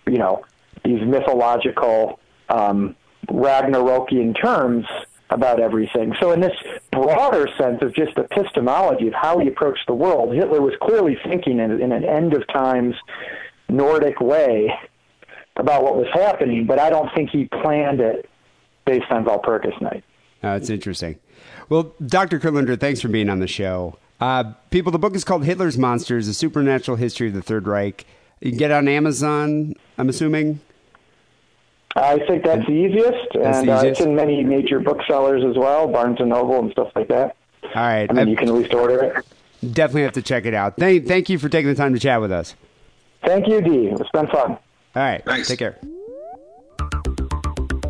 you 0.06 0.18
know, 0.18 0.44
these 0.84 1.00
mythological 1.02 2.18
um, 2.50 2.94
Ragnarokian 3.28 4.38
terms 4.38 4.84
about 5.32 5.60
everything. 5.60 6.14
So, 6.20 6.32
in 6.32 6.40
this 6.40 6.52
broader 6.90 7.48
sense 7.58 7.82
of 7.82 7.94
just 7.94 8.16
epistemology 8.16 9.08
of 9.08 9.14
how 9.14 9.38
he 9.38 9.48
approached 9.48 9.86
the 9.86 9.94
world, 9.94 10.34
Hitler 10.34 10.60
was 10.60 10.74
clearly 10.82 11.16
thinking 11.24 11.58
in, 11.58 11.80
in 11.80 11.92
an 11.92 12.04
end 12.04 12.34
of 12.34 12.46
times 12.48 12.94
Nordic 13.68 14.20
way 14.20 14.72
about 15.56 15.82
what 15.82 15.96
was 15.96 16.06
happening, 16.12 16.66
but 16.66 16.78
I 16.78 16.90
don't 16.90 17.12
think 17.14 17.30
he 17.30 17.46
planned 17.46 18.00
it 18.00 18.28
based 18.86 19.10
on 19.10 19.24
Valpurgis 19.24 19.80
Night. 19.80 20.04
Uh, 20.42 20.50
it's 20.50 20.70
interesting. 20.70 21.18
Well, 21.68 21.94
Dr. 22.04 22.40
Kurlander, 22.40 22.78
thanks 22.78 23.00
for 23.00 23.08
being 23.08 23.28
on 23.28 23.40
the 23.40 23.46
show. 23.46 23.98
Uh, 24.20 24.52
people, 24.70 24.92
the 24.92 24.98
book 24.98 25.14
is 25.14 25.24
called 25.24 25.44
Hitler's 25.44 25.78
Monsters, 25.78 26.28
A 26.28 26.34
Supernatural 26.34 26.96
History 26.96 27.28
of 27.28 27.34
the 27.34 27.42
Third 27.42 27.66
Reich. 27.66 28.06
You 28.40 28.52
get 28.52 28.70
on 28.70 28.88
Amazon, 28.88 29.74
I'm 29.98 30.08
assuming. 30.08 30.60
I 31.94 32.18
think 32.26 32.44
that's 32.44 32.64
the 32.66 32.72
easiest, 32.72 33.28
That's 33.34 33.58
and 33.58 33.68
the 33.68 33.72
uh, 33.76 33.82
it's 33.82 34.00
in 34.00 34.14
many 34.16 34.42
major 34.42 34.80
booksellers 34.80 35.44
as 35.44 35.56
well, 35.56 35.86
Barnes 35.88 36.18
and 36.20 36.30
Noble 36.30 36.58
and 36.58 36.72
stuff 36.72 36.90
like 36.96 37.08
that. 37.08 37.36
All 37.64 37.70
right. 37.74 38.06
I 38.08 38.12
mean, 38.12 38.28
I 38.28 38.30
you 38.30 38.36
can 38.36 38.48
at 38.48 38.54
least 38.54 38.72
order 38.74 39.02
it. 39.02 39.26
definitely 39.74 40.02
have 40.02 40.12
to 40.14 40.22
check 40.22 40.46
it 40.46 40.54
out. 40.54 40.76
Thank, 40.76 41.06
thank 41.06 41.28
you 41.28 41.38
for 41.38 41.48
taking 41.48 41.68
the 41.68 41.74
time 41.76 41.92
to 41.94 42.00
chat 42.00 42.20
with 42.20 42.32
us. 42.32 42.54
Thank 43.24 43.46
you, 43.46 43.60
Dee. 43.60 43.88
It's 43.88 44.10
been 44.10 44.26
fun. 44.28 44.52
All 44.52 44.58
right. 44.96 45.22
Thanks. 45.24 45.48
Take 45.48 45.58
care. 45.58 45.78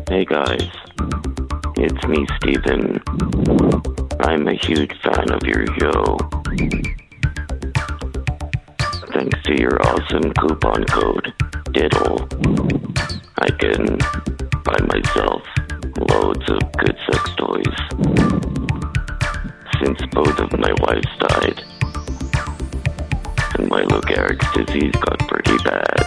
Hey 0.09 0.25
guys, 0.25 0.69
it's 1.77 2.07
me, 2.07 2.27
Steven. 2.37 3.01
I'm 4.19 4.47
a 4.47 4.53
huge 4.53 4.93
fan 5.01 5.31
of 5.31 5.41
your 5.43 5.65
show. 5.79 6.17
Thanks 9.13 9.41
to 9.45 9.59
your 9.59 9.81
awesome 9.87 10.31
coupon 10.33 10.83
code, 10.85 11.33
Diddle, 11.71 12.27
I 13.43 13.49
can 13.59 13.97
buy 14.63 14.79
myself 14.87 15.43
loads 16.09 16.49
of 16.49 16.61
good 16.79 16.97
sex 17.11 17.35
toys. 17.35 17.77
Since 19.83 19.99
both 20.13 20.39
of 20.39 20.57
my 20.57 20.71
wives 20.79 21.11
died, 21.19 21.61
and 23.59 23.67
my 23.67 23.83
Lou 23.83 23.99
Gehrig's 23.99 24.49
disease 24.55 24.95
got 24.95 25.19
pretty 25.27 25.57
bad. 25.65 26.05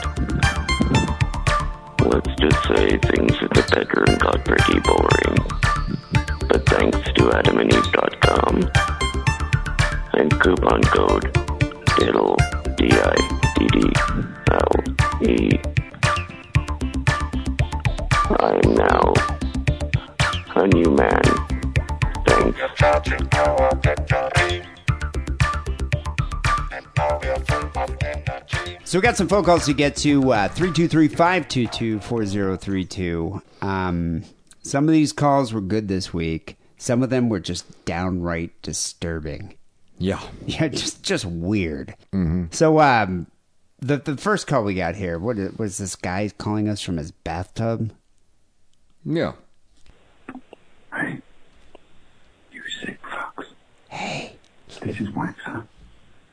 Let's 2.07 2.35
just 2.41 2.63
say 2.69 2.97
things 3.05 3.37
in 3.37 3.51
the 3.53 3.65
bedroom 3.71 4.17
got 4.17 4.43
pretty 4.47 4.81
boring. 4.81 5.37
But 6.49 6.65
thanks 6.71 7.05
to 7.17 7.29
adamandeve.com 7.37 8.55
and 10.15 10.41
coupon 10.41 10.83
code 10.85 11.31
DIDDLE, 11.99 12.37
D-I-D-D-L-E, 12.79 14.01
I'm 18.29 18.75
now 18.75 19.13
a 20.57 20.67
new 20.67 20.91
man. 20.91 21.23
Thanks. 22.27 22.59
So 28.85 28.99
we 28.99 29.03
got 29.03 29.17
some 29.17 29.29
phone 29.29 29.45
calls 29.45 29.67
to 29.67 29.75
get 29.75 29.95
to 29.97 30.33
uh, 30.33 30.49
323-522-4032. 30.49 33.43
Um, 33.63 34.23
some 34.63 34.89
of 34.89 34.93
these 34.93 35.13
calls 35.13 35.53
were 35.53 35.61
good 35.61 35.89
this 35.89 36.15
week. 36.15 36.57
Some 36.79 37.03
of 37.03 37.11
them 37.11 37.29
were 37.29 37.41
just 37.41 37.85
downright 37.85 38.63
disturbing. 38.63 39.57
Yeah. 39.99 40.21
Yeah, 40.47 40.69
just 40.69 41.03
just 41.03 41.25
weird. 41.25 41.97
So 42.51 42.81
um, 42.81 43.27
the 43.81 43.97
the 43.99 44.17
first 44.17 44.47
call 44.47 44.63
we 44.65 44.75
got 44.75 44.95
here, 44.95 45.19
what 45.19 45.39
is, 45.39 45.59
was 45.59 45.79
this 45.79 45.97
guy 45.97 46.31
calling 46.39 46.69
us 46.69 46.81
from 46.83 46.97
his 46.97 47.11
bathtub? 47.11 47.93
Yeah. 49.09 49.35
Hey, 50.93 51.23
you 52.51 52.63
sick 52.81 52.99
fucks. 53.03 53.47
Hey. 53.89 54.37
This 54.83 55.01
is 55.01 55.09
Waxer. 55.11 55.65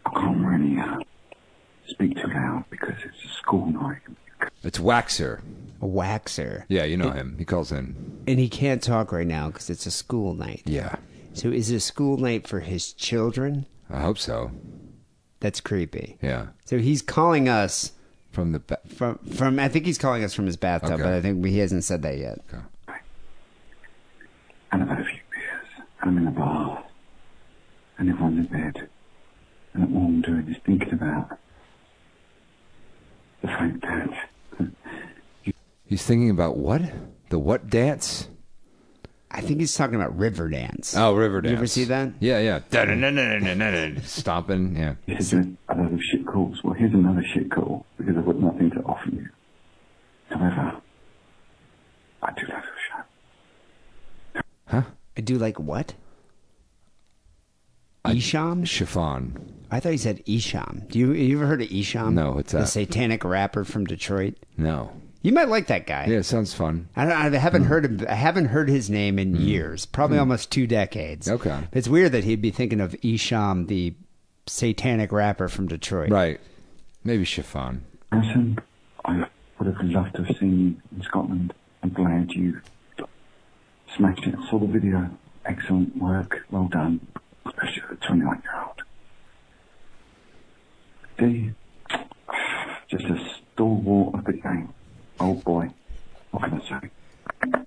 I 0.06 0.10
can't 0.10 0.44
really 0.44 0.80
uh, 0.80 1.00
speak 1.88 2.20
too 2.20 2.28
loud 2.28 2.66
because 2.72 2.96
it's 3.06 3.24
a 3.26 3.28
school 3.28 3.68
night. 3.68 4.00
It's 4.64 4.80
Waxer. 4.80 5.42
A 5.82 5.86
waxer. 5.86 6.64
Yeah, 6.68 6.86
you 6.86 6.98
know 6.98 7.12
him. 7.12 7.36
He 7.38 7.46
calls 7.46 7.72
in. 7.72 8.24
And 8.28 8.40
he 8.40 8.50
can't 8.50 8.82
talk 8.82 9.12
right 9.12 9.28
now 9.28 9.48
because 9.48 9.70
it's 9.70 9.86
a 9.86 9.92
school 9.92 10.34
night. 10.34 10.64
Yeah. 10.66 10.96
So 11.34 11.50
is 11.50 11.70
it 11.70 11.76
a 11.76 11.80
school 11.80 12.18
night 12.18 12.48
for 12.48 12.62
his 12.62 12.92
children? 12.92 13.68
I 13.90 14.00
hope 14.00 14.18
so. 14.18 14.52
That's 15.42 15.62
creepy. 15.62 16.18
Yeah. 16.22 16.48
So 16.66 16.80
he's 16.80 17.02
calling 17.04 17.48
us 17.48 17.92
From 18.34 18.52
the 18.52 18.60
ba- 18.60 18.80
from 18.88 19.20
from. 19.20 19.60
I 19.60 19.68
think 19.68 19.86
he's 19.86 20.00
calling 20.00 20.24
us 20.24 20.34
from 20.34 20.48
his 20.48 20.58
bathtub, 20.58 20.94
Okay. 20.94 21.04
but 21.04 21.14
I 21.14 21.22
think 21.22 21.46
he 21.46 21.60
hasn't 21.60 21.84
said 21.84 22.02
that 22.02 22.18
yet. 22.18 22.40
And 24.72 24.82
I've 24.82 24.90
had 24.90 25.00
a 25.02 25.04
few 25.06 25.20
beers. 25.32 25.68
And 26.02 26.10
I'm 26.10 26.18
in 26.18 26.28
a 26.28 26.32
bar. 26.32 26.84
And 28.00 28.10
everyone's 28.10 28.40
in 28.40 28.46
bed. 28.46 28.90
And 29.76 29.96
all 29.96 30.06
I'm 30.06 30.22
doing 30.22 30.48
is 30.50 30.58
thinking 30.66 30.94
about 30.94 31.38
the 33.42 33.48
fact 33.50 33.82
that 33.82 34.10
He's 35.86 36.04
thinking 36.04 36.32
about 36.32 36.58
what? 36.58 36.82
The 37.30 37.38
what 37.38 37.70
dance? 37.70 38.30
I 39.34 39.42
think 39.42 39.60
he's 39.60 39.74
talking 39.76 39.96
about 39.96 40.16
river 40.18 40.48
dance. 40.48 40.96
Oh, 40.96 41.14
river 41.16 41.42
dance. 41.42 41.52
You 41.52 41.58
ever 41.58 41.68
see 41.68 41.84
that? 41.86 42.12
Yeah, 42.20 42.40
yeah. 42.40 42.60
Stomping. 44.04 44.76
Yeah. 44.76 44.96
here's 45.08 45.34
a, 45.34 45.40
a 45.70 45.98
shit 46.00 46.26
calls. 46.28 46.64
Well, 46.64 46.76
here's 46.76 46.94
another 46.94 47.24
shit 47.34 47.50
call 47.50 47.86
because 47.98 48.16
I've 48.16 48.26
got 48.26 48.40
nothing 48.40 48.70
to 48.72 48.80
offer 48.84 49.10
you. 49.10 49.30
However, 50.30 50.82
I 52.22 52.32
do 52.34 52.42
love 52.48 52.64
your 52.64 54.42
show. 54.72 54.86
I 55.18 55.22
do 55.22 55.38
like 55.38 55.60
what? 55.60 55.94
Esham? 58.06 58.66
Chiffon. 58.66 59.64
I 59.72 59.80
thought 59.80 59.92
he 59.92 59.98
said 59.98 60.24
Esham. 60.26 60.88
Do 60.90 61.00
you 61.00 61.14
you 61.14 61.38
ever 61.38 61.48
heard 61.48 61.62
of 61.62 61.70
Esham? 61.70 62.14
No, 62.14 62.34
what's 62.34 62.52
The 62.52 62.66
satanic 62.66 63.24
rapper 63.24 63.64
from 63.64 63.86
Detroit. 63.86 64.36
No. 64.58 64.92
You 65.24 65.32
might 65.32 65.48
like 65.50 65.68
that 65.68 65.88
guy. 65.88 66.06
Yeah, 66.08 66.18
it 66.18 66.24
sounds 66.24 66.54
fun. 66.54 66.90
I, 66.96 67.06
don't, 67.06 67.14
I 67.14 67.30
Hmm. 67.30 67.34
haven't 67.36 67.64
heard 67.64 67.86
of, 67.86 68.06
I 68.08 68.14
haven't 68.14 68.46
heard 68.48 68.70
his 68.70 68.90
name 68.90 69.18
in 69.18 69.36
years, 69.36 69.86
probably 69.86 70.18
almost 70.18 70.52
two 70.52 70.68
decades. 70.68 71.30
Okay. 71.30 71.62
it's 71.72 71.88
weird 71.88 72.12
that 72.12 72.26
he'd 72.26 72.42
be 72.42 72.52
thinking 72.52 72.82
of 72.82 72.92
Esham, 73.02 73.68
the 73.68 73.94
satanic 74.48 75.12
rapper 75.14 75.48
from 75.48 75.68
Detroit. 75.68 76.12
Right. 76.12 76.40
Maybe 77.06 77.24
chiffon. 77.24 77.86
Listen, 78.12 78.60
I 79.06 79.26
would 79.60 79.74
have 79.76 79.82
loved 79.86 80.16
to 80.18 80.24
have 80.24 80.38
seen 80.38 80.82
you 80.92 80.98
in 80.98 81.04
Scotland. 81.04 81.54
I'm 81.82 81.90
glad 81.92 82.32
you 82.32 82.60
smashed 83.96 84.26
it. 84.28 84.36
Saw 84.50 84.60
the 84.60 84.68
video. 84.68 85.10
Excellent 85.46 85.98
work. 85.98 86.46
Well 86.52 86.68
done. 86.70 87.00
Especially 87.46 87.82
for 87.82 87.94
a 87.94 87.98
21 87.98 88.42
year 88.44 88.64
old. 88.66 88.82
Dee, 91.18 91.52
just 92.90 93.06
a 93.06 93.30
stalwart 93.54 94.16
of 94.16 94.26
the 94.26 94.34
game. 94.34 94.74
Oh 95.20 95.36
boy. 95.36 95.70
What 96.32 96.44
can 96.50 96.62
I 96.62 96.82
say? 96.82 97.60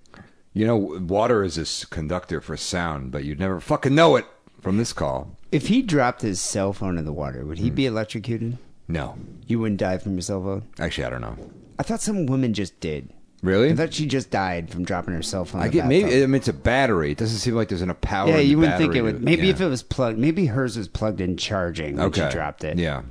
You 0.52 0.66
know, 0.66 0.76
water 0.76 1.44
is 1.44 1.58
a 1.82 1.86
conductor 1.88 2.40
for 2.40 2.56
sound, 2.56 3.10
but 3.12 3.24
you'd 3.24 3.38
never 3.38 3.60
fucking 3.60 3.94
know 3.94 4.16
it 4.16 4.24
from 4.60 4.78
this 4.78 4.92
call. 4.92 5.36
If 5.52 5.68
he 5.68 5.82
dropped 5.82 6.22
his 6.22 6.40
cell 6.40 6.72
phone 6.72 6.96
in 6.98 7.04
the 7.04 7.12
water, 7.12 7.44
would 7.44 7.58
Hmm. 7.58 7.64
he 7.64 7.70
be 7.70 7.86
electrocuted? 7.86 8.58
No. 8.88 9.16
You 9.46 9.60
wouldn't 9.60 9.80
die 9.80 9.98
from 9.98 10.12
your 10.14 10.22
cell 10.22 10.42
phone? 10.42 10.62
Actually, 10.78 11.04
I 11.04 11.10
don't 11.10 11.20
know. 11.20 11.36
I 11.78 11.82
thought 11.82 12.00
some 12.00 12.26
women 12.26 12.54
just 12.54 12.78
did. 12.80 13.10
Really? 13.42 13.70
I 13.70 13.74
thought 13.74 13.92
she 13.92 14.06
just 14.06 14.30
died 14.30 14.70
from 14.70 14.84
dropping 14.84 15.12
her 15.14 15.22
cell 15.22 15.44
phone. 15.44 15.60
I 15.60 15.66
the 15.66 15.72
get 15.74 15.86
maybe. 15.86 16.04
bathtub. 16.04 16.22
I 16.22 16.26
mean, 16.26 16.34
it's 16.36 16.48
a 16.48 16.52
battery. 16.54 17.12
It 17.12 17.18
doesn't 17.18 17.38
seem 17.38 17.54
like 17.54 17.68
there's 17.68 17.82
enough 17.82 18.00
power. 18.00 18.28
Yeah, 18.28 18.34
in 18.36 18.40
the 18.40 18.44
you 18.46 18.58
wouldn't 18.58 18.78
think 18.78 18.92
battery 18.92 18.98
it 19.00 19.12
would. 19.12 19.18
to- 19.20 19.24
Maybe 19.24 19.46
yeah. 19.48 19.52
if 19.52 19.60
it 19.60 19.66
was 19.66 19.82
plugged, 19.82 20.18
maybe 20.18 20.46
hers 20.46 20.76
was 20.78 20.88
plugged 20.88 21.20
in 21.20 21.36
charging 21.36 21.96
when 21.96 22.06
Okay. 22.06 22.26
she 22.28 22.32
dropped 22.32 22.64
it. 22.64 22.78
Yeah. 22.78 23.02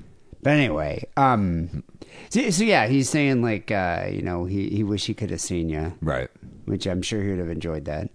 But 0.41 0.53
anyway, 0.53 1.03
um, 1.15 1.83
so, 2.30 2.49
so 2.49 2.63
yeah, 2.63 2.88
he's 2.88 3.09
saying 3.09 3.41
like, 3.41 3.72
uh, 3.72 4.07
you 4.11 4.22
know, 4.22 4.45
he 4.45 4.70
he 4.70 4.84
wish 4.84 5.05
he 5.05 5.13
could 5.13 5.30
have 5.32 5.41
seen 5.41 5.70
you, 5.70 5.93
Right. 6.01 6.30
which 6.66 6.86
I'm 6.86 7.01
sure 7.01 7.22
he 7.24 7.30
would 7.30 7.39
have 7.39 7.49
enjoyed 7.49 7.86
that. 7.86 8.09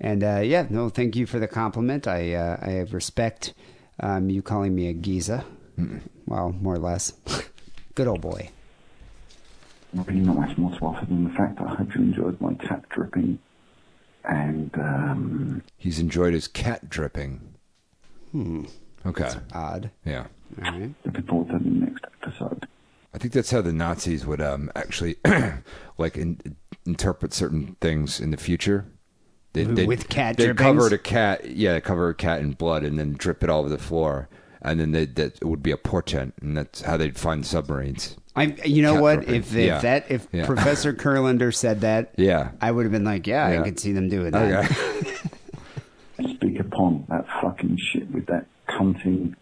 And 0.00 0.24
uh, 0.24 0.40
yeah, 0.42 0.66
no, 0.70 0.88
thank 0.88 1.14
you 1.16 1.26
for 1.26 1.38
the 1.38 1.48
compliment. 1.48 2.06
I 2.08 2.34
uh, 2.34 2.56
I 2.62 2.78
respect 2.90 3.52
um, 4.00 4.30
you 4.30 4.42
calling 4.42 4.74
me 4.74 4.88
a 4.88 4.92
Giza. 4.92 5.44
Well, 6.26 6.52
more 6.60 6.74
or 6.74 6.78
less. 6.78 7.12
Good 7.94 8.06
old 8.06 8.20
boy. 8.20 8.50
really 9.94 10.20
not 10.20 10.36
much 10.36 10.56
more 10.58 10.70
to 10.78 10.84
offer 10.84 11.06
than 11.06 11.24
the 11.24 11.30
fact 11.30 11.58
that 11.58 11.66
I 11.68 11.74
hope 11.74 11.94
you 11.94 12.02
enjoyed 12.02 12.40
my 12.40 12.54
cat 12.54 12.88
dripping. 12.90 13.38
And 14.24 14.70
um, 14.76 15.62
He's 15.78 15.98
enjoyed 15.98 16.34
his 16.34 16.46
cat 16.48 16.88
dripping. 16.90 17.40
Hmm. 18.32 18.64
Okay. 19.06 19.30
Odd. 19.54 19.90
Yeah. 20.04 20.26
All 20.64 20.70
right. 20.72 20.94
looking 21.04 21.22
forward 21.24 21.48
to 21.52 21.58
the 21.64 21.70
next 21.70 22.04
episode. 22.22 22.68
I 23.14 23.18
think 23.18 23.32
that's 23.32 23.50
how 23.50 23.60
the 23.60 23.72
Nazis 23.72 24.24
would 24.26 24.40
um, 24.40 24.70
actually 24.76 25.16
like 25.98 26.16
in, 26.16 26.40
interpret 26.86 27.32
certain 27.34 27.76
things 27.80 28.20
in 28.20 28.30
the 28.30 28.36
future. 28.36 28.86
They, 29.52 29.64
With- 29.66 29.76
they'd- 29.76 29.86
with 29.88 30.08
cat 30.08 30.36
They'd 30.36 30.44
drippings? 30.56 30.82
cover 30.84 30.94
a 30.94 30.98
cat, 30.98 31.50
yeah, 31.50 31.72
they 31.72 31.80
cover 31.80 32.08
a 32.08 32.14
cat 32.14 32.40
in 32.40 32.52
blood 32.52 32.84
and 32.84 32.98
then 32.98 33.14
drip 33.14 33.42
it 33.42 33.50
all 33.50 33.60
over 33.60 33.68
the 33.68 33.78
floor, 33.78 34.28
and 34.62 34.78
then 34.78 34.92
they, 34.92 35.06
that 35.06 35.36
it 35.36 35.44
would 35.44 35.62
be 35.62 35.72
a 35.72 35.76
portent, 35.76 36.34
and 36.40 36.56
that's 36.56 36.82
how 36.82 36.96
they'd 36.96 37.18
find 37.18 37.44
submarines. 37.44 38.16
I, 38.36 38.54
you 38.64 38.80
know 38.82 38.92
Cat 38.94 39.02
what? 39.02 39.16
dripping. 39.16 39.34
If, 39.34 39.56
if 39.56 39.66
Yeah. 39.66 39.78
that 39.80 40.08
if 40.08 40.28
Yeah. 40.30 40.46
Professor 40.46 40.92
Kurlander 40.94 41.52
said 41.52 41.80
that, 41.80 42.12
Yeah. 42.16 42.52
I 42.60 42.70
would 42.70 42.84
have 42.84 42.92
been 42.92 43.02
like, 43.04 43.26
yeah, 43.26 43.50
Yeah. 43.50 43.60
I 43.60 43.64
could 43.64 43.80
see 43.80 43.90
them 43.92 44.08
doing 44.08 44.30
that. 44.30 44.70
Okay. 44.70 45.16
Speak 46.34 46.60
upon 46.60 47.06
that 47.08 47.26
fucking 47.42 47.76
shit 47.78 48.08
with 48.12 48.26
that 48.26 48.46
cunting 48.68 49.34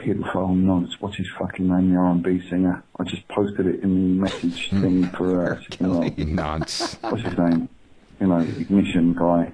pedophile 0.00 0.56
nonce. 0.56 1.00
What's 1.00 1.16
his 1.16 1.26
fucking 1.38 1.68
name, 1.68 1.92
the 1.92 1.98
R&B 1.98 2.48
singer? 2.48 2.82
I 2.98 3.04
just 3.04 3.26
posted 3.28 3.66
it 3.66 3.82
in 3.82 4.16
the 4.16 4.22
message 4.22 4.70
thing 4.70 5.06
for 5.10 5.54
uh, 5.54 5.62
you 5.80 5.86
know, 5.86 6.34
Nonce. 6.34 6.94
what's 7.02 7.22
his 7.22 7.36
name? 7.38 7.68
You 8.20 8.26
know, 8.28 8.38
ignition 8.38 9.14
guy. 9.14 9.52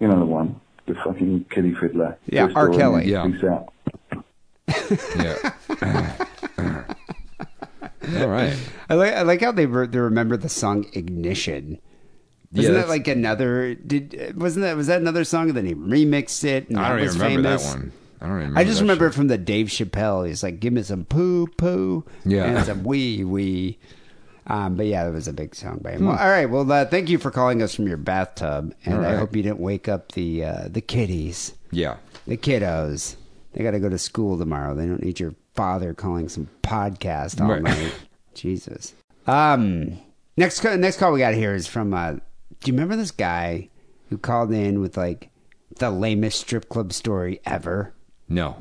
You 0.00 0.08
know 0.08 0.18
the 0.18 0.24
one, 0.26 0.60
the 0.86 0.94
fucking 0.94 1.46
kiddie 1.50 1.74
fiddler. 1.74 2.16
Yeah, 2.26 2.48
Good 2.48 2.56
R. 2.56 2.68
Kelly. 2.70 3.10
man. 3.12 3.32
Peace 3.32 3.44
out. 3.44 3.72
Yeah. 5.16 5.52
all 8.18 8.28
right. 8.28 8.56
I 8.90 8.94
like 8.94 9.14
I 9.14 9.22
like 9.22 9.40
how 9.40 9.52
they 9.52 9.66
re- 9.66 9.86
they 9.86 9.98
remember 9.98 10.36
the 10.36 10.48
song 10.48 10.86
Ignition. 10.92 11.78
Yeah, 12.52 12.58
Wasn't 12.70 12.74
that 12.76 12.88
like 12.88 13.08
another? 13.08 13.74
Did 13.74 14.36
wasn't 14.36 14.64
that 14.64 14.76
was 14.76 14.86
that 14.88 15.00
another 15.00 15.24
song? 15.24 15.48
And 15.48 15.56
then 15.56 15.66
he 15.66 15.74
remixed 15.74 16.44
it. 16.44 16.68
And 16.68 16.78
I 16.78 16.82
that 16.82 16.88
don't 16.90 16.98
even 16.98 17.06
was 17.06 17.18
remember 17.18 17.42
famous? 17.48 17.72
that 17.72 17.78
one. 17.78 17.92
I 18.24 18.28
don't. 18.28 18.36
Remember 18.36 18.58
I 18.58 18.64
just 18.64 18.80
remember 18.80 19.04
shit. 19.06 19.12
it 19.12 19.16
from 19.16 19.28
the 19.28 19.38
Dave 19.38 19.66
Chappelle. 19.66 20.26
He's 20.26 20.42
like, 20.42 20.58
"Give 20.60 20.72
me 20.72 20.82
some 20.82 21.04
poo 21.04 21.46
poo," 21.58 22.04
Yeah. 22.24 22.44
and 22.46 22.64
some 22.66 22.82
wee 22.84 23.22
wee. 23.24 23.78
Um, 24.46 24.76
but 24.76 24.86
yeah, 24.86 25.06
it 25.08 25.12
was 25.12 25.26
a 25.28 25.32
big 25.32 25.54
song 25.54 25.78
by 25.82 25.92
him. 25.92 26.00
Hmm. 26.00 26.06
Well, 26.08 26.18
all 26.18 26.28
right, 26.28 26.44
well, 26.46 26.70
uh, 26.70 26.84
thank 26.84 27.08
you 27.08 27.16
for 27.18 27.30
calling 27.30 27.62
us 27.62 27.74
from 27.74 27.86
your 27.88 27.96
bathtub, 27.96 28.74
and 28.84 28.94
All 28.96 29.04
I 29.04 29.16
hope 29.16 29.34
you 29.34 29.42
didn't 29.42 29.60
wake 29.60 29.88
up 29.88 30.12
the 30.12 30.44
uh, 30.44 30.68
the 30.68 30.80
kiddies, 30.82 31.54
Yeah. 31.70 31.96
the 32.26 32.36
kiddos. 32.36 33.16
They 33.54 33.62
got 33.62 33.70
to 33.70 33.78
go 33.80 33.88
to 33.88 33.98
school 33.98 34.36
tomorrow. 34.36 34.74
They 34.74 34.84
don't 34.86 35.02
need 35.02 35.18
your 35.20 35.34
father 35.54 35.94
calling 35.94 36.28
some 36.28 36.48
podcast 36.62 37.40
all 37.40 37.48
Right. 37.48 37.62
night. 37.62 37.94
Jesus. 38.34 38.92
Um, 39.26 39.98
next 40.36 40.62
next 40.62 40.98
call 40.98 41.12
we 41.12 41.20
got 41.20 41.34
here 41.34 41.54
is 41.54 41.66
from. 41.66 41.94
Uh, 41.94 42.12
do 42.60 42.70
you 42.70 42.72
remember 42.74 42.96
this 42.96 43.12
guy 43.12 43.70
who 44.10 44.18
called 44.18 44.52
in 44.52 44.80
with 44.80 44.98
like 44.98 45.30
the 45.78 45.90
lamest 45.90 46.40
strip 46.40 46.68
club 46.68 46.92
story 46.92 47.40
ever? 47.46 47.93
No. 48.28 48.56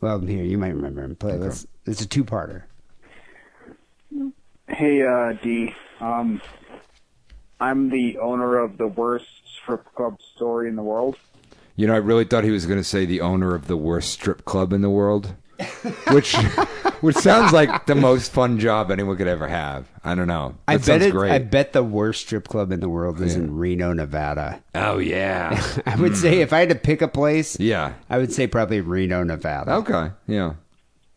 Well, 0.00 0.20
here 0.20 0.44
you 0.44 0.58
might 0.58 0.74
remember 0.74 1.02
him. 1.02 1.16
Play. 1.16 1.36
Let's, 1.36 1.66
it's 1.86 2.00
a 2.00 2.08
two-parter. 2.08 2.62
Hey, 4.68 5.02
uh, 5.02 5.32
D. 5.42 5.74
Um, 6.00 6.40
I'm 7.60 7.90
the 7.90 8.18
owner 8.18 8.58
of 8.58 8.78
the 8.78 8.86
worst 8.86 9.26
strip 9.44 9.94
club 9.94 10.20
story 10.34 10.68
in 10.68 10.76
the 10.76 10.82
world. 10.82 11.16
You 11.76 11.86
know, 11.86 11.94
I 11.94 11.98
really 11.98 12.24
thought 12.24 12.44
he 12.44 12.50
was 12.50 12.66
going 12.66 12.78
to 12.78 12.84
say 12.84 13.04
the 13.04 13.20
owner 13.20 13.54
of 13.54 13.66
the 13.66 13.76
worst 13.76 14.10
strip 14.12 14.44
club 14.44 14.72
in 14.72 14.80
the 14.80 14.90
world, 14.90 15.34
which 16.10 16.34
which 17.00 17.16
sounds 17.16 17.52
like 17.52 17.86
the 17.86 17.94
most 17.94 18.32
fun 18.32 18.58
job 18.58 18.90
anyone 18.90 19.16
could 19.16 19.26
ever 19.28 19.48
have. 19.48 19.86
I 20.04 20.14
don't 20.14 20.26
know. 20.28 20.54
That 20.66 20.72
I 20.72 20.76
bet 20.76 20.84
sounds 20.84 21.04
it. 21.06 21.10
great. 21.12 21.32
I 21.32 21.38
bet 21.38 21.72
the 21.72 21.82
worst 21.82 22.22
strip 22.22 22.48
club 22.48 22.72
in 22.72 22.80
the 22.80 22.88
world 22.88 23.20
is 23.20 23.34
in 23.36 23.56
Reno, 23.56 23.92
Nevada. 23.92 24.62
oh 24.74 24.98
yeah, 24.98 25.62
I 25.86 25.96
would 25.96 26.16
say 26.16 26.40
if 26.40 26.52
I 26.52 26.60
had 26.60 26.68
to 26.70 26.74
pick 26.74 27.02
a 27.02 27.08
place, 27.08 27.58
yeah. 27.60 27.94
I 28.08 28.18
would 28.18 28.32
say 28.32 28.46
probably 28.46 28.80
Reno, 28.80 29.22
Nevada. 29.24 29.72
Okay, 29.74 30.10
yeah. 30.26 30.54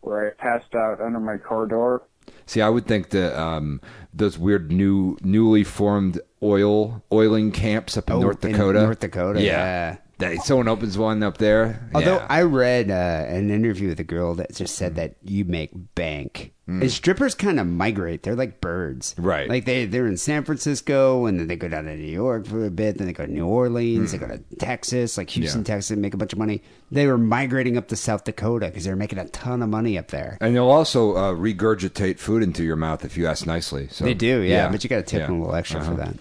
Where 0.00 0.28
I 0.28 0.30
passed 0.42 0.74
out 0.74 1.00
under 1.00 1.20
my 1.20 1.38
car 1.38 1.66
door. 1.66 2.02
See, 2.46 2.60
I 2.60 2.68
would 2.68 2.86
think 2.86 3.10
that 3.10 3.38
um, 3.40 3.80
those 4.12 4.38
weird 4.38 4.70
new, 4.70 5.16
newly 5.22 5.64
formed 5.64 6.20
oil 6.42 7.02
oiling 7.10 7.52
camps 7.52 7.96
up 7.96 8.10
in 8.10 8.16
Oh, 8.16 8.20
North 8.20 8.44
in 8.44 8.52
Dakota. 8.52 8.82
North 8.82 9.00
Dakota, 9.00 9.42
yeah. 9.42 9.96
That- 10.18 10.42
someone 10.42 10.68
opens 10.68 10.96
one 10.96 11.22
up 11.22 11.38
there. 11.38 11.88
Although 11.94 12.16
yeah. 12.16 12.26
I 12.30 12.42
read 12.42 12.90
uh, 12.90 12.94
an 13.28 13.50
interview 13.50 13.88
with 13.88 13.98
a 14.00 14.04
girl 14.04 14.34
that 14.36 14.54
just 14.54 14.76
said 14.76 14.94
that 14.96 15.16
you 15.22 15.44
make 15.44 15.70
bank. 15.94 16.52
And 16.66 16.90
strippers 16.90 17.34
kind 17.34 17.60
of 17.60 17.66
migrate. 17.66 18.22
They're 18.22 18.34
like 18.34 18.62
birds. 18.62 19.14
Mm. 19.18 19.24
Right. 19.26 19.48
Like 19.50 19.66
they, 19.66 19.84
they're 19.84 20.06
in 20.06 20.16
San 20.16 20.44
Francisco 20.44 21.26
and 21.26 21.38
then 21.38 21.46
they 21.46 21.56
go 21.56 21.68
down 21.68 21.84
to 21.84 21.94
New 21.94 22.04
York 22.10 22.46
for 22.46 22.64
a 22.64 22.70
bit. 22.70 22.96
Then 22.96 23.06
they 23.06 23.12
go 23.12 23.26
to 23.26 23.30
New 23.30 23.44
Orleans. 23.46 24.12
They 24.12 24.18
go 24.18 24.28
to 24.28 24.38
Texas, 24.58 25.18
like 25.18 25.28
Houston, 25.28 25.60
Mm. 25.62 25.68
Yeah. 25.68 25.74
Texas, 25.74 25.90
and 25.90 26.00
make 26.00 26.14
a 26.14 26.16
bunch 26.16 26.32
of 26.32 26.38
money. 26.38 26.62
They 26.90 27.06
were 27.06 27.18
migrating 27.18 27.76
up 27.76 27.88
to 27.88 27.96
South 27.96 28.24
Dakota 28.24 28.68
because 28.68 28.84
they 28.84 28.90
were 28.90 28.96
making 28.96 29.18
a 29.18 29.28
ton 29.28 29.62
of 29.62 29.68
money 29.68 29.98
up 29.98 30.08
there. 30.08 30.38
and 30.40 30.56
they'll 30.56 30.70
also 30.70 31.14
uh, 31.16 31.32
regurgitate 31.34 32.18
food 32.18 32.42
into 32.42 32.64
your 32.64 32.76
mouth 32.76 33.04
if 33.04 33.18
you 33.18 33.26
ask 33.26 33.46
nicely. 33.46 33.88
So 33.90 34.04
they 34.04 34.14
do, 34.14 34.40
yeah, 34.40 34.70
But 34.70 34.82
you 34.84 34.88
got 34.88 34.96
to 34.96 35.02
tip 35.02 35.20
yeah. 35.20 35.26
them 35.26 35.36
a 35.36 35.40
little 35.40 35.54
extra 35.56 35.80
Uh-huh. 35.80 35.90
for 35.90 35.96
that. 35.98 36.14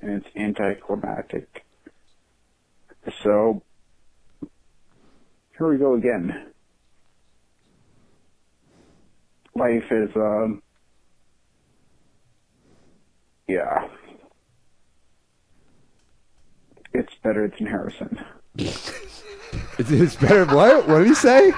and 0.00 0.22
it's 0.22 0.36
anticlimactic. 0.36 1.63
So, 3.22 3.62
here 5.58 5.68
we 5.68 5.76
go 5.76 5.94
again. 5.94 6.46
Life 9.54 9.90
is, 9.90 10.10
um, 10.16 10.62
yeah. 13.46 13.88
It's 16.92 17.14
better 17.22 17.48
than 17.48 17.66
Harrison. 17.66 18.24
It's, 19.78 19.90
it's 19.90 20.16
better. 20.16 20.44
What? 20.46 20.88
What 20.88 20.98
did 20.98 21.08
he 21.08 21.14
say? 21.14 21.52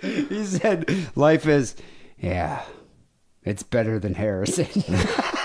He 0.00 0.44
said, 0.44 0.88
"Life 1.16 1.46
is, 1.46 1.74
yeah, 2.18 2.62
it's 3.42 3.62
better 3.62 3.98
than 3.98 4.14
Harrison." 4.14 4.66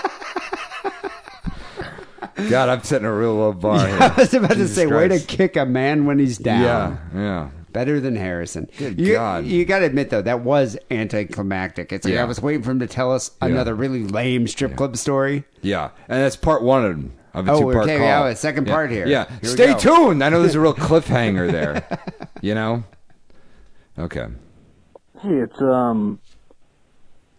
God, 2.48 2.68
I'm 2.68 2.82
setting 2.82 3.06
a 3.06 3.12
real 3.14 3.34
low 3.34 3.52
bar 3.54 3.86
here. 3.86 3.96
I 4.00 4.14
was 4.16 4.34
about 4.34 4.48
to 4.50 4.54
Jesus 4.56 4.74
say, 4.74 4.86
way 4.86 5.08
to 5.08 5.18
kick 5.18 5.56
a 5.56 5.64
man 5.66 6.04
when 6.06 6.18
he's 6.18 6.38
down. 6.38 6.62
Yeah, 6.62 6.96
yeah. 7.14 7.50
Better 7.72 8.00
than 8.00 8.16
Harrison. 8.16 8.70
Good 8.78 8.98
you, 9.00 9.12
God. 9.14 9.44
You 9.44 9.64
got 9.66 9.80
to 9.80 9.84
admit 9.84 10.08
though, 10.10 10.22
that 10.22 10.40
was 10.40 10.78
anticlimactic. 10.90 11.92
It's 11.92 12.04
like 12.06 12.14
Yeah. 12.14 12.22
I 12.22 12.24
was 12.24 12.40
waiting 12.40 12.62
for 12.62 12.70
him 12.70 12.78
to 12.80 12.86
tell 12.86 13.12
us 13.12 13.30
Yeah. 13.42 13.48
another 13.48 13.74
really 13.74 14.04
lame 14.04 14.46
strip 14.46 14.76
club 14.76 14.96
story. 14.96 15.44
Yeah, 15.62 15.90
and 16.08 16.22
that's 16.22 16.36
part 16.36 16.62
one 16.62 16.84
of, 17.34 17.40
of 17.40 17.48
a 17.48 17.52
Oh, 17.52 17.58
two-part 17.60 17.84
okay, 17.84 17.98
call. 17.98 18.06
yeah, 18.06 18.28
a 18.28 18.36
second 18.36 18.66
Yeah. 18.66 18.72
part 18.72 18.90
here. 18.90 19.06
Yeah, 19.06 19.26
Here 19.42 19.50
stay 19.50 19.74
tuned. 19.74 20.24
I 20.24 20.30
know 20.30 20.40
there's 20.40 20.54
a 20.54 20.60
real 20.60 20.72
cliffhanger 20.74 21.50
there. 21.52 21.86
you 22.40 22.54
know. 22.54 22.84
Okay. 23.98 24.26
Hey, 25.22 25.34
it's, 25.38 25.60
um, 25.60 26.18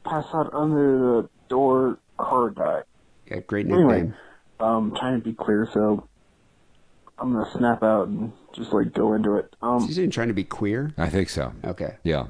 pass 0.04 0.26
out 0.34 0.54
under 0.54 0.98
the 1.24 1.30
door 1.50 1.98
car 2.18 2.50
guy. 2.52 2.82
Yeah, 3.30 3.39
great 3.39 3.66
nickname. 3.68 3.89
Anyway, 3.89 4.14
um, 4.60 4.93
trying 4.97 5.20
to 5.20 5.24
be 5.24 5.34
clear, 5.34 5.68
so 5.72 6.08
I'm 7.20 7.34
gonna 7.34 7.49
snap 7.51 7.84
out 7.84 8.08
and 8.08 8.32
just 8.53 8.72
like 8.74 8.93
go 8.93 9.14
into 9.14 9.36
it. 9.38 9.55
Um, 9.62 9.88
Is 9.89 9.95
he 9.95 10.08
trying 10.08 10.28
to 10.30 10.34
be 10.34 10.43
queer? 10.43 10.93
I 10.97 11.10
think 11.10 11.30
so. 11.30 11.53
Okay, 11.64 11.95
Yeah. 12.03 12.28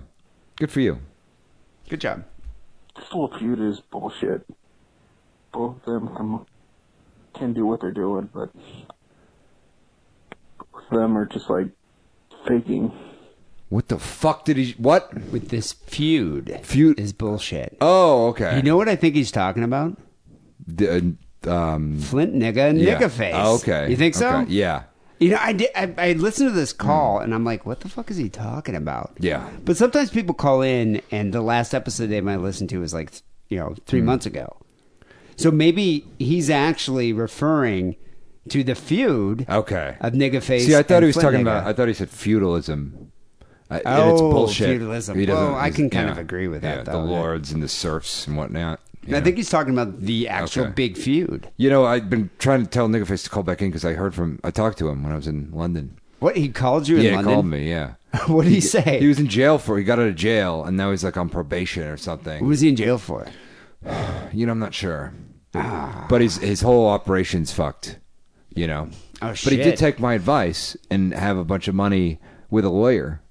Good 0.58 0.72
for 0.72 0.80
you. 0.82 1.00
good 1.90 2.02
job. 2.02 2.24
full 3.12 3.28
feud 3.38 3.60
is 3.60 3.80
bullshit. 3.80 4.46
Both 5.52 5.78
of 5.88 5.94
them 5.94 6.16
can, 6.16 6.46
can 7.34 7.54
do 7.54 7.66
what 7.66 7.80
they're 7.82 7.92
doing, 7.92 8.30
but 8.34 8.50
both 10.60 10.84
of 10.92 10.98
them 11.00 11.18
are 11.18 11.26
just 11.26 11.50
like 11.50 11.68
faking. 12.48 12.92
What 13.70 13.90
the 13.90 14.00
fuck 14.00 14.46
did 14.46 14.58
he? 14.58 14.72
What? 14.78 15.14
With 15.32 15.50
this 15.50 15.74
feud, 15.74 16.60
Feud- 16.64 17.00
is 17.00 17.12
bullshit. 17.14 17.78
Oh, 17.82 18.28
okay. 18.28 18.56
You 18.56 18.64
know 18.64 18.78
what 18.78 18.88
I 18.88 18.96
think 18.96 19.16
he's 19.16 19.32
talking 19.32 19.64
about? 19.64 19.98
The, 20.66 20.98
uh, 20.98 21.02
um. 21.46 22.00
Flint 22.00 22.34
nigga 22.34 22.70
and 22.70 22.80
yeah. 22.80 22.98
nigga 23.00 23.10
face. 23.12 23.34
Oh, 23.36 23.56
okay. 23.56 23.90
You 23.90 23.96
think 23.98 24.16
so? 24.16 24.28
Okay. 24.30 24.52
Yeah. 24.52 24.84
You 25.20 25.32
know, 25.32 25.38
I 25.42 25.54
did. 25.54 25.70
I, 25.76 25.94
I 25.98 26.12
listened 26.14 26.50
to 26.50 26.56
this 26.56 26.74
call 26.74 27.20
and 27.20 27.34
I'm 27.34 27.44
like, 27.44 27.66
what 27.66 27.80
the 27.80 27.90
fuck 27.90 28.12
is 28.12 28.18
he 28.18 28.30
talking 28.30 28.76
about? 28.76 29.14
Yeah. 29.20 29.50
But 29.66 29.76
sometimes 29.78 30.12
people 30.12 30.36
call 30.36 30.62
in, 30.62 31.02
and 31.12 31.34
the 31.34 31.42
last 31.42 31.74
episode 31.74 32.08
they 32.08 32.22
might 32.22 32.40
listen 32.42 32.68
to 32.68 32.84
is 32.84 32.94
like, 32.94 33.12
you 33.50 33.58
know, 33.58 33.76
three 33.88 34.02
months 34.02 34.26
ago. 34.28 34.58
So 35.36 35.50
maybe 35.52 36.06
he's 36.20 36.50
actually 36.50 37.14
referring 37.14 37.96
to 38.50 38.64
the 38.64 38.76
feud 38.76 39.46
Okay. 39.50 39.98
of 40.02 40.14
Nigga 40.14 40.42
Face. 40.42 40.66
See, 40.68 40.76
I 40.76 40.84
thought 40.84 41.02
he 41.04 41.08
was 41.08 41.16
Flint 41.16 41.26
talking 41.26 41.40
Nigga. 41.46 41.58
about. 41.60 41.68
I 41.68 41.74
thought 41.74 41.88
he 41.88 41.94
said 41.94 42.10
feudalism. 42.10 43.12
Uh, 43.70 43.80
and 43.86 44.12
it's 44.12 44.22
Oh, 44.22 44.32
bullshit. 44.32 44.68
feudalism. 44.70 45.26
Well, 45.26 45.56
I 45.56 45.70
can 45.72 45.90
kind 45.90 46.06
yeah. 46.08 46.12
of 46.14 46.18
agree 46.20 46.48
with 46.48 46.64
Yeah, 46.64 46.78
that, 46.78 46.86
the 46.86 46.92
though. 46.94 47.04
lords 47.04 47.52
and 47.52 47.62
the 47.62 47.68
serfs 47.68 48.26
and 48.28 48.38
whatnot. 48.38 48.80
I 49.12 49.22
think 49.22 49.38
he's 49.38 49.50
talking 49.50 49.74
about 49.74 50.02
the 50.02 50.28
actual 50.28 50.64
Okay. 50.66 50.74
big 50.74 50.98
feud. 50.98 51.50
You 51.58 51.70
know, 51.70 51.86
I've 51.86 52.10
been 52.10 52.30
trying 52.40 52.64
to 52.64 52.70
tell 52.70 52.88
Niggaface 52.88 53.24
to 53.24 53.30
call 53.30 53.44
back 53.44 53.62
in 53.62 53.70
because 53.70 53.86
I 53.86 53.94
heard 53.94 54.14
from. 54.14 54.40
I 54.44 54.52
talked 54.52 54.78
to 54.80 54.90
him 54.90 55.04
when 55.04 55.12
I 55.14 55.16
was 55.16 55.28
in 55.28 55.50
London. 55.54 55.98
What 56.20 56.36
he 56.36 56.50
called 56.50 56.88
you 56.88 56.98
in 56.98 57.04
yeah, 57.04 57.16
London? 57.16 57.30
he 57.30 57.36
called 57.36 57.46
me. 57.46 57.70
Yeah. 57.70 57.94
what 58.28 58.44
did 58.44 58.52
he 58.54 58.62
say? 58.62 59.00
He 59.00 59.08
was 59.08 59.20
in 59.20 59.28
jail 59.28 59.58
for. 59.60 59.78
He 59.78 59.84
got 59.84 60.00
out 60.00 60.08
of 60.08 60.16
jail, 60.16 60.64
and 60.64 60.76
now 60.76 60.92
he's 60.92 61.04
like 61.04 61.16
on 61.18 61.30
probation 61.30 61.84
or 61.84 61.98
something. 61.98 62.42
what 62.42 62.48
was 62.50 62.62
he 62.62 62.70
in 62.70 62.76
jail 62.76 62.98
for? 62.98 63.28
You 64.34 64.46
know, 64.46 64.52
I'm 64.52 64.60
not 64.60 64.74
sure. 64.74 65.14
Ah. 65.56 66.06
But 66.10 66.22
his 66.22 66.38
his 66.38 66.62
whole 66.62 66.88
operation's 66.88 67.54
fucked. 67.54 68.00
You 68.54 68.68
know. 68.68 68.90
Oh, 69.22 69.30
But 69.30 69.38
he 69.54 69.58
did 69.58 69.78
take 69.78 70.00
my 70.00 70.14
advice 70.16 70.76
and 70.92 71.14
have 71.14 71.38
a 71.38 71.44
bunch 71.46 71.68
of 71.68 71.76
money 71.76 72.20
with 72.50 72.66
a 72.66 72.70
lawyer 72.70 73.22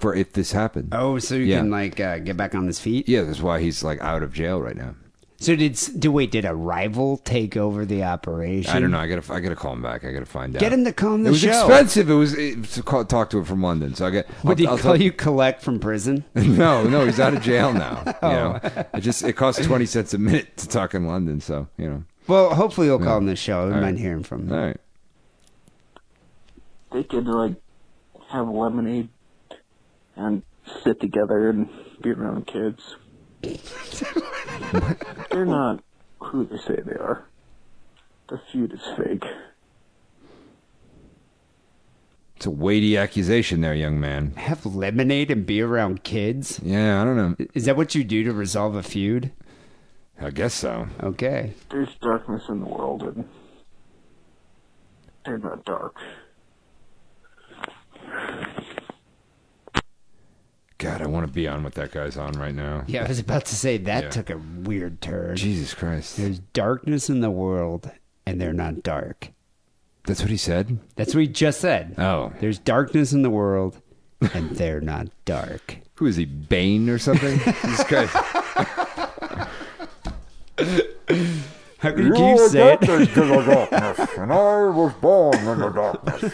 for 0.00 0.14
if 0.14 0.32
this 0.32 0.52
happened. 0.52 0.88
Oh, 0.92 1.18
so 1.18 1.36
you 1.36 1.44
Yeah. 1.44 1.58
can 1.58 1.70
like 1.70 2.00
uh, 2.00 2.18
get 2.18 2.36
back 2.36 2.54
on 2.54 2.66
his 2.66 2.80
feet. 2.80 3.08
Yeah, 3.08 3.22
that's 3.22 3.40
why 3.40 3.60
he's 3.60 3.82
like 3.84 4.00
out 4.00 4.22
of 4.22 4.32
jail 4.32 4.60
right 4.60 4.76
now. 4.76 4.94
So 5.42 5.56
did 5.56 5.76
do 5.98 6.12
wait? 6.12 6.30
Did 6.30 6.44
a 6.44 6.54
rival 6.54 7.16
take 7.18 7.56
over 7.56 7.84
the 7.84 8.04
operation? 8.04 8.70
I 8.76 8.78
don't 8.78 8.92
know. 8.92 8.98
I 9.00 9.08
gotta 9.08 9.32
I 9.32 9.40
gotta 9.40 9.56
call 9.56 9.72
him 9.72 9.82
back. 9.82 10.04
I 10.04 10.12
gotta 10.12 10.24
find 10.24 10.54
out. 10.54 10.60
Get 10.60 10.72
him 10.72 10.84
to 10.84 10.92
come 10.92 11.14
on 11.14 11.22
the 11.24 11.28
It 11.28 11.32
was 11.32 11.40
show. 11.40 11.66
expensive. 11.66 12.08
It 12.08 12.14
was 12.14 12.32
it, 12.34 12.62
to 12.64 12.82
call, 12.84 13.04
talk 13.04 13.28
to 13.30 13.38
him 13.38 13.44
from 13.44 13.60
London. 13.60 13.94
So 13.96 14.06
I 14.06 14.10
get. 14.10 14.28
Would 14.44 14.60
he 14.60 14.66
I'll- 14.66 14.74
I'll 14.74 14.78
call 14.78 14.92
tell- 14.94 15.02
you 15.02 15.10
collect 15.10 15.60
from 15.62 15.80
prison? 15.80 16.24
no, 16.36 16.84
no, 16.84 17.04
he's 17.04 17.18
out 17.18 17.34
of 17.34 17.42
jail 17.42 17.72
now. 17.72 18.02
You 18.06 18.14
Oh. 18.22 18.30
know, 18.52 18.60
it 18.94 19.00
just 19.00 19.24
it 19.24 19.32
costs 19.32 19.66
twenty 19.66 19.84
cents 19.86 20.14
a 20.14 20.18
minute 20.18 20.56
to 20.58 20.68
talk 20.68 20.94
in 20.94 21.06
London. 21.08 21.40
So 21.40 21.66
you 21.76 21.88
know. 21.88 22.04
Well, 22.28 22.54
hopefully 22.54 22.86
he'll 22.86 23.00
Yeah. 23.00 23.06
call 23.06 23.18
him 23.18 23.26
the 23.26 23.34
show. 23.34 23.66
We 23.66 23.74
All 23.74 23.80
might 23.80 23.86
right. 23.90 23.98
hear 23.98 24.12
him 24.12 24.22
from. 24.22 24.52
All 24.52 24.58
right. 24.58 24.76
they 26.92 27.02
could 27.02 27.26
like 27.26 27.54
have 28.28 28.48
lemonade 28.48 29.08
and 30.14 30.42
sit 30.84 31.00
together 31.00 31.48
and 31.50 31.68
be 32.00 32.10
around 32.12 32.46
kids. 32.46 32.94
They're 35.30 35.44
not 35.44 35.82
who 36.20 36.44
they 36.44 36.58
say 36.58 36.76
they 36.76 36.92
are. 36.92 37.26
The 38.28 38.40
feud 38.50 38.72
is 38.72 38.82
fake. 38.96 39.24
It's 42.36 42.46
a 42.46 42.50
weighty 42.50 42.96
accusation 42.96 43.60
there, 43.60 43.74
young 43.74 44.00
man. 44.00 44.32
Have 44.32 44.66
lemonade 44.66 45.30
and 45.30 45.46
be 45.46 45.60
around 45.60 46.02
kids. 46.02 46.60
Yeah, 46.62 47.00
I 47.00 47.04
don't 47.04 47.16
know. 47.16 47.36
Is 47.54 47.66
that 47.66 47.76
what 47.76 47.94
you 47.94 48.02
do 48.02 48.24
to 48.24 48.32
resolve 48.32 48.74
a 48.74 48.82
feud? 48.82 49.30
I 50.20 50.30
guess 50.30 50.54
so. 50.54 50.88
Okay. 51.02 51.54
There's 51.70 51.94
darkness 52.00 52.44
in 52.48 52.60
the 52.60 52.66
world 52.66 53.02
and 53.02 53.28
they're 55.24 55.38
not 55.38 55.64
dark. 55.64 55.96
God, 60.82 61.00
I 61.00 61.06
want 61.06 61.26
to 61.26 61.32
be 61.32 61.46
on 61.46 61.62
what 61.62 61.74
that 61.74 61.92
guy's 61.92 62.16
on 62.16 62.32
right 62.32 62.54
now. 62.54 62.82
Yeah, 62.86 63.04
I 63.04 63.08
was 63.08 63.18
about 63.20 63.44
to 63.46 63.54
say 63.54 63.76
that 63.78 64.04
Yeah. 64.04 64.10
took 64.10 64.30
a 64.30 64.38
weird 64.38 65.00
turn. 65.00 65.36
Jesus 65.36 65.74
Christ. 65.74 66.16
There's 66.16 66.40
darkness 66.40 67.08
in 67.08 67.20
the 67.20 67.30
world, 67.30 67.90
and 68.26 68.40
they're 68.40 68.52
not 68.52 68.82
dark. 68.82 69.30
That's 70.06 70.20
what 70.20 70.30
he 70.30 70.36
said. 70.36 70.80
That's 70.96 71.14
what 71.14 71.20
he 71.20 71.28
just 71.28 71.60
said. 71.60 71.94
Oh, 71.98 72.32
There's 72.40 72.58
darkness 72.58 73.12
in 73.12 73.22
the 73.22 73.30
world, 73.30 73.80
and 74.34 74.50
they're 74.56 74.80
not 74.80 75.06
dark. 75.24 75.76
who 75.94 76.06
is 76.06 76.16
he? 76.16 76.24
Bane 76.24 76.88
or 76.90 76.98
something? 76.98 77.38
this 77.62 77.84
guy. 77.84 78.08
How 81.82 81.90
could 81.90 82.16
you 82.16 82.48
say 82.48 82.78
it? 82.80 82.88
and 82.88 84.32
I 84.32 84.62
was 84.68 84.92
born 85.00 85.36
in 85.36 85.58
the 85.58 85.68
darkness. 85.70 86.32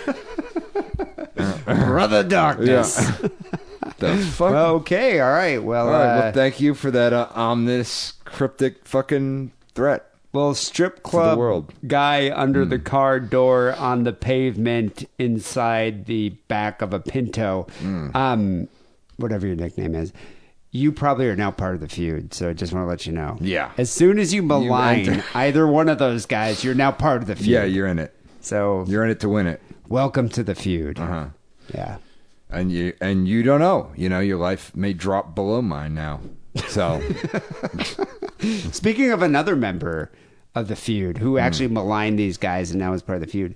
Brother 1.64 2.22
Darkness. 2.24 2.96
the 3.98 4.16
fuck? 4.32 4.50
Well, 4.52 4.74
okay, 4.76 5.20
all 5.20 5.30
right. 5.30 5.62
Well, 5.62 5.86
All 5.86 5.92
right. 5.92 6.18
uh, 6.18 6.20
Well, 6.20 6.32
thank 6.32 6.60
you 6.60 6.74
for 6.74 6.90
that 6.90 7.12
uh, 7.12 7.28
ominous, 7.34 8.12
cryptic 8.24 8.84
fucking 8.86 9.52
threat. 9.74 10.04
well, 10.32 10.54
strip 10.54 11.02
club 11.02 11.38
world. 11.38 11.72
Hmm. 11.80 11.86
guy 11.88 12.30
under 12.30 12.64
the 12.64 12.78
car 12.78 13.18
door 13.20 13.74
on 13.74 14.04
the 14.04 14.12
pavement 14.12 15.08
inside 15.18 16.06
the 16.06 16.30
back 16.48 16.82
of 16.82 16.92
a 16.92 17.00
Pinto. 17.00 17.66
Hmm. 17.80 18.10
Um, 18.14 18.68
whatever 19.16 19.46
your 19.46 19.56
nickname 19.56 19.94
is. 19.94 20.12
You 20.70 20.92
probably 20.92 21.28
are 21.28 21.36
now 21.36 21.50
part 21.50 21.74
of 21.74 21.80
the 21.80 21.88
feud, 21.88 22.34
so 22.34 22.50
I 22.50 22.52
just 22.52 22.72
want 22.74 22.84
to 22.84 22.88
let 22.88 23.06
you 23.06 23.12
know. 23.12 23.38
Yeah. 23.40 23.72
As 23.78 23.90
soon 23.90 24.18
as 24.18 24.34
you 24.34 24.42
malign 24.42 25.08
enter- 25.08 25.24
either 25.34 25.66
one 25.66 25.88
of 25.88 25.98
those 25.98 26.26
guys, 26.26 26.62
you're 26.62 26.74
now 26.74 26.92
part 26.92 27.22
of 27.22 27.26
the 27.28 27.36
feud. 27.36 27.48
Yeah, 27.48 27.64
you're 27.64 27.86
in 27.86 27.98
it. 27.98 28.14
so 28.40 28.84
You're 28.86 29.02
in 29.04 29.10
it 29.10 29.20
to 29.20 29.28
win 29.30 29.46
it. 29.46 29.62
welcome 29.88 30.28
to 30.30 30.42
the 30.42 30.54
feud. 30.54 30.98
Uh 30.98 31.06
huh. 31.06 31.26
Yeah. 31.74 31.96
And 32.50 32.70
you 32.72 32.92
and 33.00 33.26
you 33.28 33.42
don't 33.42 33.60
know. 33.60 33.92
You 33.96 34.08
know, 34.08 34.20
your 34.20 34.38
life 34.38 34.74
may 34.76 34.92
drop 34.92 35.34
below 35.34 35.60
mine 35.62 35.94
now. 35.94 36.20
So 36.68 37.00
Speaking 38.72 39.10
of 39.10 39.22
another 39.22 39.56
member 39.56 40.10
of 40.54 40.68
the 40.68 40.76
feud 40.76 41.18
who 41.18 41.38
actually 41.38 41.68
maligned 41.68 42.18
these 42.18 42.36
guys 42.38 42.70
and 42.70 42.80
now 42.80 42.92
is 42.92 43.02
part 43.02 43.16
of 43.16 43.20
the 43.20 43.26
feud, 43.30 43.54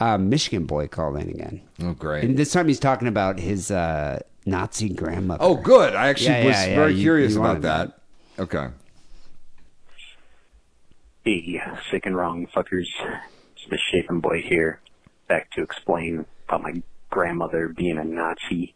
um, 0.00 0.28
Michigan 0.28 0.64
boy 0.66 0.86
called 0.88 1.16
in 1.16 1.28
again. 1.28 1.60
oh 1.82 1.92
great. 1.94 2.24
And 2.24 2.36
this 2.36 2.52
time 2.52 2.68
he's 2.68 2.78
talking 2.80 3.08
about 3.08 3.38
his 3.40 3.70
uh, 3.70 4.20
Nazi 4.48 4.88
grandmother. 4.88 5.42
Oh, 5.42 5.54
good. 5.56 5.94
I 5.94 6.08
actually 6.08 6.30
Yeah, 6.30 6.44
was 6.46 6.56
yeah, 6.56 6.66
yeah, 6.66 6.74
very 6.76 6.92
you- 6.94 7.02
curious 7.02 7.32
you 7.34 7.38
about 7.40 7.48
wanted 7.48 7.62
that. 7.62 7.98
Okay. 8.38 8.68
Hey, 11.24 11.60
sick 11.90 12.06
and 12.06 12.16
wrong 12.16 12.46
fuckers. 12.46 12.86
It's 13.54 13.64
the 13.68 13.72
Michigan 13.92 14.20
Boy 14.20 14.40
here. 14.42 14.80
Back 15.28 15.50
to 15.52 15.62
explain 15.62 16.24
about 16.48 16.62
my 16.62 16.82
grandmother 17.10 17.68
being 17.68 17.98
a 17.98 18.04
Nazi. 18.04 18.74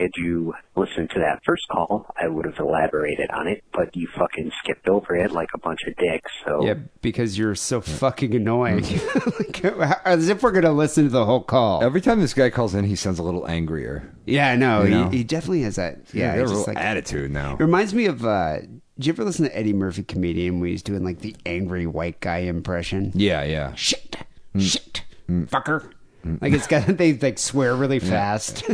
Had 0.00 0.12
you 0.16 0.54
listened 0.76 1.10
to 1.10 1.18
that 1.18 1.40
first 1.44 1.68
call, 1.70 2.06
I 2.18 2.26
would 2.26 2.46
have 2.46 2.58
elaborated 2.58 3.30
on 3.32 3.46
it, 3.46 3.62
but 3.70 3.94
you 3.94 4.08
fucking 4.08 4.50
skipped 4.58 4.88
over 4.88 5.14
it 5.14 5.30
like 5.30 5.50
a 5.54 5.58
bunch 5.58 5.80
of 5.86 5.94
dicks, 5.96 6.32
so 6.42 6.64
Yeah, 6.64 6.74
because 7.02 7.36
you're 7.36 7.54
so 7.54 7.82
fucking 7.82 8.34
annoying. 8.34 8.80
Mm-hmm. 8.80 9.30
Like, 9.60 10.06
As 10.06 10.30
if 10.30 10.42
we're 10.42 10.52
gonna 10.52 10.72
listen 10.72 11.04
to 11.04 11.10
the 11.10 11.26
whole 11.26 11.42
call. 11.42 11.82
Every 11.84 12.00
time 12.00 12.20
this 12.20 12.32
guy 12.32 12.48
calls 12.48 12.74
in, 12.74 12.84
he 12.84 12.96
sounds 12.96 13.18
a 13.18 13.22
little 13.22 13.46
angrier. 13.46 14.10
Yeah, 14.24 14.56
no. 14.56 14.84
You 14.84 14.90
know? 14.90 15.08
He, 15.10 15.18
he 15.18 15.24
definitely 15.24 15.62
has 15.62 15.76
that. 15.76 15.98
Yeah, 16.14 16.34
Yeah, 16.34 16.36
got 16.36 16.38
a 16.38 16.40
he's 16.40 16.50
just 16.52 16.68
like 16.68 16.78
attitude 16.78 17.30
now. 17.30 17.54
It 17.54 17.60
reminds 17.60 17.92
me 17.92 18.06
of. 18.06 18.24
Uh, 18.24 18.60
did 18.60 19.06
you 19.06 19.12
ever 19.12 19.24
listen 19.24 19.44
to 19.46 19.56
Eddie 19.56 19.72
Murphy 19.74 20.02
comedian 20.02 20.60
when 20.60 20.70
he's 20.70 20.82
doing 20.82 21.04
like 21.04 21.20
the 21.20 21.36
angry 21.44 21.86
white 21.86 22.20
guy 22.20 22.38
impression? 22.38 23.12
Yeah, 23.14 23.44
yeah. 23.44 23.74
Shit, 23.74 24.16
mm. 24.54 24.60
shit, 24.62 25.04
mm. 25.28 25.48
fucker. 25.48 25.90
Mm. 26.24 26.40
Like 26.40 26.52
it's 26.52 26.66
got 26.66 26.86
they 26.98 27.14
like 27.14 27.38
swear 27.38 27.74
really 27.74 27.98
fast. 27.98 28.64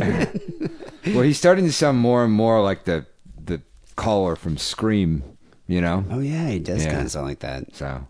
Well, 1.13 1.23
he's 1.23 1.37
starting 1.37 1.65
to 1.65 1.71
sound 1.73 1.97
more 1.99 2.23
and 2.23 2.33
more 2.33 2.61
like 2.63 2.85
the 2.85 3.05
the 3.43 3.61
caller 3.95 4.35
from 4.35 4.57
Scream. 4.57 5.23
You 5.67 5.81
know. 5.81 6.05
oh 6.11 6.19
yeah, 6.19 6.47
he 6.49 6.59
does 6.59 6.85
Yeah. 6.85 6.91
kind 6.93 7.05
of 7.05 7.11
sound 7.11 7.27
like 7.27 7.39
that. 7.39 7.75
So 7.75 7.85
Are 7.85 8.07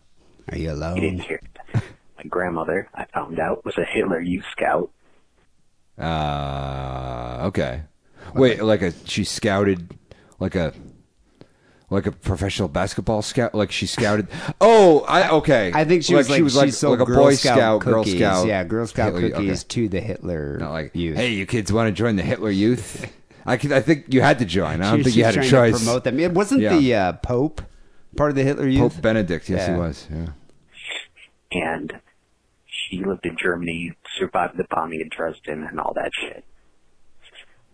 you 0.58 0.58
you 0.58 0.68
didn't 0.70 0.82
alone? 0.84 1.18
hear 1.20 1.42
it. 1.74 1.82
My 2.18 2.24
grandmother, 2.30 2.88
I 2.94 3.06
found 3.06 3.40
out, 3.40 3.64
was 3.66 3.78
a 3.78 3.84
Hitler 3.84 4.20
Youth 4.22 4.46
Scout. 4.52 4.90
Uh, 5.98 7.40
okay. 7.48 7.82
Wait, 8.36 8.62
like 8.62 8.82
a 8.82 8.92
she 9.06 9.24
scouted 9.24 9.96
like 10.40 10.54
a 10.56 10.74
like 11.90 12.06
a 12.06 12.12
professional 12.12 12.68
basketball 12.68 13.22
scout. 13.22 13.56
Like 13.56 13.72
she 13.72 13.86
scouted. 13.88 14.28
Oh, 14.60 15.02
I 15.08 15.30
okay. 15.32 15.72
I 15.74 15.86
think 15.86 16.04
she 16.04 16.16
was 16.16 16.30
like, 16.30 16.38
she 16.38 16.44
was 16.44 16.56
like, 16.56 16.68
she 16.68 16.72
sold 16.72 17.00
like 17.00 17.08
a 17.08 17.12
Girl 17.12 17.24
Boy 17.24 17.36
Scout 17.36 17.58
Scout, 17.58 17.82
Girl 17.82 18.04
cookies. 18.04 18.16
Scout. 18.20 18.48
Yeah, 18.48 18.64
Girl 18.64 18.88
Scout 18.88 19.14
Hitler- 19.14 19.30
cookies 19.32 19.62
okay. 19.64 19.68
to 19.70 19.90
the 19.90 20.00
Hitler 20.02 20.58
Not 20.60 20.72
like, 20.72 20.96
youth. 20.96 21.16
hey, 21.18 21.32
you 21.34 21.46
kids 21.46 21.72
want 21.72 21.88
to 21.88 21.92
join 21.94 22.16
the 22.18 22.24
Hitler 22.24 22.50
Youth? 22.52 23.12
I 23.46 23.56
could, 23.56 23.72
I 23.72 23.80
think 23.80 24.14
you 24.14 24.22
had 24.22 24.40
to 24.40 24.46
join. 24.46 24.82
I 24.82 24.90
don't 24.92 25.00
She- 25.00 25.04
think 25.06 25.16
you 25.16 25.24
had 25.24 25.34
a 25.38 25.48
trying 25.48 25.72
to 25.72 25.72
choice. 25.78 25.84
promote 25.86 26.04
them. 26.04 26.20
It 26.20 26.34
wasn't 26.34 26.62
Yeah. 26.62 26.78
the 26.78 26.96
uh, 26.96 27.14
Pope 27.14 27.62
part 28.18 28.32
of 28.32 28.36
the 28.36 28.44
Hitler 28.44 28.68
Youth. 28.68 28.94
Pope 28.96 29.02
Benedict, 29.02 29.48
yes, 29.50 29.68
Yeah. 29.68 29.74
he 29.74 29.80
was. 29.80 30.08
Yeah. 30.12 30.28
and 31.54 32.02
she 32.66 33.04
lived 33.04 33.26
in 33.26 33.38
Germany, 33.38 33.94
survived 34.20 34.58
the 34.58 34.66
bombing 34.70 35.00
in 35.00 35.08
Dresden 35.10 35.64
and 35.64 35.80
all 35.80 35.94
that 35.94 36.12
shit. 36.14 36.44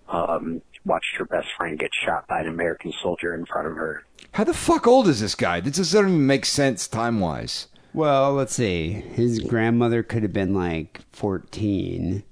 Um, 0.07 0.61
watched 0.85 1.15
her 1.17 1.25
best 1.25 1.47
friend 1.57 1.77
get 1.79 1.91
shot 1.93 2.27
by 2.27 2.41
an 2.41 2.47
American 2.47 2.91
soldier 3.01 3.33
in 3.33 3.45
front 3.45 3.67
of 3.67 3.75
her. 3.75 4.03
How 4.33 4.43
the 4.43 4.53
fuck 4.53 4.87
old 4.87 5.07
is 5.07 5.21
this 5.21 5.35
guy? 5.35 5.59
This 5.59 5.77
doesn't 5.77 5.99
even 6.07 6.25
make 6.25 6.45
sense 6.45 6.87
time 6.87 7.19
wise. 7.19 7.67
Well, 7.93 8.33
let's 8.33 8.55
see. 8.55 8.91
His 8.91 9.39
grandmother 9.39 10.01
could 10.03 10.23
have 10.23 10.33
been 10.33 10.53
like 10.55 11.01
14. 11.11 12.23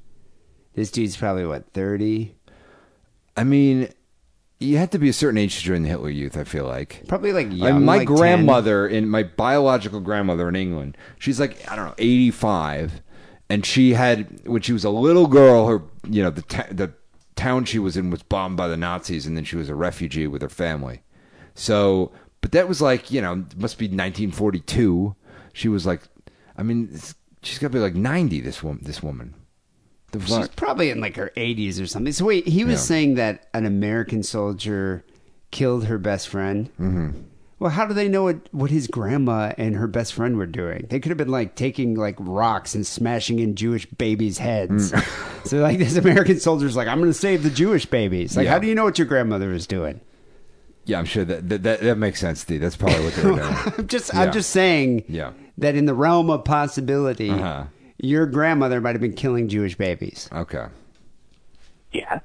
This 0.74 0.90
dude's 0.90 1.18
probably, 1.18 1.46
what, 1.46 1.72
30? 1.74 2.34
I 3.38 3.44
mean, 3.44 3.90
you 4.60 4.78
had 4.78 4.92
to 4.94 5.00
be 5.00 5.10
a 5.10 5.14
certain 5.14 5.38
age 5.38 5.58
to 5.58 5.64
join 5.64 5.84
the 5.84 5.90
Hitler 5.90 6.10
Youth. 6.10 6.36
I 6.38 6.44
feel 6.46 6.66
like. 6.66 7.04
Probably 7.08 7.32
like 7.34 7.48
Like, 7.50 7.58
young. 7.58 7.86
my 7.86 7.98
like 7.98 8.08
10. 8.08 8.16
grandmother 8.18 8.88
in 8.88 9.08
my 9.10 9.24
biological 9.24 10.00
grandmother 10.00 10.50
in 10.50 10.56
England, 10.56 10.98
she's 11.20 11.40
like 11.40 11.70
I 11.72 11.76
don't 11.76 11.86
know, 11.86 11.96
eighty 11.98 12.32
five, 12.32 13.02
and 13.50 13.66
she 13.66 13.94
had 13.94 14.48
when 14.48 14.62
she 14.62 14.74
was 14.74 14.84
a 14.84 14.90
little 14.90 15.28
girl, 15.28 15.68
her 15.68 15.82
you 16.10 16.22
know 16.24 16.30
the 16.30 16.42
ta- 16.44 16.68
the 16.72 16.94
town 17.42 17.66
she 17.66 17.80
was 17.80 17.98
in 17.98 18.10
was 18.10 18.24
bombed 18.24 18.58
by 18.58 18.68
the 18.68 18.78
Nazis, 18.78 19.26
and 19.26 19.36
then 19.36 19.44
she 19.44 19.56
was 19.56 19.70
a 19.70 19.76
refugee 19.76 20.28
with 20.28 20.42
her 20.42 20.50
family. 20.50 21.02
So, 21.56 22.12
but 22.42 22.52
that 22.52 22.68
was 22.68 22.82
like, 22.82 23.12
you 23.12 23.22
know, 23.22 23.46
must 23.58 23.78
be 23.78 23.86
1942. 23.86 25.16
She 25.54 25.68
was 25.70 25.86
like, 25.86 26.02
I 26.58 26.64
mean, 26.64 26.90
she's 27.44 27.60
got 27.60 27.68
to 27.68 27.74
be 27.74 27.80
like 27.80 27.96
90. 27.96 28.42
This 28.42 28.64
woman. 28.64 28.84
This 28.84 29.02
woman. 29.04 29.34
The 30.12 30.20
She's 30.20 30.30
fuck? 30.38 30.56
probably 30.56 30.90
in 30.90 31.00
like 31.00 31.16
her 31.16 31.32
80s 31.38 31.82
or 31.82 31.88
something. 31.88 32.12
So 32.14 32.26
wait, 32.26 32.48
he 32.48 32.64
was 32.66 32.74
Yeah. 32.74 32.86
saying 32.86 33.16
that 33.16 33.48
an 33.54 33.66
American 33.66 34.24
soldier 34.24 35.06
killed 35.52 35.86
her 35.86 35.98
best 35.98 36.28
friend. 36.28 36.70
Mm-hmm. 36.80 37.10
Well, 37.62 37.70
how 37.70 37.86
do 37.86 37.94
they 37.94 38.08
know 38.10 38.24
what, 38.24 38.52
what 38.52 38.72
his 38.72 38.88
grandma 38.88 39.54
and 39.56 39.76
her 39.76 39.86
best 39.86 40.14
friend 40.16 40.36
were 40.36 40.48
doing? 40.48 40.88
They 40.90 41.00
could 41.00 41.12
have 41.12 41.18
been 41.20 41.28
like 41.30 41.54
taking 41.54 41.94
like 41.94 42.16
rocks 42.18 42.74
and 42.74 42.88
smashing 42.88 43.38
in 43.38 43.56
Jewish 43.56 43.86
babies' 43.86 44.40
heads. 44.40 44.92
Mm. 44.92 45.46
so 45.48 45.60
like 45.60 45.78
this 45.78 45.96
American 45.96 46.40
soldier's 46.40 46.76
like, 46.76 46.88
I'm 46.88 46.98
going 46.98 47.12
to 47.12 47.14
save 47.14 47.44
the 47.44 47.52
Jewish 47.52 47.86
babies. 47.86 48.36
Like, 48.36 48.46
Yeah. 48.46 48.54
how 48.54 48.58
do 48.58 48.66
you 48.66 48.74
know 48.74 48.84
what 48.84 48.98
your 48.98 49.06
grandmother 49.06 49.50
was 49.50 49.68
doing? 49.68 50.02
Yeah, 50.86 50.98
I'm 50.98 51.06
sure 51.06 51.24
that 51.24 51.50
that, 51.50 51.62
that 51.62 51.82
that 51.82 51.98
makes 52.00 52.20
sense, 52.20 52.40
Steve. 52.42 52.62
That's 52.62 52.76
probably 52.76 53.04
what 53.06 53.14
they 53.14 53.30
were 53.30 53.36
doing. 53.38 53.74
I'm 53.78 53.88
just 53.88 54.12
Yeah. 54.12 54.22
I'm 54.22 54.32
just 54.32 54.50
saying 54.50 55.04
Yeah. 55.08 55.34
that 55.60 55.76
in 55.76 55.86
the 55.86 55.94
realm 55.94 56.32
of 56.32 56.44
possibility, 56.44 57.30
Uh-huh. 57.30 57.66
your 58.00 58.26
grandmother 58.26 58.82
might 58.82 58.94
have 58.96 59.02
been 59.02 59.14
killing 59.14 59.48
Jewish 59.50 59.76
babies. 59.78 60.28
Okay. 60.32 60.66
Yeah. 61.94 62.22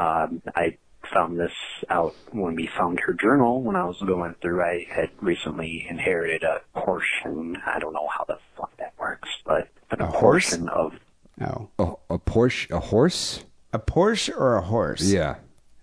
Um, 0.00 0.42
I 0.56 0.76
found 1.12 1.38
this 1.38 1.52
out 1.88 2.14
when 2.32 2.54
we 2.54 2.66
found 2.66 3.00
her 3.00 3.12
journal 3.12 3.62
when 3.62 3.76
I 3.76 3.84
was 3.84 4.00
going 4.00 4.34
through. 4.40 4.62
I 4.62 4.86
had 4.90 5.10
recently 5.20 5.86
inherited 5.88 6.42
a 6.44 6.60
portion. 6.78 7.56
I 7.66 7.78
don't 7.78 7.92
know 7.92 8.08
how 8.08 8.24
the 8.24 8.38
fuck 8.56 8.76
that 8.78 8.94
works, 8.98 9.28
but, 9.44 9.68
but 9.90 10.00
a, 10.00 10.04
A 10.04 10.06
horse? 10.08 10.52
of 10.54 10.92
Oh, 11.40 11.68
A, 11.78 12.14
a 12.14 12.18
Porsche, 12.18 12.70
a 12.70 12.80
horse? 12.80 13.44
a 13.72 13.78
Porsche 13.78 14.36
or 14.36 14.56
a 14.56 14.62
horse? 14.62 15.02
Yeah. 15.02 15.36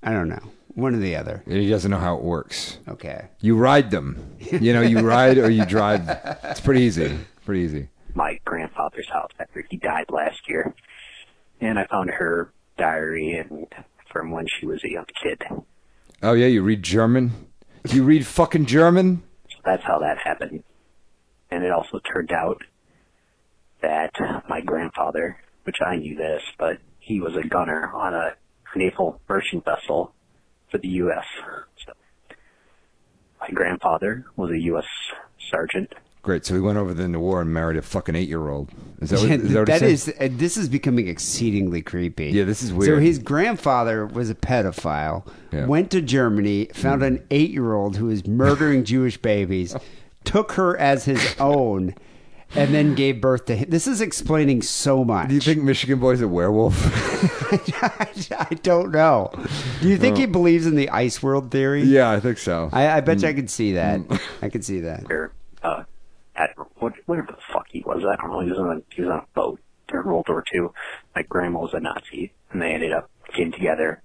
I 0.03 0.11
don't 0.11 0.30
know. 0.30 0.41
One 0.73 0.93
or 0.93 0.99
the 0.99 1.15
other. 1.15 1.41
He 1.47 1.69
doesn't 1.69 1.89
know 1.89 1.99
how 1.99 2.18
it 2.18 2.23
works. 2.23 2.80
Okay. 2.88 3.27
You 3.39 3.56
ride 3.56 3.91
them. 3.91 4.35
You 4.52 4.73
know, 4.73 4.81
you 4.81 4.99
ride 4.99 5.38
or 5.38 5.49
you 5.49 5.65
drive. 5.65 6.02
It's 6.43 6.60
pretty 6.60 6.81
easy. 6.81 7.18
Pretty 7.45 7.61
easy. 7.61 7.88
my 8.14 8.39
grandfather's 8.43 9.10
house 9.10 9.31
after 9.39 9.64
he 9.69 9.77
died 9.77 10.06
last 10.10 10.49
year, 10.49 10.73
and 11.61 11.80
I 11.80 11.85
found 11.88 12.10
her 12.10 12.52
diary 12.77 13.34
and 13.34 13.68
from 14.15 14.31
when 14.31 14.47
she 14.47 14.65
was 14.65 14.81
a 14.85 14.89
young 14.89 15.05
kid. 15.21 15.43
Oh 16.23 16.31
yeah, 16.31 16.47
you 16.47 16.63
read 16.63 16.81
German. 16.81 17.49
You 17.89 18.05
read 18.05 18.25
fucking 18.25 18.65
German. 18.65 19.23
So 19.49 19.57
that's 19.65 19.83
how 19.83 19.99
that 19.99 20.19
happened. 20.23 20.63
And 21.51 21.65
it 21.65 21.71
also 21.71 21.99
turned 21.99 22.31
out 22.31 22.61
that 23.81 24.13
my 24.47 24.61
grandfather, 24.61 25.37
which 25.65 25.75
I 25.85 25.97
knew 25.97 26.15
this, 26.15 26.41
but 26.57 26.77
he 26.97 27.19
was 27.19 27.35
a 27.35 27.45
gunner 27.45 27.91
on 27.93 28.13
a 28.13 28.35
naval 28.73 29.19
merchant 29.27 29.65
vessel 29.65 30.13
for 30.71 30.77
the 30.77 30.87
U.S. 30.87 31.25
So 31.85 31.91
my 33.41 33.49
grandfather 33.49 34.25
was 34.37 34.51
a 34.51 34.59
U.S. 34.59 34.85
sergeant. 35.51 35.93
Great. 36.26 36.43
So 36.43 36.56
he 36.56 36.60
went 36.60 36.80
over 36.80 36.99
in 36.99 37.11
the 37.11 37.19
war 37.19 37.39
and 37.39 37.53
married 37.53 37.77
a 37.77 37.84
fucking 37.84 38.15
eight-year-old. 38.15 38.72
Is 38.99 39.11
that 39.11 39.19
what, 39.19 39.30
Yeah, 39.30 39.35
is 39.35 39.43
that, 39.53 39.60
what 39.69 39.81
he 39.81 39.95
that 39.95 40.22
uh, 40.34 40.35
this 40.38 40.57
is 40.57 40.68
becoming 40.68 41.07
exceedingly 41.07 41.84
creepy. 41.84 42.31
Yeah, 42.31 42.45
this 42.45 42.64
is 42.64 42.73
weird. 42.73 42.97
So 42.97 42.99
his 42.99 43.19
grandfather 43.19 44.07
was 44.07 44.31
a 44.31 44.35
pedophile, 44.35 45.27
Yeah. 45.53 45.68
Went 45.68 45.91
to 45.91 46.02
Germany, 46.02 46.69
found 46.73 47.03
an 47.03 47.23
eight 47.30 47.52
year 47.52 47.73
old 47.73 47.97
who 47.97 48.07
was 48.07 48.26
murdering 48.26 48.84
Jewish 48.93 49.18
babies, 49.22 49.76
took 50.23 50.53
her 50.53 50.76
as 50.80 51.06
his 51.06 51.35
own, 51.39 51.93
and 52.56 52.73
then 52.73 52.95
gave 52.95 53.22
birth 53.22 53.45
to 53.45 53.56
him. 53.56 53.69
This 53.69 53.85
is 53.85 54.02
explaining 54.02 54.64
so 54.64 55.06
much. 55.06 55.27
Do 55.30 55.35
you 55.35 55.41
think 55.41 55.61
Michigan 55.61 55.99
Boy's 55.99 56.22
a 56.22 56.27
werewolf? 56.27 56.73
I 57.84 58.56
don't 58.64 58.91
know. 58.91 59.30
Do 59.80 59.88
you 59.89 59.97
think 59.97 60.18
Oh. 60.18 60.22
he 60.22 60.26
believes 60.26 60.65
in 60.65 60.76
the 60.76 60.89
ice 60.89 61.22
world 61.22 61.52
theory? 61.52 61.84
yeah, 61.84 62.10
I 62.10 62.19
think 62.19 62.39
so. 62.39 62.69
I, 62.73 62.89
I 62.97 63.02
bet 63.02 63.22
you 63.22 63.27
I 63.27 63.34
could 63.34 63.52
see 63.52 63.73
that. 63.73 63.99
I 64.41 64.49
could 64.49 64.65
see 64.65 64.80
that. 64.80 65.03
or 65.11 65.31
uh, 65.61 65.84
admiral, 66.35 66.71
what, 66.77 66.93
whatever 67.05 67.31
the 67.31 67.53
fuck 67.53 67.65
he 67.69 67.83
was. 67.85 68.03
I 68.05 68.15
don't 68.15 68.31
know. 68.31 68.41
He 68.41 68.49
was 68.49 68.59
on 68.59 68.77
a, 68.77 68.95
he 68.95 69.01
was 69.01 69.11
on 69.11 69.19
a 69.19 69.25
boat 69.33 69.59
during 69.87 70.07
World 70.07 70.25
War 70.27 70.43
II. 70.53 70.67
My 71.15 71.23
grandma 71.23 71.59
was 71.59 71.73
a 71.73 71.79
Nazi, 71.79 72.33
and 72.51 72.61
they 72.61 72.73
ended 72.73 72.91
up 72.91 73.09
getting 73.29 73.51
together. 73.51 74.01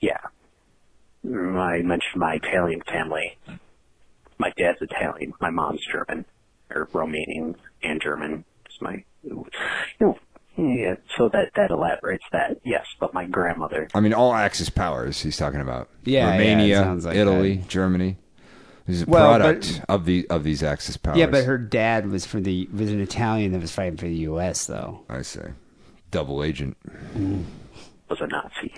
Yeah. 0.00 0.18
I 1.24 1.82
mentioned 1.82 2.16
my 2.16 2.34
Italian 2.34 2.82
family. 2.82 3.38
My 4.38 4.52
dad's 4.56 4.82
Italian. 4.82 5.34
My 5.40 5.50
mom's 5.50 5.86
German, 5.90 6.24
or 6.74 6.86
Romanian 6.86 7.54
and 7.82 8.00
German. 8.02 8.44
It's 8.66 8.80
my, 8.80 9.04
you 9.22 9.46
know, 10.00 10.18
yeah. 10.56 10.96
So 11.16 11.28
that 11.28 11.52
that 11.54 11.70
elaborates 11.70 12.24
that. 12.32 12.60
Yes, 12.64 12.86
but 13.00 13.14
my 13.14 13.26
grandmother. 13.26 13.88
I 13.94 14.00
mean, 14.00 14.12
all 14.12 14.34
Axis 14.34 14.68
powers 14.68 15.22
he's 15.22 15.36
talking 15.36 15.60
about. 15.60 15.88
Yeah, 16.04 16.26
yeah, 16.26 16.32
Romania, 16.32 16.76
sounds 16.76 17.04
like 17.06 17.16
Italy, 17.16 17.62
Germany. 17.68 18.16
He's 18.86 19.02
a 19.02 19.06
Well, 19.06 19.38
product 19.38 19.82
but- 19.86 19.94
of 19.94 20.04
the 20.06 20.26
of 20.28 20.42
these 20.44 20.62
Axis 20.62 20.96
powers. 20.96 21.18
Yeah, 21.18 21.26
but 21.26 21.44
her 21.44 21.58
dad 21.58 22.10
was 22.10 22.26
for 22.26 22.40
the 22.40 22.68
was 22.72 22.90
an 22.90 23.00
Italian 23.00 23.52
that 23.52 23.60
was 23.60 23.72
fighting 23.72 23.96
for 23.96 24.06
the 24.06 24.14
U.S. 24.30 24.66
though. 24.66 25.02
I 25.08 25.22
say, 25.22 25.52
double 26.10 26.42
agent. 26.42 26.76
was 28.08 28.20
a 28.20 28.26
Nazi 28.26 28.72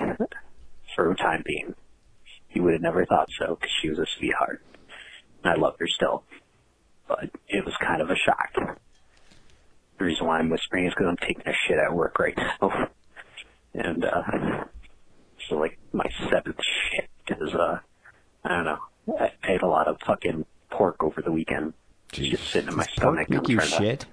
for 0.95 1.11
a 1.11 1.17
time 1.17 1.43
being. 1.47 1.75
You 2.53 2.63
would 2.63 2.75
have 2.75 2.83
never 2.83 3.05
thought 3.07 3.29
so 3.39 3.57
because 3.57 3.71
she 3.83 3.89
was 3.89 3.99
a 3.99 4.07
sweetheart. 4.07 4.63
And 5.43 5.53
I 5.53 5.57
love 5.57 5.75
her 5.81 5.89
still. 5.89 6.23
But 7.09 7.31
it 7.49 7.65
was 7.65 7.75
kind 7.81 8.01
of 8.01 8.11
a 8.11 8.17
shock. 8.17 8.53
The 9.99 10.05
reason 10.05 10.27
why 10.27 10.39
I'm 10.39 10.51
whispering 10.51 10.87
is 10.87 10.93
because 10.95 11.07
I'm 11.09 11.17
taking 11.17 11.47
a 11.47 11.53
shit 11.67 11.79
at 11.79 11.93
work 11.95 12.19
right 12.19 12.37
now. 12.37 12.89
And, 13.75 14.05
uh, 14.05 14.65
so 15.49 15.57
like 15.57 15.79
my 15.93 16.07
seventh 16.31 16.61
shit 16.93 17.09
is, 17.41 17.55
uh, 17.55 17.81
I 18.45 18.49
don't 18.49 18.65
know. 18.65 18.79
I 19.09 19.33
I 19.43 19.53
ate 19.53 19.63
a 19.63 19.67
lot 19.69 19.89
of 19.89 19.99
fucking 20.07 20.47
pork 20.71 21.03
over 21.03 21.21
the 21.23 21.33
weekend. 21.33 21.75
It's 22.13 22.29
just 22.29 22.51
sitting 22.51 22.69
in 22.71 22.77
my 22.77 22.85
stomach. 22.85 23.29
Make 23.31 23.41
I'm 23.41 23.51
you 23.51 23.57
trying 23.59 23.71
to 23.71 23.77
shit. 23.77 24.07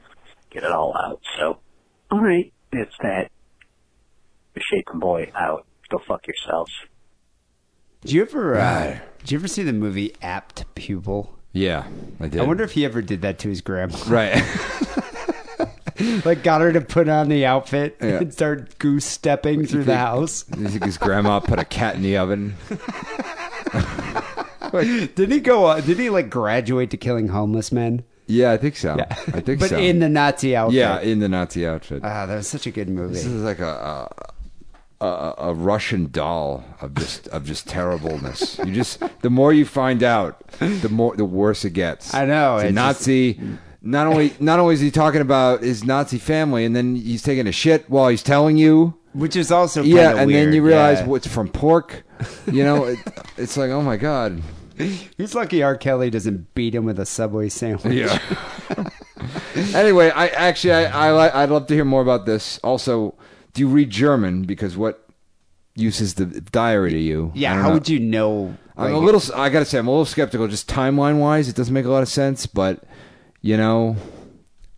get 0.49 0.63
it 0.63 0.71
all 0.71 0.95
out. 0.97 1.21
So, 1.37 1.59
alright, 2.11 2.51
it's 2.71 2.95
that. 3.01 3.31
The 4.53 4.61
shaken 4.61 4.99
boy 4.99 5.31
out. 5.35 5.65
Go 5.89 5.99
fuck 6.07 6.25
yourselves. 6.27 6.71
Did 8.01 8.11
you 8.13 8.21
ever? 8.23 8.57
Uh, 8.57 8.99
did 9.19 9.31
you 9.31 9.37
ever 9.37 9.47
see 9.47 9.63
the 9.63 9.73
movie 9.73 10.15
Apt 10.21 10.65
Pupil? 10.75 11.37
Yeah, 11.53 11.85
I 12.19 12.27
did. 12.27 12.41
I 12.41 12.45
wonder 12.45 12.63
if 12.63 12.71
he 12.71 12.85
ever 12.85 13.01
did 13.01 13.21
that 13.21 13.37
to 13.39 13.49
his 13.49 13.61
grandma. 13.61 13.97
Right. 14.07 14.41
like 16.25 16.41
got 16.43 16.61
her 16.61 16.71
to 16.73 16.81
put 16.81 17.07
on 17.09 17.29
the 17.29 17.45
outfit 17.45 17.97
Yeah. 18.01 18.17
and 18.19 18.33
start 18.33 18.79
goose 18.79 19.05
stepping 19.05 19.65
through 19.67 19.83
the 19.83 19.97
house. 19.97 20.45
You 20.57 20.67
think 20.69 20.85
his 20.85 20.97
grandma 20.97 21.39
put 21.41 21.59
a 21.59 21.65
cat 21.65 21.95
in 21.95 22.01
the 22.01 22.17
oven? 22.17 22.55
did 25.15 25.31
he 25.31 25.39
go? 25.39 25.65
Uh, 25.65 25.81
did 25.81 25.99
he 25.99 26.09
like 26.09 26.29
graduate 26.29 26.89
to 26.91 26.97
killing 26.97 27.29
homeless 27.29 27.71
men? 27.71 28.03
Yeah, 28.27 28.51
I 28.51 28.57
think 28.57 28.77
so. 28.77 28.95
Yeah. 28.97 29.07
I 29.09 29.41
think 29.41 29.59
but 29.59 29.69
so. 29.69 29.77
in 29.77 29.99
the 29.99 30.07
Nazi 30.07 30.55
outfit. 30.55 30.75
yeah, 30.75 31.01
in 31.01 31.19
the 31.19 31.27
Nazi 31.27 31.67
outfit. 31.67 32.01
Ah, 32.03 32.25
that 32.25 32.35
was 32.35 32.47
such 32.47 32.65
a 32.65 32.71
good 32.71 32.89
movie. 32.89 33.13
This 33.13 33.25
is 33.25 33.43
like 33.43 33.59
a 33.59 34.09
a, 35.01 35.05
a 35.05 35.35
a 35.37 35.53
Russian 35.53 36.09
doll 36.11 36.63
of 36.79 36.95
just 36.95 37.27
of 37.29 37.45
just 37.45 37.67
terribleness. 37.67 38.57
You 38.59 38.71
just 38.71 39.03
the 39.21 39.29
more 39.29 39.51
you 39.51 39.65
find 39.65 40.01
out, 40.01 40.47
the 40.59 40.89
more 40.89 41.15
the 41.15 41.25
worse 41.25 41.65
it 41.65 41.71
gets. 41.71 42.13
I 42.13 42.25
know, 42.25 42.57
It's 42.57 42.63
a 42.63 42.67
it's 42.67 42.75
Nazi. 42.75 43.39
Not 43.81 44.07
only 44.07 44.33
not 44.39 44.59
only 44.59 44.75
is 44.75 44.79
he 44.79 44.91
talking 44.91 45.21
about 45.21 45.63
his 45.63 45.83
Nazi 45.83 46.19
family, 46.19 46.65
and 46.65 46.75
then 46.75 46.95
he's 46.95 47.23
taking 47.23 47.47
a 47.47 47.51
shit 47.51 47.89
while 47.89 48.09
he's 48.09 48.23
telling 48.23 48.57
you. 48.57 48.97
Which 49.13 49.35
is 49.35 49.51
also 49.51 49.83
yeah, 49.83 50.15
and 50.15 50.31
then 50.31 50.53
you 50.53 50.63
realize 50.63 50.99
yeah. 50.99 51.07
what's 51.07 51.27
from 51.27 51.49
pork. 51.49 52.03
You 52.49 52.63
know, 52.63 52.85
it, 52.85 52.99
it's 53.37 53.57
like 53.57 53.71
oh 53.71 53.81
my 53.81 53.97
god. 53.97 54.41
He's 55.17 55.35
lucky 55.35 55.63
R. 55.63 55.75
Kelly 55.75 56.09
doesn't 56.09 56.53
beat 56.53 56.75
him 56.75 56.85
with 56.85 56.99
a 56.99 57.05
Subway 57.05 57.49
sandwich. 57.49 57.93
Yeah. 57.93 58.19
anyway, 59.75 60.09
I 60.09 60.27
actually 60.27 60.73
I, 60.73 61.09
I 61.09 61.43
I'd 61.43 61.49
love 61.49 61.67
to 61.67 61.73
hear 61.73 61.85
more 61.85 62.01
about 62.01 62.25
this. 62.25 62.59
Also, 62.59 63.15
do 63.53 63.61
you 63.61 63.67
read 63.67 63.89
German? 63.89 64.43
Because 64.43 64.77
what 64.77 65.07
use 65.75 66.01
is 66.01 66.15
the 66.15 66.25
diary 66.25 66.91
to 66.91 66.99
you? 66.99 67.31
Yeah, 67.35 67.53
how 67.55 67.67
know. 67.69 67.73
would 67.75 67.89
you 67.89 67.99
know? 67.99 68.57
I'm 68.77 68.93
a 68.93 68.99
little. 68.99 69.21
I 69.35 69.49
gotta 69.49 69.65
say, 69.65 69.77
I'm 69.77 69.87
a 69.87 69.91
little 69.91 70.05
skeptical. 70.05 70.47
Just 70.47 70.69
timeline 70.69 71.19
wise, 71.19 71.47
it 71.47 71.55
doesn't 71.55 71.73
make 71.73 71.85
a 71.85 71.89
lot 71.89 72.03
of 72.03 72.09
sense. 72.09 72.45
But 72.45 72.83
you 73.41 73.57
know, 73.57 73.95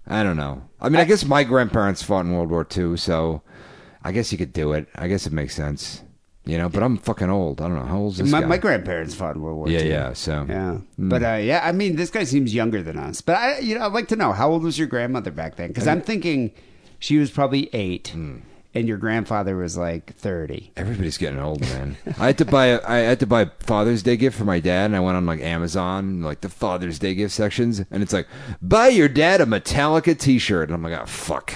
I 0.07 0.23
don't 0.23 0.37
know. 0.37 0.63
I 0.79 0.89
mean, 0.89 0.99
I, 0.99 1.05
guess 1.05 1.23
my 1.23 1.45
grandparents 1.45 2.03
fought 2.03 2.25
in 2.25 2.33
World 2.33 2.49
War 2.49 2.67
II, 2.75 2.97
so 2.97 3.41
I 4.03 4.11
guess 4.11 4.31
you 4.31 4.37
could 4.37 4.51
do 4.51 4.73
it. 4.73 4.87
I 4.95 5.07
guess 5.07 5.25
it 5.25 5.31
makes 5.31 5.55
sense. 5.55 6.03
You 6.45 6.57
know, 6.57 6.67
but 6.67 6.83
I'm 6.83 6.97
fucking 6.97 7.29
old. 7.29 7.61
I 7.61 7.67
don't 7.69 7.77
know 7.77 7.85
how 7.85 7.97
old 7.99 8.11
is 8.13 8.17
this 8.17 8.29
my, 8.31 8.41
guy? 8.41 8.47
my 8.47 8.57
grandparents 8.57 9.15
fought 9.15 9.35
in 9.35 9.41
World 9.41 9.57
War 9.59 9.69
Yeah, 9.69 9.79
II. 9.79 9.89
yeah, 9.89 10.13
so. 10.13 10.45
yeah, 10.49 10.77
Mm. 10.99 11.09
but 11.09 11.23
uh, 11.23 11.35
yeah, 11.35 11.61
I 11.63 11.71
mean, 11.71 11.95
this 11.95 12.09
guy 12.09 12.25
seems 12.25 12.53
younger 12.53 12.83
than 12.83 12.97
us. 12.99 13.21
But 13.21 13.37
I, 13.37 13.59
you 13.59 13.75
know, 13.75 13.85
I'd 13.85 13.93
like 13.93 14.09
to 14.09 14.17
know 14.17 14.33
how 14.33 14.51
old 14.51 14.61
was 14.63 14.77
your 14.77 14.87
grandmother 14.87 15.31
back 15.31 15.55
then? 15.55 15.69
Because 15.69 15.87
I'm 15.87 16.01
thinking 16.01 16.51
she 16.99 17.17
was 17.17 17.31
probably 17.31 17.69
eight, 17.73 18.09
Hmm. 18.09 18.39
and 18.75 18.89
your 18.89 18.97
grandfather 18.97 19.55
was 19.55 19.77
like 19.77 20.15
thirty. 20.15 20.73
Everybody's 20.75 21.17
getting 21.17 21.39
old, 21.39 21.61
man. 21.61 21.95
I 22.19 22.25
had 22.27 22.37
to 22.39 22.45
buy 22.45 22.65
a, 22.67 22.81
I 22.85 22.97
had 22.97 23.21
to 23.21 23.25
buy 23.27 23.43
a 23.43 23.49
Father's 23.59 24.03
Day 24.03 24.17
gift 24.17 24.37
for 24.37 24.43
my 24.45 24.59
dad, 24.59 24.87
and 24.87 24.97
I 24.97 24.99
went 24.99 25.15
on 25.15 25.25
like 25.25 25.39
Amazon, 25.39 26.21
like 26.23 26.41
the 26.41 26.49
Father's 26.49 26.99
Day 26.99 27.15
gift 27.15 27.33
sections, 27.33 27.81
and 27.89 28.03
it's 28.03 28.11
like 28.11 28.27
buy 28.61 28.89
your 28.89 29.07
dad 29.07 29.39
a 29.39 29.45
Metallica 29.45 30.17
T-shirt, 30.19 30.67
and 30.69 30.75
I'm 30.75 30.83
like, 30.83 30.99
oh 31.01 31.05
fuck, 31.05 31.53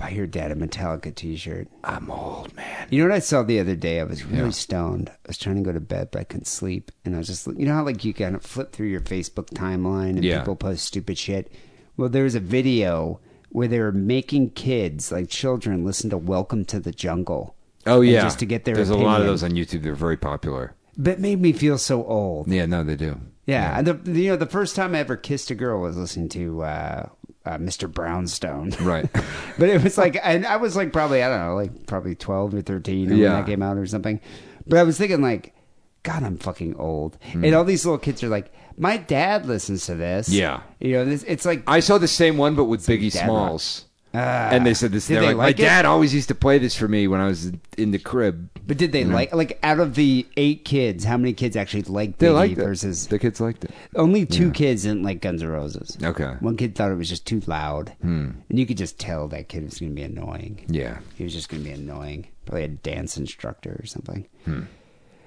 Buy 0.00 0.08
your 0.08 0.26
dad 0.26 0.50
a 0.50 0.54
Metallica 0.54 1.14
T-shirt. 1.14 1.68
I'm 1.84 2.10
old, 2.10 2.56
man. 2.56 2.86
You 2.88 3.02
know 3.02 3.10
what 3.10 3.16
I 3.16 3.18
saw 3.18 3.42
the 3.42 3.60
other 3.60 3.76
day? 3.76 4.00
I 4.00 4.04
was 4.04 4.24
really 4.24 4.50
stoned. 4.50 5.10
I 5.10 5.14
was 5.26 5.36
trying 5.36 5.56
to 5.56 5.62
go 5.62 5.72
to 5.72 5.78
bed, 5.80 6.08
but 6.10 6.20
I 6.20 6.24
couldn't 6.24 6.46
sleep, 6.46 6.90
and 7.04 7.14
I 7.14 7.18
was 7.18 7.26
just, 7.26 7.46
you 7.46 7.66
know 7.66 7.74
how 7.74 7.84
like 7.84 8.02
you 8.02 8.14
kind 8.14 8.34
of 8.34 8.40
flip 8.42 8.72
through 8.72 8.86
your 8.86 9.02
Facebook 9.02 9.50
timeline 9.50 10.10
and 10.16 10.24
Yeah. 10.24 10.38
people 10.38 10.56
post 10.56 10.86
stupid 10.86 11.18
shit. 11.18 11.52
Well, 11.98 12.08
there 12.08 12.24
was 12.24 12.34
a 12.34 12.40
video 12.40 13.20
where 13.50 13.68
they 13.68 13.78
were 13.78 13.92
making 13.92 14.50
kids, 14.52 15.12
like 15.12 15.28
children, 15.28 15.84
listen 15.84 16.08
to 16.10 16.16
"Welcome 16.16 16.64
to 16.66 16.80
the 16.80 16.92
Jungle." 16.92 17.54
Oh 17.86 18.00
yeah, 18.00 18.22
just 18.22 18.38
to 18.38 18.46
get 18.46 18.64
their. 18.64 18.76
There's 18.76 18.88
a 18.88 18.96
lot 18.96 19.20
of 19.20 19.26
those 19.26 19.42
on 19.42 19.50
YouTube. 19.50 19.82
They're 19.82 19.94
very 19.94 20.16
popular. 20.16 20.74
But 20.96 21.10
it 21.14 21.20
made 21.20 21.42
me 21.42 21.52
feel 21.52 21.76
so 21.76 22.04
old. 22.06 22.48
Yeah, 22.48 22.64
no, 22.64 22.82
they 22.84 22.96
do. 22.96 23.20
Yeah, 23.46 23.76
and 23.78 23.86
the, 23.86 23.94
the- 23.94 24.20
you 24.22 24.30
know 24.30 24.36
the 24.36 24.46
first 24.46 24.76
time 24.76 24.94
I 24.94 25.00
ever 25.00 25.16
kissed 25.16 25.50
a 25.50 25.54
girl 25.54 25.80
was 25.82 25.96
listening 25.98 26.28
to 26.30 26.62
uh, 26.62 27.08
uh, 27.46 27.56
Mr. 27.58 27.90
Brownstone. 27.92 28.70
Right. 28.80 29.08
but 29.58 29.68
it 29.68 29.82
was 29.82 29.96
like, 29.98 30.18
and 30.22 30.44
I 30.46 30.56
was 30.56 30.76
like 30.76 30.92
probably 30.92 31.22
I 31.22 31.28
don't 31.28 31.40
know, 31.48 31.54
like 31.54 31.86
probably 31.86 32.14
twelve 32.14 32.54
or 32.54 32.62
thirteen 32.62 33.08
Yeah. 33.08 33.32
when 33.32 33.32
that 33.40 33.46
came 33.46 33.62
out 33.62 33.76
or 33.78 33.86
something. 33.86 34.20
But 34.66 34.78
I 34.78 34.82
was 34.82 34.98
thinking 34.98 35.22
like, 35.22 35.54
God, 36.02 36.22
I'm 36.22 36.38
fucking 36.38 36.76
old, 36.76 37.18
Hmm. 37.32 37.44
and 37.44 37.54
all 37.54 37.64
these 37.64 37.84
little 37.84 37.98
kids 37.98 38.22
are 38.22 38.28
like, 38.28 38.52
my 38.76 38.96
dad 38.96 39.46
listens 39.46 39.86
to 39.86 39.94
this. 39.94 40.28
Yeah. 40.28 40.62
you 40.80 40.92
know, 40.92 41.04
this, 41.04 41.22
it's 41.24 41.44
like 41.44 41.62
I 41.66 41.80
saw 41.80 41.98
the 41.98 42.08
same 42.08 42.36
one, 42.38 42.54
but 42.54 42.64
with 42.64 42.86
Biggie 42.86 43.12
Smalls. 43.12 43.84
Ah. 44.12 44.48
and 44.50 44.66
they 44.66 44.74
said 44.74 44.90
this. 44.90 45.06
Did 45.06 45.18
they 45.22 45.26
like, 45.26 45.36
like 45.36 45.44
my 45.44 45.48
it? 45.50 45.56
dad 45.68 45.84
always 45.84 46.12
used 46.12 46.26
to 46.28 46.34
play 46.34 46.58
this 46.58 46.74
for 46.74 46.88
me 46.88 47.06
when 47.06 47.20
I 47.20 47.26
was 47.28 47.52
in 47.78 47.92
the 47.92 47.98
crib. 47.98 48.48
But 48.66 48.76
did 48.76 48.90
they 48.90 49.04
Mhm. 49.04 49.12
like 49.12 49.32
like 49.34 49.58
out 49.62 49.78
of 49.78 49.94
the 49.94 50.26
eight 50.36 50.64
kids, 50.64 51.04
how 51.04 51.16
many 51.16 51.32
kids 51.32 51.54
actually 51.56 51.82
liked 51.82 52.18
They 52.18 52.26
Biggie 52.28 52.34
liked 52.34 52.52
it. 52.58 52.64
versus 52.64 53.06
The 53.06 53.18
kids 53.20 53.40
liked 53.40 53.64
it. 53.64 53.70
Only 53.94 54.26
two 54.26 54.50
kids 54.50 54.82
didn't 54.82 55.02
like 55.04 55.20
Guns 55.20 55.42
N' 55.42 55.48
Roses. 55.48 55.96
Okay. 56.02 56.32
One 56.40 56.56
kid 56.56 56.74
thought 56.74 56.90
it 56.90 56.96
was 56.96 57.08
just 57.08 57.24
too 57.26 57.40
loud. 57.46 57.92
Hmm. 58.02 58.30
And 58.48 58.58
you 58.58 58.66
could 58.66 58.76
just 58.78 58.98
tell 58.98 59.28
that 59.28 59.48
kid 59.48 59.64
was 59.64 59.78
going 59.78 59.90
to 59.92 59.94
be 59.96 60.02
annoying. 60.02 60.64
Yeah. 60.68 60.98
He 61.14 61.22
was 61.24 61.32
just 61.32 61.48
going 61.48 61.62
to 61.62 61.68
be 61.68 61.74
annoying. 61.74 62.26
Probably 62.46 62.64
a 62.64 62.68
dance 62.68 63.16
instructor 63.16 63.78
or 63.80 63.86
something. 63.86 64.26
Hmm. 64.44 64.62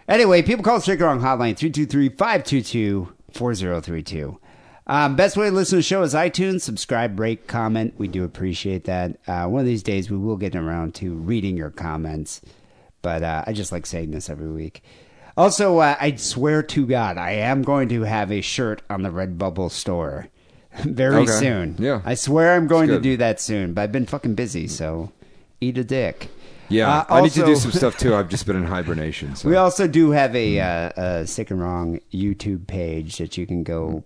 Anyway, 0.09 0.41
people 0.41 0.63
call 0.65 0.75
the 0.75 0.81
Straight 0.81 0.99
Wrong 0.99 1.21
Hotline 1.21 1.55
323 1.55 2.09
522 2.09 3.13
4032. 3.31 4.37
Um, 4.85 5.15
best 5.15 5.37
way 5.37 5.49
to 5.49 5.55
listen 5.55 5.71
to 5.71 5.75
the 5.77 5.83
show 5.83 6.01
is 6.03 6.13
iTunes. 6.13 6.61
Subscribe, 6.61 7.19
rate, 7.19 7.47
comment. 7.47 7.93
We 7.97 8.07
do 8.07 8.23
appreciate 8.23 8.83
that. 8.85 9.17
Uh, 9.27 9.45
one 9.47 9.61
of 9.61 9.65
these 9.65 9.83
days, 9.83 10.11
we 10.11 10.17
will 10.17 10.35
get 10.37 10.55
around 10.55 10.93
to 10.95 11.13
reading 11.13 11.55
your 11.55 11.69
comments. 11.69 12.41
But 13.01 13.23
uh, 13.23 13.43
I 13.47 13.53
just 13.53 13.71
like 13.71 13.85
saying 13.85 14.11
this 14.11 14.29
every 14.29 14.51
week. 14.51 14.83
Also, 15.37 15.79
uh, 15.79 15.95
I 15.99 16.15
swear 16.15 16.61
to 16.63 16.85
God, 16.85 17.17
I 17.17 17.31
am 17.31 17.63
going 17.63 17.89
to 17.89 18.01
have 18.03 18.31
a 18.31 18.41
shirt 18.41 18.81
on 18.89 19.01
the 19.03 19.09
Redbubble 19.09 19.71
store 19.71 20.27
very 20.83 21.23
Okay. 21.23 21.31
soon. 21.31 21.75
Yeah. 21.79 22.01
I 22.05 22.13
swear 22.15 22.53
I'm 22.55 22.67
going 22.67 22.89
to 22.89 22.99
do 22.99 23.17
that 23.17 23.39
soon, 23.39 23.73
but 23.73 23.81
I've 23.83 23.91
been 23.91 24.05
fucking 24.05 24.35
busy, 24.35 24.67
so 24.67 25.11
eat 25.61 25.77
a 25.77 25.83
dick. 25.83 26.27
Yeah, 26.69 26.99
Uh, 26.99 27.05
I 27.09 27.21
need 27.21 27.31
to 27.33 27.45
do 27.45 27.55
some 27.55 27.71
stuff 27.71 27.97
too. 27.97 28.15
I've 28.15 28.29
just 28.29 28.45
been 28.45 28.55
in 28.55 28.63
hibernation. 28.77 29.35
So. 29.35 29.49
We 29.49 29.55
also 29.55 29.87
do 29.87 30.11
have 30.11 30.35
a, 30.35 30.59
uh, 30.59 30.89
a 30.95 31.27
sick 31.27 31.51
and 31.51 31.59
wrong 31.61 31.99
YouTube 32.13 32.67
page 32.67 33.17
that 33.17 33.37
you 33.37 33.45
can 33.47 33.63
go 33.63 34.03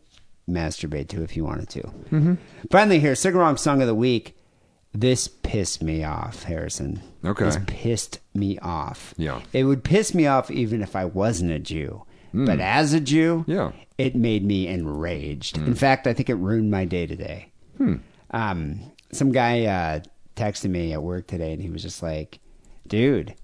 masturbate 0.49 1.07
to 1.09 1.23
if 1.23 1.35
you 1.35 1.43
wanted 1.43 1.69
to. 1.69 1.81
Mm-hmm. 1.81 2.33
Finally, 2.71 2.99
here, 2.99 3.15
sick 3.15 3.33
song 3.57 3.81
of 3.81 3.87
the 3.87 3.95
week. 3.95 4.35
This 4.93 5.27
pissed 5.27 5.83
me 5.83 6.03
off, 6.03 6.43
Harrison. 6.43 7.01
Okay. 7.23 7.45
This 7.45 7.59
pissed 7.67 8.19
me 8.33 8.57
off. 8.59 9.13
Yeah. 9.17 9.41
It 9.53 9.65
would 9.65 9.83
piss 9.83 10.13
me 10.13 10.25
off 10.25 10.49
even 10.49 10.81
if 10.81 10.95
I 10.95 11.05
wasn't 11.05 11.51
a 11.51 11.59
Jew. 11.59 12.03
Mm. 12.33 12.45
But 12.45 12.59
as 12.59 12.93
a 12.93 12.99
Jew, 12.99 13.43
Yeah. 13.47 13.71
it 13.97 14.15
made 14.15 14.43
me 14.43 14.67
enraged. 14.67 15.57
Mm. 15.57 15.67
In 15.67 15.75
fact, 15.75 16.07
I 16.07 16.13
think 16.13 16.29
it 16.29 16.35
ruined 16.35 16.71
my 16.71 16.85
day 16.85 17.05
today. 17.05 17.51
Hmm. 17.77 17.95
Um, 18.31 18.79
some 19.11 19.31
guy 19.31 19.65
uh, 19.65 19.99
texted 20.35 20.69
me 20.69 20.93
at 20.93 21.03
work 21.03 21.27
today, 21.27 21.53
and 21.53 21.61
he 21.61 21.69
was 21.69 21.83
just 21.83 22.01
like, 22.01 22.39
"Dude, 22.87 23.35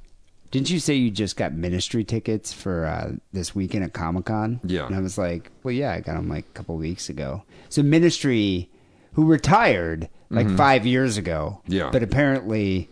didn't 0.54 0.70
you 0.70 0.80
say 0.80 0.94
you 0.94 1.10
just 1.12 1.36
got 1.36 1.52
ministry 1.54 2.04
tickets 2.04 2.54
for 2.54 2.86
uh, 2.86 3.12
this 3.34 3.54
weekend 3.56 3.84
at 3.84 3.92
Comic 3.94 4.26
Con?" 4.26 4.60
Yeah. 4.64 4.86
and 4.86 4.96
I 4.96 5.00
was 5.02 5.18
like, 5.18 5.52
"Well, 5.64 5.74
yeah, 5.74 5.92
I 5.92 6.00
got 6.00 6.14
them 6.16 6.30
like 6.30 6.46
a 6.46 6.54
couple 6.54 6.76
weeks 6.78 7.10
ago." 7.10 7.44
So 7.70 7.82
ministry, 7.84 8.70
who 9.14 9.26
retired 9.26 10.10
like 10.30 10.48
Mhm. 10.48 10.56
five 10.58 10.86
years 10.86 11.18
ago, 11.18 11.60
Yeah. 11.68 11.90
but 11.92 12.02
apparently. 12.04 12.90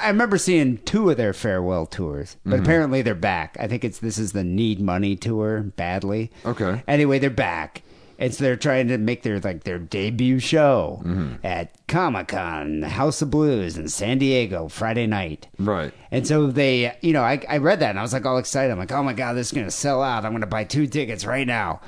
I 0.00 0.08
remember 0.08 0.38
seeing 0.38 0.78
two 0.84 1.10
of 1.10 1.16
their 1.16 1.32
farewell 1.32 1.86
tours, 1.86 2.36
but 2.46 2.60
Mhm. 2.60 2.62
apparently 2.62 3.02
they're 3.02 3.14
back. 3.16 3.56
I 3.58 3.66
think 3.66 3.82
it's 3.84 3.98
this 3.98 4.16
is 4.16 4.30
the 4.32 4.44
Need 4.44 4.80
Money 4.80 5.16
tour 5.16 5.62
badly. 5.76 6.30
Okay. 6.46 6.82
Anyway, 6.86 7.18
they're 7.18 7.30
back. 7.30 7.82
And 8.22 8.32
so 8.34 8.44
they're 8.44 8.56
trying 8.56 8.88
to 8.88 8.98
make 8.98 9.22
their 9.22 9.40
like 9.40 9.64
their 9.64 9.78
debut 9.78 10.38
show 10.38 11.02
Mhm. 11.04 11.38
at 11.44 11.70
Comic 11.88 12.28
Con, 12.28 12.82
House 12.82 13.20
of 13.20 13.30
Blues 13.30 13.76
in 13.76 13.88
San 13.88 14.18
Diego 14.18 14.68
Friday 14.68 15.06
night. 15.06 15.48
Right. 15.58 15.92
And 16.10 16.26
so 16.26 16.46
they, 16.46 16.96
you 17.00 17.12
know, 17.12 17.22
I, 17.22 17.42
I 17.48 17.56
read 17.58 17.80
that 17.80 17.90
and 17.90 17.98
I 17.98 18.02
was 18.02 18.12
like 18.12 18.24
all 18.24 18.38
excited. 18.38 18.70
I'm 18.72 18.78
like, 18.78 18.92
oh 18.92 19.02
my 19.02 19.12
God, 19.12 19.34
this 19.34 19.48
is 19.48 19.52
going 19.52 19.66
to 19.66 19.70
sell 19.72 20.02
out. 20.02 20.24
I'm 20.24 20.30
going 20.32 20.40
to 20.42 20.46
buy 20.46 20.64
two 20.64 20.86
tickets 20.86 21.26
right 21.26 21.46
now. 21.46 21.80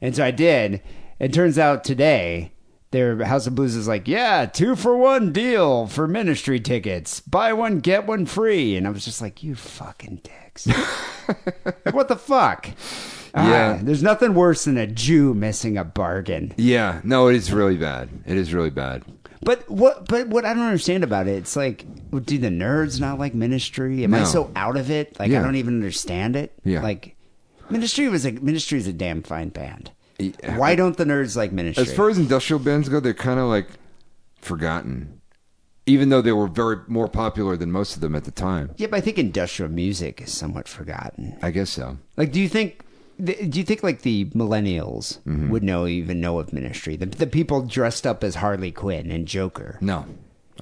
And 0.00 0.14
so 0.16 0.24
I 0.24 0.32
did. 0.32 0.82
It 1.20 1.32
turns 1.32 1.58
out 1.58 1.84
today, 1.84 2.52
their 2.90 3.24
House 3.24 3.46
of 3.46 3.54
Blues 3.54 3.74
is 3.76 3.86
like, 3.86 4.08
yeah, 4.08 4.46
two 4.46 4.74
for 4.74 4.96
one 4.96 5.32
deal 5.32 5.86
for 5.86 6.08
ministry 6.08 6.58
tickets. 6.58 7.20
Buy 7.20 7.52
one, 7.52 7.80
get 7.80 8.06
one 8.06 8.26
free. 8.26 8.76
And 8.76 8.86
I 8.86 8.90
was 8.90 9.04
just 9.04 9.20
like, 9.20 9.42
you 9.42 9.54
fucking 9.54 10.22
dicks. 10.24 10.66
like, 11.64 11.92
what 11.94 12.08
the 12.08 12.16
fuck? 12.16 12.70
Yeah. 13.46 13.76
Ah, 13.78 13.80
there's 13.82 14.02
nothing 14.02 14.34
worse 14.34 14.64
than 14.64 14.76
a 14.76 14.86
Jew 14.86 15.34
missing 15.34 15.76
a 15.78 15.84
bargain. 15.84 16.52
Yeah. 16.56 17.00
No, 17.04 17.28
it 17.28 17.36
is 17.36 17.52
really 17.52 17.76
bad. 17.76 18.08
It 18.26 18.36
is 18.36 18.52
really 18.54 18.70
bad. 18.70 19.04
But 19.42 19.70
what? 19.70 20.08
But 20.08 20.28
what 20.28 20.44
I 20.44 20.52
don't 20.54 20.64
understand 20.64 21.04
about 21.04 21.28
it, 21.28 21.36
it's 21.36 21.54
like, 21.54 21.84
do 22.10 22.38
the 22.38 22.48
nerds 22.48 23.00
not 23.00 23.18
like 23.18 23.34
Ministry? 23.34 24.02
Am 24.04 24.12
I 24.14 24.20
No. 24.20 24.24
so 24.24 24.50
out 24.56 24.76
of 24.76 24.90
it? 24.90 25.18
Like 25.18 25.30
I 25.30 25.40
don't 25.42 25.54
even 25.56 25.74
understand 25.74 26.34
it. 26.36 26.52
Yeah. 26.64 26.82
Like 26.82 27.14
Ministry 27.70 28.08
was 28.08 28.26
a 28.26 28.32
Ministry 28.32 28.78
is 28.78 28.86
a 28.88 28.92
damn 28.92 29.22
fine 29.22 29.50
band. 29.50 29.92
Why 30.56 30.74
don't 30.74 30.96
the 30.96 31.04
nerds 31.04 31.36
like 31.36 31.52
Ministry? 31.52 31.82
As 31.84 31.94
far 31.94 32.10
as 32.10 32.18
industrial 32.18 32.58
bands 32.58 32.88
go, 32.88 32.98
they're 32.98 33.14
kind 33.14 33.38
of 33.38 33.46
like 33.46 33.68
forgotten, 34.40 35.20
even 35.86 36.08
though 36.08 36.20
they 36.20 36.32
were 36.32 36.48
very 36.48 36.78
more 36.88 37.08
popular 37.08 37.56
than 37.56 37.70
most 37.70 37.94
of 37.94 38.00
them 38.00 38.14
at 38.14 38.24
the 38.24 38.30
time. 38.30 38.70
yeah, 38.76 38.88
but 38.88 38.96
I 38.96 39.00
think 39.00 39.18
industrial 39.18 39.70
music 39.70 40.20
is 40.22 40.32
somewhat 40.32 40.66
forgotten. 40.68 41.36
I 41.42 41.50
guess 41.52 41.70
so. 41.70 41.98
Like, 42.16 42.32
do 42.32 42.40
you 42.40 42.48
think? 42.48 42.80
Do 43.22 43.34
you 43.58 43.64
think 43.64 43.82
like 43.82 44.02
the 44.02 44.26
millennials 44.26 45.18
Mm-hmm. 45.26 45.50
would 45.50 45.62
know 45.64 45.86
even 45.86 46.20
know 46.20 46.38
of 46.38 46.52
Ministry? 46.52 46.96
The, 46.96 47.06
the 47.06 47.26
people 47.26 47.62
dressed 47.62 48.06
up 48.06 48.22
as 48.22 48.36
Harley 48.36 48.70
Quinn 48.72 49.10
and 49.10 49.26
Joker. 49.26 49.78
No, 49.80 50.06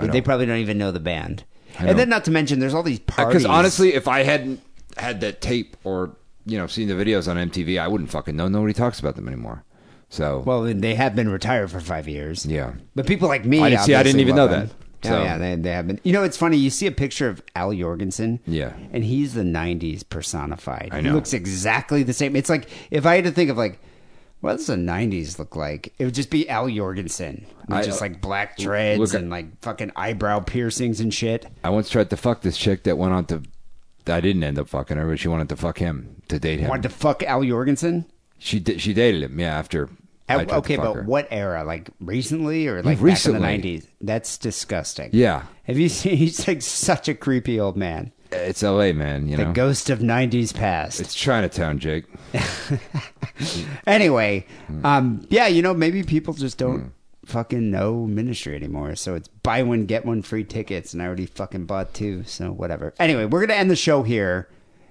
they 0.00 0.20
probably 0.20 0.46
don't 0.46 0.58
even 0.58 0.78
know 0.78 0.90
the 0.90 1.00
band. 1.00 1.44
And 1.78 1.98
then, 1.98 2.08
not 2.08 2.24
to 2.24 2.30
mention, 2.30 2.58
there's 2.58 2.72
all 2.72 2.82
these 2.82 3.00
parties. 3.00 3.42
Because 3.42 3.44
honestly, 3.44 3.92
if 3.94 4.08
I 4.08 4.22
hadn't 4.22 4.62
had 4.96 5.20
that 5.20 5.40
tape 5.42 5.76
or 5.84 6.16
you 6.46 6.56
know 6.56 6.66
seen 6.66 6.88
the 6.88 6.94
videos 6.94 7.28
on 7.28 7.36
MTV, 7.50 7.78
I 7.78 7.88
wouldn't 7.88 8.10
fucking 8.10 8.34
know. 8.34 8.48
Nobody 8.48 8.72
talks 8.72 8.98
about 9.00 9.16
them 9.16 9.28
anymore. 9.28 9.62
So 10.08 10.42
well, 10.46 10.62
they 10.62 10.94
have 10.94 11.14
been 11.16 11.28
retired 11.28 11.70
for 11.70 11.80
five 11.80 12.08
years. 12.08 12.46
yeah, 12.46 12.72
But 12.94 13.06
people 13.06 13.28
like 13.28 13.44
me, 13.44 13.60
I 13.60 13.70
didn't 13.70 13.82
see. 13.82 13.94
I 13.94 14.02
didn't 14.02 14.20
even 14.20 14.36
know 14.36 14.46
love 14.46 14.68
that. 14.68 14.70
Them. 15.02 15.12
So 15.12 15.18
Oh 15.20 15.24
yeah, 15.24 15.38
they, 15.38 15.54
they 15.56 15.70
have 15.70 15.86
been. 15.86 16.00
You 16.02 16.12
know, 16.12 16.22
it's 16.24 16.36
funny. 16.36 16.56
You 16.56 16.70
see 16.70 16.86
a 16.86 16.92
picture 16.92 17.28
of 17.28 17.42
Al 17.54 17.70
Jourgensen. 17.70 18.40
Yeah. 18.46 18.72
and 18.92 19.04
he's 19.04 19.34
the 19.34 19.42
'90s 19.42 20.08
personified. 20.08 20.88
I 20.92 20.96
He 20.96 21.02
know. 21.02 21.14
looks 21.14 21.32
exactly 21.32 22.02
the 22.02 22.12
same. 22.12 22.36
It's 22.36 22.50
like 22.50 22.68
if 22.90 23.06
I 23.06 23.16
had 23.16 23.24
to 23.24 23.30
think 23.30 23.50
of 23.50 23.56
like, 23.56 23.78
what 24.40 24.56
does 24.56 24.66
the 24.66 24.76
'90s 24.76 25.38
look 25.38 25.56
like? 25.56 25.92
It 25.98 26.04
would 26.04 26.14
just 26.14 26.30
be 26.30 26.48
Al 26.48 26.66
Jourgensen, 26.68 27.44
I- 27.68 27.82
just 27.82 28.00
uh, 28.00 28.04
like 28.04 28.20
black 28.20 28.56
dreads 28.56 29.00
look 29.00 29.14
and 29.14 29.30
like 29.30 29.60
fucking 29.62 29.92
eyebrow 29.96 30.40
piercings 30.40 31.00
and 31.00 31.12
shit. 31.12 31.46
I 31.64 31.70
once 31.70 31.88
tried 31.90 32.10
to 32.10 32.16
fuck 32.16 32.42
this 32.42 32.56
chick 32.56 32.82
that 32.84 32.96
went 32.98 33.12
on 33.12 33.26
to. 33.26 33.42
I 34.08 34.20
didn't 34.20 34.44
end 34.44 34.56
up 34.58 34.68
fucking 34.68 34.96
her, 34.96 35.08
but 35.08 35.18
she 35.18 35.26
wanted 35.28 35.48
to 35.48 35.56
fuck 35.56 35.78
him 35.78 36.22
to 36.28 36.38
date 36.38 36.60
him. 36.60 36.68
Wanted 36.68 36.84
to 36.84 36.90
fuck 36.90 37.22
Al 37.24 37.40
Jourgensen. 37.42 38.04
She 38.38 38.60
did. 38.60 38.80
She 38.80 38.92
dated 38.94 39.22
him. 39.22 39.40
Yeah, 39.40 39.58
after. 39.58 39.88
At- 40.28 40.50
okay, 40.52 40.76
but 40.76 41.04
what 41.04 41.28
era? 41.30 41.62
Like 41.64 41.88
recently 42.00 42.66
or 42.66 42.82
like 42.82 43.00
recently. 43.00 43.40
back 43.40 43.54
in 43.54 43.60
the 43.60 43.68
'90s? 43.78 43.86
That's 44.00 44.38
disgusting. 44.38 45.10
Yeah, 45.12 45.44
Have 45.64 45.78
you 45.78 45.88
seen? 45.88 46.16
He's 46.18 46.46
like 46.48 46.62
such 46.62 47.08
a 47.08 47.14
creepy 47.14 47.60
old 47.60 47.76
man. 47.76 48.12
it's 48.32 48.62
L.A. 48.64 48.92
man. 48.92 49.28
You 49.28 49.36
the 49.36 49.44
know, 49.44 49.52
ghost 49.52 49.88
of 49.88 50.00
'90s 50.00 50.52
past. 50.54 51.00
it's 51.00 51.14
Chinatown, 51.14 51.78
Jake. 51.78 52.04
Anyway, 53.86 54.46
Hmm. 54.66 54.86
um, 54.86 55.26
yeah, 55.30 55.46
you 55.46 55.62
know, 55.62 55.74
maybe 55.74 56.02
people 56.02 56.34
just 56.34 56.58
don't 56.58 56.92
fucking 57.24 57.70
know 57.70 58.06
ministry 58.06 58.54
anymore. 58.56 58.94
So 58.96 59.14
it's 59.14 59.28
buy 59.28 59.62
one, 59.62 59.86
get 59.86 60.04
one 60.06 60.22
free 60.22 60.44
tickets, 60.44 60.92
and 60.92 61.02
I 61.02 61.06
already 61.06 61.26
fucking 61.26 61.66
bought 61.66 61.92
two, 61.94 62.24
so 62.24 62.50
whatever. 62.50 62.94
Anyway, 62.98 63.26
we're 63.26 63.40
gonna 63.46 63.58
end 63.58 63.70
the 63.70 63.76
show 63.76 64.02
here 64.02 64.48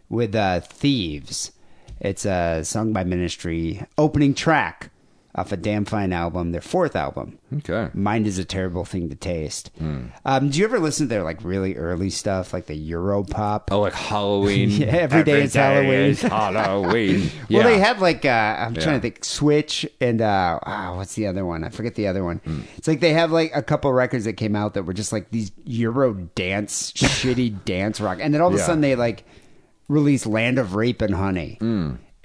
with 0.09 0.35
uh, 0.35 0.59
Thieves. 0.61 1.51
It's 1.99 2.25
a 2.25 2.61
song 2.63 2.93
by 2.93 3.03
Ministry, 3.03 3.81
opening 3.97 4.33
track 4.33 4.91
off 5.37 5.51
a 5.51 5.57
damn 5.57 5.83
fine 5.83 6.13
album, 6.13 6.53
their 6.53 6.61
fourth 6.61 6.95
album. 6.95 7.37
Okay. 7.57 7.89
Mind 7.93 8.25
is 8.25 8.37
a 8.39 8.45
terrible 8.45 8.85
thing 8.85 9.09
to 9.09 9.15
taste. 9.15 9.69
Um, 10.25 10.49
do 10.49 10.57
you 10.59 10.63
ever 10.63 10.79
listen 10.79 11.07
to 11.07 11.09
their 11.09 11.23
like 11.23 11.43
really 11.43 11.75
early 11.75 12.09
stuff, 12.09 12.53
like 12.53 12.67
the 12.67 12.75
Euro 12.75 13.23
pop? 13.23 13.69
Oh, 13.71 13.81
like 13.81 13.93
Halloween. 13.93 14.69
yeah, 14.71 14.87
every 14.87 15.23
day 15.25 15.41
it's 15.43 15.53
Halloween. 15.55 15.91
is 16.11 16.21
Halloween. 16.21 17.29
Well, 17.49 17.61
Yeah. 17.61 17.63
they 17.63 17.79
have 17.79 18.01
like 18.01 18.23
uh, 18.25 18.29
I'm 18.29 18.75
Yeah. 18.75 18.81
trying 18.81 18.95
to 18.95 19.01
think 19.01 19.25
Switch 19.25 19.85
and 19.99 20.21
uh, 20.21 20.59
ah, 20.63 20.95
what's 20.95 21.15
the 21.15 21.27
other 21.27 21.45
one? 21.45 21.63
I 21.65 21.69
forget 21.69 21.95
the 21.95 22.07
other 22.07 22.23
one. 22.23 22.37
Hmm. 22.37 22.61
It's 22.77 22.87
like 22.87 23.01
they 23.01 23.11
have 23.13 23.31
like 23.31 23.51
a 23.53 23.61
couple 23.61 23.91
records 23.91 24.23
that 24.25 24.33
came 24.33 24.55
out 24.55 24.73
that 24.75 24.83
were 24.83 24.93
just 24.93 25.11
like 25.11 25.31
these 25.31 25.51
Euro 25.65 26.13
dance, 26.35 26.91
shitty 26.95 27.65
dance 27.65 27.99
rock, 27.99 28.19
and 28.21 28.33
then 28.33 28.41
all 28.41 28.47
of 28.47 28.53
a 28.55 28.57
Yeah. 28.57 28.65
sudden 28.65 28.81
they 28.81 28.95
like 28.95 29.25
release 29.89 30.25
Land 30.25 30.57
of 30.59 30.75
Rape 30.75 31.01
and 31.01 31.13
Honey. 31.13 31.59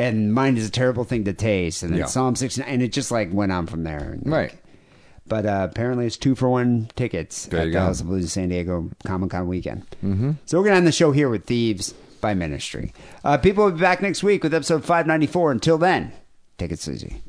And 0.00 0.32
mine 0.32 0.56
is 0.56 0.66
a 0.66 0.70
terrible 0.70 1.04
thing 1.04 1.24
to 1.24 1.32
taste, 1.32 1.82
and 1.82 1.92
then. 1.92 2.00
Yeah. 2.00 2.06
Psalm 2.06 2.36
69, 2.36 2.68
and 2.68 2.82
it 2.82 2.92
just 2.92 3.10
like 3.10 3.32
went 3.32 3.52
on 3.52 3.66
from 3.66 3.84
there. 3.84 3.98
And, 3.98 4.22
Right. 4.26 4.54
But 5.26 5.46
uh, 5.46 5.68
apparently 5.70 6.06
it's 6.06 6.16
two 6.16 6.34
for 6.34 6.48
one 6.48 6.90
tickets 6.96 7.46
There 7.46 7.60
at 7.60 7.66
you 7.66 7.70
the 7.72 7.78
go. 7.78 7.84
House 7.84 8.00
of 8.00 8.08
Blues 8.08 8.32
San 8.32 8.48
Diego 8.48 8.90
Comic 9.06 9.30
Con 9.30 9.46
weekend. 9.46 9.82
Mm-hmm. 10.04 10.32
So 10.46 10.58
we're 10.58 10.64
going 10.64 10.72
to 10.72 10.78
end 10.78 10.86
the 10.88 10.92
show 10.92 11.12
here 11.12 11.28
with 11.28 11.44
Thieves 11.44 11.92
by 12.20 12.34
Ministry. 12.34 12.92
Uh, 13.22 13.38
people 13.38 13.64
will 13.64 13.72
be 13.72 13.80
back 13.80 14.02
next 14.02 14.24
week 14.24 14.42
with 14.42 14.52
episode 14.52 14.84
594. 14.84 15.52
Until 15.52 15.78
then, 15.78 16.12
take 16.58 16.72
it 16.72 16.88
easy. 16.88 17.22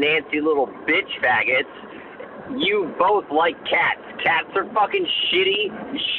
Nancy 0.00 0.40
little 0.40 0.66
bitch 0.88 1.12
faggots. 1.22 1.68
You 2.58 2.94
both 2.98 3.24
like 3.30 3.56
cats. 3.68 4.00
Cats 4.24 4.48
are 4.56 4.64
fucking 4.72 5.06
shitty, 5.28 5.68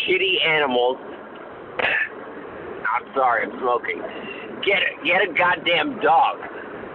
shitty 0.05 0.45
animals. 0.47 0.97
I'm 1.81 3.13
sorry, 3.15 3.43
I'm 3.43 3.59
smoking. 3.59 4.01
Get 4.63 4.81
it. 4.83 5.03
Get 5.03 5.21
a 5.27 5.33
goddamn 5.33 5.99
dog. 6.01 6.37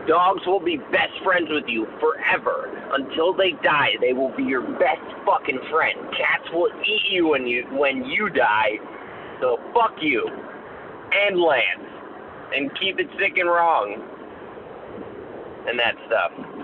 Dogs 0.07 0.47
will 0.47 0.61
be 0.61 0.77
best 0.93 1.13
friends 1.25 1.49
with 1.51 1.65
you 1.67 1.87
forever. 1.99 2.71
Until 2.93 3.35
they 3.35 3.53
die, 3.63 3.99
they 4.01 4.13
will 4.13 4.35
be 4.37 4.45
your 4.45 4.63
best 4.79 5.03
fucking 5.27 5.59
friend. 5.71 5.99
Cats 6.17 6.49
will 6.53 6.71
eat 6.87 7.03
you 7.11 7.29
when 7.29 7.47
you 7.47 7.65
when 7.73 8.05
you 8.05 8.31
die. 8.31 8.79
So 9.41 9.59
fuck 9.75 9.97
you. 10.01 10.29
And 11.13 11.41
Lance. 11.41 11.91
And 12.55 12.71
keep 12.79 13.01
it 13.01 13.09
sick 13.19 13.37
and 13.37 13.49
wrong. 13.49 14.01
And 15.67 15.79
that 15.79 15.95
stuff. 16.07 16.56